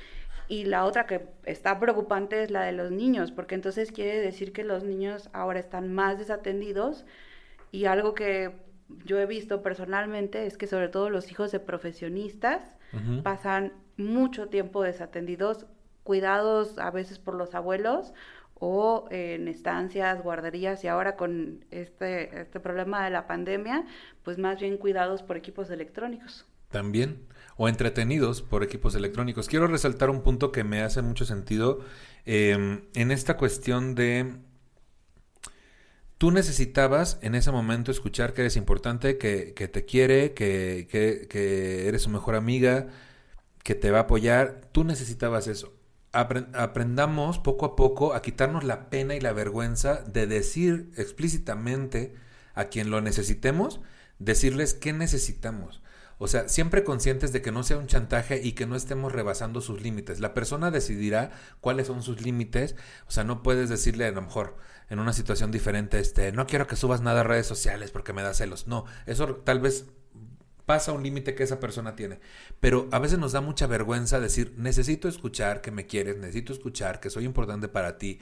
Y 0.48 0.64
la 0.64 0.84
otra 0.84 1.06
que 1.06 1.26
está 1.44 1.78
preocupante 1.78 2.42
es 2.42 2.50
la 2.50 2.62
de 2.62 2.72
los 2.72 2.90
niños, 2.90 3.32
porque 3.32 3.54
entonces 3.54 3.92
quiere 3.92 4.18
decir 4.18 4.52
que 4.52 4.64
los 4.64 4.82
niños 4.84 5.28
ahora 5.32 5.60
están 5.60 5.92
más 5.92 6.18
desatendidos 6.18 7.04
y 7.70 7.84
algo 7.86 8.14
que 8.14 8.52
yo 9.04 9.18
he 9.18 9.26
visto 9.26 9.62
personalmente 9.62 10.46
es 10.46 10.56
que 10.56 10.66
sobre 10.66 10.88
todo 10.88 11.10
los 11.10 11.30
hijos 11.30 11.52
de 11.52 11.60
profesionistas 11.60 12.76
pasan 13.22 13.74
mucho 13.98 14.48
tiempo 14.48 14.82
desatendidos, 14.82 15.66
cuidados 16.04 16.78
a 16.78 16.90
veces 16.90 17.18
por 17.18 17.34
los 17.34 17.54
abuelos 17.54 18.14
o 18.54 19.06
en 19.10 19.46
estancias, 19.46 20.22
guarderías 20.22 20.82
y 20.84 20.88
ahora 20.88 21.16
con 21.16 21.64
este, 21.70 22.40
este 22.40 22.60
problema 22.60 23.04
de 23.04 23.10
la 23.10 23.26
pandemia, 23.26 23.86
pues 24.22 24.38
más 24.38 24.58
bien 24.60 24.78
cuidados 24.78 25.22
por 25.22 25.36
equipos 25.36 25.70
electrónicos. 25.70 26.46
También, 26.70 27.26
o 27.56 27.68
entretenidos 27.68 28.42
por 28.42 28.62
equipos 28.62 28.94
electrónicos. 28.94 29.48
Quiero 29.48 29.66
resaltar 29.66 30.10
un 30.10 30.22
punto 30.22 30.52
que 30.52 30.64
me 30.64 30.82
hace 30.82 31.02
mucho 31.02 31.24
sentido 31.24 31.80
em, 32.24 32.82
en 32.94 33.10
esta 33.10 33.36
cuestión 33.36 33.94
de 33.94 34.34
tú 36.18 36.32
necesitabas 36.32 37.18
en 37.22 37.34
ese 37.34 37.52
momento 37.52 37.90
escuchar 37.92 38.34
que 38.34 38.42
eres 38.42 38.56
importante, 38.56 39.18
que, 39.18 39.54
que 39.54 39.68
te 39.68 39.84
quiere, 39.84 40.34
que, 40.34 40.88
que, 40.90 41.28
que, 41.28 41.88
eres 41.88 42.02
su 42.02 42.10
mejor 42.10 42.34
amiga, 42.34 42.88
que 43.64 43.74
te 43.74 43.90
va 43.90 43.98
a 43.98 44.02
apoyar. 44.02 44.62
Tú 44.72 44.84
necesitabas 44.84 45.46
eso. 45.46 45.74
aprendamos 46.12 47.38
poco 47.38 47.66
a 47.66 47.76
poco 47.76 48.14
a 48.14 48.22
quitarnos 48.22 48.64
la 48.64 48.90
pena 48.90 49.14
y 49.14 49.20
la 49.20 49.32
vergüenza 49.32 50.02
de 50.02 50.26
decir 50.26 50.90
explícitamente 50.96 52.14
a 52.54 52.66
quien 52.66 52.90
lo 52.90 53.00
necesitemos, 53.00 53.80
decirles 54.18 54.74
qué 54.74 54.92
necesitamos. 54.92 55.82
O 56.18 56.26
sea, 56.26 56.48
siempre 56.48 56.84
conscientes 56.84 57.32
de 57.32 57.42
que 57.42 57.52
no 57.52 57.62
sea 57.62 57.78
un 57.78 57.86
chantaje 57.86 58.40
y 58.42 58.52
que 58.52 58.66
no 58.66 58.76
estemos 58.76 59.12
rebasando 59.12 59.60
sus 59.60 59.80
límites. 59.80 60.20
La 60.20 60.34
persona 60.34 60.70
decidirá 60.70 61.30
cuáles 61.60 61.86
son 61.86 62.02
sus 62.02 62.20
límites. 62.20 62.74
O 63.06 63.10
sea, 63.10 63.24
no 63.24 63.42
puedes 63.42 63.68
decirle 63.68 64.06
a 64.06 64.10
lo 64.10 64.22
mejor 64.22 64.56
en 64.90 64.98
una 64.98 65.12
situación 65.12 65.50
diferente, 65.50 65.98
este, 65.98 66.32
no 66.32 66.46
quiero 66.46 66.66
que 66.66 66.76
subas 66.76 67.02
nada 67.02 67.20
a 67.20 67.24
redes 67.24 67.46
sociales 67.46 67.90
porque 67.90 68.12
me 68.12 68.22
da 68.22 68.34
celos. 68.34 68.66
No, 68.66 68.86
eso 69.06 69.36
tal 69.36 69.60
vez 69.60 69.86
pasa 70.68 70.92
un 70.92 71.02
límite 71.02 71.34
que 71.34 71.42
esa 71.42 71.60
persona 71.60 71.94
tiene. 71.94 72.20
Pero 72.60 72.88
a 72.92 72.98
veces 72.98 73.18
nos 73.18 73.32
da 73.32 73.40
mucha 73.40 73.66
vergüenza 73.66 74.20
decir, 74.20 74.54
necesito 74.56 75.08
escuchar 75.08 75.60
que 75.60 75.70
me 75.70 75.86
quieres, 75.86 76.18
necesito 76.18 76.52
escuchar 76.52 77.00
que 77.00 77.10
soy 77.10 77.24
importante 77.24 77.68
para 77.68 77.96
ti. 77.96 78.20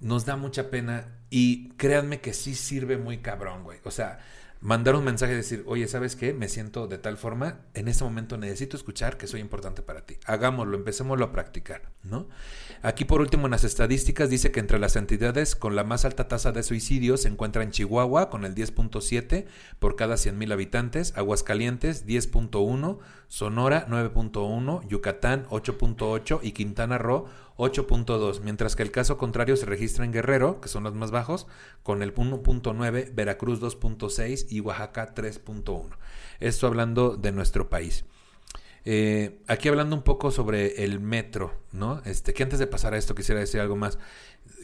Nos 0.00 0.26
da 0.26 0.36
mucha 0.36 0.70
pena 0.70 1.20
y 1.30 1.70
créanme 1.70 2.20
que 2.20 2.34
sí 2.34 2.54
sirve 2.54 2.96
muy 2.98 3.18
cabrón, 3.18 3.64
güey. 3.64 3.78
O 3.84 3.90
sea, 3.90 4.18
mandar 4.62 4.94
un 4.94 5.04
mensaje 5.04 5.32
y 5.32 5.36
decir, 5.36 5.64
oye, 5.66 5.88
¿sabes 5.88 6.14
qué? 6.14 6.32
Me 6.32 6.48
siento 6.48 6.86
de 6.86 6.96
tal 6.96 7.16
forma, 7.18 7.58
en 7.74 7.88
este 7.88 8.04
momento 8.04 8.38
necesito 8.38 8.76
escuchar 8.76 9.18
que 9.18 9.26
soy 9.26 9.40
importante 9.40 9.82
para 9.82 10.06
ti. 10.06 10.16
Hagámoslo, 10.24 10.76
empecémoslo 10.76 11.24
a 11.24 11.32
practicar, 11.32 11.90
¿no? 12.04 12.28
Aquí 12.80 13.04
por 13.04 13.20
último 13.20 13.48
en 13.48 13.50
las 13.50 13.64
estadísticas 13.64 14.30
dice 14.30 14.52
que 14.52 14.60
entre 14.60 14.78
las 14.78 14.94
entidades 14.94 15.56
con 15.56 15.74
la 15.74 15.82
más 15.82 16.04
alta 16.04 16.28
tasa 16.28 16.52
de 16.52 16.62
suicidio 16.62 17.16
se 17.16 17.28
encuentra 17.28 17.64
en 17.64 17.72
Chihuahua 17.72 18.30
con 18.30 18.44
el 18.44 18.54
10.7 18.54 19.46
por 19.80 19.96
cada 19.96 20.14
100.000 20.14 20.52
habitantes, 20.52 21.12
Aguascalientes 21.16 22.06
10.1, 22.06 22.98
Sonora 23.32 23.86
9.1, 23.88 24.86
Yucatán 24.88 25.46
8.8 25.46 26.40
y 26.42 26.52
Quintana 26.52 26.98
Roo 26.98 27.28
8.2, 27.56 28.42
mientras 28.42 28.76
que 28.76 28.82
el 28.82 28.90
caso 28.90 29.16
contrario 29.16 29.56
se 29.56 29.64
registra 29.64 30.04
en 30.04 30.12
Guerrero, 30.12 30.60
que 30.60 30.68
son 30.68 30.84
los 30.84 30.92
más 30.92 31.10
bajos, 31.10 31.46
con 31.82 32.02
el 32.02 32.14
1.9, 32.14 33.14
Veracruz 33.14 33.58
2.6 33.62 34.48
y 34.50 34.60
Oaxaca 34.60 35.14
3.1. 35.14 35.96
Esto 36.40 36.66
hablando 36.66 37.16
de 37.16 37.32
nuestro 37.32 37.70
país. 37.70 38.04
Eh, 38.84 39.40
aquí 39.46 39.70
hablando 39.70 39.96
un 39.96 40.02
poco 40.02 40.30
sobre 40.30 40.84
el 40.84 41.00
metro, 41.00 41.54
¿no? 41.72 42.02
Este, 42.04 42.34
que 42.34 42.42
antes 42.42 42.58
de 42.58 42.66
pasar 42.66 42.92
a 42.92 42.98
esto 42.98 43.14
quisiera 43.14 43.40
decir 43.40 43.62
algo 43.62 43.76
más. 43.76 43.98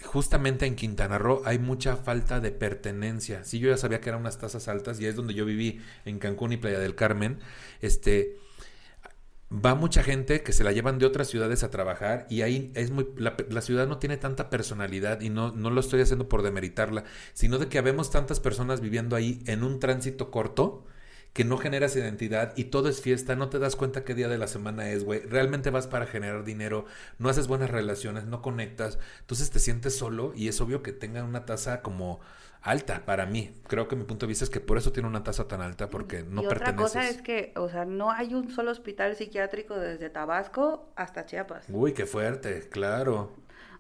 Justamente 0.05 0.67
en 0.67 0.77
Quintana 0.77 1.17
Roo 1.17 1.41
hay 1.47 1.59
mucha 1.59 1.97
falta 1.97 2.39
de 2.39 2.51
pertenencia. 2.51 3.45
Sí, 3.45 3.61
yo 3.61 3.71
ya 3.71 3.79
sabía 3.79 4.03
que 4.03 4.11
eran 4.11 4.21
unas 4.21 4.37
tasas 4.37 4.69
altas 4.69 5.01
y 5.01 5.07
es 5.07 5.17
donde 5.17 5.33
yo 5.33 5.47
viví 5.47 5.81
en 6.05 6.19
Cancún 6.19 6.53
y 6.53 6.59
Playa 6.59 6.79
del 6.79 6.95
Carmen. 6.95 7.39
Este, 7.81 8.37
va 9.53 9.75
mucha 9.75 10.03
gente 10.03 10.43
que 10.43 10.53
se 10.53 10.65
la 10.65 10.73
llevan 10.73 10.99
de 10.99 11.07
otras 11.07 11.29
ciudades 11.29 11.63
a 11.63 11.71
trabajar 11.71 12.27
y 12.29 12.43
ahí 12.43 12.71
es 12.75 12.91
muy 12.91 13.09
la, 13.17 13.35
ciudad 13.63 13.87
no 13.87 13.99
tiene 13.99 14.19
tanta 14.19 14.51
personalidad 14.51 15.21
y 15.23 15.31
no, 15.31 15.53
no 15.53 15.71
lo 15.71 15.81
estoy 15.81 16.01
haciendo 16.03 16.29
por 16.29 16.43
demeritarla, 16.43 17.05
sino 17.33 17.59
de 17.59 17.69
que 17.69 17.79
habemos 17.79 18.11
tantas 18.11 18.41
personas 18.41 18.81
viviendo 18.81 19.17
ahí 19.17 19.43
en 19.47 19.65
un 19.65 19.81
tránsito 19.81 20.31
corto 20.31 20.85
que 21.33 21.45
no 21.45 21.57
generas 21.57 21.95
identidad 21.97 22.53
y 22.57 22.65
todo 22.65 22.89
es 22.89 23.01
fiesta, 23.01 23.37
no 23.37 23.49
te 23.49 23.59
das 23.59 23.77
cuenta 23.77 24.05
qué 24.05 24.15
día 24.15 24.29
de 24.29 24.39
la 24.39 24.49
semana 24.49 24.91
es, 24.91 25.05
güey. 25.05 25.21
Realmente 25.21 25.71
vas 25.71 25.87
para 25.87 26.07
generar 26.07 26.45
dinero, 26.45 26.87
no 27.19 27.29
haces 27.29 27.47
buenas 27.47 27.71
relaciones, 27.71 28.25
no 28.25 28.43
conectas, 28.43 28.99
entonces 29.21 29.51
te 29.51 29.61
sientes 29.61 29.97
solo 29.97 30.33
y 30.35 30.49
es 30.49 30.61
obvio 30.61 30.83
que 30.83 30.93
tengan 30.93 31.25
una 31.25 31.47
tasa 31.47 31.83
como 31.83 32.21
alta 32.63 33.05
para 33.05 33.27
mí. 33.27 33.55
Creo 33.67 33.89
que 33.89 33.97
mi 33.97 34.05
punto 34.05 34.27
de 34.27 34.29
vista 34.29 34.45
es 34.45 34.51
que 34.51 34.61
por 34.61 34.79
eso 34.79 34.93
tiene 34.93 35.09
una 35.09 35.23
tasa 35.23 35.49
tan 35.49 35.61
alta, 35.61 35.91
porque 35.91 36.23
no 36.23 36.43
y 36.43 36.47
otra 36.47 36.77
cosa 36.77 37.09
es 37.09 37.23
que, 37.23 37.53
o 37.57 37.69
sea, 37.69 37.85
no 37.85 38.11
hay 38.11 38.35
un 38.35 38.51
solo 38.51 38.71
hospital 38.71 39.17
psiquiátrico 39.17 39.77
desde 39.77 40.11
Tabasco 40.11 40.91
hasta 40.97 41.27
Chiapas. 41.27 41.67
Uy, 41.69 41.93
qué 41.93 42.07
fuerte, 42.07 42.69
claro. 42.69 43.33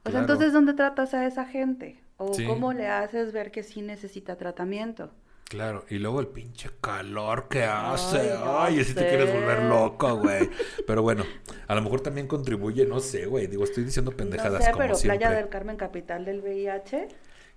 O 0.04 0.10
sea, 0.10 0.20
entonces, 0.20 0.52
¿dónde 0.52 0.74
tratas 0.74 1.14
a 1.14 1.26
esa 1.26 1.44
gente? 1.44 2.00
¿O 2.16 2.32
cómo 2.46 2.72
le 2.72 2.88
haces 2.88 3.32
ver 3.32 3.50
que 3.50 3.62
sí 3.62 3.82
necesita 3.82 4.36
tratamiento? 4.36 5.10
Claro, 5.44 5.86
y 5.88 5.98
luego 5.98 6.20
el 6.20 6.26
pinche 6.26 6.68
calor 6.80 7.48
que 7.48 7.64
hace. 7.64 8.34
Ay, 8.44 8.84
si 8.84 8.92
te 8.92 9.08
quieres 9.08 9.32
volver 9.32 9.62
loco, 9.62 10.16
güey. 10.16 10.50
Pero 10.86 11.02
bueno, 11.02 11.24
a 11.66 11.74
lo 11.74 11.80
mejor 11.80 12.02
también 12.02 12.26
contribuye, 12.26 12.84
no 12.84 13.00
sé, 13.00 13.24
güey. 13.24 13.46
Digo, 13.46 13.64
estoy 13.64 13.84
diciendo 13.84 14.10
pendejadas 14.10 14.60
no 14.60 14.66
sé, 14.66 14.72
pero 14.76 14.98
Playa 14.98 15.30
del 15.30 15.48
Carmen, 15.48 15.76
capital 15.78 16.26
del 16.26 16.40
VIH 16.40 17.08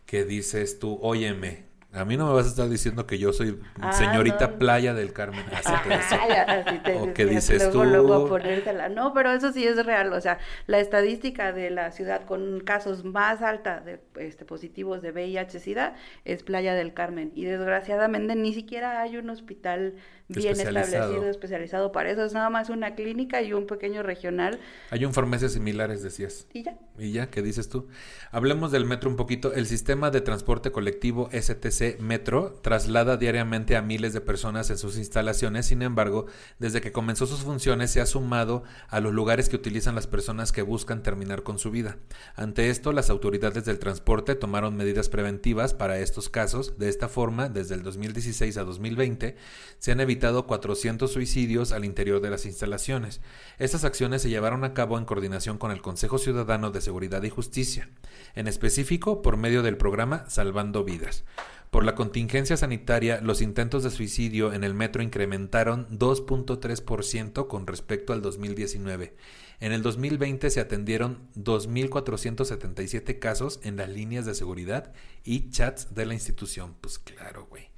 que 0.06 0.26
dices 0.26 0.80
tú, 0.80 1.00
óyeme, 1.02 1.71
a 1.94 2.06
mí 2.06 2.16
no 2.16 2.28
me 2.28 2.34
vas 2.34 2.46
a 2.46 2.50
estar 2.50 2.70
diciendo 2.70 3.06
que 3.06 3.20
yo 3.20 3.34
soy 3.34 3.60
ah, 3.82 3.92
señorita 3.92 4.58
playa 4.58 4.94
del 4.94 5.12
Carmen. 5.12 5.44
Así 5.54 6.80
te 6.84 6.96
o 6.96 7.14
que 7.14 7.26
dices 7.26 7.70
tú. 7.70 7.84
No, 7.84 9.14
pero 9.14 9.32
eso 9.34 9.52
sí 9.52 9.66
es 9.66 9.86
real. 9.86 10.14
O 10.14 10.22
sea, 10.22 10.40
la 10.68 10.80
estadística 10.80 11.52
de 11.52 11.70
la 11.70 11.92
ciudad 11.92 12.26
con 12.26 12.62
casos 12.62 13.04
más 13.04 13.42
alta 13.42 13.82
de 13.82 14.00
este, 14.20 14.46
positivos 14.46 15.02
de 15.02 15.12
VIH-Sida 15.12 15.96
es 16.24 16.44
Playa 16.44 16.76
del 16.76 16.94
Carmen. 16.94 17.34
Y 17.36 17.44
desgraciadamente 17.44 18.36
ni 18.36 18.54
siquiera 18.54 19.02
hay 19.02 19.18
un 19.18 19.30
hospital 19.30 19.96
bien 20.30 20.54
establecido, 20.54 21.30
especializado 21.30 21.92
para 21.92 22.12
eso. 22.12 22.24
Es 22.24 22.32
nada 22.32 22.50
más 22.50 22.70
una 22.70 22.96
clínica 22.96 23.42
y 23.42 23.52
un 23.52 23.68
pequeño 23.68 24.02
regional. 24.02 24.62
Hay 24.92 25.04
un 25.04 25.14
farmacias 25.14 25.52
similares, 25.52 26.02
decías. 26.02 26.48
Y 26.54 26.64
ya. 26.64 26.78
Y 26.98 27.12
ya, 27.12 27.30
¿qué 27.30 27.42
dices 27.42 27.68
tú? 27.68 27.90
Hablemos 28.32 28.72
del 28.72 28.86
metro 28.86 29.10
un 29.10 29.18
poquito. 29.18 29.54
El 29.54 29.66
sistema 29.66 30.10
de 30.10 30.22
transporte 30.22 30.72
colectivo 30.72 31.30
STC 31.34 31.81
Metro 32.00 32.54
traslada 32.62 33.18
diariamente 33.18 33.76
a 33.76 33.82
miles 33.82 34.14
de 34.14 34.22
personas 34.22 34.70
en 34.70 34.78
sus 34.78 34.98
instalaciones. 34.98 35.66
Sin 35.66 35.82
embargo, 35.82 36.28
desde 36.60 36.80
que 36.80 36.92
comenzó 36.92 37.26
sus 37.26 37.42
funciones 37.42 37.92
se 37.92 38.02
ha 38.02 38.06
sumado 38.06 38.64
a 38.88 39.00
los 39.00 39.14
lugares 39.14 39.50
que 39.50 39.56
utilizan 39.56 39.96
las 39.96 40.08
personas 40.08 40.52
que 40.52 40.62
buscan 40.62 41.04
terminar 41.04 41.44
con 41.44 41.58
su 41.58 41.72
vida. 41.72 41.98
Ante 42.36 42.70
esto, 42.70 42.94
las 42.94 43.10
autoridades 43.10 43.66
del 43.66 43.80
transporte 43.80 44.36
tomaron 44.36 44.76
medidas 44.76 45.10
preventivas 45.10 45.74
para 45.74 46.00
estos 46.00 46.30
casos. 46.30 46.78
De 46.78 46.88
esta 46.88 47.10
forma, 47.10 47.50
desde 47.50 47.76
el 47.76 47.84
2016 47.84 48.58
a 48.58 48.64
2020, 48.64 49.36
se 49.80 49.92
han 49.92 50.00
evitado 50.00 50.46
400 50.48 51.12
suicidios 51.12 51.72
al 51.72 51.86
interior 51.86 52.22
de 52.22 52.30
las 52.30 52.46
instalaciones. 52.46 53.22
Estas 53.58 53.84
acciones 53.84 54.22
se 54.22 54.30
llevaron 54.30 54.64
a 54.64 54.74
cabo 54.74 54.98
en 54.98 55.06
coordinación 55.06 55.58
con 55.58 55.72
el 55.72 55.82
Consejo 55.82 56.18
Ciudadano 56.18 56.72
de 56.72 56.82
Seguridad 56.82 57.24
y 57.24 57.30
Justicia, 57.30 57.90
en 58.36 58.48
específico 58.48 59.22
por 59.22 59.38
medio 59.38 59.64
del 59.64 59.78
programa 59.78 60.26
Salvando 60.30 60.84
Vidas. 60.84 61.24
Por 61.72 61.86
la 61.86 61.96
contingencia 61.96 62.58
sanitaria, 62.58 63.22
los 63.22 63.42
intentos 63.42 63.82
de 63.82 63.92
suicidio 63.92 64.52
en 64.52 64.66
el 64.66 64.74
metro 64.74 65.02
incrementaron 65.02 65.88
2.3% 65.98 67.48
con 67.48 67.66
respecto 67.66 68.12
al 68.12 68.22
2019. 68.22 69.16
En 69.62 69.72
el 69.72 69.82
2020 69.82 70.50
se 70.50 70.60
atendieron 70.60 71.30
2.477 71.38 73.20
casos 73.20 73.62
en 73.64 73.78
las 73.78 73.88
líneas 73.88 74.26
de 74.26 74.36
seguridad 74.36 74.92
y 75.24 75.50
chats 75.50 75.96
de 75.96 76.06
la 76.06 76.14
institución. 76.14 76.76
Pues 76.82 77.00
claro, 77.00 77.48
güey. 77.50 77.70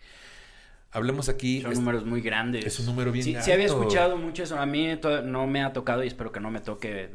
Hablemos 0.89 1.29
aquí. 1.29 1.61
Son 1.61 1.75
números 1.75 2.03
muy 2.03 2.21
grandes. 2.21 2.65
Es 2.65 2.79
un 2.79 2.87
número 2.87 3.11
bien 3.11 3.23
sí, 3.23 3.35
alto. 3.35 3.45
Sí, 3.45 3.51
había 3.51 3.67
escuchado 3.67 4.17
mucho 4.17 4.41
eso. 4.41 4.57
A 4.57 4.65
mí 4.65 4.99
no 5.23 5.45
me 5.45 5.63
ha 5.63 5.71
tocado 5.71 6.03
y 6.03 6.07
espero 6.07 6.31
que 6.31 6.39
no 6.39 6.49
me 6.49 6.61
toque 6.61 7.11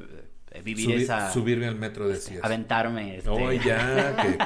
eh, 0.59 0.63
vivir 0.63 0.93
esa. 0.93 1.33
Subirme 1.33 1.67
al 1.67 1.77
metro, 1.77 2.09
decías. 2.09 2.45
Aventarme. 2.45 3.17
Este... 3.17 3.31
Oh, 3.31 3.53
ya. 3.53 4.39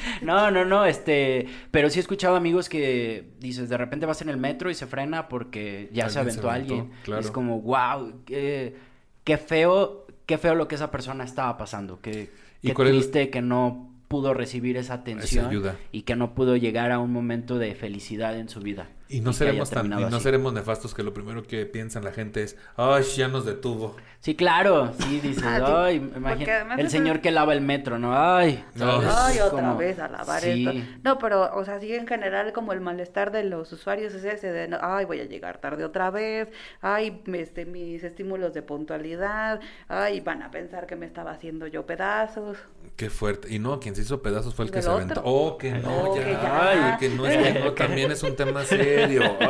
no, 0.22 0.50
no, 0.50 0.64
no. 0.64 0.84
Este. 0.84 1.46
Pero 1.70 1.90
sí 1.90 1.98
he 1.98 2.02
escuchado 2.02 2.36
amigos 2.36 2.68
que 2.68 3.30
dices, 3.38 3.68
de 3.68 3.76
repente 3.76 4.06
vas 4.06 4.22
en 4.22 4.28
el 4.28 4.36
metro 4.36 4.70
y 4.70 4.74
se 4.74 4.86
frena 4.86 5.28
porque 5.28 5.88
ya 5.92 6.08
se 6.08 6.18
aventó, 6.18 6.50
alguien. 6.50 6.90
Es 7.18 7.30
como, 7.30 7.60
wow, 7.60 8.22
qué, 8.24 8.76
qué 9.24 9.36
feo, 9.38 10.06
qué 10.26 10.38
feo 10.38 10.54
lo 10.54 10.68
que 10.68 10.74
esa 10.74 10.90
persona 10.90 11.24
estaba 11.24 11.56
pasando. 11.56 12.00
Qué, 12.00 12.30
qué 12.62 12.74
triste 12.74 13.30
que 13.30 13.42
no 13.42 13.92
pudo 14.08 14.34
recibir 14.34 14.76
esa 14.76 14.92
atención 14.92 15.74
y 15.90 16.02
que 16.02 16.16
no 16.16 16.34
pudo 16.34 16.56
llegar 16.56 16.92
a 16.92 16.98
un 16.98 17.10
momento 17.12 17.58
de 17.58 17.74
felicidad 17.74 18.38
en 18.38 18.50
su 18.50 18.60
vida. 18.60 18.90
Y 19.12 19.20
no, 19.20 19.30
y 19.30 19.34
seremos 19.34 19.70
tan, 19.70 19.86
y 19.86 20.04
no 20.06 20.20
seremos 20.20 20.52
nefastos 20.52 20.94
que 20.94 21.02
lo 21.02 21.12
primero 21.12 21.42
que 21.42 21.66
piensan 21.66 22.02
la 22.04 22.12
gente 22.12 22.42
es, 22.42 22.56
ay, 22.76 23.02
ya 23.16 23.28
nos 23.28 23.44
detuvo. 23.44 23.94
Sí, 24.20 24.34
claro, 24.36 24.92
sí, 25.00 25.20
dices, 25.20 25.42
Ah, 25.44 25.84
ay, 25.86 26.10
además 26.14 26.78
el 26.78 26.88
señor 26.90 27.20
que 27.20 27.30
lava 27.32 27.52
el 27.52 27.60
metro, 27.60 27.98
¿no? 27.98 28.12
Ay. 28.16 28.64
Ay, 28.80 29.38
otra 29.40 29.50
como- 29.62 29.76
vez 29.76 29.98
a 29.98 30.08
lavar 30.08 30.40
sí. 30.40 30.66
esto. 30.66 30.80
No, 31.02 31.18
pero, 31.18 31.54
o 31.56 31.64
sea, 31.64 31.78
sí 31.80 31.92
en 31.94 32.06
general 32.06 32.52
como 32.52 32.72
el 32.72 32.80
malestar 32.80 33.32
de 33.32 33.44
los 33.44 33.70
usuarios 33.72 34.14
es 34.14 34.24
ese 34.24 34.50
de, 34.52 34.68
no, 34.68 34.78
ay, 34.80 35.04
voy 35.04 35.20
a 35.20 35.24
llegar 35.24 35.58
tarde 35.58 35.84
otra 35.84 36.10
vez, 36.10 36.48
ay, 36.80 37.20
este, 37.34 37.66
mis 37.66 38.02
estímulos 38.04 38.54
de 38.54 38.62
puntualidad, 38.62 39.60
ay, 39.88 40.20
van 40.20 40.42
a 40.42 40.50
pensar 40.50 40.86
que 40.86 40.96
me 40.96 41.04
estaba 41.06 41.32
haciendo 41.32 41.66
yo 41.66 41.84
pedazos. 41.84 42.56
Qué 42.96 43.10
fuerte. 43.10 43.52
Y 43.52 43.58
no, 43.58 43.80
quien 43.80 43.94
se 43.96 44.02
hizo 44.02 44.22
pedazos 44.22 44.54
fue 44.54 44.66
el 44.66 44.70
que 44.70 44.78
¿El 44.78 44.84
se 44.84 44.88
otro? 44.90 45.02
aventó. 45.02 45.22
Oh, 45.24 45.58
que 45.58 45.72
no, 45.72 46.10
Oh, 46.10 46.16
ya. 46.16 46.24
que 46.24 46.32
ya. 46.32 46.68
Ay, 46.92 46.98
que 46.98 47.08
no 47.08 47.26
es 47.26 47.36
que 47.54 47.58
no, 47.60 47.72
también 47.72 48.12
es 48.12 48.22
un 48.22 48.36
tema 48.36 48.62
serio. 48.64 49.01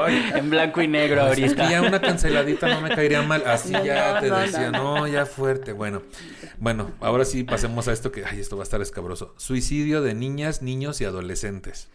Ay. 0.05 0.33
En 0.35 0.51
blanco 0.51 0.83
y 0.83 0.89
negro 0.89 1.23
Así 1.23 1.45
es 1.45 1.55
que 1.55 1.63
ahorita. 1.63 1.81
ya 1.83 1.87
una 1.89 2.01
canceladita 2.01 2.69
no 2.69 2.81
me 2.81 2.91
caería 2.95 3.23
mal. 3.23 3.43
Así 3.47 3.73
No, 3.73 3.85
ya 3.85 4.15
no, 4.15 4.21
te 4.21 4.29
no, 4.29 4.39
decía, 4.39 4.71
no. 4.71 4.99
no, 4.99 5.07
ya 5.07 5.27
fuerte. 5.27 5.73
Bueno, 5.73 6.03
bueno, 6.59 6.91
ahora 7.01 7.25
sí 7.25 7.45
pasemos 7.45 7.89
a 7.89 7.93
esto 7.93 8.13
que, 8.13 8.25
ay, 8.25 8.41
esto 8.41 8.57
va 8.57 8.63
a 8.63 8.65
estar 8.65 8.81
escabroso. 8.81 9.35
Suicidio 9.37 10.03
de 10.03 10.15
niñas, 10.15 10.63
niños 10.63 11.01
y 11.01 11.05
adolescentes. 11.05 11.89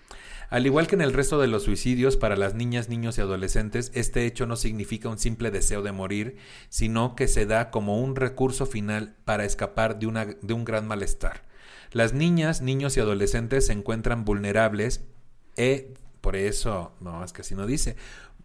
Al 0.49 0.65
igual 0.65 0.88
que 0.88 0.95
en 0.95 1.01
el 1.01 1.11
resto 1.11 1.39
de 1.41 1.47
los 1.47 1.63
suicidios, 1.63 2.15
para 2.15 2.38
las 2.38 2.53
niñas, 2.55 2.88
niños 2.88 3.17
y 3.17 3.21
adolescentes, 3.21 3.91
este 3.93 4.25
hecho 4.25 4.45
no 4.45 4.55
significa 4.55 5.09
un 5.09 5.17
simple 5.17 5.51
deseo 5.51 5.81
de 5.81 5.91
morir, 5.91 6.38
sino 6.69 7.15
que 7.15 7.27
se 7.27 7.45
da 7.45 7.69
como 7.69 7.99
un 8.01 8.15
recurso 8.15 8.65
final 8.65 9.15
para 9.25 9.43
escapar 9.43 9.99
de, 9.99 10.07
una, 10.07 10.25
de 10.25 10.53
un 10.53 10.63
gran 10.63 10.88
malestar. 10.88 11.43
Las 11.91 12.13
niñas, 12.13 12.61
niños 12.61 12.95
y 12.95 13.01
adolescentes 13.01 13.67
se 13.67 13.73
encuentran 13.73 14.23
vulnerables 14.23 15.03
e, 15.57 15.93
por 16.28 16.36
eso, 16.36 16.91
no, 16.99 17.24
es 17.24 17.32
que 17.32 17.40
así 17.40 17.56
no 17.56 17.66
dice, 17.66 17.95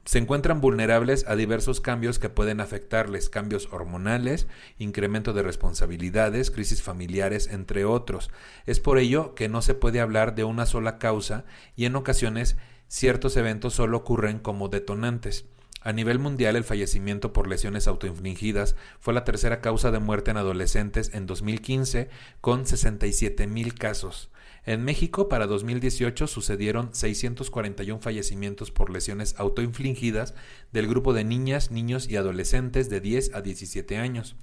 se 0.04 0.18
encuentran 0.18 0.60
vulnerables 0.60 1.26
a 1.26 1.34
diversos 1.34 1.80
cambios 1.80 2.20
que 2.20 2.28
pueden 2.28 2.60
afectarles, 2.60 3.28
cambios 3.28 3.68
hormonales, 3.72 4.46
incremento 4.78 5.32
de 5.32 5.42
responsabilidades, 5.42 6.52
crisis 6.52 6.80
familiares, 6.80 7.48
entre 7.48 7.84
otros. 7.84 8.30
Es 8.66 8.78
por 8.78 8.98
ello 8.98 9.34
que 9.34 9.48
no 9.48 9.62
se 9.62 9.74
puede 9.74 9.98
hablar 9.98 10.36
de 10.36 10.44
una 10.44 10.64
sola 10.64 11.00
causa 11.00 11.44
y 11.74 11.86
en 11.86 11.96
ocasiones 11.96 12.56
ciertos 12.86 13.36
eventos 13.36 13.74
solo 13.74 13.96
ocurren 13.96 14.38
como 14.38 14.68
detonantes. 14.68 15.46
A 15.80 15.92
nivel 15.92 16.20
mundial, 16.20 16.54
el 16.54 16.62
fallecimiento 16.62 17.32
por 17.32 17.48
lesiones 17.48 17.88
autoinfligidas 17.88 18.76
fue 19.00 19.12
la 19.12 19.24
tercera 19.24 19.60
causa 19.60 19.90
de 19.90 19.98
muerte 19.98 20.30
en 20.30 20.36
adolescentes 20.36 21.10
en 21.14 21.26
2015, 21.26 22.10
con 22.40 22.64
67 22.64 23.48
mil 23.48 23.74
casos. 23.74 24.30
En 24.64 24.84
México, 24.84 25.28
para 25.28 25.48
2018, 25.48 26.28
sucedieron 26.28 26.94
641 26.94 28.00
fallecimientos 28.00 28.70
por 28.70 28.90
lesiones 28.90 29.34
autoinfligidas 29.38 30.34
del 30.72 30.86
grupo 30.86 31.12
de 31.12 31.24
niñas, 31.24 31.72
niños 31.72 32.08
y 32.08 32.16
adolescentes 32.16 32.88
de 32.88 33.00
10 33.00 33.34
a 33.34 33.42
17 33.42 33.98
años. 33.98 34.36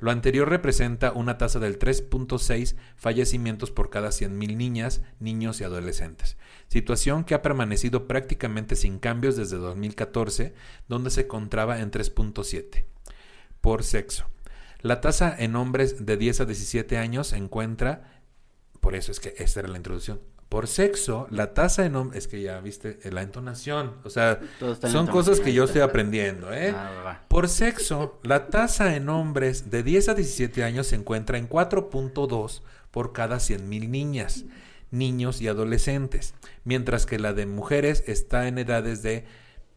Lo 0.00 0.10
anterior 0.10 0.48
representa 0.48 1.12
una 1.12 1.36
tasa 1.36 1.60
del 1.60 1.78
3.6 1.78 2.74
fallecimientos 2.96 3.70
por 3.70 3.90
cada 3.90 4.08
100.000 4.08 4.56
niñas, 4.56 5.02
niños 5.20 5.60
y 5.60 5.64
adolescentes, 5.64 6.38
situación 6.68 7.22
que 7.22 7.34
ha 7.34 7.42
permanecido 7.42 8.08
prácticamente 8.08 8.76
sin 8.76 8.98
cambios 8.98 9.36
desde 9.36 9.58
2014, 9.58 10.54
donde 10.88 11.10
se 11.10 11.22
encontraba 11.22 11.80
en 11.80 11.90
3.7 11.90 12.86
por 13.60 13.84
sexo. 13.84 14.24
La 14.80 15.02
tasa 15.02 15.36
en 15.38 15.56
hombres 15.56 16.06
de 16.06 16.16
10 16.16 16.40
a 16.40 16.44
17 16.46 16.96
años 16.96 17.28
se 17.28 17.36
encuentra, 17.36 18.19
por 18.80 18.94
eso 18.94 19.12
es 19.12 19.20
que 19.20 19.34
esta 19.38 19.60
era 19.60 19.68
la 19.68 19.76
introducción, 19.76 20.20
por 20.50 20.66
sexo, 20.66 21.28
la 21.30 21.54
tasa 21.54 21.86
en 21.86 21.94
hombres, 21.94 22.24
es 22.24 22.28
que 22.28 22.42
ya 22.42 22.60
viste 22.60 22.98
eh, 23.04 23.12
la 23.12 23.22
entonación, 23.22 23.94
o 24.02 24.10
sea, 24.10 24.40
son 24.82 25.06
cosas 25.06 25.38
que 25.38 25.52
yo 25.52 25.62
estoy 25.62 25.80
aprendiendo, 25.80 26.52
¿eh? 26.52 26.74
Ah. 26.74 27.20
Por 27.28 27.48
sexo, 27.48 28.18
la 28.24 28.48
tasa 28.48 28.96
en 28.96 29.08
hombres 29.08 29.70
de 29.70 29.84
10 29.84 30.08
a 30.08 30.14
17 30.14 30.64
años 30.64 30.88
se 30.88 30.96
encuentra 30.96 31.38
en 31.38 31.48
4.2 31.48 32.62
por 32.90 33.12
cada 33.12 33.36
100.000 33.36 33.88
niñas, 33.88 34.44
niños 34.90 35.40
y 35.40 35.46
adolescentes, 35.46 36.34
mientras 36.64 37.06
que 37.06 37.20
la 37.20 37.32
de 37.32 37.46
mujeres 37.46 38.02
está 38.08 38.48
en 38.48 38.58
edades 38.58 39.04
de, 39.04 39.26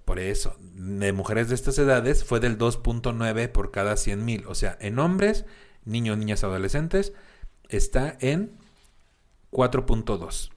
por 0.06 0.18
eso, 0.18 0.56
de 0.60 1.14
mujeres 1.14 1.50
de 1.50 1.56
estas 1.56 1.78
edades 1.78 2.24
fue 2.24 2.40
del 2.40 2.58
2.9 2.58 3.48
por 3.50 3.70
cada 3.70 3.94
100.000, 3.94 4.46
o 4.48 4.56
sea, 4.56 4.76
en 4.82 4.98
hombres, 4.98 5.46
niños, 5.86 6.18
niñas, 6.18 6.44
adolescentes, 6.44 7.14
está 7.70 8.18
en 8.20 8.63
4.2. 9.54 10.50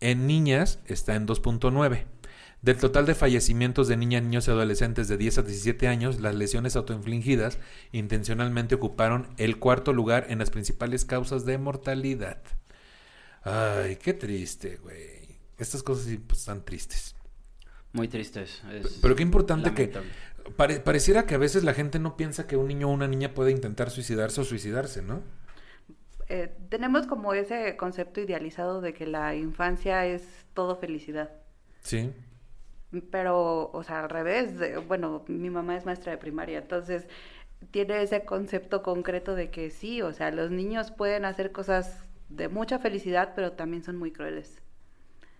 En 0.00 0.26
niñas 0.26 0.80
está 0.86 1.14
en 1.14 1.26
2.9. 1.26 2.04
Del 2.60 2.76
total 2.78 3.04
de 3.06 3.14
fallecimientos 3.14 3.88
de 3.88 3.96
niñas, 3.96 4.22
niños 4.22 4.48
y 4.48 4.50
adolescentes 4.50 5.06
de 5.08 5.16
10 5.18 5.38
a 5.38 5.42
17 5.42 5.86
años, 5.86 6.20
las 6.20 6.34
lesiones 6.34 6.76
autoinfligidas 6.76 7.58
intencionalmente 7.92 8.74
ocuparon 8.74 9.28
el 9.36 9.58
cuarto 9.58 9.92
lugar 9.92 10.26
en 10.30 10.38
las 10.38 10.50
principales 10.50 11.04
causas 11.04 11.44
de 11.44 11.58
mortalidad. 11.58 12.38
Ay, 13.42 13.96
qué 13.96 14.14
triste, 14.14 14.78
güey. 14.82 15.38
Estas 15.58 15.82
cosas 15.82 16.06
sí 16.06 16.16
pues, 16.16 16.40
están 16.40 16.64
tristes. 16.64 17.14
Muy 17.92 18.08
tristes. 18.08 18.62
es 18.72 18.98
Pero 19.00 19.14
qué 19.14 19.22
importante 19.22 19.70
lamentable. 19.70 20.08
que 20.44 20.50
pare- 20.52 20.80
pareciera 20.80 21.26
que 21.26 21.34
a 21.34 21.38
veces 21.38 21.64
la 21.64 21.74
gente 21.74 21.98
no 21.98 22.16
piensa 22.16 22.46
que 22.46 22.56
un 22.56 22.66
niño 22.68 22.88
o 22.88 22.92
una 22.92 23.06
niña 23.06 23.34
puede 23.34 23.50
intentar 23.50 23.90
suicidarse 23.90 24.40
o 24.40 24.44
suicidarse, 24.44 25.02
¿no? 25.02 25.22
Eh, 26.28 26.54
tenemos 26.68 27.06
como 27.06 27.34
ese 27.34 27.76
concepto 27.76 28.20
idealizado 28.20 28.80
de 28.80 28.94
que 28.94 29.06
la 29.06 29.34
infancia 29.34 30.06
es 30.06 30.46
todo 30.54 30.76
felicidad. 30.76 31.30
Sí. 31.82 32.12
Pero, 33.10 33.70
o 33.72 33.82
sea, 33.82 34.04
al 34.04 34.10
revés, 34.10 34.58
de- 34.58 34.78
bueno, 34.78 35.24
mi 35.26 35.50
mamá 35.50 35.76
es 35.76 35.84
maestra 35.84 36.12
de 36.12 36.18
primaria, 36.18 36.58
entonces 36.58 37.08
tiene 37.70 38.02
ese 38.02 38.24
concepto 38.24 38.82
concreto 38.82 39.34
de 39.34 39.50
que 39.50 39.70
sí, 39.70 40.00
o 40.02 40.12
sea, 40.12 40.30
los 40.30 40.50
niños 40.50 40.90
pueden 40.92 41.24
hacer 41.24 41.50
cosas 41.50 42.04
de 42.28 42.48
mucha 42.48 42.78
felicidad, 42.78 43.32
pero 43.34 43.52
también 43.52 43.82
son 43.82 43.96
muy 43.96 44.12
crueles. 44.12 44.62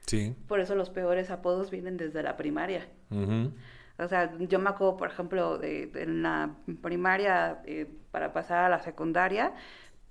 Sí. 0.07 0.35
Por 0.49 0.61
eso 0.61 0.75
los 0.75 0.91
peores 0.91 1.31
apodos 1.31 1.71
vienen 1.71 1.97
desde 1.97 2.23
la 2.23 2.37
primaria. 2.37 2.87
O 3.99 4.09
sea, 4.09 4.37
yo 4.39 4.59
me 4.59 4.71
acuerdo, 4.71 4.97
por 4.97 5.09
ejemplo, 5.09 5.57
de, 5.59 5.87
de 5.87 6.03
en 6.03 6.23
la 6.23 6.51
primaria 6.83 7.63
eh, 7.65 7.87
para 8.11 8.33
pasar 8.33 8.65
a 8.65 8.69
la 8.69 8.81
secundaria, 8.81 9.53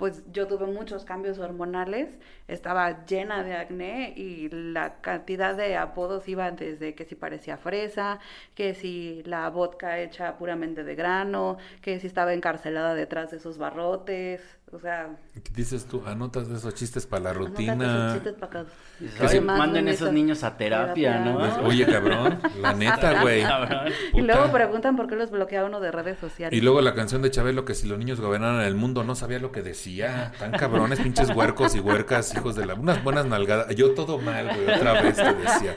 pues 0.03 0.21
yo 0.33 0.47
tuve 0.47 0.65
muchos 0.65 1.05
cambios 1.05 1.39
hormonales, 1.39 2.09
estaba 2.49 3.05
llena 3.05 3.41
de 3.41 3.55
acné 3.55 4.13
y 4.17 4.49
la 4.49 4.99
cantidad 4.99 5.55
de 5.55 5.77
apodos 5.77 6.27
iban 6.27 6.57
desde 6.57 6.93
que 6.93 7.05
si 7.05 7.15
parecía 7.15 7.55
fresa, 7.55 8.19
que 8.53 8.73
si 8.73 9.23
la 9.23 9.49
vodka 9.49 9.99
hecha 9.99 10.37
puramente 10.37 10.83
de 10.83 10.95
grano, 10.95 11.57
que 11.81 12.01
si 12.01 12.07
estaba 12.07 12.33
encarcelada 12.33 12.95
detrás 12.95 13.31
de 13.31 13.37
esos 13.37 13.57
barrotes, 13.57 14.41
o 14.73 14.79
sea... 14.79 15.09
¿Qué 15.33 15.51
dices 15.55 15.85
tú? 15.85 16.03
Anotas 16.05 16.47
esos 16.49 16.73
chistes 16.73 17.05
para 17.05 17.25
la 17.25 17.33
rutina. 17.33 17.73
esos 18.09 18.13
chistes 18.15 18.33
pa' 18.39 18.45
acá. 18.47 18.65
Dices, 18.99 19.15
Que 19.17 19.23
"Ay, 19.23 19.29
se- 19.29 19.41
manden 19.41 19.87
esos 19.87 20.11
niños 20.11 20.43
a 20.43 20.57
terapia, 20.57 21.19
¿no? 21.19 21.37
Pues, 21.39 21.53
Oye, 21.63 21.85
cabrón, 21.85 22.39
la 22.61 22.73
neta, 22.73 23.21
güey. 23.21 23.43
Y 24.13 24.21
luego 24.21 24.51
preguntan 24.51 24.95
por 24.95 25.07
qué 25.07 25.15
los 25.15 25.31
bloquea 25.31 25.65
uno 25.65 25.79
de 25.79 25.91
redes 25.91 26.19
sociales. 26.19 26.57
Y 26.57 26.61
luego 26.61 26.81
la 26.81 26.93
canción 26.93 27.21
de 27.21 27.31
Chabelo 27.31 27.65
que 27.65 27.73
si 27.75 27.87
los 27.87 27.97
niños 27.97 28.19
gobernaran 28.19 28.61
el 28.61 28.75
mundo 28.75 29.03
no 29.03 29.15
sabía 29.15 29.39
lo 29.39 29.51
que 29.51 29.61
decía. 29.61 30.31
Tan 30.39 30.51
cabrones, 30.51 30.99
pinches 30.99 31.29
huercos 31.35 31.75
y 31.75 31.79
huercas, 31.79 32.33
hijos 32.35 32.55
de 32.55 32.65
la... 32.65 32.73
Unas 32.75 33.03
buenas 33.03 33.25
nalgadas. 33.25 33.73
Yo 33.75 33.93
todo 33.93 34.17
mal, 34.19 34.47
güey, 34.47 34.75
otra 34.75 35.01
vez 35.01 35.15
te 35.15 35.33
decía. 35.33 35.75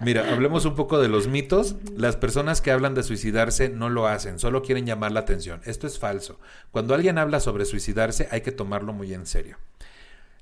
Mira, 0.00 0.30
hablemos 0.32 0.64
un 0.64 0.74
poco 0.74 1.00
de 1.00 1.08
los 1.08 1.26
mitos. 1.28 1.76
Las 1.96 2.16
personas 2.16 2.60
que 2.60 2.70
hablan 2.70 2.94
de 2.94 3.02
suicidarse 3.02 3.68
no 3.68 3.88
lo 3.90 4.06
hacen, 4.06 4.38
solo 4.38 4.62
quieren 4.62 4.86
llamar 4.86 5.12
la 5.12 5.20
atención. 5.20 5.60
Esto 5.64 5.86
es 5.86 5.98
falso. 5.98 6.38
Cuando 6.70 6.94
alguien 6.94 7.18
habla 7.18 7.40
sobre 7.40 7.64
suicidarse 7.64 8.28
hay 8.30 8.40
que 8.42 8.52
tomarlo 8.52 8.92
muy 8.92 9.12
en 9.14 9.26
serio. 9.26 9.56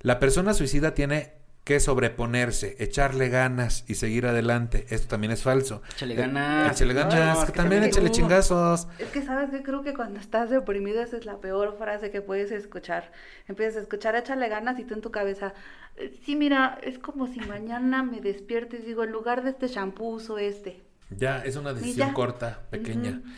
La 0.01 0.19
persona 0.21 0.55
suicida 0.55 0.95
tiene 0.95 1.33
que 1.65 1.81
sobreponerse, 1.81 2.77
echarle 2.79 3.29
ganas 3.29 3.85
y 3.89 3.97
seguir 3.97 4.25
adelante. 4.27 4.87
Esto 4.89 5.09
también 5.09 5.33
es 5.33 5.43
falso. 5.43 5.83
Échale 5.93 6.15
Eh, 6.15 6.17
ganas. 6.17 6.73
Échale 6.73 6.95
ganas, 6.95 7.15
No, 7.15 7.21
que 7.21 7.41
es 7.41 7.51
que 7.51 7.53
también 7.53 7.83
también 7.83 7.85
échale 7.85 8.11
chingazos. 8.11 8.89
Es 8.99 9.09
que, 9.09 9.21
¿sabes? 9.23 9.51
Yo 9.53 9.63
creo 9.63 9.83
que 9.83 9.93
cuando 9.93 10.19
estás 10.19 10.49
deprimido 10.49 11.03
esa 11.03 11.19
es 11.19 11.27
la 11.27 11.39
peor 11.41 11.77
frase 11.77 12.11
que 12.11 12.23
puedes 12.23 12.51
escuchar. 12.53 13.13
Empiezas 13.49 13.77
a 13.77 13.81
escuchar, 13.83 14.17
échale 14.17 14.49
ganas 14.49 14.79
y 14.79 14.85
tú 14.85 14.95
en 14.95 15.03
tu 15.03 15.11
cabeza, 15.11 15.53
"Eh, 15.97 16.19
sí, 16.25 16.37
mira, 16.37 16.79
es 16.83 16.99
como 16.99 17.27
si 17.27 17.41
mañana 17.41 18.03
me 18.03 18.21
despierto 18.23 18.77
y 18.77 18.79
digo, 18.79 19.05
en 19.05 19.11
lugar 19.13 19.43
de 19.45 19.51
este 19.51 19.69
shampoo 19.69 20.09
uso 20.15 20.39
este. 20.39 20.81
Ya, 21.11 21.39
es 21.45 21.57
una 21.57 21.75
decisión 21.75 22.13
corta, 22.15 22.61
pequeña. 22.71 23.11
Ujú. 23.11 23.29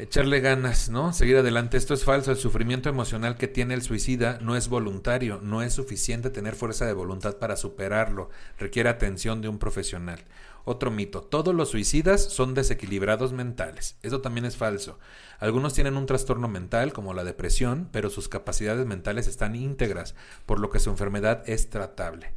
Echarle 0.00 0.40
ganas, 0.40 0.88
¿no? 0.88 1.12
Seguir 1.12 1.36
adelante. 1.36 1.76
Esto 1.76 1.92
es 1.92 2.04
falso. 2.04 2.30
El 2.30 2.38
sufrimiento 2.38 2.88
emocional 2.88 3.36
que 3.36 3.48
tiene 3.48 3.74
el 3.74 3.82
suicida 3.82 4.38
no 4.40 4.56
es 4.56 4.68
voluntario. 4.68 5.40
No 5.42 5.60
es 5.60 5.74
suficiente 5.74 6.30
tener 6.30 6.54
fuerza 6.54 6.86
de 6.86 6.94
voluntad 6.94 7.36
para 7.36 7.54
superarlo. 7.56 8.30
Requiere 8.58 8.88
atención 8.88 9.42
de 9.42 9.48
un 9.48 9.58
profesional. 9.58 10.24
Otro 10.64 10.90
mito. 10.90 11.20
Todos 11.20 11.54
los 11.54 11.68
suicidas 11.68 12.24
son 12.24 12.54
desequilibrados 12.54 13.34
mentales. 13.34 13.96
Eso 14.00 14.22
también 14.22 14.46
es 14.46 14.56
falso. 14.56 14.98
Algunos 15.38 15.74
tienen 15.74 15.98
un 15.98 16.06
trastorno 16.06 16.48
mental, 16.48 16.94
como 16.94 17.12
la 17.12 17.22
depresión, 17.22 17.90
pero 17.92 18.08
sus 18.08 18.28
capacidades 18.28 18.86
mentales 18.86 19.26
están 19.26 19.54
íntegras, 19.54 20.14
por 20.46 20.60
lo 20.60 20.70
que 20.70 20.80
su 20.80 20.88
enfermedad 20.88 21.42
es 21.46 21.68
tratable. 21.68 22.32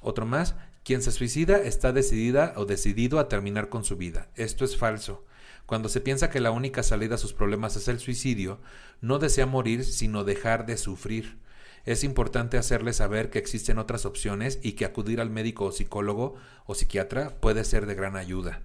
Otro 0.00 0.24
más, 0.24 0.54
Quien 0.86 1.02
se 1.02 1.10
suicida 1.10 1.58
está 1.58 1.92
decidida 1.92 2.52
o 2.54 2.64
decidido 2.64 3.18
a 3.18 3.26
terminar 3.26 3.68
con 3.68 3.82
su 3.82 3.96
vida. 3.96 4.28
Esto 4.36 4.64
es 4.64 4.76
falso. 4.76 5.24
Cuando 5.66 5.88
se 5.88 6.00
piensa 6.00 6.30
que 6.30 6.40
la 6.40 6.52
única 6.52 6.82
salida 6.82 7.16
a 7.16 7.18
sus 7.18 7.32
problemas 7.32 7.76
es 7.76 7.88
el 7.88 7.98
suicidio, 7.98 8.60
no 9.00 9.18
desea 9.18 9.46
morir 9.46 9.84
sino 9.84 10.24
dejar 10.24 10.64
de 10.64 10.76
sufrir. 10.76 11.38
Es 11.84 12.04
importante 12.04 12.56
hacerle 12.56 12.92
saber 12.92 13.30
que 13.30 13.38
existen 13.38 13.78
otras 13.78 14.06
opciones 14.06 14.58
y 14.62 14.72
que 14.72 14.84
acudir 14.84 15.20
al 15.20 15.30
médico 15.30 15.66
o 15.66 15.72
psicólogo 15.72 16.36
o 16.66 16.74
psiquiatra 16.74 17.40
puede 17.40 17.64
ser 17.64 17.86
de 17.86 17.94
gran 17.94 18.16
ayuda. 18.16 18.62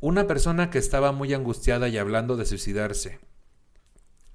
Una 0.00 0.26
persona 0.26 0.70
que 0.70 0.78
estaba 0.78 1.12
muy 1.12 1.34
angustiada 1.34 1.88
y 1.88 1.98
hablando 1.98 2.36
de 2.36 2.46
suicidarse. 2.46 3.18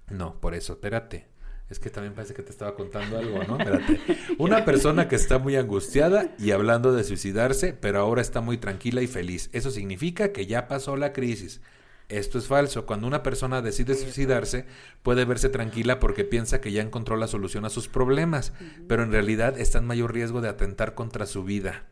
No, 0.10 0.40
por 0.40 0.54
eso, 0.54 0.74
espérate. 0.74 1.28
Es 1.70 1.80
que 1.80 1.90
también 1.90 2.14
parece 2.14 2.36
que 2.36 2.44
te 2.44 2.52
estaba 2.52 2.76
contando 2.76 3.18
algo, 3.18 3.44
¿no? 3.44 3.58
Espérate. 3.58 4.00
Una 4.38 4.66
persona 4.66 5.08
que 5.08 5.16
está 5.16 5.40
muy 5.40 5.56
angustiada 5.56 6.36
y 6.38 6.52
hablando 6.52 6.94
de 6.94 7.04
suicidarse, 7.04 7.74
pero 7.74 8.00
ahora 8.00 8.22
está 8.22 8.40
muy 8.42 8.58
tranquila 8.58 9.02
y 9.02 9.08
feliz. 9.08 9.50
Eso 9.52 9.72
significa 9.72 10.32
que 10.32 10.46
ya 10.46 10.68
pasó 10.68 10.96
la 10.96 11.12
crisis. 11.12 11.62
Esto 12.08 12.38
es 12.38 12.48
falso. 12.48 12.86
Cuando 12.86 13.08
una 13.08 13.24
persona 13.24 13.64
decide 13.64 13.96
suicidarse, 13.96 14.66
puede 15.02 15.26
verse 15.26 15.50
tranquila 15.50 16.00
porque 16.00 16.24
piensa 16.24 16.62
que 16.62 16.72
ya 16.72 16.84
encontró 16.84 17.18
la 17.18 17.28
solución 17.28 17.66
a 17.66 17.72
sus 17.72 17.88
problemas, 17.88 18.54
pero 18.88 19.02
en 19.02 19.12
realidad 19.12 19.58
está 19.58 19.80
en 19.80 19.86
mayor 19.86 20.14
riesgo 20.14 20.42
de 20.42 20.50
atentar 20.50 20.94
contra 20.94 21.26
su 21.26 21.44
vida. 21.44 21.84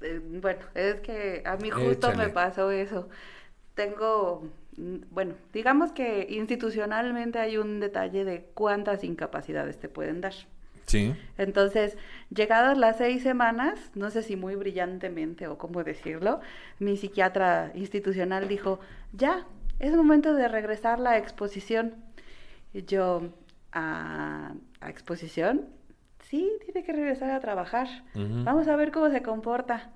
Eh, 0.00 0.20
bueno, 0.40 0.60
es 0.74 1.00
que 1.00 1.42
a 1.44 1.56
mí 1.56 1.70
justo 1.70 2.14
me 2.14 2.28
pasó 2.28 2.70
eso. 2.70 3.08
Tengo 3.74 4.48
bueno, 4.76 5.34
digamos 5.52 5.92
que 5.92 6.26
institucionalmente 6.30 7.38
hay 7.38 7.56
un 7.56 7.80
detalle 7.80 8.24
de 8.24 8.44
cuántas 8.54 9.04
incapacidades 9.04 9.78
te 9.78 9.88
pueden 9.88 10.20
dar. 10.20 10.34
Sí. 10.86 11.14
Entonces, 11.38 11.96
llegadas 12.30 12.76
las 12.76 12.98
seis 12.98 13.22
semanas, 13.22 13.78
no 13.94 14.10
sé 14.10 14.22
si 14.22 14.36
muy 14.36 14.54
brillantemente 14.54 15.46
o 15.46 15.56
cómo 15.56 15.82
decirlo, 15.82 16.40
mi 16.78 16.96
psiquiatra 16.96 17.72
institucional 17.74 18.48
dijo, 18.48 18.80
ya, 19.12 19.46
es 19.78 19.94
momento 19.96 20.34
de 20.34 20.48
regresar 20.48 21.00
la 21.00 21.16
exposición. 21.16 21.94
Y 22.74 22.84
yo, 22.84 23.30
¿a, 23.72 24.54
exposición? 24.86 25.66
Sí, 26.20 26.50
tiene 26.64 26.84
que 26.84 26.92
regresar 26.92 27.30
a 27.30 27.40
trabajar. 27.40 27.88
Vamos 28.14 28.68
a 28.68 28.76
ver 28.76 28.92
cómo 28.92 29.10
se 29.10 29.22
comporta. 29.22 29.90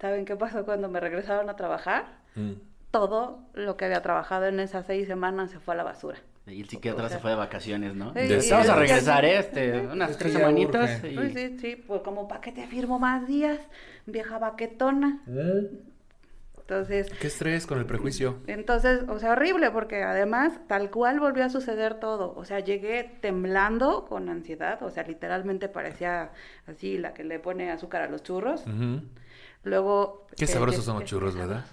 ¿Saben 0.00 0.24
qué 0.24 0.36
pasó 0.36 0.64
cuando 0.64 0.88
me 0.88 1.00
regresaron 1.00 1.48
a 1.50 1.56
trabajar? 1.56 2.18
Mm 2.34 2.52
todo 2.94 3.40
lo 3.54 3.76
que 3.76 3.86
había 3.86 4.00
trabajado 4.02 4.46
en 4.46 4.60
esas 4.60 4.86
seis 4.86 5.08
semanas 5.08 5.50
se 5.50 5.58
fue 5.58 5.74
a 5.74 5.78
la 5.78 5.82
basura. 5.82 6.16
Y 6.46 6.60
el 6.60 6.68
psiquiatra 6.68 7.08
se 7.08 7.18
fue 7.18 7.30
de 7.30 7.36
vacaciones, 7.36 7.96
¿no? 7.96 8.14
Vamos 8.14 8.68
a 8.68 8.76
regresar, 8.76 9.24
este, 9.24 9.80
unas 9.80 10.16
tres 10.16 10.34
semanitas. 10.34 11.00
Sí, 11.00 11.58
sí, 11.58 11.74
pues 11.74 12.02
como 12.02 12.28
para 12.28 12.40
que 12.40 12.52
te 12.52 12.68
firmo 12.68 13.00
más 13.00 13.26
días, 13.26 13.58
vieja 14.06 14.38
baquetona. 14.38 15.24
¿Eh? 15.26 15.72
Entonces... 16.60 17.10
Qué 17.18 17.26
estrés 17.26 17.66
con 17.66 17.80
el 17.80 17.84
prejuicio. 17.84 18.38
Entonces, 18.46 19.02
o 19.08 19.18
sea, 19.18 19.32
horrible, 19.32 19.72
porque 19.72 20.04
además 20.04 20.52
tal 20.68 20.92
cual 20.92 21.18
volvió 21.18 21.44
a 21.44 21.48
suceder 21.48 21.94
todo. 21.94 22.32
O 22.36 22.44
sea, 22.44 22.60
llegué 22.60 23.18
temblando 23.20 24.04
con 24.04 24.28
ansiedad, 24.28 24.80
o 24.84 24.90
sea, 24.90 25.02
literalmente 25.02 25.68
parecía 25.68 26.30
así 26.68 26.96
la 26.96 27.12
que 27.12 27.24
le 27.24 27.40
pone 27.40 27.72
azúcar 27.72 28.02
a 28.02 28.08
los 28.08 28.22
churros. 28.22 28.62
Luego... 29.64 30.28
Qué 30.36 30.46
sabrosos 30.46 30.84
son 30.84 31.00
los 31.00 31.04
churros, 31.08 31.34
¿verdad? 31.34 31.64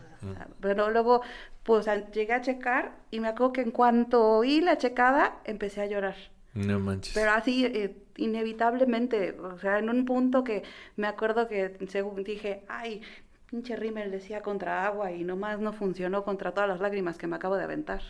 Pero 0.60 0.92
luego, 0.92 1.22
pues 1.64 1.88
llegué 2.14 2.34
a 2.34 2.42
checar 2.42 2.96
y 3.10 3.20
me 3.20 3.30
acuerdo 3.30 3.54
que 3.54 3.62
en 3.62 3.72
cuanto 3.72 4.24
oí 4.24 4.62
la 4.62 4.78
checada, 4.78 5.40
empecé 5.46 5.82
a 5.82 5.86
llorar. 5.86 6.16
No 6.54 6.80
manches. 6.80 7.14
Pero 7.14 7.32
así, 7.32 7.66
eh, 7.66 7.96
inevitablemente, 8.18 9.32
o 9.40 9.58
sea, 9.58 9.80
en 9.80 9.90
un 9.90 10.06
punto 10.06 10.44
que 10.44 10.64
me 10.96 11.08
acuerdo 11.08 11.48
que 11.48 11.78
según 11.90 12.24
dije, 12.24 12.64
ay, 12.68 13.02
pinche 13.52 13.76
Rimmel 13.76 14.12
decía 14.12 14.42
contra 14.42 14.86
agua 14.86 15.12
y 15.12 15.24
nomás 15.24 15.60
no 15.60 15.74
funcionó 15.74 16.24
contra 16.24 16.54
todas 16.54 16.70
las 16.70 16.80
lágrimas 16.80 17.18
que 17.18 17.28
me 17.28 17.36
acabo 17.36 17.56
de 17.56 17.64
aventar. 17.64 18.02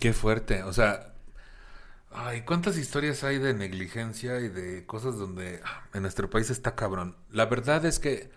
Qué 0.00 0.12
fuerte, 0.12 0.62
o 0.62 0.72
sea, 0.72 1.12
ay, 2.10 2.42
cuántas 2.42 2.76
historias 2.76 3.24
hay 3.24 3.38
de 3.38 3.54
negligencia 3.54 4.40
y 4.40 4.48
de 4.48 4.84
cosas 4.86 5.18
donde 5.18 5.60
ah, 5.64 5.84
en 5.94 6.02
nuestro 6.02 6.30
país 6.30 6.50
está 6.50 6.74
cabrón. 6.74 7.16
La 7.30 7.46
verdad 7.46 7.84
es 7.84 7.98
que 7.98 8.30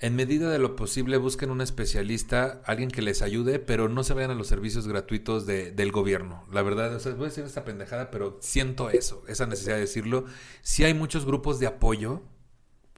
en 0.00 0.16
medida 0.16 0.50
de 0.50 0.58
lo 0.58 0.76
posible 0.76 1.18
busquen 1.18 1.50
un 1.50 1.60
especialista, 1.60 2.62
alguien 2.64 2.90
que 2.90 3.02
les 3.02 3.20
ayude, 3.20 3.58
pero 3.58 3.90
no 3.90 4.02
se 4.02 4.14
vayan 4.14 4.30
a 4.30 4.34
los 4.34 4.46
servicios 4.46 4.88
gratuitos 4.88 5.44
de, 5.44 5.72
del 5.72 5.92
gobierno. 5.92 6.42
La 6.50 6.62
verdad, 6.62 6.94
o 6.94 7.00
sea, 7.00 7.12
voy 7.12 7.26
a 7.26 7.28
decir 7.28 7.44
esta 7.44 7.66
pendejada, 7.66 8.10
pero 8.10 8.38
siento 8.40 8.88
eso, 8.88 9.22
esa 9.28 9.46
necesidad 9.46 9.74
de 9.74 9.82
decirlo. 9.82 10.24
Si 10.62 10.84
hay 10.84 10.94
muchos 10.94 11.26
grupos 11.26 11.60
de 11.60 11.66
apoyo, 11.66 12.22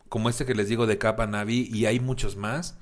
como 0.08 0.28
este 0.28 0.46
que 0.46 0.54
les 0.54 0.68
digo 0.68 0.86
de 0.86 0.98
Capa 0.98 1.26
Navi, 1.26 1.68
y 1.72 1.86
hay 1.86 1.98
muchos 1.98 2.36
más. 2.36 2.78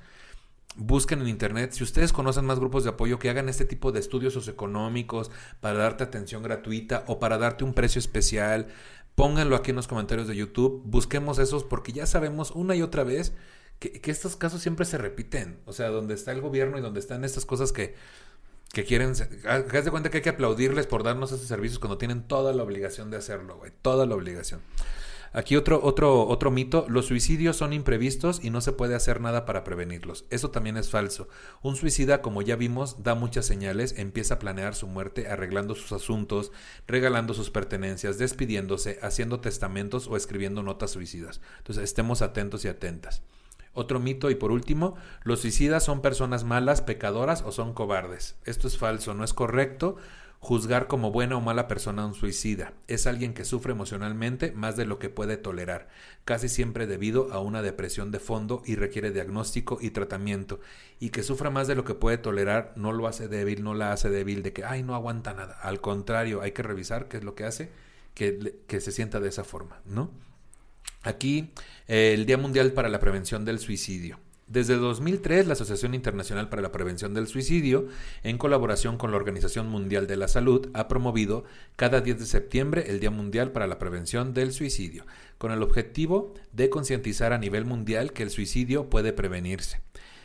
Busquen 0.75 1.21
en 1.21 1.27
internet, 1.27 1.71
si 1.71 1.83
ustedes 1.83 2.13
conocen 2.13 2.45
más 2.45 2.59
grupos 2.59 2.83
de 2.83 2.91
apoyo 2.91 3.17
que 3.17 3.29
hagan 3.29 3.49
este 3.49 3.65
tipo 3.65 3.91
de 3.91 3.99
estudios 3.99 4.33
socioeconómicos 4.33 5.31
para 5.61 5.79
darte 5.79 6.03
atención 6.03 6.43
gratuita 6.43 7.05
o 7.07 7.19
para 7.19 7.39
darte 7.39 7.63
un 7.63 7.73
precio 7.73 7.97
especial, 7.97 8.67
pónganlo 9.15 9.55
aquí 9.55 9.71
en 9.71 9.77
los 9.77 9.87
comentarios 9.87 10.27
de 10.27 10.35
YouTube, 10.35 10.83
busquemos 10.85 11.39
esos 11.39 11.63
porque 11.63 11.91
ya 11.91 12.05
sabemos 12.05 12.51
una 12.51 12.75
y 12.75 12.83
otra 12.83 13.03
vez 13.03 13.33
que, 13.81 14.11
estos 14.11 14.35
casos 14.35 14.61
siempre 14.61 14.85
se 14.85 14.97
repiten. 14.97 15.59
O 15.65 15.73
sea, 15.73 15.89
donde 15.89 16.13
está 16.13 16.31
el 16.31 16.39
gobierno 16.39 16.77
y 16.77 16.81
donde 16.81 16.99
están 16.99 17.25
estas 17.25 17.45
cosas 17.45 17.71
que, 17.71 17.95
que 18.73 18.85
quieren... 18.85 19.13
Haz 19.45 19.85
de 19.85 19.91
cuenta 19.91 20.11
que 20.11 20.17
hay 20.17 20.23
que 20.23 20.29
aplaudirles 20.29 20.85
por 20.85 21.03
darnos 21.03 21.31
esos 21.31 21.47
servicios 21.47 21.79
cuando 21.79 21.97
tienen 21.97 22.27
toda 22.27 22.53
la 22.53 22.61
obligación 22.61 23.09
de 23.09 23.17
hacerlo, 23.17 23.57
güey. 23.57 23.71
Toda 23.81 24.05
la 24.05 24.15
obligación. 24.15 24.61
Aquí 25.33 25.55
otro, 25.55 25.79
otro, 25.81 26.27
otro 26.27 26.51
mito, 26.51 26.85
los 26.89 27.05
suicidios 27.05 27.55
son 27.55 27.71
imprevistos 27.71 28.43
y 28.43 28.49
no 28.49 28.59
se 28.59 28.73
puede 28.73 28.95
hacer 28.95 29.19
nada 29.19 29.45
para 29.45 29.63
prevenirlos. 29.63 30.25
Eso 30.29 30.51
también 30.51 30.77
es 30.77 30.89
falso. 30.89 31.27
Un 31.61 31.75
suicida, 31.75 32.21
como 32.21 32.41
ya 32.41 32.57
vimos, 32.57 33.01
da 33.01 33.15
muchas 33.15 33.45
señales, 33.45 33.95
empieza 33.97 34.35
a 34.35 34.39
planear 34.39 34.75
su 34.75 34.87
muerte 34.87 35.27
arreglando 35.27 35.73
sus 35.73 35.91
asuntos, 35.93 36.51
regalando 36.85 37.33
sus 37.33 37.49
pertenencias, 37.49 38.19
despidiéndose, 38.19 38.99
haciendo 39.01 39.39
testamentos 39.39 40.07
o 40.07 40.17
escribiendo 40.17 40.61
notas 40.61 40.91
suicidas. 40.91 41.39
Entonces, 41.59 41.85
estemos 41.85 42.21
atentos 42.21 42.65
y 42.65 42.67
atentas. 42.67 43.23
Otro 43.73 43.99
mito 43.99 44.29
y 44.29 44.35
por 44.35 44.51
último, 44.51 44.95
los 45.23 45.41
suicidas 45.41 45.83
son 45.83 46.01
personas 46.01 46.43
malas, 46.43 46.81
pecadoras 46.81 47.41
o 47.43 47.51
son 47.51 47.73
cobardes. 47.73 48.35
Esto 48.45 48.67
es 48.67 48.77
falso, 48.77 49.13
no 49.13 49.23
es 49.23 49.33
correcto 49.33 49.97
juzgar 50.41 50.87
como 50.87 51.11
buena 51.11 51.37
o 51.37 51.41
mala 51.41 51.67
persona 51.67 52.01
a 52.01 52.07
un 52.07 52.15
suicida. 52.15 52.73
Es 52.87 53.05
alguien 53.05 53.35
que 53.35 53.45
sufre 53.45 53.73
emocionalmente 53.73 54.51
más 54.51 54.75
de 54.75 54.85
lo 54.85 54.97
que 54.97 55.09
puede 55.09 55.37
tolerar, 55.37 55.87
casi 56.25 56.49
siempre 56.49 56.87
debido 56.87 57.31
a 57.31 57.39
una 57.39 57.61
depresión 57.61 58.09
de 58.09 58.19
fondo 58.19 58.63
y 58.65 58.75
requiere 58.75 59.11
diagnóstico 59.11 59.77
y 59.79 59.91
tratamiento. 59.91 60.59
Y 60.99 61.11
que 61.11 61.21
sufra 61.21 61.51
más 61.51 61.67
de 61.67 61.75
lo 61.75 61.85
que 61.85 61.93
puede 61.93 62.17
tolerar 62.17 62.73
no 62.75 62.91
lo 62.91 63.07
hace 63.07 63.27
débil, 63.27 63.63
no 63.63 63.75
la 63.75 63.93
hace 63.93 64.09
débil 64.09 64.41
de 64.41 64.51
que, 64.51 64.65
ay, 64.65 64.81
no 64.81 64.95
aguanta 64.95 65.33
nada. 65.33 65.59
Al 65.61 65.79
contrario, 65.79 66.41
hay 66.41 66.53
que 66.53 66.63
revisar 66.63 67.07
qué 67.07 67.17
es 67.17 67.23
lo 67.23 67.35
que 67.35 67.45
hace 67.45 67.71
que, 68.15 68.63
que 68.67 68.81
se 68.81 68.91
sienta 68.91 69.19
de 69.19 69.29
esa 69.29 69.43
forma, 69.43 69.81
¿no? 69.85 70.09
Aquí, 71.03 71.51
eh, 71.87 72.13
el 72.13 72.25
Día 72.25 72.37
Mundial 72.37 72.73
para 72.73 72.89
la 72.89 72.99
Prevención 72.99 73.43
del 73.45 73.59
Suicidio. 73.59 74.19
Desde 74.51 74.75
2003, 74.75 75.47
la 75.47 75.53
Asociación 75.53 75.93
Internacional 75.93 76.49
para 76.49 76.61
la 76.61 76.73
Prevención 76.73 77.13
del 77.13 77.27
Suicidio, 77.27 77.87
en 78.21 78.37
colaboración 78.37 78.97
con 78.97 79.11
la 79.11 79.17
Organización 79.17 79.69
Mundial 79.69 80.07
de 80.07 80.17
la 80.17 80.27
Salud, 80.27 80.69
ha 80.73 80.89
promovido 80.89 81.45
cada 81.77 82.01
10 82.01 82.19
de 82.19 82.25
septiembre 82.25 82.83
el 82.89 82.99
Día 82.99 83.11
Mundial 83.11 83.53
para 83.53 83.65
la 83.65 83.79
Prevención 83.79 84.33
del 84.33 84.51
Suicidio, 84.51 85.05
con 85.37 85.53
el 85.53 85.63
objetivo 85.63 86.33
de 86.51 86.69
concientizar 86.69 87.31
a 87.31 87.37
nivel 87.37 87.63
mundial 87.63 88.11
que 88.11 88.23
el 88.23 88.29
suicidio 88.29 88.89
puede 88.89 89.13
prevenirse. 89.13 89.79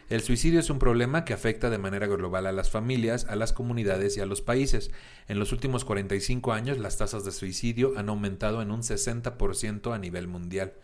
El 0.09 0.23
suicidio 0.23 0.61
es 0.61 0.71
un 0.71 0.79
problema 0.79 1.25
que 1.25 1.35
afecta 1.35 1.69
de 1.69 1.79
manera 1.79 2.07
global 2.07 2.47
a 2.47 2.53
las 2.53 2.71
familias, 2.71 3.25
a 3.25 3.35
las 3.35 3.53
comunidades 3.53 4.17
y 4.17 4.21
a 4.21 4.27
los 4.27 4.41
países. 4.41 4.93
En 5.27 5.41
los 5.41 5.51
últimos 5.51 5.85
45 5.85 6.53
años 6.53 6.79
las 6.79 6.97
tasas 6.97 7.25
de 7.25 7.33
suicidio 7.33 7.95
han 7.97 8.09
aumentado 8.09 8.63
en 8.63 8.71
un 8.71 8.83
60% 8.83 9.93
a 9.93 9.99
nivel 9.99 10.29
mundial. 10.29 10.75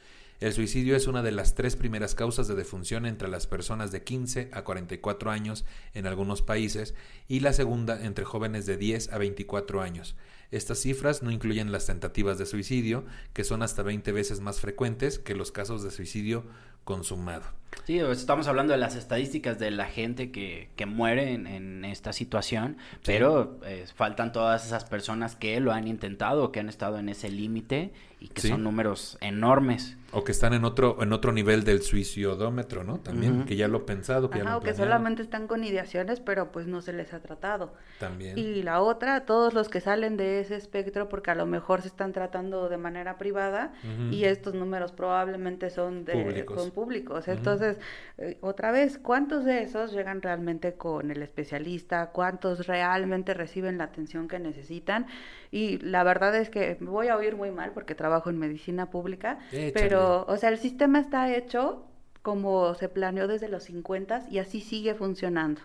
El 0.41 0.53
suicidio 0.53 0.97
es 0.97 1.07
una 1.07 1.23
de 1.23 1.31
las 1.31 1.55
tres 1.55 1.77
primeras 1.77 2.17
causas 2.17 2.49
de 2.49 2.57
defunción 2.57 3.07
entre 3.07 3.29
las 3.29 3.47
personas 3.47 3.93
de 3.93 4.03
15 4.03 4.51
a 4.53 4.65
44 4.65 5.31
años 5.31 5.65
en 5.95 6.09
algunos 6.09 6.43
países 6.43 6.97
y 7.29 7.39
la 7.39 7.53
segunda 7.53 8.05
entre 8.05 8.25
jóvenes 8.25 8.67
de 8.67 8.77
10 8.77 9.13
a 9.13 9.19
24 9.19 9.83
años. 9.83 10.17
Estas 10.51 10.81
cifras 10.81 11.23
no 11.23 11.31
incluyen 11.31 11.71
las 11.71 11.87
tentativas 11.87 12.39
de 12.39 12.47
suicidio, 12.47 13.05
que 13.35 13.45
son 13.45 13.63
hasta 13.63 13.85
20 13.85 14.11
veces 14.11 14.41
más 14.41 14.59
frecuentes 14.59 15.21
que 15.21 15.37
los 15.37 15.53
casos 15.53 15.85
de 15.85 15.93
suicidio 15.93 16.45
consumado. 16.83 17.62
Sí, 17.85 17.99
estamos 17.99 18.47
hablando 18.47 18.73
de 18.73 18.79
las 18.79 18.95
estadísticas 18.95 19.59
de 19.59 19.71
la 19.71 19.87
gente 19.87 20.31
que, 20.31 20.71
que 20.77 20.87
muere 20.87 21.33
en, 21.35 21.85
esta 21.85 22.13
situación, 22.13 22.77
pero 23.05 23.59
eh, 23.65 23.85
faltan 23.95 24.33
todas 24.33 24.65
esas 24.65 24.85
personas 24.85 25.37
que 25.37 25.59
lo 25.61 25.73
han 25.73 25.89
intentado, 25.89 26.53
que 26.53 26.61
han 26.61 26.69
estado 26.69 26.99
en 26.99 27.09
ese 27.09 27.29
límite 27.29 27.93
y 28.23 28.29
que 28.29 28.43
son 28.43 28.63
números 28.63 29.19
enormes. 29.21 29.97
O 30.13 30.23
que 30.23 30.31
están 30.31 30.53
en 30.53 30.65
otro, 30.65 31.03
en 31.03 31.13
otro 31.13 31.33
nivel 31.33 31.65
del 31.65 31.83
suicidómetro, 31.83 32.85
¿no? 32.85 32.99
También, 32.99 33.45
que 33.47 33.57
ya 33.57 33.67
lo 33.67 33.79
he 33.79 33.81
pensado. 33.81 34.31
Que 34.31 34.43
o 34.43 34.61
que 34.61 34.75
solamente 34.75 35.23
están 35.23 35.49
con 35.49 35.65
ideaciones, 35.65 36.21
pero 36.21 36.53
pues 36.53 36.67
no 36.67 36.83
se 36.83 36.93
les 36.93 37.13
ha 37.15 37.21
tratado. 37.21 37.75
También. 37.99 38.39
Y 38.39 38.63
la 38.63 38.81
otra, 38.81 39.25
todos 39.25 39.55
los 39.55 39.69
que 39.69 39.81
salen 39.81 40.17
de 40.17 40.41
ese 40.41 40.55
espectro 40.55 41.09
porque 41.09 41.31
a 41.31 41.35
lo 41.35 41.47
mejor 41.47 41.81
se 41.81 41.89
están 41.89 42.13
tratando 42.13 42.69
de 42.69 42.77
manera 42.77 43.19
privada 43.19 43.73
y 44.11 44.25
estos 44.25 44.55
números 44.55 44.93
probablemente 44.93 45.71
son 45.71 46.05
de 46.05 46.13
Públicos. 46.13 46.63
son 46.63 46.71
públicos. 46.71 47.29
Entonces, 47.29 47.62
eh, 47.63 48.39
otra 48.41 48.73
vez, 48.73 48.99
¿cuántos 48.99 49.45
de 49.45 49.63
esos 49.63 49.93
llegan 49.93 50.23
realmente 50.23 50.75
con 50.75 51.11
el 51.11 51.23
especialista? 51.23 52.11
¿Cuántos 52.11 52.67
realmente 52.67 53.35
reciben 53.35 53.79
la 53.79 53.85
atención 53.85 54.29
que 54.29 54.39
necesitan? 54.39 55.07
Y 55.51 55.79
la 55.79 56.05
verdad 56.05 56.35
es 56.37 56.51
que 56.51 56.77
voy 56.81 57.09
a 57.09 57.17
oír 57.17 57.37
muy 57.37 57.51
mal 57.51 57.73
porque 57.73 57.95
trabajo 57.95 58.31
en 58.31 58.39
medicina 58.39 58.91
pública, 58.91 59.39
Échale. 59.53 59.73
pero, 59.73 60.25
o 60.27 60.37
sea, 60.37 60.51
el 60.51 60.59
sistema 60.59 61.01
está 61.01 61.35
hecho 61.35 61.87
como 62.23 62.75
se 62.75 62.89
planeó 62.89 63.27
desde 63.27 63.49
los 63.49 63.65
50 63.65 64.27
y 64.31 64.39
así 64.39 64.61
sigue 64.61 64.95
funcionando. 64.95 65.61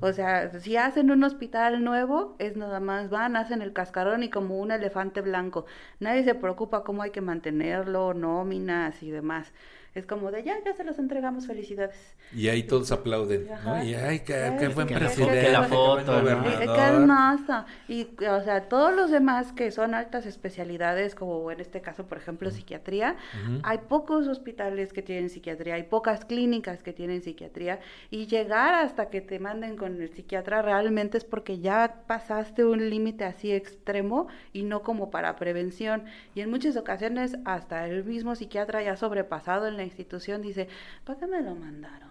O 0.00 0.12
sea, 0.12 0.48
si 0.60 0.76
hacen 0.76 1.10
un 1.10 1.22
hospital 1.22 1.84
nuevo, 1.84 2.34
es 2.38 2.56
nada 2.56 2.80
más 2.80 3.10
van, 3.10 3.36
hacen 3.36 3.60
el 3.60 3.74
cascarón 3.74 4.22
y 4.22 4.30
como 4.30 4.58
un 4.58 4.70
elefante 4.70 5.20
blanco. 5.20 5.66
Nadie 5.98 6.24
se 6.24 6.34
preocupa 6.34 6.82
cómo 6.82 7.02
hay 7.02 7.10
que 7.10 7.20
mantenerlo, 7.20 8.14
nóminas 8.14 9.02
y 9.02 9.10
demás. 9.10 9.52
Es 9.92 10.06
como 10.06 10.30
de 10.30 10.44
ya, 10.44 10.54
ya 10.64 10.72
se 10.72 10.84
los 10.84 11.00
entregamos, 11.00 11.48
felicidades. 11.48 12.14
Y 12.32 12.46
ahí 12.46 12.62
todos 12.62 12.92
aplauden, 12.92 13.48
¿no? 13.48 13.54
Ajá. 13.54 13.84
Y 13.84 13.94
ay, 13.94 14.20
qué, 14.20 14.54
qué 14.58 14.68
buen 14.68 14.86
presidente, 14.86 15.40
que 15.40 15.50
la 15.50 15.64
foto, 15.64 16.22
¿no? 16.22 16.58
Qué 16.58 16.64
hermoso. 16.80 17.64
Y, 17.88 18.06
o 18.24 18.40
sea, 18.42 18.68
todos 18.68 18.94
los 18.94 19.10
demás 19.10 19.52
que 19.52 19.72
son 19.72 19.94
altas 19.94 20.26
especialidades, 20.26 21.16
como 21.16 21.50
en 21.50 21.58
este 21.58 21.80
caso, 21.80 22.06
por 22.06 22.18
ejemplo, 22.18 22.52
psiquiatría, 22.52 23.16
Ujú. 23.44 23.60
hay 23.64 23.78
pocos 23.78 24.28
hospitales 24.28 24.92
que 24.92 25.02
tienen 25.02 25.28
psiquiatría, 25.28 25.74
hay 25.74 25.82
pocas 25.82 26.24
clínicas 26.24 26.84
que 26.84 26.92
tienen 26.92 27.22
psiquiatría, 27.22 27.80
y 28.10 28.26
llegar 28.26 28.74
hasta 28.74 29.10
que 29.10 29.20
te 29.20 29.40
manden 29.40 29.76
con 29.76 30.00
el 30.00 30.14
psiquiatra 30.14 30.62
realmente 30.62 31.18
es 31.18 31.24
porque 31.24 31.58
ya 31.58 32.04
pasaste 32.06 32.64
un 32.64 32.90
límite 32.90 33.24
así 33.24 33.50
extremo 33.50 34.28
y 34.52 34.62
no 34.62 34.84
como 34.84 35.10
para 35.10 35.34
prevención. 35.34 36.04
Y 36.36 36.42
en 36.42 36.50
muchas 36.50 36.76
ocasiones 36.76 37.38
hasta 37.44 37.86
el 37.88 38.04
mismo 38.04 38.36
psiquiatra 38.36 38.82
ya 38.82 38.96
sobrepasado 38.96 39.66
en 39.66 39.79
la 39.80 39.86
institución 39.86 40.42
dice, 40.42 40.68
¿para 41.04 41.18
qué 41.18 41.26
me 41.26 41.40
lo 41.42 41.54
mandaron? 41.54 42.10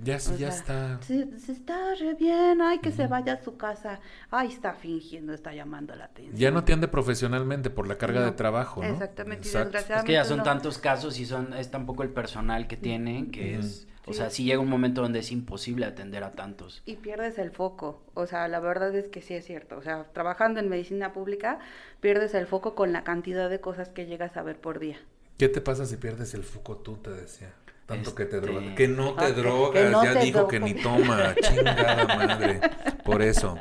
Ya, 0.00 0.20
sí, 0.20 0.30
ya 0.38 0.52
sea, 0.52 0.60
está. 0.60 1.00
Sí, 1.02 1.28
sí 1.38 1.52
está 1.52 1.94
re 1.96 2.14
bien, 2.14 2.62
ay, 2.62 2.78
que 2.78 2.92
se 2.92 3.08
vaya 3.08 3.32
a 3.32 3.42
su 3.42 3.56
casa. 3.56 3.98
Ay, 4.30 4.48
está 4.48 4.74
fingiendo, 4.74 5.32
está 5.32 5.52
llamando 5.52 5.94
la 5.96 6.04
atención. 6.04 6.36
Ya 6.36 6.50
no 6.52 6.60
atiende 6.60 6.86
profesionalmente 6.86 7.68
por 7.68 7.88
la 7.88 7.98
carga 7.98 8.20
No, 8.20 8.26
de 8.26 8.32
trabajo, 8.32 8.80
¿no? 8.80 8.88
Exactamente. 8.88 9.48
Es 9.48 10.04
que 10.04 10.12
ya 10.12 10.24
son 10.24 10.38
no. 10.38 10.44
tantos 10.44 10.78
casos 10.78 11.18
y 11.18 11.26
son 11.26 11.52
es 11.52 11.70
tan 11.70 11.84
poco 11.84 12.04
el 12.04 12.10
personal 12.10 12.68
que 12.68 12.76
tienen 12.76 13.32
que 13.32 13.56
Ujú. 13.58 13.66
es, 13.66 13.88
o 14.06 14.12
sea, 14.12 14.30
sí 14.30 14.44
llega 14.44 14.60
un 14.60 14.68
momento 14.68 15.02
donde 15.02 15.18
es 15.18 15.32
imposible 15.32 15.84
atender 15.84 16.22
a 16.22 16.30
tantos. 16.32 16.80
Y 16.86 16.94
pierdes 16.96 17.38
el 17.38 17.50
foco. 17.50 18.00
O 18.14 18.26
sea, 18.26 18.46
la 18.46 18.60
verdad 18.60 18.94
es 18.94 19.08
que 19.08 19.20
sí 19.20 19.34
es 19.34 19.44
cierto. 19.44 19.76
O 19.76 19.82
sea, 19.82 20.04
trabajando 20.12 20.60
en 20.60 20.68
medicina 20.68 21.12
pública, 21.12 21.58
pierdes 22.00 22.34
el 22.34 22.46
foco 22.46 22.76
con 22.76 22.92
la 22.92 23.02
cantidad 23.02 23.50
de 23.50 23.60
cosas 23.60 23.88
que 23.88 24.06
llegas 24.06 24.36
a 24.36 24.42
ver 24.42 24.60
por 24.60 24.78
día. 24.78 24.98
¿Qué 25.38 25.48
te 25.48 25.60
pasa 25.60 25.86
si 25.86 25.96
pierdes 25.96 26.34
el 26.34 26.42
foco 26.42 26.78
tú, 26.78 26.96
te 26.96 27.10
decía? 27.10 27.54
Tanto 27.88 28.14
que 28.14 28.26
te 28.26 28.36
Este- 28.36 28.46
drogas. 28.46 28.74
Que 28.76 28.86
no 28.86 29.14
te 29.14 29.24
Ah, 29.24 29.26
que 29.28 29.32
drogas, 29.40 29.90
no 29.90 30.04
ya 30.04 30.12
te 30.12 30.24
dijo 30.26 30.46
que 30.46 30.60
ni 30.60 30.74
toma, 30.74 31.34
chingada 31.40 32.06
madre. 32.06 32.60
Por 33.02 33.22
eso. 33.22 33.56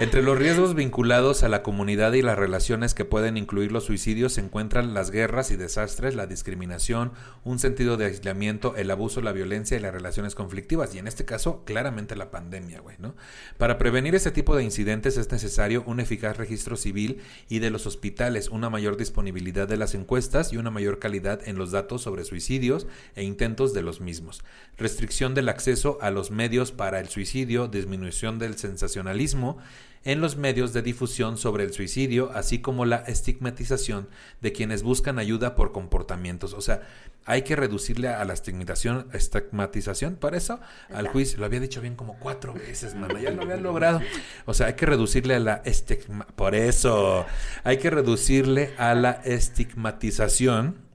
Entre 0.00 0.20
los 0.20 0.36
riesgos 0.36 0.74
vinculados 0.74 1.44
a 1.44 1.48
la 1.48 1.62
comunidad 1.62 2.12
y 2.14 2.22
las 2.22 2.36
relaciones 2.36 2.92
que 2.92 3.04
pueden 3.04 3.36
incluir 3.36 3.70
los 3.70 3.84
suicidios 3.84 4.32
se 4.32 4.40
encuentran 4.40 4.94
las 4.94 5.12
guerras 5.12 5.52
y 5.52 5.56
desastres, 5.56 6.16
la 6.16 6.26
discriminación, 6.26 7.12
un 7.44 7.60
sentido 7.60 7.96
de 7.96 8.06
aislamiento, 8.06 8.74
el 8.74 8.90
abuso, 8.90 9.20
la 9.22 9.30
violencia 9.30 9.76
y 9.76 9.80
las 9.80 9.92
relaciones 9.94 10.34
conflictivas. 10.34 10.92
Y 10.96 10.98
en 10.98 11.06
este 11.06 11.24
caso, 11.24 11.62
claramente 11.64 12.16
la 12.16 12.32
pandemia, 12.32 12.80
güey, 12.80 12.96
¿no? 12.98 13.14
Para 13.58 13.78
prevenir 13.78 14.16
este 14.16 14.32
tipo 14.32 14.56
de 14.56 14.64
incidentes 14.64 15.16
es 15.16 15.30
necesario 15.30 15.84
un 15.86 16.00
eficaz 16.00 16.36
registro 16.36 16.74
civil 16.74 17.20
y 17.48 17.60
de 17.60 17.70
los 17.70 17.86
hospitales, 17.86 18.48
una 18.48 18.70
mayor 18.70 18.96
disponibilidad 18.96 19.68
de 19.68 19.76
las 19.76 19.94
encuestas 19.94 20.52
y 20.52 20.56
una 20.56 20.72
mayor 20.72 20.98
calidad 20.98 21.46
en 21.46 21.56
los 21.56 21.70
datos 21.70 22.02
sobre 22.02 22.24
suicidios 22.24 22.88
e 23.14 23.22
intentos 23.22 23.51
de 23.56 23.82
los 23.82 24.00
mismos. 24.00 24.42
Restricción 24.76 25.34
del 25.34 25.48
acceso 25.48 25.98
a 26.00 26.10
los 26.10 26.30
medios 26.30 26.72
para 26.72 26.98
el 27.00 27.08
suicidio, 27.08 27.68
disminución 27.68 28.38
del 28.38 28.56
sensacionalismo 28.56 29.58
en 30.04 30.20
los 30.20 30.36
medios 30.36 30.72
de 30.72 30.82
difusión 30.82 31.38
sobre 31.38 31.64
el 31.64 31.72
suicidio, 31.72 32.32
así 32.34 32.58
como 32.58 32.84
la 32.84 32.96
estigmatización 32.96 34.08
de 34.40 34.52
quienes 34.52 34.82
buscan 34.82 35.18
ayuda 35.18 35.54
por 35.54 35.72
comportamientos. 35.72 36.54
O 36.54 36.60
sea, 36.60 36.82
hay 37.24 37.42
que 37.42 37.54
reducirle 37.54 38.08
a 38.08 38.24
la 38.24 38.32
estigmatización, 38.32 39.06
estigmatización, 39.12 40.16
para 40.16 40.36
eso, 40.36 40.58
al 40.92 41.06
juicio. 41.08 41.38
Lo 41.38 41.46
había 41.46 41.60
dicho 41.60 41.80
bien 41.80 41.94
como 41.94 42.18
cuatro 42.18 42.52
veces, 42.52 42.94
mano, 42.96 43.18
ya 43.18 43.30
lo 43.30 43.42
había 43.42 43.58
logrado. 43.58 44.00
O 44.44 44.54
sea, 44.54 44.68
hay 44.68 44.74
que 44.74 44.86
reducirle 44.86 45.36
a 45.36 45.40
la 45.40 45.62
estigma, 45.64 46.26
por 46.34 46.54
eso, 46.54 47.24
hay 47.62 47.78
que 47.78 47.90
reducirle 47.90 48.74
a 48.78 48.94
la 48.94 49.12
estigmatización 49.24 50.91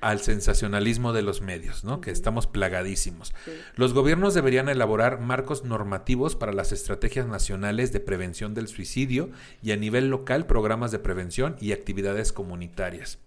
al 0.00 0.20
sensacionalismo 0.20 1.12
de 1.12 1.22
los 1.22 1.40
medios, 1.40 1.84
¿no? 1.84 2.00
Que 2.00 2.10
estamos 2.10 2.46
plagadísimos. 2.46 3.34
Sí. 3.44 3.52
Los 3.74 3.92
gobiernos 3.92 4.34
deberían 4.34 4.68
elaborar 4.68 5.20
marcos 5.20 5.64
normativos 5.64 6.36
para 6.36 6.52
las 6.52 6.72
estrategias 6.72 7.26
nacionales 7.26 7.92
de 7.92 8.00
prevención 8.00 8.54
del 8.54 8.68
suicidio 8.68 9.30
y 9.62 9.72
a 9.72 9.76
nivel 9.76 10.08
local 10.08 10.46
programas 10.46 10.90
de 10.92 10.98
prevención 10.98 11.56
y 11.60 11.72
actividades 11.72 12.32
comunitarias. 12.32 13.18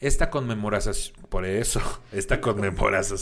Esta 0.00 0.30
conmemoración, 0.30 0.94
por 1.28 1.44
eso, 1.44 1.80
esta 2.12 2.40
conmemoración, 2.40 3.18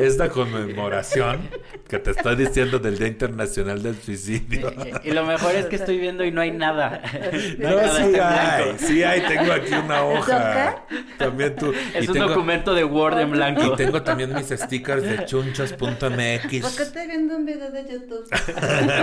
esta 0.00 0.28
conmemoración 0.28 1.48
que 1.88 1.98
te 1.98 2.10
estoy 2.10 2.36
diciendo 2.36 2.78
del 2.78 2.98
Día 2.98 3.06
Internacional 3.08 3.82
del 3.82 3.96
Suicidio. 3.96 4.70
Y, 5.02 5.08
y 5.08 5.12
lo 5.12 5.24
mejor 5.24 5.54
es 5.54 5.64
que 5.64 5.76
estoy 5.76 5.98
viendo 5.98 6.24
y 6.26 6.30
no 6.30 6.42
hay 6.42 6.50
nada. 6.50 7.00
No 7.58 7.68
hay 7.68 7.74
No, 7.74 7.76
nada, 7.76 7.96
sí 7.96 8.02
hay, 8.02 8.10
blanco. 8.12 8.78
sí 8.86 9.02
hay, 9.02 9.20
tengo 9.22 9.52
aquí 9.52 9.72
una 9.72 10.04
hoja. 10.04 10.84
También 11.16 11.56
tú. 11.56 11.72
Es 11.94 12.04
y 12.04 12.08
un 12.08 12.12
tengo- 12.14 12.28
documento 12.28 12.74
de 12.74 12.84
Word 12.84 13.18
en 13.20 13.30
blanco. 13.30 13.62
Y 13.64 13.76
tengo 13.76 14.02
también 14.02 14.34
mis 14.34 14.46
stickers 14.48 15.02
de 15.02 15.08
¿Por 15.10 15.18
qué 15.20 15.24
chunchos.mx. 15.26 16.80
estoy 16.80 17.06
viendo 17.06 17.36
un 17.36 17.46
video 17.46 17.70
de 17.70 17.82
YouTube? 17.90 18.28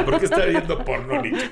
¿Por 0.06 0.19
qué 0.19 0.26
está 0.26 0.45
viendo 0.45 0.84
porno, 0.86 1.22
Nicho? 1.22 1.48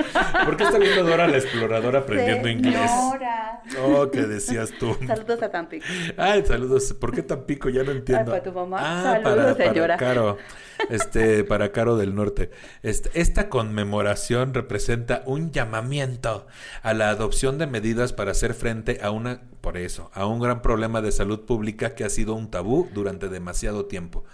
¿Por 0.45 0.57
qué 0.57 0.63
está 0.63 0.77
viendo 0.77 1.03
Dora 1.03 1.27
la 1.27 1.37
exploradora 1.37 1.99
aprendiendo 1.99 2.47
inglés? 2.47 2.89
Señora. 2.91 3.61
Oh, 3.83 4.09
¿qué 4.11 4.21
decías 4.45 4.71
tú? 4.79 4.95
Saludos 5.07 5.41
a 5.41 5.49
Tampico. 5.49 5.85
Ay, 6.17 6.45
saludos. 6.45 6.93
¿Por 6.93 7.13
qué 7.13 7.23
tan 7.23 7.43
pico? 7.45 7.69
Ya 7.69 7.83
no 7.83 7.91
entiendo. 7.91 8.33
Ay, 8.33 8.39
para 8.39 8.43
tu 8.43 8.51
mamá. 8.51 8.77
Ah, 8.79 9.03
Saludos, 9.03 9.23
para, 9.23 9.55
para 9.55 9.69
señora. 9.69 9.97
Caro. 9.97 10.37
Este, 10.89 11.43
para 11.43 11.71
Caro 11.71 11.97
del 11.97 12.15
Norte. 12.15 12.49
Este, 12.81 13.09
esta 13.13 13.47
conmemoración 13.47 14.53
representa 14.53 15.23
un 15.25 15.51
llamamiento 15.51 16.47
a 16.81 16.93
la 16.93 17.09
adopción 17.09 17.57
de 17.57 17.67
medidas 17.67 18.11
para 18.11 18.31
hacer 18.31 18.53
frente 18.53 18.99
a 19.01 19.11
una, 19.11 19.43
por 19.61 19.77
eso, 19.77 20.09
a 20.13 20.25
un 20.25 20.41
gran 20.41 20.61
problema 20.61 21.01
de 21.01 21.11
salud 21.11 21.45
pública 21.45 21.95
que 21.95 22.03
ha 22.03 22.09
sido 22.09 22.33
un 22.33 22.49
tabú 22.49 22.89
durante 22.93 23.29
demasiado 23.29 23.85
tiempo. 23.85 24.25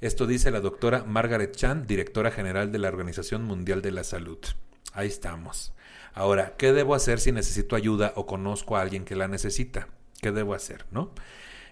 Esto 0.00 0.26
dice 0.26 0.52
la 0.52 0.60
doctora 0.60 1.04
Margaret 1.04 1.54
Chan, 1.54 1.86
directora 1.86 2.30
general 2.30 2.70
de 2.70 2.78
la 2.78 2.88
Organización 2.88 3.42
Mundial 3.42 3.82
de 3.82 3.90
la 3.90 4.04
Salud. 4.04 4.38
Ahí 4.92 5.08
estamos. 5.08 5.74
Ahora, 6.14 6.54
¿qué 6.56 6.72
debo 6.72 6.94
hacer 6.94 7.20
si 7.20 7.32
necesito 7.32 7.76
ayuda 7.76 8.12
o 8.16 8.26
conozco 8.26 8.76
a 8.76 8.82
alguien 8.82 9.04
que 9.04 9.16
la 9.16 9.28
necesita? 9.28 9.88
¿Qué 10.20 10.32
debo 10.32 10.54
hacer, 10.54 10.86
no? 10.90 11.12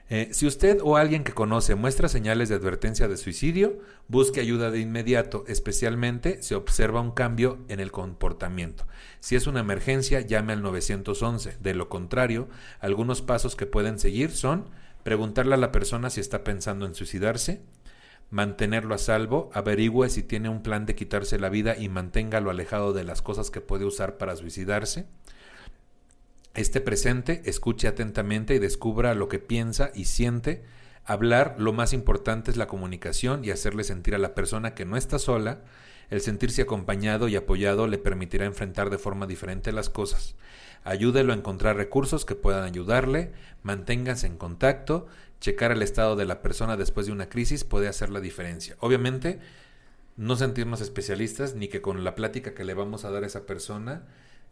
Eh, 0.08 0.28
si 0.30 0.46
usted 0.46 0.78
o 0.84 0.96
alguien 0.96 1.24
que 1.24 1.32
conoce 1.32 1.74
muestra 1.74 2.08
señales 2.08 2.48
de 2.48 2.54
advertencia 2.54 3.08
de 3.08 3.16
suicidio, 3.16 3.80
busque 4.06 4.40
ayuda 4.40 4.70
de 4.70 4.78
inmediato, 4.78 5.44
especialmente 5.48 6.42
si 6.42 6.54
observa 6.54 7.00
un 7.00 7.10
cambio 7.10 7.58
en 7.68 7.80
el 7.80 7.90
comportamiento. 7.90 8.86
Si 9.18 9.34
es 9.34 9.48
una 9.48 9.60
emergencia, 9.60 10.20
llame 10.20 10.52
al 10.52 10.62
911. 10.62 11.56
De 11.60 11.74
lo 11.74 11.88
contrario, 11.88 12.48
algunos 12.78 13.20
pasos 13.20 13.56
que 13.56 13.66
pueden 13.66 13.98
seguir 13.98 14.30
son 14.30 14.68
preguntarle 15.02 15.54
a 15.54 15.58
la 15.58 15.72
persona 15.72 16.10
si 16.10 16.20
está 16.20 16.44
pensando 16.44 16.86
en 16.86 16.94
suicidarse, 16.94 17.62
mantenerlo 18.30 18.94
a 18.94 18.98
salvo, 18.98 19.50
averigüe 19.52 20.08
si 20.08 20.22
tiene 20.22 20.48
un 20.48 20.62
plan 20.62 20.86
de 20.86 20.94
quitarse 20.94 21.38
la 21.38 21.48
vida 21.48 21.76
y 21.76 21.88
manténgalo 21.88 22.50
alejado 22.50 22.92
de 22.92 23.04
las 23.04 23.22
cosas 23.22 23.50
que 23.50 23.60
puede 23.60 23.84
usar 23.84 24.18
para 24.18 24.36
suicidarse. 24.36 25.06
Esté 26.54 26.80
presente, 26.80 27.42
escuche 27.44 27.86
atentamente 27.86 28.54
y 28.54 28.58
descubra 28.58 29.14
lo 29.14 29.28
que 29.28 29.38
piensa 29.38 29.90
y 29.94 30.06
siente. 30.06 30.64
Hablar, 31.04 31.54
lo 31.58 31.72
más 31.72 31.92
importante 31.92 32.50
es 32.50 32.56
la 32.56 32.66
comunicación 32.66 33.44
y 33.44 33.50
hacerle 33.50 33.84
sentir 33.84 34.14
a 34.14 34.18
la 34.18 34.34
persona 34.34 34.74
que 34.74 34.86
no 34.86 34.96
está 34.96 35.18
sola. 35.18 35.60
El 36.08 36.20
sentirse 36.20 36.62
acompañado 36.62 37.28
y 37.28 37.36
apoyado 37.36 37.86
le 37.86 37.98
permitirá 37.98 38.46
enfrentar 38.46 38.90
de 38.90 38.98
forma 38.98 39.26
diferente 39.26 39.70
las 39.70 39.90
cosas. 39.90 40.34
Ayúdelo 40.82 41.32
a 41.32 41.36
encontrar 41.36 41.76
recursos 41.76 42.24
que 42.24 42.36
puedan 42.36 42.62
ayudarle, 42.62 43.32
manténganse 43.62 44.26
en 44.26 44.38
contacto, 44.38 45.08
checar 45.40 45.72
el 45.72 45.82
estado 45.82 46.16
de 46.16 46.24
la 46.24 46.42
persona 46.42 46.76
después 46.76 47.06
de 47.06 47.12
una 47.12 47.28
crisis 47.28 47.64
puede 47.64 47.88
hacer 47.88 48.10
la 48.10 48.20
diferencia. 48.20 48.76
Obviamente, 48.80 49.38
no 50.16 50.36
sentirnos 50.36 50.80
especialistas 50.80 51.54
ni 51.54 51.68
que 51.68 51.82
con 51.82 52.02
la 52.04 52.14
plática 52.14 52.54
que 52.54 52.64
le 52.64 52.74
vamos 52.74 53.04
a 53.04 53.10
dar 53.10 53.24
a 53.24 53.26
esa 53.26 53.46
persona 53.46 54.06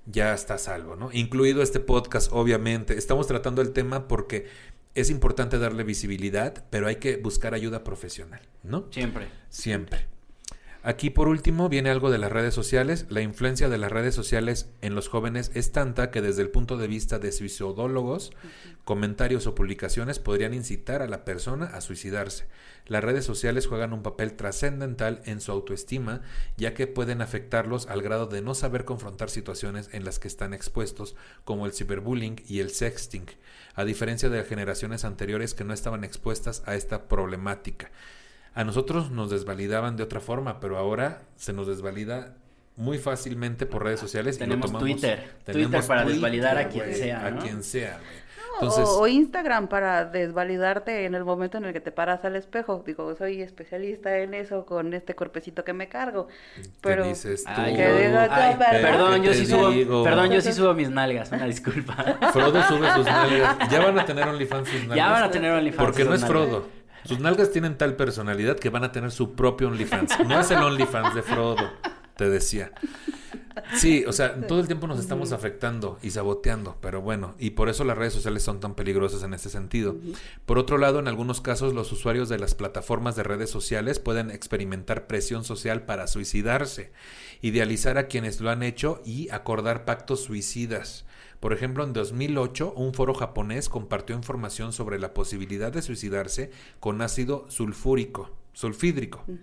ya 0.07 0.35
está 0.35 0.55
a 0.55 0.59
salvo, 0.59 0.97
¿no? 0.97 1.11
Incluido 1.13 1.63
este 1.63 1.81
podcast, 1.81 2.31
obviamente. 2.33 2.99
Estamos 2.99 3.27
tratando 3.27 3.63
el 3.63 3.73
tema 3.73 4.07
porque 4.07 4.47
es 4.95 5.11
importante 5.11 5.59
darle 5.59 5.83
visibilidad, 5.83 6.65
pero 6.71 6.87
hay 6.87 6.97
que 6.97 7.17
buscar 7.17 7.55
ayuda 7.55 7.85
profesional, 7.85 8.43
¿no? 8.63 8.87
Siempre. 8.91 9.29
Siempre. 9.49 10.14
Aquí 10.87 11.09
por 11.09 11.29
último 11.29 11.71
viene 11.71 11.89
algo 11.89 12.11
de 12.11 12.19
las 12.19 12.31
redes 12.31 12.53
sociales. 12.53 13.07
La 13.09 13.23
influencia 13.23 13.71
de 13.71 13.79
las 13.79 13.91
redes 13.91 14.15
sociales 14.15 14.69
en 14.83 14.95
los 14.95 15.09
jóvenes 15.09 15.51
es 15.55 15.73
tanta 15.73 16.11
que 16.11 16.21
desde 16.21 16.43
el 16.43 16.51
punto 16.51 16.77
de 16.77 16.89
vista 16.89 17.19
de 17.19 17.33
suicidólogos, 17.33 18.33
comentarios 18.85 19.47
o 19.47 19.55
publicaciones 19.55 20.19
podrían 20.19 20.53
incitar 20.53 21.01
a 21.01 21.09
la 21.09 21.25
persona 21.25 21.65
a 21.65 21.81
suicidarse. 21.81 22.49
Las 22.87 23.03
redes 23.03 23.25
sociales 23.25 23.67
juegan 23.67 23.95
un 23.95 24.03
papel 24.03 24.35
trascendental 24.35 25.23
en 25.25 25.41
su 25.41 25.53
autoestima, 25.53 26.21
ya 26.59 26.75
que 26.75 26.87
pueden 26.87 27.23
afectarlos 27.23 27.87
al 27.87 28.03
grado 28.03 28.27
de 28.27 28.43
no 28.43 28.55
saber 28.55 28.85
confrontar 28.85 29.31
situaciones 29.31 29.89
en 29.93 30.05
las 30.05 30.19
que 30.19 30.29
están 30.29 30.53
expuestos, 30.53 31.17
como 31.47 31.65
el 31.65 31.73
ciberbullying 31.73 32.43
y 32.47 32.61
el 32.61 32.69
sexting, 32.69 33.25
a 33.75 33.87
diferencia 33.87 34.29
de 34.29 34.37
las 34.37 34.49
generaciones 34.49 35.07
anteriores 35.07 35.55
que 35.55 35.65
no 35.65 35.73
estaban 35.73 36.05
expuestas 36.05 36.63
a 36.67 36.75
esta 36.75 37.09
problemática. 37.09 37.91
A 38.55 38.63
nosotros 38.65 39.11
nos 39.11 39.31
desvalidaban 39.31 39.97
de 39.97 40.05
otra 40.05 40.21
forma, 40.21 40.61
pero 40.61 40.79
ahora 40.79 41.23
se 41.37 41.53
nos 41.53 41.67
desvalida 41.67 42.35
muy 42.77 42.99
fácilmente 42.99 43.67
por 43.67 43.85
redes 43.85 44.01
sociales. 44.01 44.39
Tenemos 44.39 44.73
Twitter. 44.73 45.31
Twitter 45.45 45.83
para 45.87 46.05
desvalidar 46.05 46.59
a 46.59 46.69
quien 46.69 46.95
sea. 46.95 47.27
A 47.27 47.37
quien 47.37 47.63
sea, 47.63 47.99
Entonces... 48.55 48.85
o, 48.89 49.07
Instagram 49.09 49.67
para 49.67 50.05
desvalidarte 50.05 51.05
en 51.05 51.17
el 51.17 51.25
momento 51.25 51.59
en 51.59 51.65
el 51.65 51.73
que 51.73 51.81
te 51.81 51.91
paras 51.91 52.25
al 52.25 52.37
espejo. 52.37 52.85
Digo, 52.87 53.15
soy 53.17 53.43
especialista 53.43 54.19
en 54.19 54.35
eso 54.35 54.65
con 54.67 54.95
este 54.95 55.15
cuerpecito 55.15 55.65
que 55.65 55.73
me 55.73 55.89
cargo. 55.89 56.29
Pero 56.81 57.07
dices 57.07 57.45
tú? 57.45 57.61
perdón, 57.61 59.23
yo 59.23 59.35
sí 59.35 59.47
subo, 59.47 60.05
perdón, 60.05 60.31
yo 60.31 60.41
sí 60.41 60.53
subo 60.53 60.75
mis 60.75 60.91
nalgas, 60.91 61.33
una 61.33 61.47
disculpa. 61.47 61.95
Frodo 62.33 62.63
sube 62.69 62.89
sus 62.93 63.05
nalgas. 63.07 63.69
Ya 63.69 63.85
van 63.85 63.99
a 63.99 64.05
tener 64.05 64.29
OnlyFans 64.29 64.69
sus 64.69 64.81
nalgas. 64.81 64.97
Ya 64.97 65.11
van 65.11 65.23
a 65.25 65.31
tener 65.31 65.53
OnlyFans. 65.53 65.85
Porque 65.85 66.05
no 66.05 66.15
es 66.15 66.25
Frodo. 66.25 66.84
Sus 67.05 67.21
nalgas 67.21 67.51
tienen 67.51 67.77
tal 67.77 67.97
personalidad 67.97 68.59
que 68.59 68.71
van 68.71 68.85
a 68.85 68.93
tener 68.93 69.11
su 69.11 69.35
propio 69.35 69.69
OnlyFans. 69.69 70.27
No 70.27 70.41
es 70.41 70.51
el 70.51 70.59
OnlyFans 70.59 71.15
de 71.15 71.23
Frodo, 71.23 71.71
te 72.17 72.29
decía. 72.31 72.73
Sí, 73.77 74.05
o 74.07 74.13
sea, 74.13 74.35
todo 74.47 74.61
el 74.61 74.67
tiempo 74.67 74.87
nos 74.87 74.99
estamos 74.99 75.33
afectando 75.33 75.99
y 76.03 76.11
saboteando, 76.11 76.77
pero 76.81 77.01
bueno, 77.01 77.35
y 77.39 77.51
por 77.51 77.69
eso 77.69 77.85
las 77.85 77.97
redes 77.97 78.13
sociales 78.13 78.43
son 78.43 78.61
tan 78.61 78.75
peligrosas 78.75 79.23
en 79.23 79.35
este 79.35 79.49
sentido. 79.49 79.97
Por 80.45 80.59
otro 80.59 80.79
lado, 80.79 80.99
en 80.99 81.09
algunos 81.09 81.41
casos 81.41 81.73
los 81.73 81.91
usuarios 81.93 82.29
de 82.29 82.39
las 82.39 82.55
plataformas 82.55 83.17
de 83.17 83.23
redes 83.23 83.51
sociales 83.51 83.99
pueden 83.99 84.31
experimentar 84.31 85.07
presión 85.07 85.45
social 85.45 85.83
para 85.83 86.07
suicidarse, 86.07 86.93
idealizar 87.43 87.99
a 87.99 88.07
quienes 88.07 88.41
lo 88.41 88.51
han 88.51 88.63
hecho 88.63 89.01
y 89.05 89.29
acordar 89.31 89.85
pactos 89.85 90.23
suicidas. 90.23 91.05
Por 91.45 91.53
ejemplo, 91.53 91.85
en 91.85 91.93
2008, 91.93 92.73
un 92.75 92.95
foro 92.95 93.13
japonés 93.13 93.69
compartió 93.69 94.17
información 94.17 94.73
sobre 94.73 94.99
la 94.99 95.13
posibilidad 95.13 95.71
de 95.71 95.83
suicidarse 95.83 96.51
con 96.81 97.03
ácido 97.03 97.45
sulfúrico, 97.51 98.35
sulfídrico. 98.55 99.25
Mm. 99.27 99.35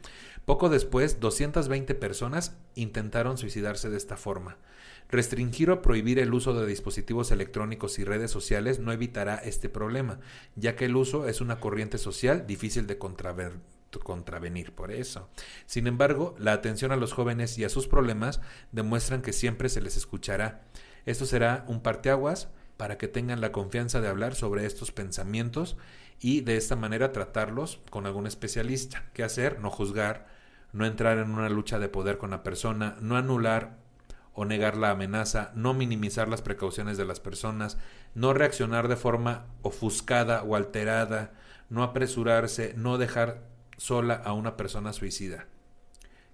Poco 0.45 0.69
después, 0.69 1.19
220 1.19 1.93
personas 1.93 2.57
intentaron 2.73 3.37
suicidarse 3.37 3.91
de 3.91 3.97
esta 3.97 4.17
forma. 4.17 4.57
Restringir 5.11 5.69
o 5.69 5.83
prohibir 5.83 6.17
el 6.17 6.33
uso 6.33 6.59
de 6.59 6.65
dispositivos 6.65 7.29
electrónicos 7.29 7.99
y 7.99 8.03
redes 8.03 8.31
sociales 8.31 8.79
no 8.79 8.91
evitará 8.91 9.35
este 9.35 9.69
problema, 9.69 10.19
ya 10.55 10.75
que 10.75 10.85
el 10.85 10.95
uso 10.95 11.27
es 11.27 11.39
una 11.39 11.59
corriente 11.59 11.99
social 11.99 12.47
difícil 12.47 12.87
de 12.87 12.97
contravenir 12.97 14.73
por 14.73 14.91
eso. 14.91 15.29
Sin 15.67 15.85
embargo, 15.85 16.33
la 16.39 16.53
atención 16.53 16.91
a 16.91 16.95
los 16.95 17.13
jóvenes 17.13 17.59
y 17.59 17.63
a 17.63 17.69
sus 17.69 17.87
problemas 17.87 18.41
demuestran 18.71 19.21
que 19.21 19.33
siempre 19.33 19.69
se 19.69 19.81
les 19.81 19.97
escuchará. 19.97 20.63
Esto 21.05 21.25
será 21.25 21.65
un 21.67 21.81
parteaguas 21.81 22.49
para 22.77 22.97
que 22.97 23.07
tengan 23.07 23.41
la 23.41 23.51
confianza 23.51 24.01
de 24.01 24.07
hablar 24.07 24.35
sobre 24.35 24.65
estos 24.65 24.91
pensamientos 24.91 25.77
y 26.19 26.41
de 26.41 26.57
esta 26.57 26.75
manera 26.75 27.11
tratarlos 27.11 27.79
con 27.89 28.05
algún 28.05 28.27
especialista. 28.27 29.05
¿Qué 29.13 29.23
hacer? 29.23 29.59
No 29.59 29.69
juzgar, 29.69 30.27
no 30.73 30.85
entrar 30.85 31.17
en 31.17 31.31
una 31.31 31.49
lucha 31.49 31.79
de 31.79 31.89
poder 31.89 32.17
con 32.17 32.31
la 32.31 32.43
persona, 32.43 32.95
no 33.01 33.17
anular 33.17 33.77
o 34.33 34.45
negar 34.45 34.77
la 34.77 34.91
amenaza, 34.91 35.51
no 35.55 35.73
minimizar 35.73 36.27
las 36.27 36.41
precauciones 36.41 36.97
de 36.97 37.05
las 37.05 37.19
personas, 37.19 37.77
no 38.15 38.33
reaccionar 38.33 38.87
de 38.87 38.95
forma 38.95 39.45
ofuscada 39.61 40.43
o 40.43 40.55
alterada, 40.55 41.33
no 41.69 41.83
apresurarse, 41.83 42.73
no 42.77 42.97
dejar 42.97 43.43
sola 43.77 44.15
a 44.15 44.33
una 44.33 44.57
persona 44.57 44.93
suicida. 44.93 45.47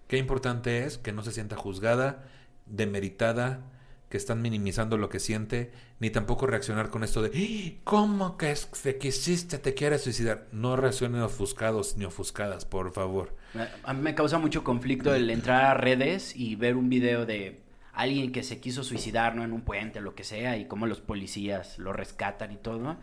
Qué 0.08 0.18
importante 0.18 0.86
es 0.86 0.98
que 0.98 1.12
no 1.12 1.24
se 1.24 1.32
sienta 1.32 1.56
juzgada, 1.56 2.26
demeritada, 2.66 3.62
que 4.10 4.18
están 4.18 4.42
minimizando 4.42 4.98
lo 4.98 5.10
que 5.10 5.20
siente, 5.20 5.72
ni 6.00 6.10
tampoco 6.10 6.48
reaccionar 6.48 6.90
con 6.90 7.04
esto 7.04 7.22
de 7.22 7.32
¡Ah! 7.34 7.82
¿cómo 7.84 8.38
que 8.38 8.54
que 8.84 8.98
quisiste, 8.98 9.58
te 9.58 9.74
quieres 9.74 10.04
suicidar? 10.04 10.48
No 10.52 10.76
reaccionen 10.76 11.22
ofuscados 11.22 11.98
ni 11.98 12.06
ofuscadas, 12.06 12.66
por 12.66 12.94
favor. 12.94 13.36
A 13.84 13.94
mí 13.94 14.02
me 14.02 14.16
causa 14.16 14.38
mucho 14.38 14.64
conflicto 14.64 15.14
el 15.14 15.30
entrar 15.30 15.66
a 15.66 15.74
redes 15.74 16.36
y 16.36 16.56
ver 16.56 16.76
un 16.76 16.90
video 16.90 17.26
de 17.26 17.62
alguien 17.94 18.32
que 18.32 18.44
se 18.44 18.60
quiso 18.60 18.84
suicidar, 18.84 19.36
¿no? 19.36 19.44
En 19.44 19.52
un 19.52 19.62
puente, 19.62 20.02
lo 20.02 20.16
que 20.16 20.24
sea, 20.24 20.58
y 20.58 20.66
cómo 20.66 20.86
los 20.86 21.02
policías 21.02 21.80
lo 21.80 21.94
rescatan 21.94 22.52
y 22.52 22.58
todo. 22.58 22.98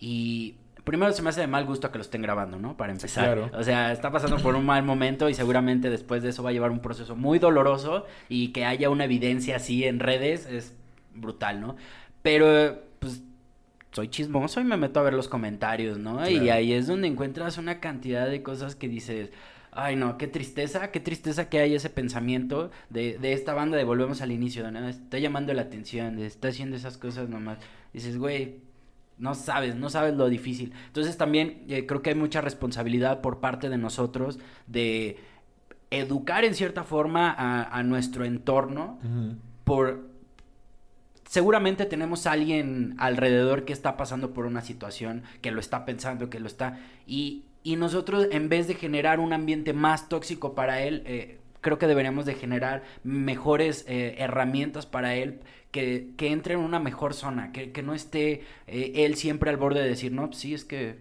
Y 0.00 0.56
primero 0.88 1.12
se 1.12 1.22
me 1.22 1.28
hace 1.28 1.42
de 1.42 1.46
mal 1.46 1.64
gusto 1.64 1.90
que 1.92 1.98
lo 1.98 2.02
estén 2.02 2.22
grabando, 2.22 2.58
¿no? 2.58 2.76
Para 2.76 2.92
empezar. 2.92 3.50
O 3.54 3.62
sea, 3.62 3.92
está 3.92 4.10
pasando 4.10 4.38
por 4.38 4.56
un 4.56 4.64
mal 4.64 4.82
momento 4.82 5.28
y 5.28 5.34
seguramente 5.34 5.90
después 5.90 6.22
de 6.22 6.30
eso 6.30 6.42
va 6.42 6.50
a 6.50 6.52
llevar 6.52 6.70
un 6.70 6.80
proceso 6.80 7.14
muy 7.14 7.38
doloroso 7.38 8.06
y 8.28 8.48
que 8.48 8.64
haya 8.64 8.90
una 8.90 9.04
evidencia 9.04 9.56
así 9.56 9.84
en 9.84 10.00
redes 10.00 10.46
es 10.46 10.74
brutal, 11.14 11.60
¿no? 11.60 11.76
Pero, 12.22 12.82
pues, 12.98 13.22
soy 13.92 14.08
chismoso 14.08 14.60
y 14.60 14.64
me 14.64 14.76
meto 14.76 15.00
a 15.00 15.02
ver 15.02 15.14
los 15.14 15.28
comentarios, 15.28 15.98
¿no? 15.98 16.28
Y 16.28 16.50
ahí 16.50 16.72
es 16.72 16.86
donde 16.86 17.06
encuentras 17.06 17.58
una 17.58 17.80
cantidad 17.80 18.28
de 18.28 18.42
cosas 18.42 18.74
que 18.74 18.88
dices, 18.88 19.30
ay 19.72 19.96
no, 19.96 20.18
qué 20.18 20.26
tristeza, 20.26 20.90
qué 20.90 21.00
tristeza 21.00 21.48
que 21.48 21.58
hay 21.58 21.74
ese 21.74 21.90
pensamiento 21.90 22.70
de, 22.90 23.18
de 23.18 23.32
esta 23.32 23.54
banda 23.54 23.76
de 23.76 23.84
volvemos 23.84 24.22
al 24.22 24.32
inicio, 24.32 24.70
¿no? 24.70 24.88
Está 24.88 25.18
llamando 25.18 25.52
la 25.52 25.62
atención, 25.62 26.18
está 26.18 26.48
haciendo 26.48 26.76
esas 26.76 26.98
cosas 26.98 27.28
nomás. 27.28 27.58
Dices, 27.92 28.18
güey, 28.18 28.67
no 29.18 29.34
sabes, 29.34 29.76
no 29.76 29.90
sabes 29.90 30.14
lo 30.14 30.28
difícil. 30.28 30.72
Entonces 30.86 31.16
también 31.16 31.64
eh, 31.68 31.86
creo 31.86 32.02
que 32.02 32.10
hay 32.10 32.16
mucha 32.16 32.40
responsabilidad 32.40 33.20
por 33.20 33.40
parte 33.40 33.68
de 33.68 33.78
nosotros 33.78 34.38
de 34.66 35.18
educar 35.90 36.44
en 36.44 36.54
cierta 36.54 36.84
forma 36.84 37.34
a, 37.38 37.82
nuestro 37.82 38.26
entorno 38.26 38.98
por 39.64 40.08
seguramente 41.28 41.84
tenemos 41.84 42.26
a 42.26 42.32
alguien 42.32 42.94
alrededor 42.98 43.64
que 43.64 43.72
está 43.72 43.96
pasando 43.96 44.32
por 44.32 44.46
una 44.46 44.62
situación, 44.62 45.22
que 45.42 45.50
lo 45.50 45.60
está 45.60 45.84
pensando, 45.84 46.30
que 46.30 46.40
lo 46.40 46.46
está... 46.46 46.78
Y, 47.06 47.44
y 47.62 47.76
nosotros, 47.76 48.28
en 48.30 48.48
vez 48.48 48.66
de 48.66 48.74
generar 48.74 49.20
un 49.20 49.32
ambiente 49.32 49.74
más 49.74 50.08
tóxico 50.08 50.54
para 50.54 50.82
él, 50.82 51.02
eh, 51.04 51.37
creo 51.60 51.78
que 51.78 51.86
deberíamos 51.86 52.26
de 52.26 52.34
generar 52.34 52.82
mejores 53.04 53.84
eh, 53.88 54.16
herramientas 54.18 54.86
para 54.86 55.14
él 55.14 55.40
que, 55.70 56.10
que, 56.16 56.28
entre 56.28 56.54
en 56.54 56.60
una 56.60 56.80
mejor 56.80 57.14
zona, 57.14 57.52
que, 57.52 57.72
que 57.72 57.82
no 57.82 57.94
esté 57.94 58.42
eh, 58.66 58.92
él 58.96 59.16
siempre 59.16 59.50
al 59.50 59.56
borde 59.56 59.82
de 59.82 59.88
decir, 59.88 60.12
no, 60.12 60.26
pues 60.28 60.38
sí, 60.38 60.54
es 60.54 60.64
que 60.64 60.98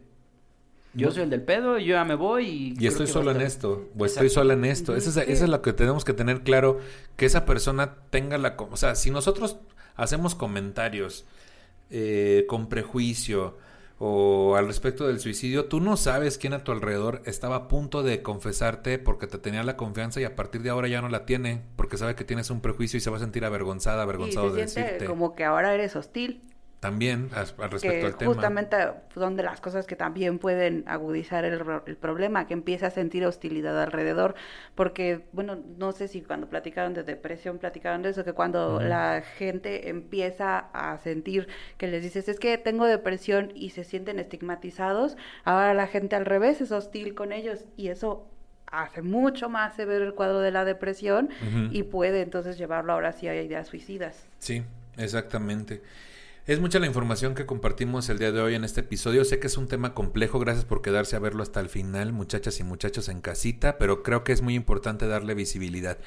yo 0.94 1.12
soy 1.12 1.24
el 1.24 1.30
del 1.30 1.44
pedo, 1.44 1.78
yo 1.78 1.94
ya 1.94 2.06
me 2.06 2.16
voy 2.16 2.48
y... 2.48 2.76
Y 2.80 2.88
estoy 2.88 3.06
solo 3.06 3.30
en 3.32 3.42
esto, 3.42 3.88
o 3.96 4.06
estoy 4.06 4.30
sola 4.30 4.54
en 4.54 4.66
esto. 4.66 4.96
Eso 4.96 5.10
es, 5.12 5.18
eso 5.18 5.44
es 5.44 5.50
lo 5.50 5.62
que 5.62 5.72
tenemos 5.72 6.04
que 6.04 6.14
tener 6.14 6.42
claro, 6.42 6.80
que 7.16 7.28
esa 7.28 7.46
persona 7.46 7.98
tenga 8.10 8.38
la... 8.40 8.56
O 8.58 8.78
sea, 8.78 8.96
si 8.96 9.12
nosotros 9.12 9.58
hacemos 9.96 10.34
comentarios 10.34 11.26
eh, 11.92 12.46
con 12.48 12.68
prejuicio, 12.68 13.58
o 14.00 14.56
al 14.56 14.68
respecto 14.68 15.08
del 15.08 15.20
suicidio, 15.20 15.66
tú 15.66 15.80
no 15.80 15.98
sabes 15.98 16.38
quién 16.38 16.54
a 16.54 16.64
tu 16.64 16.72
alrededor 16.72 17.22
estaba 17.26 17.56
a 17.56 17.68
punto 17.68 18.04
de 18.04 18.22
confesarte 18.22 19.00
porque 19.00 19.28
te 19.28 19.38
tenía 19.40 19.64
la 19.64 19.76
confianza 19.76 20.22
y 20.22 20.24
a 20.24 20.36
partir 20.36 20.62
de 20.62 20.70
ahora 20.70 20.88
ya 20.88 21.02
no 21.02 21.10
la 21.10 21.26
tiene 21.26 21.64
porque 21.76 21.98
sabe 21.98 22.16
que 22.16 22.24
tienes 22.24 22.50
un 22.52 22.62
prejuicio 22.62 22.98
y 22.98 23.02
se 23.02 23.10
va 23.10 23.18
a 23.18 23.20
sentir 23.20 23.44
avergonzada, 23.44 24.04
avergonzado 24.04 24.52
de 24.52 24.62
decirte. 24.62 25.06
Como 25.06 25.36
que 25.36 25.46
ahora 25.46 25.74
eres 25.74 25.96
hostil 25.96 26.42
también 26.80 27.30
al 27.34 27.48
respecto 27.72 28.06
al 28.06 28.18
tema. 28.18 28.34
Justamente 28.34 28.78
son 29.14 29.36
de 29.36 29.44
las 29.44 29.60
cosas 29.62 29.88
que 29.88 29.96
también 29.96 30.38
pueden 30.38 30.84
agudizar 30.88 31.44
el, 31.44 31.62
el, 31.86 31.98
problema, 31.98 32.46
que 32.46 32.54
empieza 32.54 32.88
a 32.88 32.90
sentir 32.92 33.26
hostilidad 33.26 33.82
alrededor, 33.82 34.36
porque, 34.76 35.26
bueno, 35.32 35.58
no 35.78 35.92
sé 35.92 36.08
si 36.08 36.22
cuando 36.22 36.48
platicaron 36.48 36.94
de 36.94 37.04
depresión, 37.04 37.58
platicaron 37.58 38.04
de 38.04 38.10
eso, 38.10 38.24
que 38.24 38.34
cuando 38.34 38.80
la 38.80 39.24
gente 39.38 39.90
empieza 39.90 40.60
a 40.72 40.98
sentir 41.00 41.48
que 41.78 41.88
les 41.88 42.04
dices, 42.04 42.30
es 42.30 42.40
que 42.40 42.58
tengo 42.60 42.86
depresión 42.86 43.52
y 43.56 43.72
se 43.72 43.84
sienten 43.84 44.20
estigmatizados, 44.20 45.18
ahora 45.46 45.74
la 45.74 45.88
gente 45.88 46.16
al 46.16 46.26
revés 46.26 46.62
es 46.62 46.72
hostil 46.72 47.16
con 47.16 47.32
ellos 47.32 47.66
y 47.76 47.88
eso 47.88 48.28
hace 48.72 49.02
mucho 49.02 49.50
más 49.50 49.76
severo 49.76 50.06
el 50.06 50.14
cuadro 50.14 50.42
de 50.42 50.52
la 50.52 50.66
depresión 50.66 51.30
y 51.72 51.84
puede 51.84 52.22
entonces 52.22 52.58
llevarlo 52.58 52.94
ahora 52.94 53.14
sí 53.14 53.28
a 53.28 53.42
ideas 53.42 53.68
suicidas. 53.68 54.28
Sí, 54.40 54.64
exactamente. 54.98 55.82
Es 56.48 56.62
mucha 56.62 56.80
la 56.80 56.88
información 56.88 57.36
que 57.36 57.46
compartimos 57.46 58.08
el 58.08 58.20
día 58.20 58.32
de 58.32 58.40
hoy 58.40 58.56
en 58.56 58.64
este 58.64 58.80
episodio. 58.80 59.26
Sé 59.26 59.38
que 59.38 59.48
es 59.48 59.58
un 59.58 59.68
tema 59.68 59.94
complejo, 59.94 60.40
gracias 60.40 60.64
por 60.64 60.82
quedarse 60.82 61.18
a 61.18 61.20
verlo 61.20 61.44
hasta 61.44 61.60
el 61.60 61.68
final, 61.68 62.14
muchachas 62.14 62.62
y 62.62 62.64
muchachos 62.64 63.10
en 63.10 63.20
casita, 63.20 63.78
pero 63.78 64.02
creo 64.02 64.24
que 64.24 64.32
es 64.32 64.42
muy 64.42 64.56
importante 64.56 65.08
darle 65.08 65.34
visibilidad. 65.34 65.98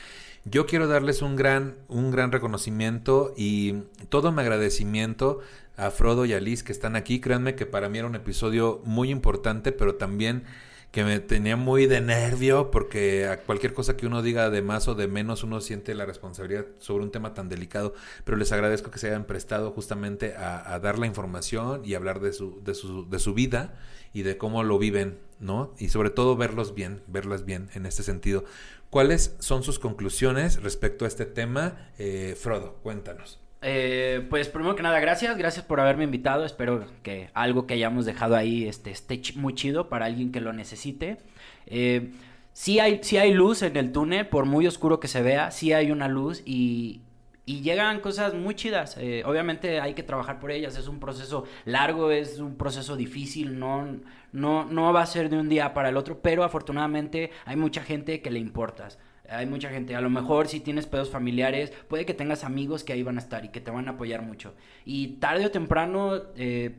Yo 0.46 0.64
quiero 0.64 0.88
darles 0.88 1.20
un 1.20 1.36
gran, 1.36 1.76
un 1.88 2.10
gran 2.10 2.32
reconocimiento 2.32 3.34
y 3.36 3.82
todo 4.08 4.32
mi 4.32 4.40
agradecimiento 4.40 5.40
a 5.76 5.90
Frodo 5.90 6.24
y 6.24 6.32
a 6.32 6.40
Liz 6.40 6.62
que 6.62 6.72
están 6.72 6.96
aquí. 6.96 7.20
Créanme 7.20 7.54
que 7.54 7.66
para 7.66 7.90
mí 7.90 7.98
era 7.98 8.08
un 8.08 8.14
episodio 8.14 8.80
muy 8.86 9.10
importante, 9.10 9.72
pero 9.72 9.96
también 9.96 10.44
que 10.90 11.04
me 11.04 11.20
tenía 11.20 11.56
muy 11.56 11.86
de 11.86 12.00
nervio 12.00 12.70
porque 12.70 13.26
a 13.26 13.40
cualquier 13.42 13.72
cosa 13.72 13.96
que 13.96 14.06
uno 14.06 14.22
diga 14.22 14.50
de 14.50 14.60
más 14.60 14.88
o 14.88 14.94
de 14.94 15.06
menos 15.06 15.44
uno 15.44 15.60
siente 15.60 15.94
la 15.94 16.04
responsabilidad 16.04 16.66
sobre 16.78 17.04
un 17.04 17.12
tema 17.12 17.32
tan 17.32 17.48
delicado, 17.48 17.94
pero 18.24 18.36
les 18.36 18.50
agradezco 18.50 18.90
que 18.90 18.98
se 18.98 19.08
hayan 19.08 19.24
prestado 19.24 19.70
justamente 19.70 20.34
a, 20.36 20.78
dar 20.80 20.98
la 20.98 21.06
información 21.06 21.82
y 21.84 21.94
hablar 21.94 22.20
de 22.20 22.32
su, 22.32 22.60
de 22.64 22.74
su, 22.74 23.08
de 23.08 23.18
su 23.18 23.34
vida 23.34 23.78
y 24.12 24.22
de 24.22 24.36
cómo 24.36 24.64
lo 24.64 24.78
viven, 24.78 25.18
¿no? 25.38 25.74
Y 25.78 25.90
sobre 25.90 26.10
todo 26.10 26.36
verlos 26.36 26.74
bien, 26.74 27.02
verlas 27.06 27.44
bien 27.44 27.70
en 27.74 27.86
este 27.86 28.02
sentido. 28.02 28.44
¿Cuáles 28.90 29.36
son 29.38 29.62
sus 29.62 29.78
conclusiones 29.78 30.60
respecto 30.62 31.04
a 31.04 31.08
este 31.08 31.26
tema? 31.26 31.90
Eh, 31.98 32.36
Frodo, 32.36 32.78
cuéntanos. 32.82 33.38
Eh, 33.62 34.26
pues 34.30 34.48
primero 34.48 34.74
que 34.74 34.82
nada, 34.82 35.00
gracias, 35.00 35.36
gracias 35.36 35.64
por 35.64 35.80
haberme 35.80 36.04
invitado. 36.04 36.44
Espero 36.44 36.86
que 37.02 37.30
algo 37.34 37.66
que 37.66 37.74
hayamos 37.74 38.06
dejado 38.06 38.36
ahí 38.36 38.66
este, 38.66 38.90
esté 38.90 39.20
muy 39.36 39.54
chido 39.54 39.88
para 39.88 40.06
alguien 40.06 40.32
que 40.32 40.40
lo 40.40 40.52
necesite. 40.52 41.18
Eh, 41.66 42.12
sí, 42.52 42.78
hay, 42.80 43.00
sí 43.02 43.18
hay 43.18 43.34
luz 43.34 43.62
en 43.62 43.76
el 43.76 43.92
túnel, 43.92 44.28
por 44.28 44.46
muy 44.46 44.66
oscuro 44.66 44.98
que 45.00 45.08
se 45.08 45.22
vea, 45.22 45.50
sí 45.50 45.72
hay 45.72 45.90
una 45.90 46.08
luz 46.08 46.42
y, 46.44 47.02
llegan 47.46 47.98
cosas 47.98 48.32
muy 48.32 48.54
chidas. 48.54 48.96
Eh, 48.98 49.24
obviamente 49.26 49.80
hay 49.80 49.94
que 49.94 50.04
trabajar 50.04 50.38
por 50.38 50.52
ellas, 50.52 50.78
es 50.78 50.86
un 50.86 51.00
proceso 51.00 51.44
largo, 51.64 52.12
es 52.12 52.38
un 52.38 52.56
proceso 52.56 52.94
difícil, 52.94 53.58
no, 53.58 53.98
no, 54.32 54.66
no 54.66 54.92
va 54.92 55.02
a 55.02 55.06
ser 55.06 55.28
de 55.28 55.36
un 55.36 55.48
día 55.48 55.74
para 55.74 55.88
el 55.88 55.96
otro, 55.96 56.20
pero 56.22 56.44
afortunadamente 56.44 57.32
hay 57.44 57.56
mucha 57.56 57.82
gente 57.82 58.22
que 58.22 58.30
le 58.30 58.38
importas. 58.38 59.00
Hay 59.30 59.46
mucha 59.46 59.70
gente, 59.70 59.94
a 59.94 60.00
lo 60.00 60.10
mejor 60.10 60.48
si 60.48 60.60
tienes 60.60 60.86
pedos 60.86 61.08
familiares, 61.08 61.72
puede 61.88 62.04
que 62.04 62.14
tengas 62.14 62.44
amigos 62.44 62.84
que 62.84 62.92
ahí 62.92 63.02
van 63.02 63.16
a 63.16 63.20
estar 63.20 63.44
y 63.44 63.48
que 63.48 63.60
te 63.60 63.70
van 63.70 63.88
a 63.88 63.92
apoyar 63.92 64.22
mucho. 64.22 64.54
Y 64.84 65.18
tarde 65.18 65.46
o 65.46 65.50
temprano, 65.50 66.20
eh, 66.36 66.74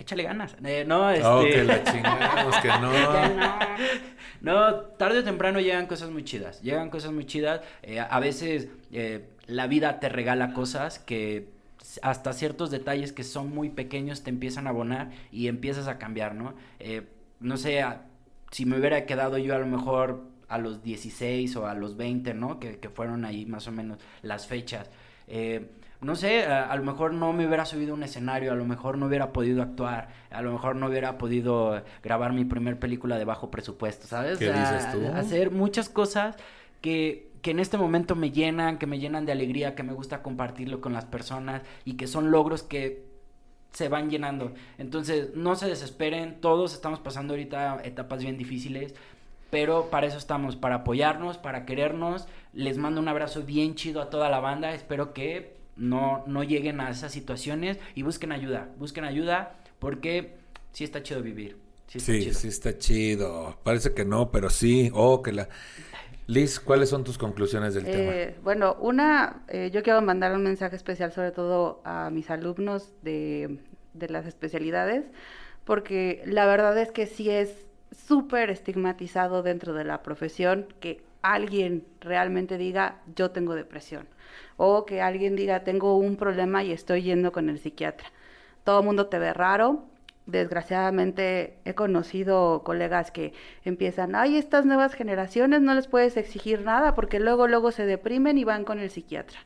échale 0.00 0.22
ganas. 0.22 0.56
Eh, 0.64 0.84
no, 0.86 1.10
este... 1.10 1.26
Oh, 1.26 1.42
que 1.42 1.64
la 1.64 1.84
chingamos, 1.84 2.56
que 2.56 2.68
no. 2.68 2.90
no, 4.40 4.80
tarde 4.96 5.18
o 5.18 5.24
temprano 5.24 5.60
llegan 5.60 5.86
cosas 5.86 6.10
muy 6.10 6.24
chidas. 6.24 6.62
Llegan 6.62 6.90
cosas 6.90 7.12
muy 7.12 7.26
chidas. 7.26 7.60
Eh, 7.82 8.00
a 8.00 8.18
veces 8.18 8.68
eh, 8.90 9.28
la 9.46 9.66
vida 9.66 10.00
te 10.00 10.08
regala 10.08 10.52
cosas 10.52 10.98
que 10.98 11.50
hasta 12.02 12.32
ciertos 12.32 12.70
detalles 12.70 13.12
que 13.12 13.24
son 13.24 13.50
muy 13.50 13.70
pequeños 13.70 14.22
te 14.22 14.30
empiezan 14.30 14.66
a 14.66 14.70
abonar 14.70 15.10
y 15.30 15.48
empiezas 15.48 15.88
a 15.88 15.98
cambiar, 15.98 16.34
¿no? 16.34 16.54
no 17.40 17.56
sé, 17.56 17.82
si 18.50 18.66
me 18.66 18.78
hubiera 18.78 19.06
quedado 19.06 19.38
yo 19.38 19.56
a 19.56 19.58
lo 19.58 19.66
mejor 19.66 20.24
a 20.50 20.58
los 20.58 20.82
16 20.82 21.56
o 21.56 21.66
a 21.66 21.74
los 21.74 21.96
20, 21.96 22.34
¿no? 22.34 22.58
Que, 22.58 22.78
fueron 22.92 23.24
ahí 23.24 23.46
más 23.46 23.68
o 23.68 23.72
menos 23.72 23.98
las 24.22 24.46
fechas. 24.46 24.90
Eh, 25.28 25.70
no 26.00 26.16
sé, 26.16 26.44
a, 26.44 26.74
lo 26.76 26.82
mejor 26.82 27.12
no 27.12 27.32
me 27.32 27.46
hubiera 27.46 27.64
subido 27.64 27.92
a 27.92 27.94
un 27.94 28.02
escenario, 28.02 28.52
a 28.52 28.56
lo 28.56 28.64
mejor 28.64 28.98
no 28.98 29.06
hubiera 29.06 29.32
podido 29.32 29.62
actuar, 29.62 30.08
a 30.30 30.42
lo 30.42 30.50
mejor 30.52 30.74
no 30.76 30.86
hubiera 30.86 31.18
podido 31.18 31.82
grabar 32.02 32.32
mi 32.32 32.44
primer 32.44 32.78
película 32.78 33.16
de 33.16 33.24
bajo 33.24 33.50
presupuesto, 33.50 34.06
¿sabes? 34.06 34.38
¿Qué 34.38 34.52
dices 34.52 34.90
tú? 34.92 35.06
Hacer 35.14 35.50
muchas 35.50 35.88
cosas 35.88 36.36
que, 36.80 37.30
que 37.42 37.52
en 37.52 37.60
este 37.60 37.76
momento 37.76 38.16
me 38.16 38.30
llenan, 38.32 38.78
que 38.78 38.86
me 38.86 38.98
llenan 38.98 39.26
de 39.26 39.32
alegría, 39.32 39.74
que 39.74 39.82
me 39.82 39.92
gusta 39.92 40.22
compartirlo 40.22 40.80
con 40.80 40.94
las 40.94 41.04
personas 41.04 41.62
y 41.84 41.94
que 41.94 42.06
son 42.06 42.30
logros 42.30 42.62
que 42.62 43.10
se 43.72 43.88
van 43.88 44.10
llenando. 44.10 44.52
Entonces, 44.78 45.34
no 45.34 45.54
se 45.54 45.68
desesperen, 45.68 46.40
todos 46.40 46.74
estamos 46.74 47.00
pasando 47.00 47.34
ahorita 47.34 47.80
etapas 47.84 48.22
bien 48.22 48.36
difíciles. 48.36 48.94
Pero 49.50 49.90
para 49.90 50.06
eso 50.06 50.18
estamos, 50.18 50.56
para 50.56 50.76
apoyarnos, 50.76 51.38
para 51.38 51.66
querernos. 51.66 52.28
Les 52.52 52.78
mando 52.78 53.00
un 53.00 53.08
abrazo 53.08 53.42
bien 53.42 53.74
chido 53.74 54.00
a 54.00 54.10
toda 54.10 54.28
la 54.28 54.40
banda. 54.40 54.72
Espero 54.72 55.12
que 55.12 55.56
no, 55.76 56.24
no 56.26 56.44
lleguen 56.44 56.80
a 56.80 56.90
esas 56.90 57.12
situaciones 57.12 57.78
y 57.94 58.02
busquen 58.02 58.32
ayuda. 58.32 58.68
Busquen 58.78 59.04
ayuda 59.04 59.56
porque 59.78 60.36
sí 60.72 60.84
está 60.84 61.02
chido 61.02 61.22
vivir. 61.22 61.56
Sí, 61.86 62.32
sí, 62.32 62.48
está 62.48 62.78
chido. 62.78 63.58
Parece 63.64 63.92
que 63.92 64.04
no, 64.04 64.30
pero 64.30 64.48
sí. 64.48 64.90
Oh, 64.94 65.22
que 65.22 65.32
la... 65.32 65.48
Liz, 66.28 66.60
¿cuáles 66.60 66.88
son 66.88 67.02
tus 67.02 67.18
conclusiones 67.18 67.74
del 67.74 67.86
eh, 67.86 67.90
tema? 67.90 68.40
Bueno, 68.44 68.76
una, 68.78 69.42
eh, 69.48 69.70
yo 69.72 69.82
quiero 69.82 70.00
mandar 70.00 70.32
un 70.32 70.44
mensaje 70.44 70.76
especial 70.76 71.12
sobre 71.12 71.32
todo 71.32 71.80
a 71.84 72.08
mis 72.10 72.30
alumnos 72.30 72.92
de, 73.02 73.58
de 73.94 74.08
las 74.08 74.26
especialidades, 74.26 75.06
porque 75.64 76.22
la 76.26 76.46
verdad 76.46 76.78
es 76.78 76.92
que 76.92 77.06
sí 77.06 77.30
es 77.30 77.66
súper 77.92 78.50
estigmatizado 78.50 79.42
dentro 79.42 79.74
de 79.74 79.84
la 79.84 80.02
profesión 80.02 80.66
que 80.80 81.02
alguien 81.22 81.84
realmente 82.00 82.56
diga 82.58 83.00
yo 83.14 83.30
tengo 83.30 83.54
depresión 83.54 84.06
o 84.56 84.86
que 84.86 85.00
alguien 85.00 85.36
diga 85.36 85.64
tengo 85.64 85.96
un 85.96 86.16
problema 86.16 86.62
y 86.62 86.72
estoy 86.72 87.02
yendo 87.02 87.32
con 87.32 87.48
el 87.48 87.58
psiquiatra. 87.58 88.08
Todo 88.64 88.80
el 88.80 88.86
mundo 88.86 89.06
te 89.06 89.18
ve 89.18 89.32
raro. 89.32 89.84
Desgraciadamente 90.26 91.56
he 91.64 91.74
conocido 91.74 92.62
colegas 92.62 93.10
que 93.10 93.32
empiezan, 93.64 94.14
ay, 94.14 94.36
estas 94.36 94.64
nuevas 94.64 94.94
generaciones 94.94 95.60
no 95.60 95.74
les 95.74 95.88
puedes 95.88 96.16
exigir 96.16 96.62
nada 96.62 96.94
porque 96.94 97.18
luego, 97.18 97.48
luego 97.48 97.72
se 97.72 97.86
deprimen 97.86 98.38
y 98.38 98.44
van 98.44 98.64
con 98.64 98.78
el 98.78 98.90
psiquiatra. 98.90 99.40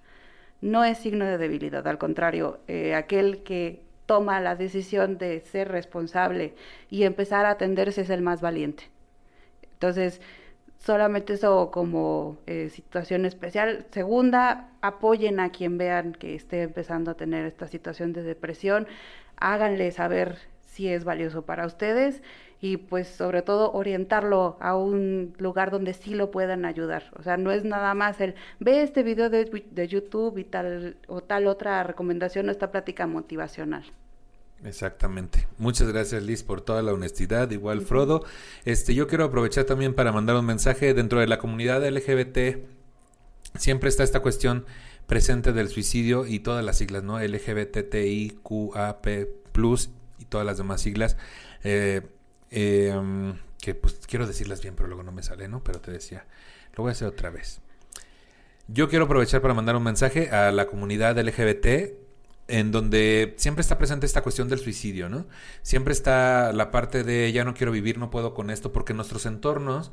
No 0.60 0.84
es 0.84 0.98
signo 0.98 1.24
de 1.24 1.38
debilidad, 1.38 1.86
al 1.86 1.98
contrario, 1.98 2.60
eh, 2.66 2.94
aquel 2.94 3.42
que 3.44 3.84
toma 4.06 4.40
la 4.40 4.56
decisión 4.56 5.18
de 5.18 5.40
ser 5.40 5.68
responsable 5.68 6.54
y 6.90 7.04
empezar 7.04 7.46
a 7.46 7.50
atenderse 7.50 8.02
es 8.02 8.10
el 8.10 8.22
más 8.22 8.40
valiente. 8.40 8.84
Entonces, 9.72 10.20
solamente 10.78 11.34
eso 11.34 11.70
como 11.70 12.38
eh, 12.46 12.68
situación 12.70 13.24
especial. 13.24 13.86
Segunda, 13.90 14.68
apoyen 14.82 15.40
a 15.40 15.50
quien 15.50 15.78
vean 15.78 16.12
que 16.12 16.34
esté 16.34 16.62
empezando 16.62 17.10
a 17.10 17.14
tener 17.14 17.46
esta 17.46 17.66
situación 17.68 18.12
de 18.12 18.22
depresión, 18.22 18.86
háganle 19.36 19.90
saber 19.90 20.38
si 20.62 20.88
es 20.88 21.04
valioso 21.04 21.42
para 21.42 21.66
ustedes 21.66 22.22
y 22.64 22.78
pues 22.78 23.08
sobre 23.08 23.42
todo 23.42 23.72
orientarlo 23.72 24.56
a 24.58 24.74
un 24.74 25.34
lugar 25.36 25.70
donde 25.70 25.92
sí 25.92 26.14
lo 26.14 26.30
puedan 26.30 26.64
ayudar. 26.64 27.10
O 27.14 27.22
sea, 27.22 27.36
no 27.36 27.52
es 27.52 27.62
nada 27.62 27.92
más 27.92 28.22
el 28.22 28.36
ve 28.58 28.82
este 28.82 29.02
video 29.02 29.28
de, 29.28 29.44
de 29.70 29.86
YouTube 29.86 30.38
y 30.38 30.44
tal 30.44 30.96
o 31.06 31.20
tal 31.20 31.46
otra 31.46 31.82
recomendación 31.82 32.48
o 32.48 32.50
esta 32.50 32.72
plática 32.72 33.06
motivacional. 33.06 33.84
Exactamente. 34.64 35.46
Muchas 35.58 35.88
gracias 35.88 36.22
Liz 36.22 36.42
por 36.42 36.62
toda 36.62 36.80
la 36.80 36.94
honestidad, 36.94 37.50
igual 37.50 37.82
Frodo. 37.82 38.24
Este, 38.64 38.94
yo 38.94 39.08
quiero 39.08 39.24
aprovechar 39.24 39.64
también 39.64 39.92
para 39.92 40.10
mandar 40.10 40.36
un 40.36 40.46
mensaje 40.46 40.94
dentro 40.94 41.20
de 41.20 41.26
la 41.26 41.36
comunidad 41.36 41.86
LGBT. 41.86 42.64
Siempre 43.56 43.90
está 43.90 44.04
esta 44.04 44.20
cuestión 44.20 44.64
presente 45.06 45.52
del 45.52 45.68
suicidio 45.68 46.24
y 46.24 46.38
todas 46.38 46.64
las 46.64 46.78
siglas, 46.78 47.02
¿no? 47.02 47.20
LGBTIQAP+, 47.20 49.06
y 50.18 50.24
todas 50.24 50.46
las 50.46 50.56
demás 50.56 50.80
siglas. 50.80 51.18
Eh, 51.62 52.00
eh, 52.54 53.34
que 53.60 53.74
pues 53.74 54.00
quiero 54.06 54.26
decirlas 54.26 54.62
bien, 54.62 54.74
pero 54.76 54.88
luego 54.88 55.02
no 55.02 55.12
me 55.12 55.22
sale, 55.22 55.48
¿no? 55.48 55.62
Pero 55.64 55.80
te 55.80 55.90
decía, 55.90 56.24
lo 56.74 56.84
voy 56.84 56.90
a 56.90 56.92
hacer 56.92 57.08
otra 57.08 57.30
vez. 57.30 57.60
Yo 58.68 58.88
quiero 58.88 59.06
aprovechar 59.06 59.42
para 59.42 59.54
mandar 59.54 59.76
un 59.76 59.82
mensaje 59.82 60.30
a 60.30 60.52
la 60.52 60.66
comunidad 60.66 61.18
LGBT 61.18 61.66
en 62.46 62.72
donde 62.72 63.34
siempre 63.36 63.62
está 63.62 63.78
presente 63.78 64.06
esta 64.06 64.22
cuestión 64.22 64.48
del 64.48 64.58
suicidio, 64.58 65.08
¿no? 65.08 65.26
Siempre 65.62 65.92
está 65.92 66.52
la 66.52 66.70
parte 66.70 67.02
de 67.02 67.32
ya 67.32 67.44
no 67.44 67.54
quiero 67.54 67.72
vivir, 67.72 67.98
no 67.98 68.10
puedo 68.10 68.34
con 68.34 68.50
esto, 68.50 68.72
porque 68.72 68.94
nuestros 68.94 69.26
entornos 69.26 69.92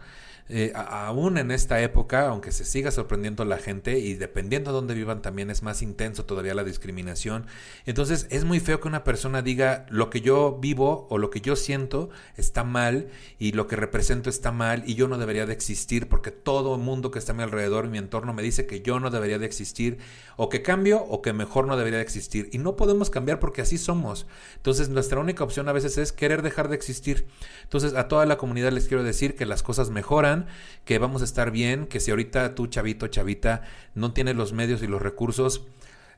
eh, 0.54 0.74
aún 0.76 1.38
en 1.38 1.50
esta 1.50 1.82
época, 1.82 2.28
aunque 2.28 2.52
se 2.52 2.66
siga 2.66 2.92
sorprendiendo 2.92 3.46
la 3.46 3.58
gente 3.58 4.00
y 4.00 4.16
dependiendo 4.16 4.72
de 4.72 4.76
dónde 4.76 4.94
vivan 4.94 5.22
también 5.22 5.50
es 5.50 5.64
más 5.64 5.82
intenso 5.82 6.26
todavía 6.26 6.54
la 6.54 6.66
discriminación. 6.66 7.46
Entonces 7.86 8.28
es 8.30 8.44
muy 8.44 8.60
feo 8.60 8.82
que 8.82 8.90
una 8.90 9.06
persona 9.06 9.42
diga 9.42 9.86
lo 9.90 10.10
que 10.10 10.20
yo 10.20 10.58
vivo 10.60 11.08
o 11.10 11.18
lo 11.18 11.30
que 11.30 11.40
yo 11.40 11.56
siento 11.56 12.10
está 12.36 12.66
mal 12.66 13.08
y 13.40 13.54
lo 13.54 13.68
que 13.68 13.78
represento 13.78 14.30
está 14.30 14.52
mal 14.52 14.84
y 14.86 14.96
yo 14.96 15.08
no 15.08 15.18
debería 15.18 15.46
de 15.46 15.54
existir 15.54 16.10
porque 16.10 16.32
todo 16.32 16.76
el 16.76 16.82
mundo 16.82 17.12
que 17.12 17.20
está 17.20 17.32
a 17.32 17.36
mi 17.36 17.44
alrededor, 17.44 17.88
mi 17.88 17.98
entorno, 17.98 18.34
me 18.34 18.44
dice 18.44 18.66
que 18.66 18.82
yo 18.82 19.00
no 19.00 19.10
debería 19.10 19.40
de 19.40 19.46
existir 19.46 20.00
o 20.36 20.50
que 20.50 20.62
cambio 20.62 21.02
o 21.02 21.22
que 21.22 21.32
mejor 21.32 21.66
no 21.66 21.78
debería 21.78 22.00
de 22.00 22.04
existir. 22.04 22.50
Y 22.52 22.58
no 22.58 22.76
podemos 22.76 23.10
cambiar 23.10 23.40
porque 23.40 23.62
así 23.62 23.78
somos. 23.78 24.28
Entonces 24.58 24.90
nuestra 24.90 25.22
única 25.22 25.46
opción 25.46 25.70
a 25.70 25.72
veces 25.72 25.98
es 25.98 26.12
querer 26.12 26.42
dejar 26.42 26.68
de 26.68 26.76
existir. 26.76 27.26
Entonces 27.64 27.94
a 27.94 28.10
toda 28.10 28.26
la 28.26 28.38
comunidad 28.38 28.74
les 28.74 28.90
quiero 28.90 29.04
decir 29.04 29.36
que 29.36 29.46
las 29.46 29.64
cosas 29.64 29.90
mejoran 29.92 30.41
que 30.86 31.00
vamos 31.00 31.22
a 31.22 31.26
estar 31.26 31.52
bien, 31.52 31.88
que 31.88 32.00
si 32.00 32.12
ahorita 32.12 32.56
tú, 32.56 32.68
chavito, 32.68 33.08
chavita, 33.08 33.64
no 33.96 34.14
tienes 34.14 34.36
los 34.36 34.54
medios 34.54 34.82
y 34.84 34.88
los 34.88 35.02
recursos, 35.02 35.66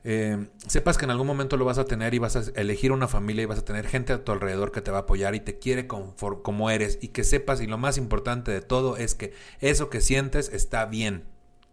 eh, 0.06 0.48
sepas 0.66 0.98
que 0.98 1.06
en 1.06 1.10
algún 1.10 1.26
momento 1.26 1.56
lo 1.56 1.64
vas 1.64 1.78
a 1.78 1.86
tener 1.86 2.12
y 2.12 2.18
vas 2.18 2.36
a 2.36 2.42
elegir 2.56 2.92
una 2.92 3.08
familia 3.08 3.44
y 3.44 3.46
vas 3.46 3.58
a 3.58 3.64
tener 3.64 3.86
gente 3.86 4.12
a 4.12 4.22
tu 4.22 4.32
alrededor 4.32 4.70
que 4.70 4.82
te 4.82 4.90
va 4.90 4.98
a 4.98 5.00
apoyar 5.02 5.34
y 5.34 5.40
te 5.40 5.58
quiere 5.58 5.86
como 5.86 6.70
eres 6.70 6.98
y 7.00 7.08
que 7.08 7.24
sepas 7.24 7.62
y 7.62 7.66
lo 7.66 7.78
más 7.78 7.96
importante 7.96 8.50
de 8.50 8.60
todo 8.60 8.98
es 8.98 9.14
que 9.14 9.32
eso 9.60 9.88
que 9.88 10.02
sientes 10.02 10.50
está 10.52 10.84
bien, 10.84 11.24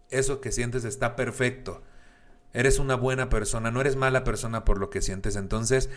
eso 0.08 0.40
que 0.40 0.50
sientes 0.50 0.84
está 0.84 1.14
perfecto. 1.14 1.82
Eres 2.54 2.78
una 2.78 2.96
buena 2.96 3.28
persona, 3.28 3.70
no 3.70 3.80
eres 3.80 3.96
mala 3.96 4.24
persona 4.24 4.64
por 4.64 4.78
lo 4.78 4.90
que 4.90 5.00
sientes. 5.00 5.36
Entonces, 5.36 5.88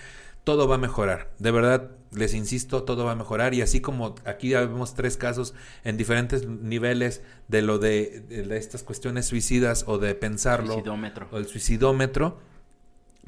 todo 0.46 0.68
va 0.68 0.76
a 0.76 0.78
mejorar. 0.78 1.32
De 1.40 1.52
verdad, 1.52 1.92
les 2.12 2.34
insisto, 2.34 2.84
todo 2.84 3.04
va 3.04 3.12
a 3.12 3.16
mejorar. 3.16 3.54
Y 3.54 3.62
así 3.62 3.82
como 3.82 4.16
aquí 4.24 4.50
ya 4.50 4.62
vemos 4.62 4.94
tres 4.94 5.18
casos 5.18 5.54
en 5.84 5.98
diferentes 5.98 6.48
niveles 6.48 7.22
de 7.50 7.62
lo 7.62 7.80
de, 7.80 8.48
estas 8.52 8.84
cuestiones 8.84 9.26
suicidas 9.26 9.84
o 9.88 9.98
de 9.98 10.16
pensarlo. 10.16 10.74
Suicidómetro. 10.74 11.28
O 11.32 11.38
el 11.38 11.48
suicidómetro. 11.48 12.38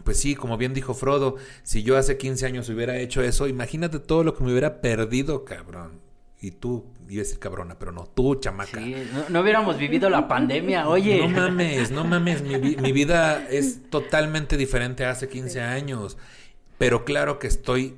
Pues 0.04 0.20
sí, 0.20 0.36
como 0.36 0.58
bien 0.58 0.76
dijo 0.76 0.94
Frodo, 0.94 1.38
si 1.64 1.82
yo 1.82 1.98
hace 1.98 2.18
15 2.18 2.46
años 2.46 2.70
hubiera 2.70 2.98
hecho 3.00 3.24
eso, 3.24 3.48
imagínate 3.48 3.98
todo 3.98 4.24
lo 4.24 4.36
que 4.36 4.44
me 4.44 4.52
hubiera 4.52 4.80
perdido, 4.80 5.44
cabrón. 5.44 6.00
Y 6.40 6.52
tú, 6.52 6.86
iba 7.10 7.22
a 7.22 7.24
decir 7.24 7.40
cabrona, 7.40 7.80
pero 7.80 7.92
no, 7.92 8.06
tú, 8.06 8.36
chamaca. 8.36 8.80
Sí, 8.80 8.96
no, 9.12 9.28
no 9.30 9.42
hubiéramos 9.42 9.80
vivido 9.80 10.08
la 10.12 10.28
pandemia, 10.28 10.88
oye. 10.88 11.28
No 11.28 11.30
mames, 11.30 11.90
no 11.90 12.04
mames, 12.04 12.44
mi, 12.44 12.58
mi 12.60 12.92
vida 12.92 13.48
es 13.50 13.90
totalmente 13.90 14.56
diferente 14.56 15.04
a 15.04 15.10
hace 15.10 15.28
15 15.28 15.62
años. 15.62 16.16
Pero 16.78 17.06
claro 17.06 17.40
que 17.40 17.48
estoy... 17.48 17.96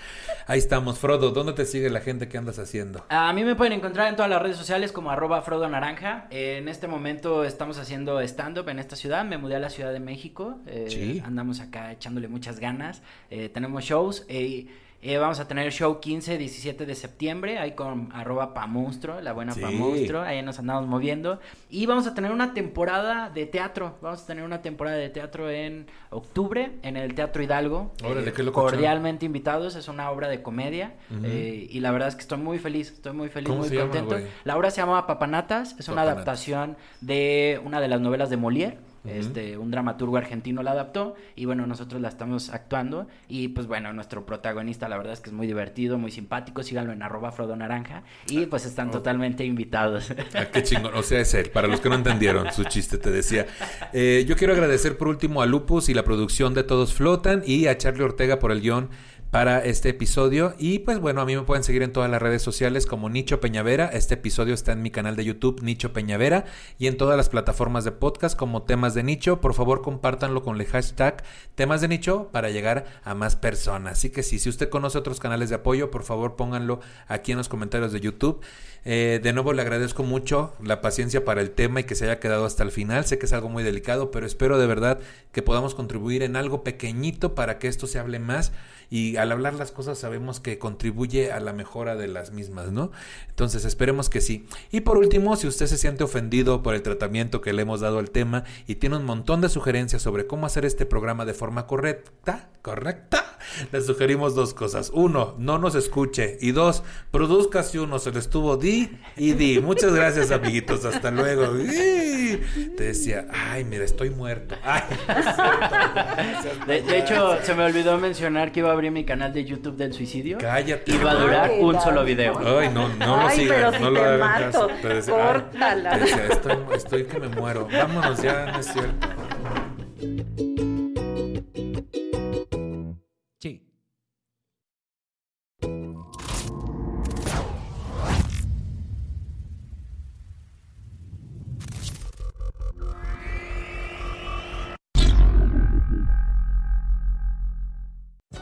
Ahí 0.46 0.60
estamos, 0.60 1.00
Frodo, 1.00 1.32
¿dónde 1.32 1.54
te 1.54 1.66
sigue 1.66 1.90
la 1.90 2.00
gente 2.00 2.28
que 2.28 2.38
andas 2.38 2.60
haciendo? 2.60 3.04
A 3.10 3.34
mí 3.34 3.44
me 3.44 3.56
pueden 3.56 3.74
encontrar 3.74 4.08
en 4.08 4.16
todas 4.16 4.30
las 4.30 4.40
redes 4.40 4.56
sociales 4.56 4.92
como 4.92 5.10
arroba 5.10 5.42
Frodo 5.42 5.68
Naranja. 5.68 6.28
En 6.30 6.68
este 6.70 6.88
momento 6.88 7.44
estamos 7.44 7.80
haciendo 7.80 8.22
stand-up 8.22 8.70
en 8.70 8.78
esta 8.78 8.96
ciudad. 8.96 9.26
Me 9.26 9.40
mudé 9.40 9.56
a 9.56 9.60
la 9.60 9.72
Ciudad 9.72 9.92
de 9.92 10.00
México. 10.00 10.60
Eh, 10.68 10.86
Sí. 10.90 11.24
Andamos 11.26 11.60
acá 11.60 11.92
echándole 11.92 12.28
muchas 12.28 12.60
ganas. 12.60 13.02
Eh, 13.32 13.50
tenemos 13.50 13.84
shows. 13.84 14.26
eh, 14.30 14.68
eh, 15.08 15.18
vamos 15.20 15.40
a 15.40 15.48
tener 15.48 15.72
show 15.72 16.00
15, 16.00 16.38
17 16.38 16.86
de 16.86 16.96
septiembre. 16.96 17.60
Ahí 17.60 17.74
con 17.74 18.10
arroba 18.14 18.54
Pamonstro, 18.54 19.22
la 19.22 19.34
buena 19.34 19.54
Sí. 19.54 19.62
Pamonstro. 19.62 20.22
Ahí 20.22 20.42
nos 20.42 20.58
andamos 20.60 20.88
moviendo. 20.88 21.40
Y 21.70 21.86
vamos 21.86 22.08
a 22.08 22.14
tener 22.16 22.32
una 22.32 22.54
temporada 22.54 23.30
de 23.30 23.46
teatro. 23.46 23.98
Vamos 24.02 24.24
a 24.24 24.26
tener 24.28 24.44
una 24.44 24.62
temporada 24.62 24.98
de 24.98 25.10
teatro 25.10 25.50
en 25.50 25.88
octubre 26.10 26.72
en 26.82 26.98
el 26.98 27.14
Teatro 27.14 27.44
Hidalgo. 27.44 27.94
Órale, 28.04 28.30
Eh, 28.30 28.34
qué 28.34 28.44
locochón. 28.44 28.72
cordialmente 28.72 29.26
invitados. 29.26 29.76
Es 29.76 29.88
una 29.88 30.10
obra 30.10 30.28
de 30.28 30.42
comedia. 30.42 30.96
Eh, 31.24 31.68
y 31.70 31.80
la 31.82 31.92
verdad 31.92 32.08
es 32.10 32.16
que 32.16 32.22
estoy 32.22 32.40
muy 32.40 32.58
feliz. 32.60 32.92
Estoy 32.92 33.14
muy 33.14 33.30
feliz, 33.30 33.48
¿Cómo 33.50 33.62
muy 33.62 33.70
llama, 33.70 33.92
contento. 33.92 34.28
La 34.44 34.58
obra 34.58 34.72
se 34.72 34.78
llama 34.82 35.06
Papanatas, 35.06 35.76
es 35.80 35.88
una 35.88 36.02
adaptación 36.02 36.78
de 37.02 37.62
una 37.64 37.80
de 37.80 37.88
las 37.88 38.02
novelas 38.02 38.30
de 38.30 38.38
Molière. 38.38 38.78
Este, 39.08 39.58
un 39.58 39.72
dramaturgo 39.72 40.18
argentino 40.18 40.64
la 40.64 40.72
adaptó 40.72 41.16
y 41.36 41.46
bueno, 41.46 41.68
nosotros 41.68 42.02
la 42.02 42.08
estamos 42.10 42.50
actuando 42.50 43.08
y 43.28 43.50
pues 43.50 43.68
bueno, 43.68 43.94
nuestro 43.94 44.26
protagonista 44.26 44.90
la 44.90 44.98
verdad 44.98 45.14
es 45.14 45.20
que 45.22 45.30
es 45.30 45.34
muy 45.36 45.48
divertido, 45.48 45.98
muy 45.98 46.12
simpático, 46.12 46.64
síganlo 46.64 46.92
en 46.94 47.04
arroba 47.04 47.32
Frodo 47.32 47.56
Naranja 47.56 48.04
y 48.30 48.46
pues 48.48 48.66
están 48.66 48.90
Oh. 48.90 48.92
totalmente 48.92 49.44
invitados. 49.46 50.14
Ah, 50.36 50.46
qué 50.52 50.64
chingón. 50.64 50.94
O 50.96 51.04
sea, 51.04 51.20
es 51.22 51.34
él. 51.34 51.50
Para 51.52 51.68
los 51.68 51.80
que 51.82 51.90
no 51.90 51.96
entendieron 51.96 52.52
su 52.54 52.64
chiste, 52.66 52.98
te 52.98 53.12
decía. 53.12 53.46
Eh, 53.94 54.26
yo 54.28 54.36
quiero 54.36 54.54
agradecer 54.54 54.98
por 54.98 55.08
último 55.08 55.42
a 55.42 55.46
Lupus 55.46 55.90
y 55.90 55.94
la 55.94 56.04
producción 56.04 56.54
de 56.54 56.64
Todos 56.64 56.94
Flotan 56.94 57.42
y 57.46 57.68
a 57.68 57.78
Charlie 57.78 58.04
Ortega 58.04 58.40
por 58.40 58.52
el 58.52 58.62
guion 58.62 58.90
para 59.36 59.60
este 59.60 59.90
episodio. 59.90 60.56
Y 60.58 60.80
pues 60.80 60.98
bueno, 61.00 61.20
a 61.20 61.26
mí 61.26 61.36
me 61.36 61.42
pueden 61.42 61.66
seguir 61.66 61.84
en 61.84 61.92
todas 61.92 62.10
las 62.10 62.22
redes 62.22 62.42
sociales 62.42 62.86
como 62.86 63.10
Nicho 63.10 63.42
Peñavera. 63.42 63.88
Este 63.88 64.14
episodio 64.14 64.54
está 64.54 64.72
en 64.72 64.82
mi 64.82 64.92
canal 64.92 65.18
de 65.18 65.26
YouTube, 65.26 65.62
Nicho 65.62 65.92
Peñavera, 65.92 66.46
y 66.80 66.88
en 66.88 66.96
todas 66.96 67.18
las 67.18 67.28
plataformas 67.28 67.84
de 67.84 67.92
podcast 67.92 68.38
como 68.40 68.64
Temas 68.64 68.94
de 68.94 69.04
Nicho. 69.04 69.42
Por 69.42 69.54
favor, 69.54 69.82
compártanlo 69.82 70.42
con 70.42 70.56
el 70.56 70.66
hashtag 70.66 71.22
Temas 71.54 71.82
de 71.82 71.90
Nicho 71.90 72.30
para 72.32 72.50
llegar 72.50 72.86
a 73.04 73.14
más 73.14 73.36
personas. 73.36 73.98
Así 73.98 74.10
que 74.10 74.24
sí, 74.24 74.40
si 74.40 74.48
usted 74.48 74.70
conoce 74.70 75.00
otros 75.00 75.20
canales 75.20 75.50
de 75.50 75.56
apoyo, 75.56 75.92
por 75.92 76.04
favor 76.04 76.38
pónganlo 76.38 76.80
aquí 77.10 77.34
en 77.34 77.38
los 77.38 77.50
comentarios 77.50 77.92
de 77.92 78.00
YouTube. 78.00 78.40
Eh, 78.86 79.20
de 79.22 79.34
nuevo 79.34 79.52
le 79.52 79.64
agradezco 79.64 80.04
mucho 80.04 80.54
la 80.64 80.80
paciencia 80.80 81.26
para 81.26 81.42
el 81.42 81.52
tema 81.52 81.82
y 81.82 81.84
que 81.84 81.96
se 81.96 82.06
haya 82.06 82.20
quedado 82.22 82.46
hasta 82.46 82.64
el 82.64 82.72
final. 82.72 83.04
Sé 83.04 83.18
que 83.18 83.26
es 83.26 83.34
algo 83.34 83.50
muy 83.50 83.64
delicado, 83.64 84.12
pero 84.12 84.26
espero 84.26 84.58
de 84.60 84.68
verdad 84.68 85.00
que 85.34 85.42
podamos 85.42 85.76
contribuir 85.76 86.24
en 86.24 86.38
algo 86.38 86.64
pequeñito 86.64 87.36
para 87.36 87.60
que 87.60 87.68
esto 87.68 87.86
se 87.86 88.00
hable 88.00 88.20
más 88.20 88.54
y 88.90 89.18
al 89.18 89.32
hablar 89.32 89.54
las 89.54 89.72
cosas 89.72 89.98
sabemos 89.98 90.40
que 90.40 90.58
contribuye 90.58 91.32
a 91.32 91.40
la 91.40 91.54
mejora 91.54 91.96
de 91.96 92.08
las 92.08 92.32
mismas, 92.32 92.72
¿no? 92.72 92.92
Entonces 93.30 93.66
esperemos 93.66 94.10
que 94.10 94.22
sí. 94.22 94.48
Y 94.72 94.82
por 94.82 94.98
último, 94.98 95.36
si 95.36 95.48
usted 95.48 95.68
se 95.68 95.78
siente 95.78 96.04
ofendido 96.04 96.64
por 96.64 96.76
el 96.76 96.82
tratamiento 96.82 97.42
que 97.42 97.54
le 97.54 97.64
hemos 97.64 97.82
dado 97.82 98.00
al 98.00 98.12
tema 98.12 98.44
y 98.68 98.76
tiene 98.76 98.98
un 98.98 99.06
montón 99.06 99.42
de 99.42 99.50
sugerencias 99.50 100.02
sobre 100.02 100.28
cómo 100.28 100.46
hacer 100.46 100.66
este 100.66 100.86
programa 100.86 101.26
de 101.26 101.34
forma 101.34 101.68
correcta, 101.68 102.50
correcta, 102.62 103.38
le 103.72 103.82
sugerimos 103.82 104.36
dos 104.36 104.54
cosas. 104.54 104.92
Uno, 104.94 105.36
no 105.38 105.60
nos 105.60 105.76
escuche. 105.76 106.38
Y 106.42 106.52
dos, 106.52 106.84
produzca 107.12 107.64
si 107.64 107.78
uno 107.78 108.00
se 108.00 108.12
le 108.12 108.20
estuvo 108.20 108.58
di 108.58 108.90
y 109.16 109.34
di. 109.34 109.60
Muchas 109.60 109.94
gracias, 109.94 110.32
amiguitos. 110.32 110.84
Hasta 110.86 111.12
luego. 111.12 111.52
Te 111.54 112.84
decía, 112.84 113.28
ay, 113.32 113.64
mira, 113.64 113.84
estoy 113.86 114.10
muerto. 114.10 114.56
Ay. 114.64 114.84
De, 116.68 116.82
de 116.82 117.00
hecho, 117.00 117.38
se 117.44 117.54
me 117.54 117.64
olvidó 117.64 117.98
mencionar 117.98 118.52
que 118.52 118.60
iba 118.62 118.70
a 118.70 118.74
abrir 118.76 118.92
mi 118.92 119.04
canal 119.04 119.34
de 119.34 119.44
YouTube 119.44 119.76
del 119.76 119.94
suicidio. 119.94 120.38
Cállate. 120.38 120.92
Y 120.92 120.98
va 120.98 121.12
a 121.12 121.16
durar 121.16 121.50
Ay, 121.52 121.62
un 121.62 121.80
solo 121.82 122.04
video. 122.04 122.38
Ay, 122.40 122.70
no, 122.70 122.88
no 122.90 123.24
lo 123.24 123.28
pero 123.36 123.72
no 123.72 123.78
si 123.78 123.84
lo 123.84 123.94
te 123.94 124.00
hagan 124.00 124.20
mato, 124.20 124.46
caso. 124.46 124.68
Te 124.82 124.88
decía, 124.88 125.14
ay, 125.16 125.34
córtala. 125.34 125.90
te 125.92 126.00
decía, 126.00 126.26
estoy, 126.30 126.58
estoy 126.76 127.04
que 127.06 127.20
me 127.20 127.28
muero. 127.30 127.68
Vámonos 127.72 128.22
ya, 128.22 128.46
no 128.46 128.60
es 128.60 128.66
cierto. 128.68 129.08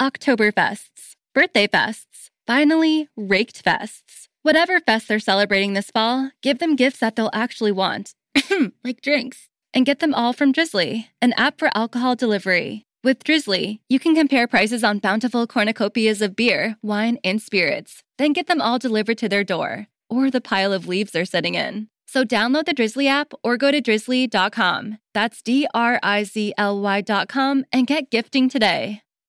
Oktoberfests, 0.00 1.14
birthday 1.34 1.66
fests, 1.66 2.30
finally 2.46 3.08
raked 3.18 3.62
fests. 3.62 4.28
Whatever 4.42 4.80
fest 4.80 5.08
they're 5.08 5.18
celebrating 5.18 5.74
this 5.74 5.90
fall, 5.90 6.30
give 6.42 6.58
them 6.58 6.74
gifts 6.74 7.00
that 7.00 7.16
they'll 7.16 7.28
actually 7.34 7.72
want, 7.72 8.14
like 8.82 9.02
drinks. 9.02 9.48
And 9.74 9.84
get 9.84 9.98
them 9.98 10.14
all 10.14 10.32
from 10.32 10.52
Drizzly, 10.52 11.10
an 11.20 11.34
app 11.34 11.58
for 11.58 11.70
alcohol 11.74 12.16
delivery. 12.16 12.86
With 13.04 13.22
Drizzly, 13.24 13.82
you 13.90 13.98
can 13.98 14.14
compare 14.14 14.46
prices 14.46 14.82
on 14.82 15.00
bountiful 15.00 15.46
cornucopias 15.46 16.22
of 16.22 16.34
beer, 16.34 16.76
wine, 16.82 17.18
and 17.22 17.42
spirits, 17.42 18.02
then 18.16 18.32
get 18.32 18.46
them 18.46 18.62
all 18.62 18.78
delivered 18.78 19.18
to 19.18 19.28
their 19.28 19.44
door 19.44 19.88
or 20.08 20.30
the 20.30 20.40
pile 20.40 20.72
of 20.72 20.88
leaves 20.88 21.12
they're 21.12 21.26
sitting 21.26 21.56
in. 21.56 21.88
So 22.06 22.24
download 22.24 22.64
the 22.64 22.72
Drizzly 22.72 23.06
app 23.06 23.34
or 23.44 23.58
go 23.58 23.70
to 23.70 23.82
drizzly.com. 23.82 24.96
That's 25.12 25.42
D 25.42 25.68
R 25.74 26.00
I 26.02 26.24
Z 26.24 26.54
L 26.56 26.80
Y.com 26.80 27.64
and 27.70 27.86
get 27.86 28.10
gifting 28.10 28.48
today. 28.48 29.02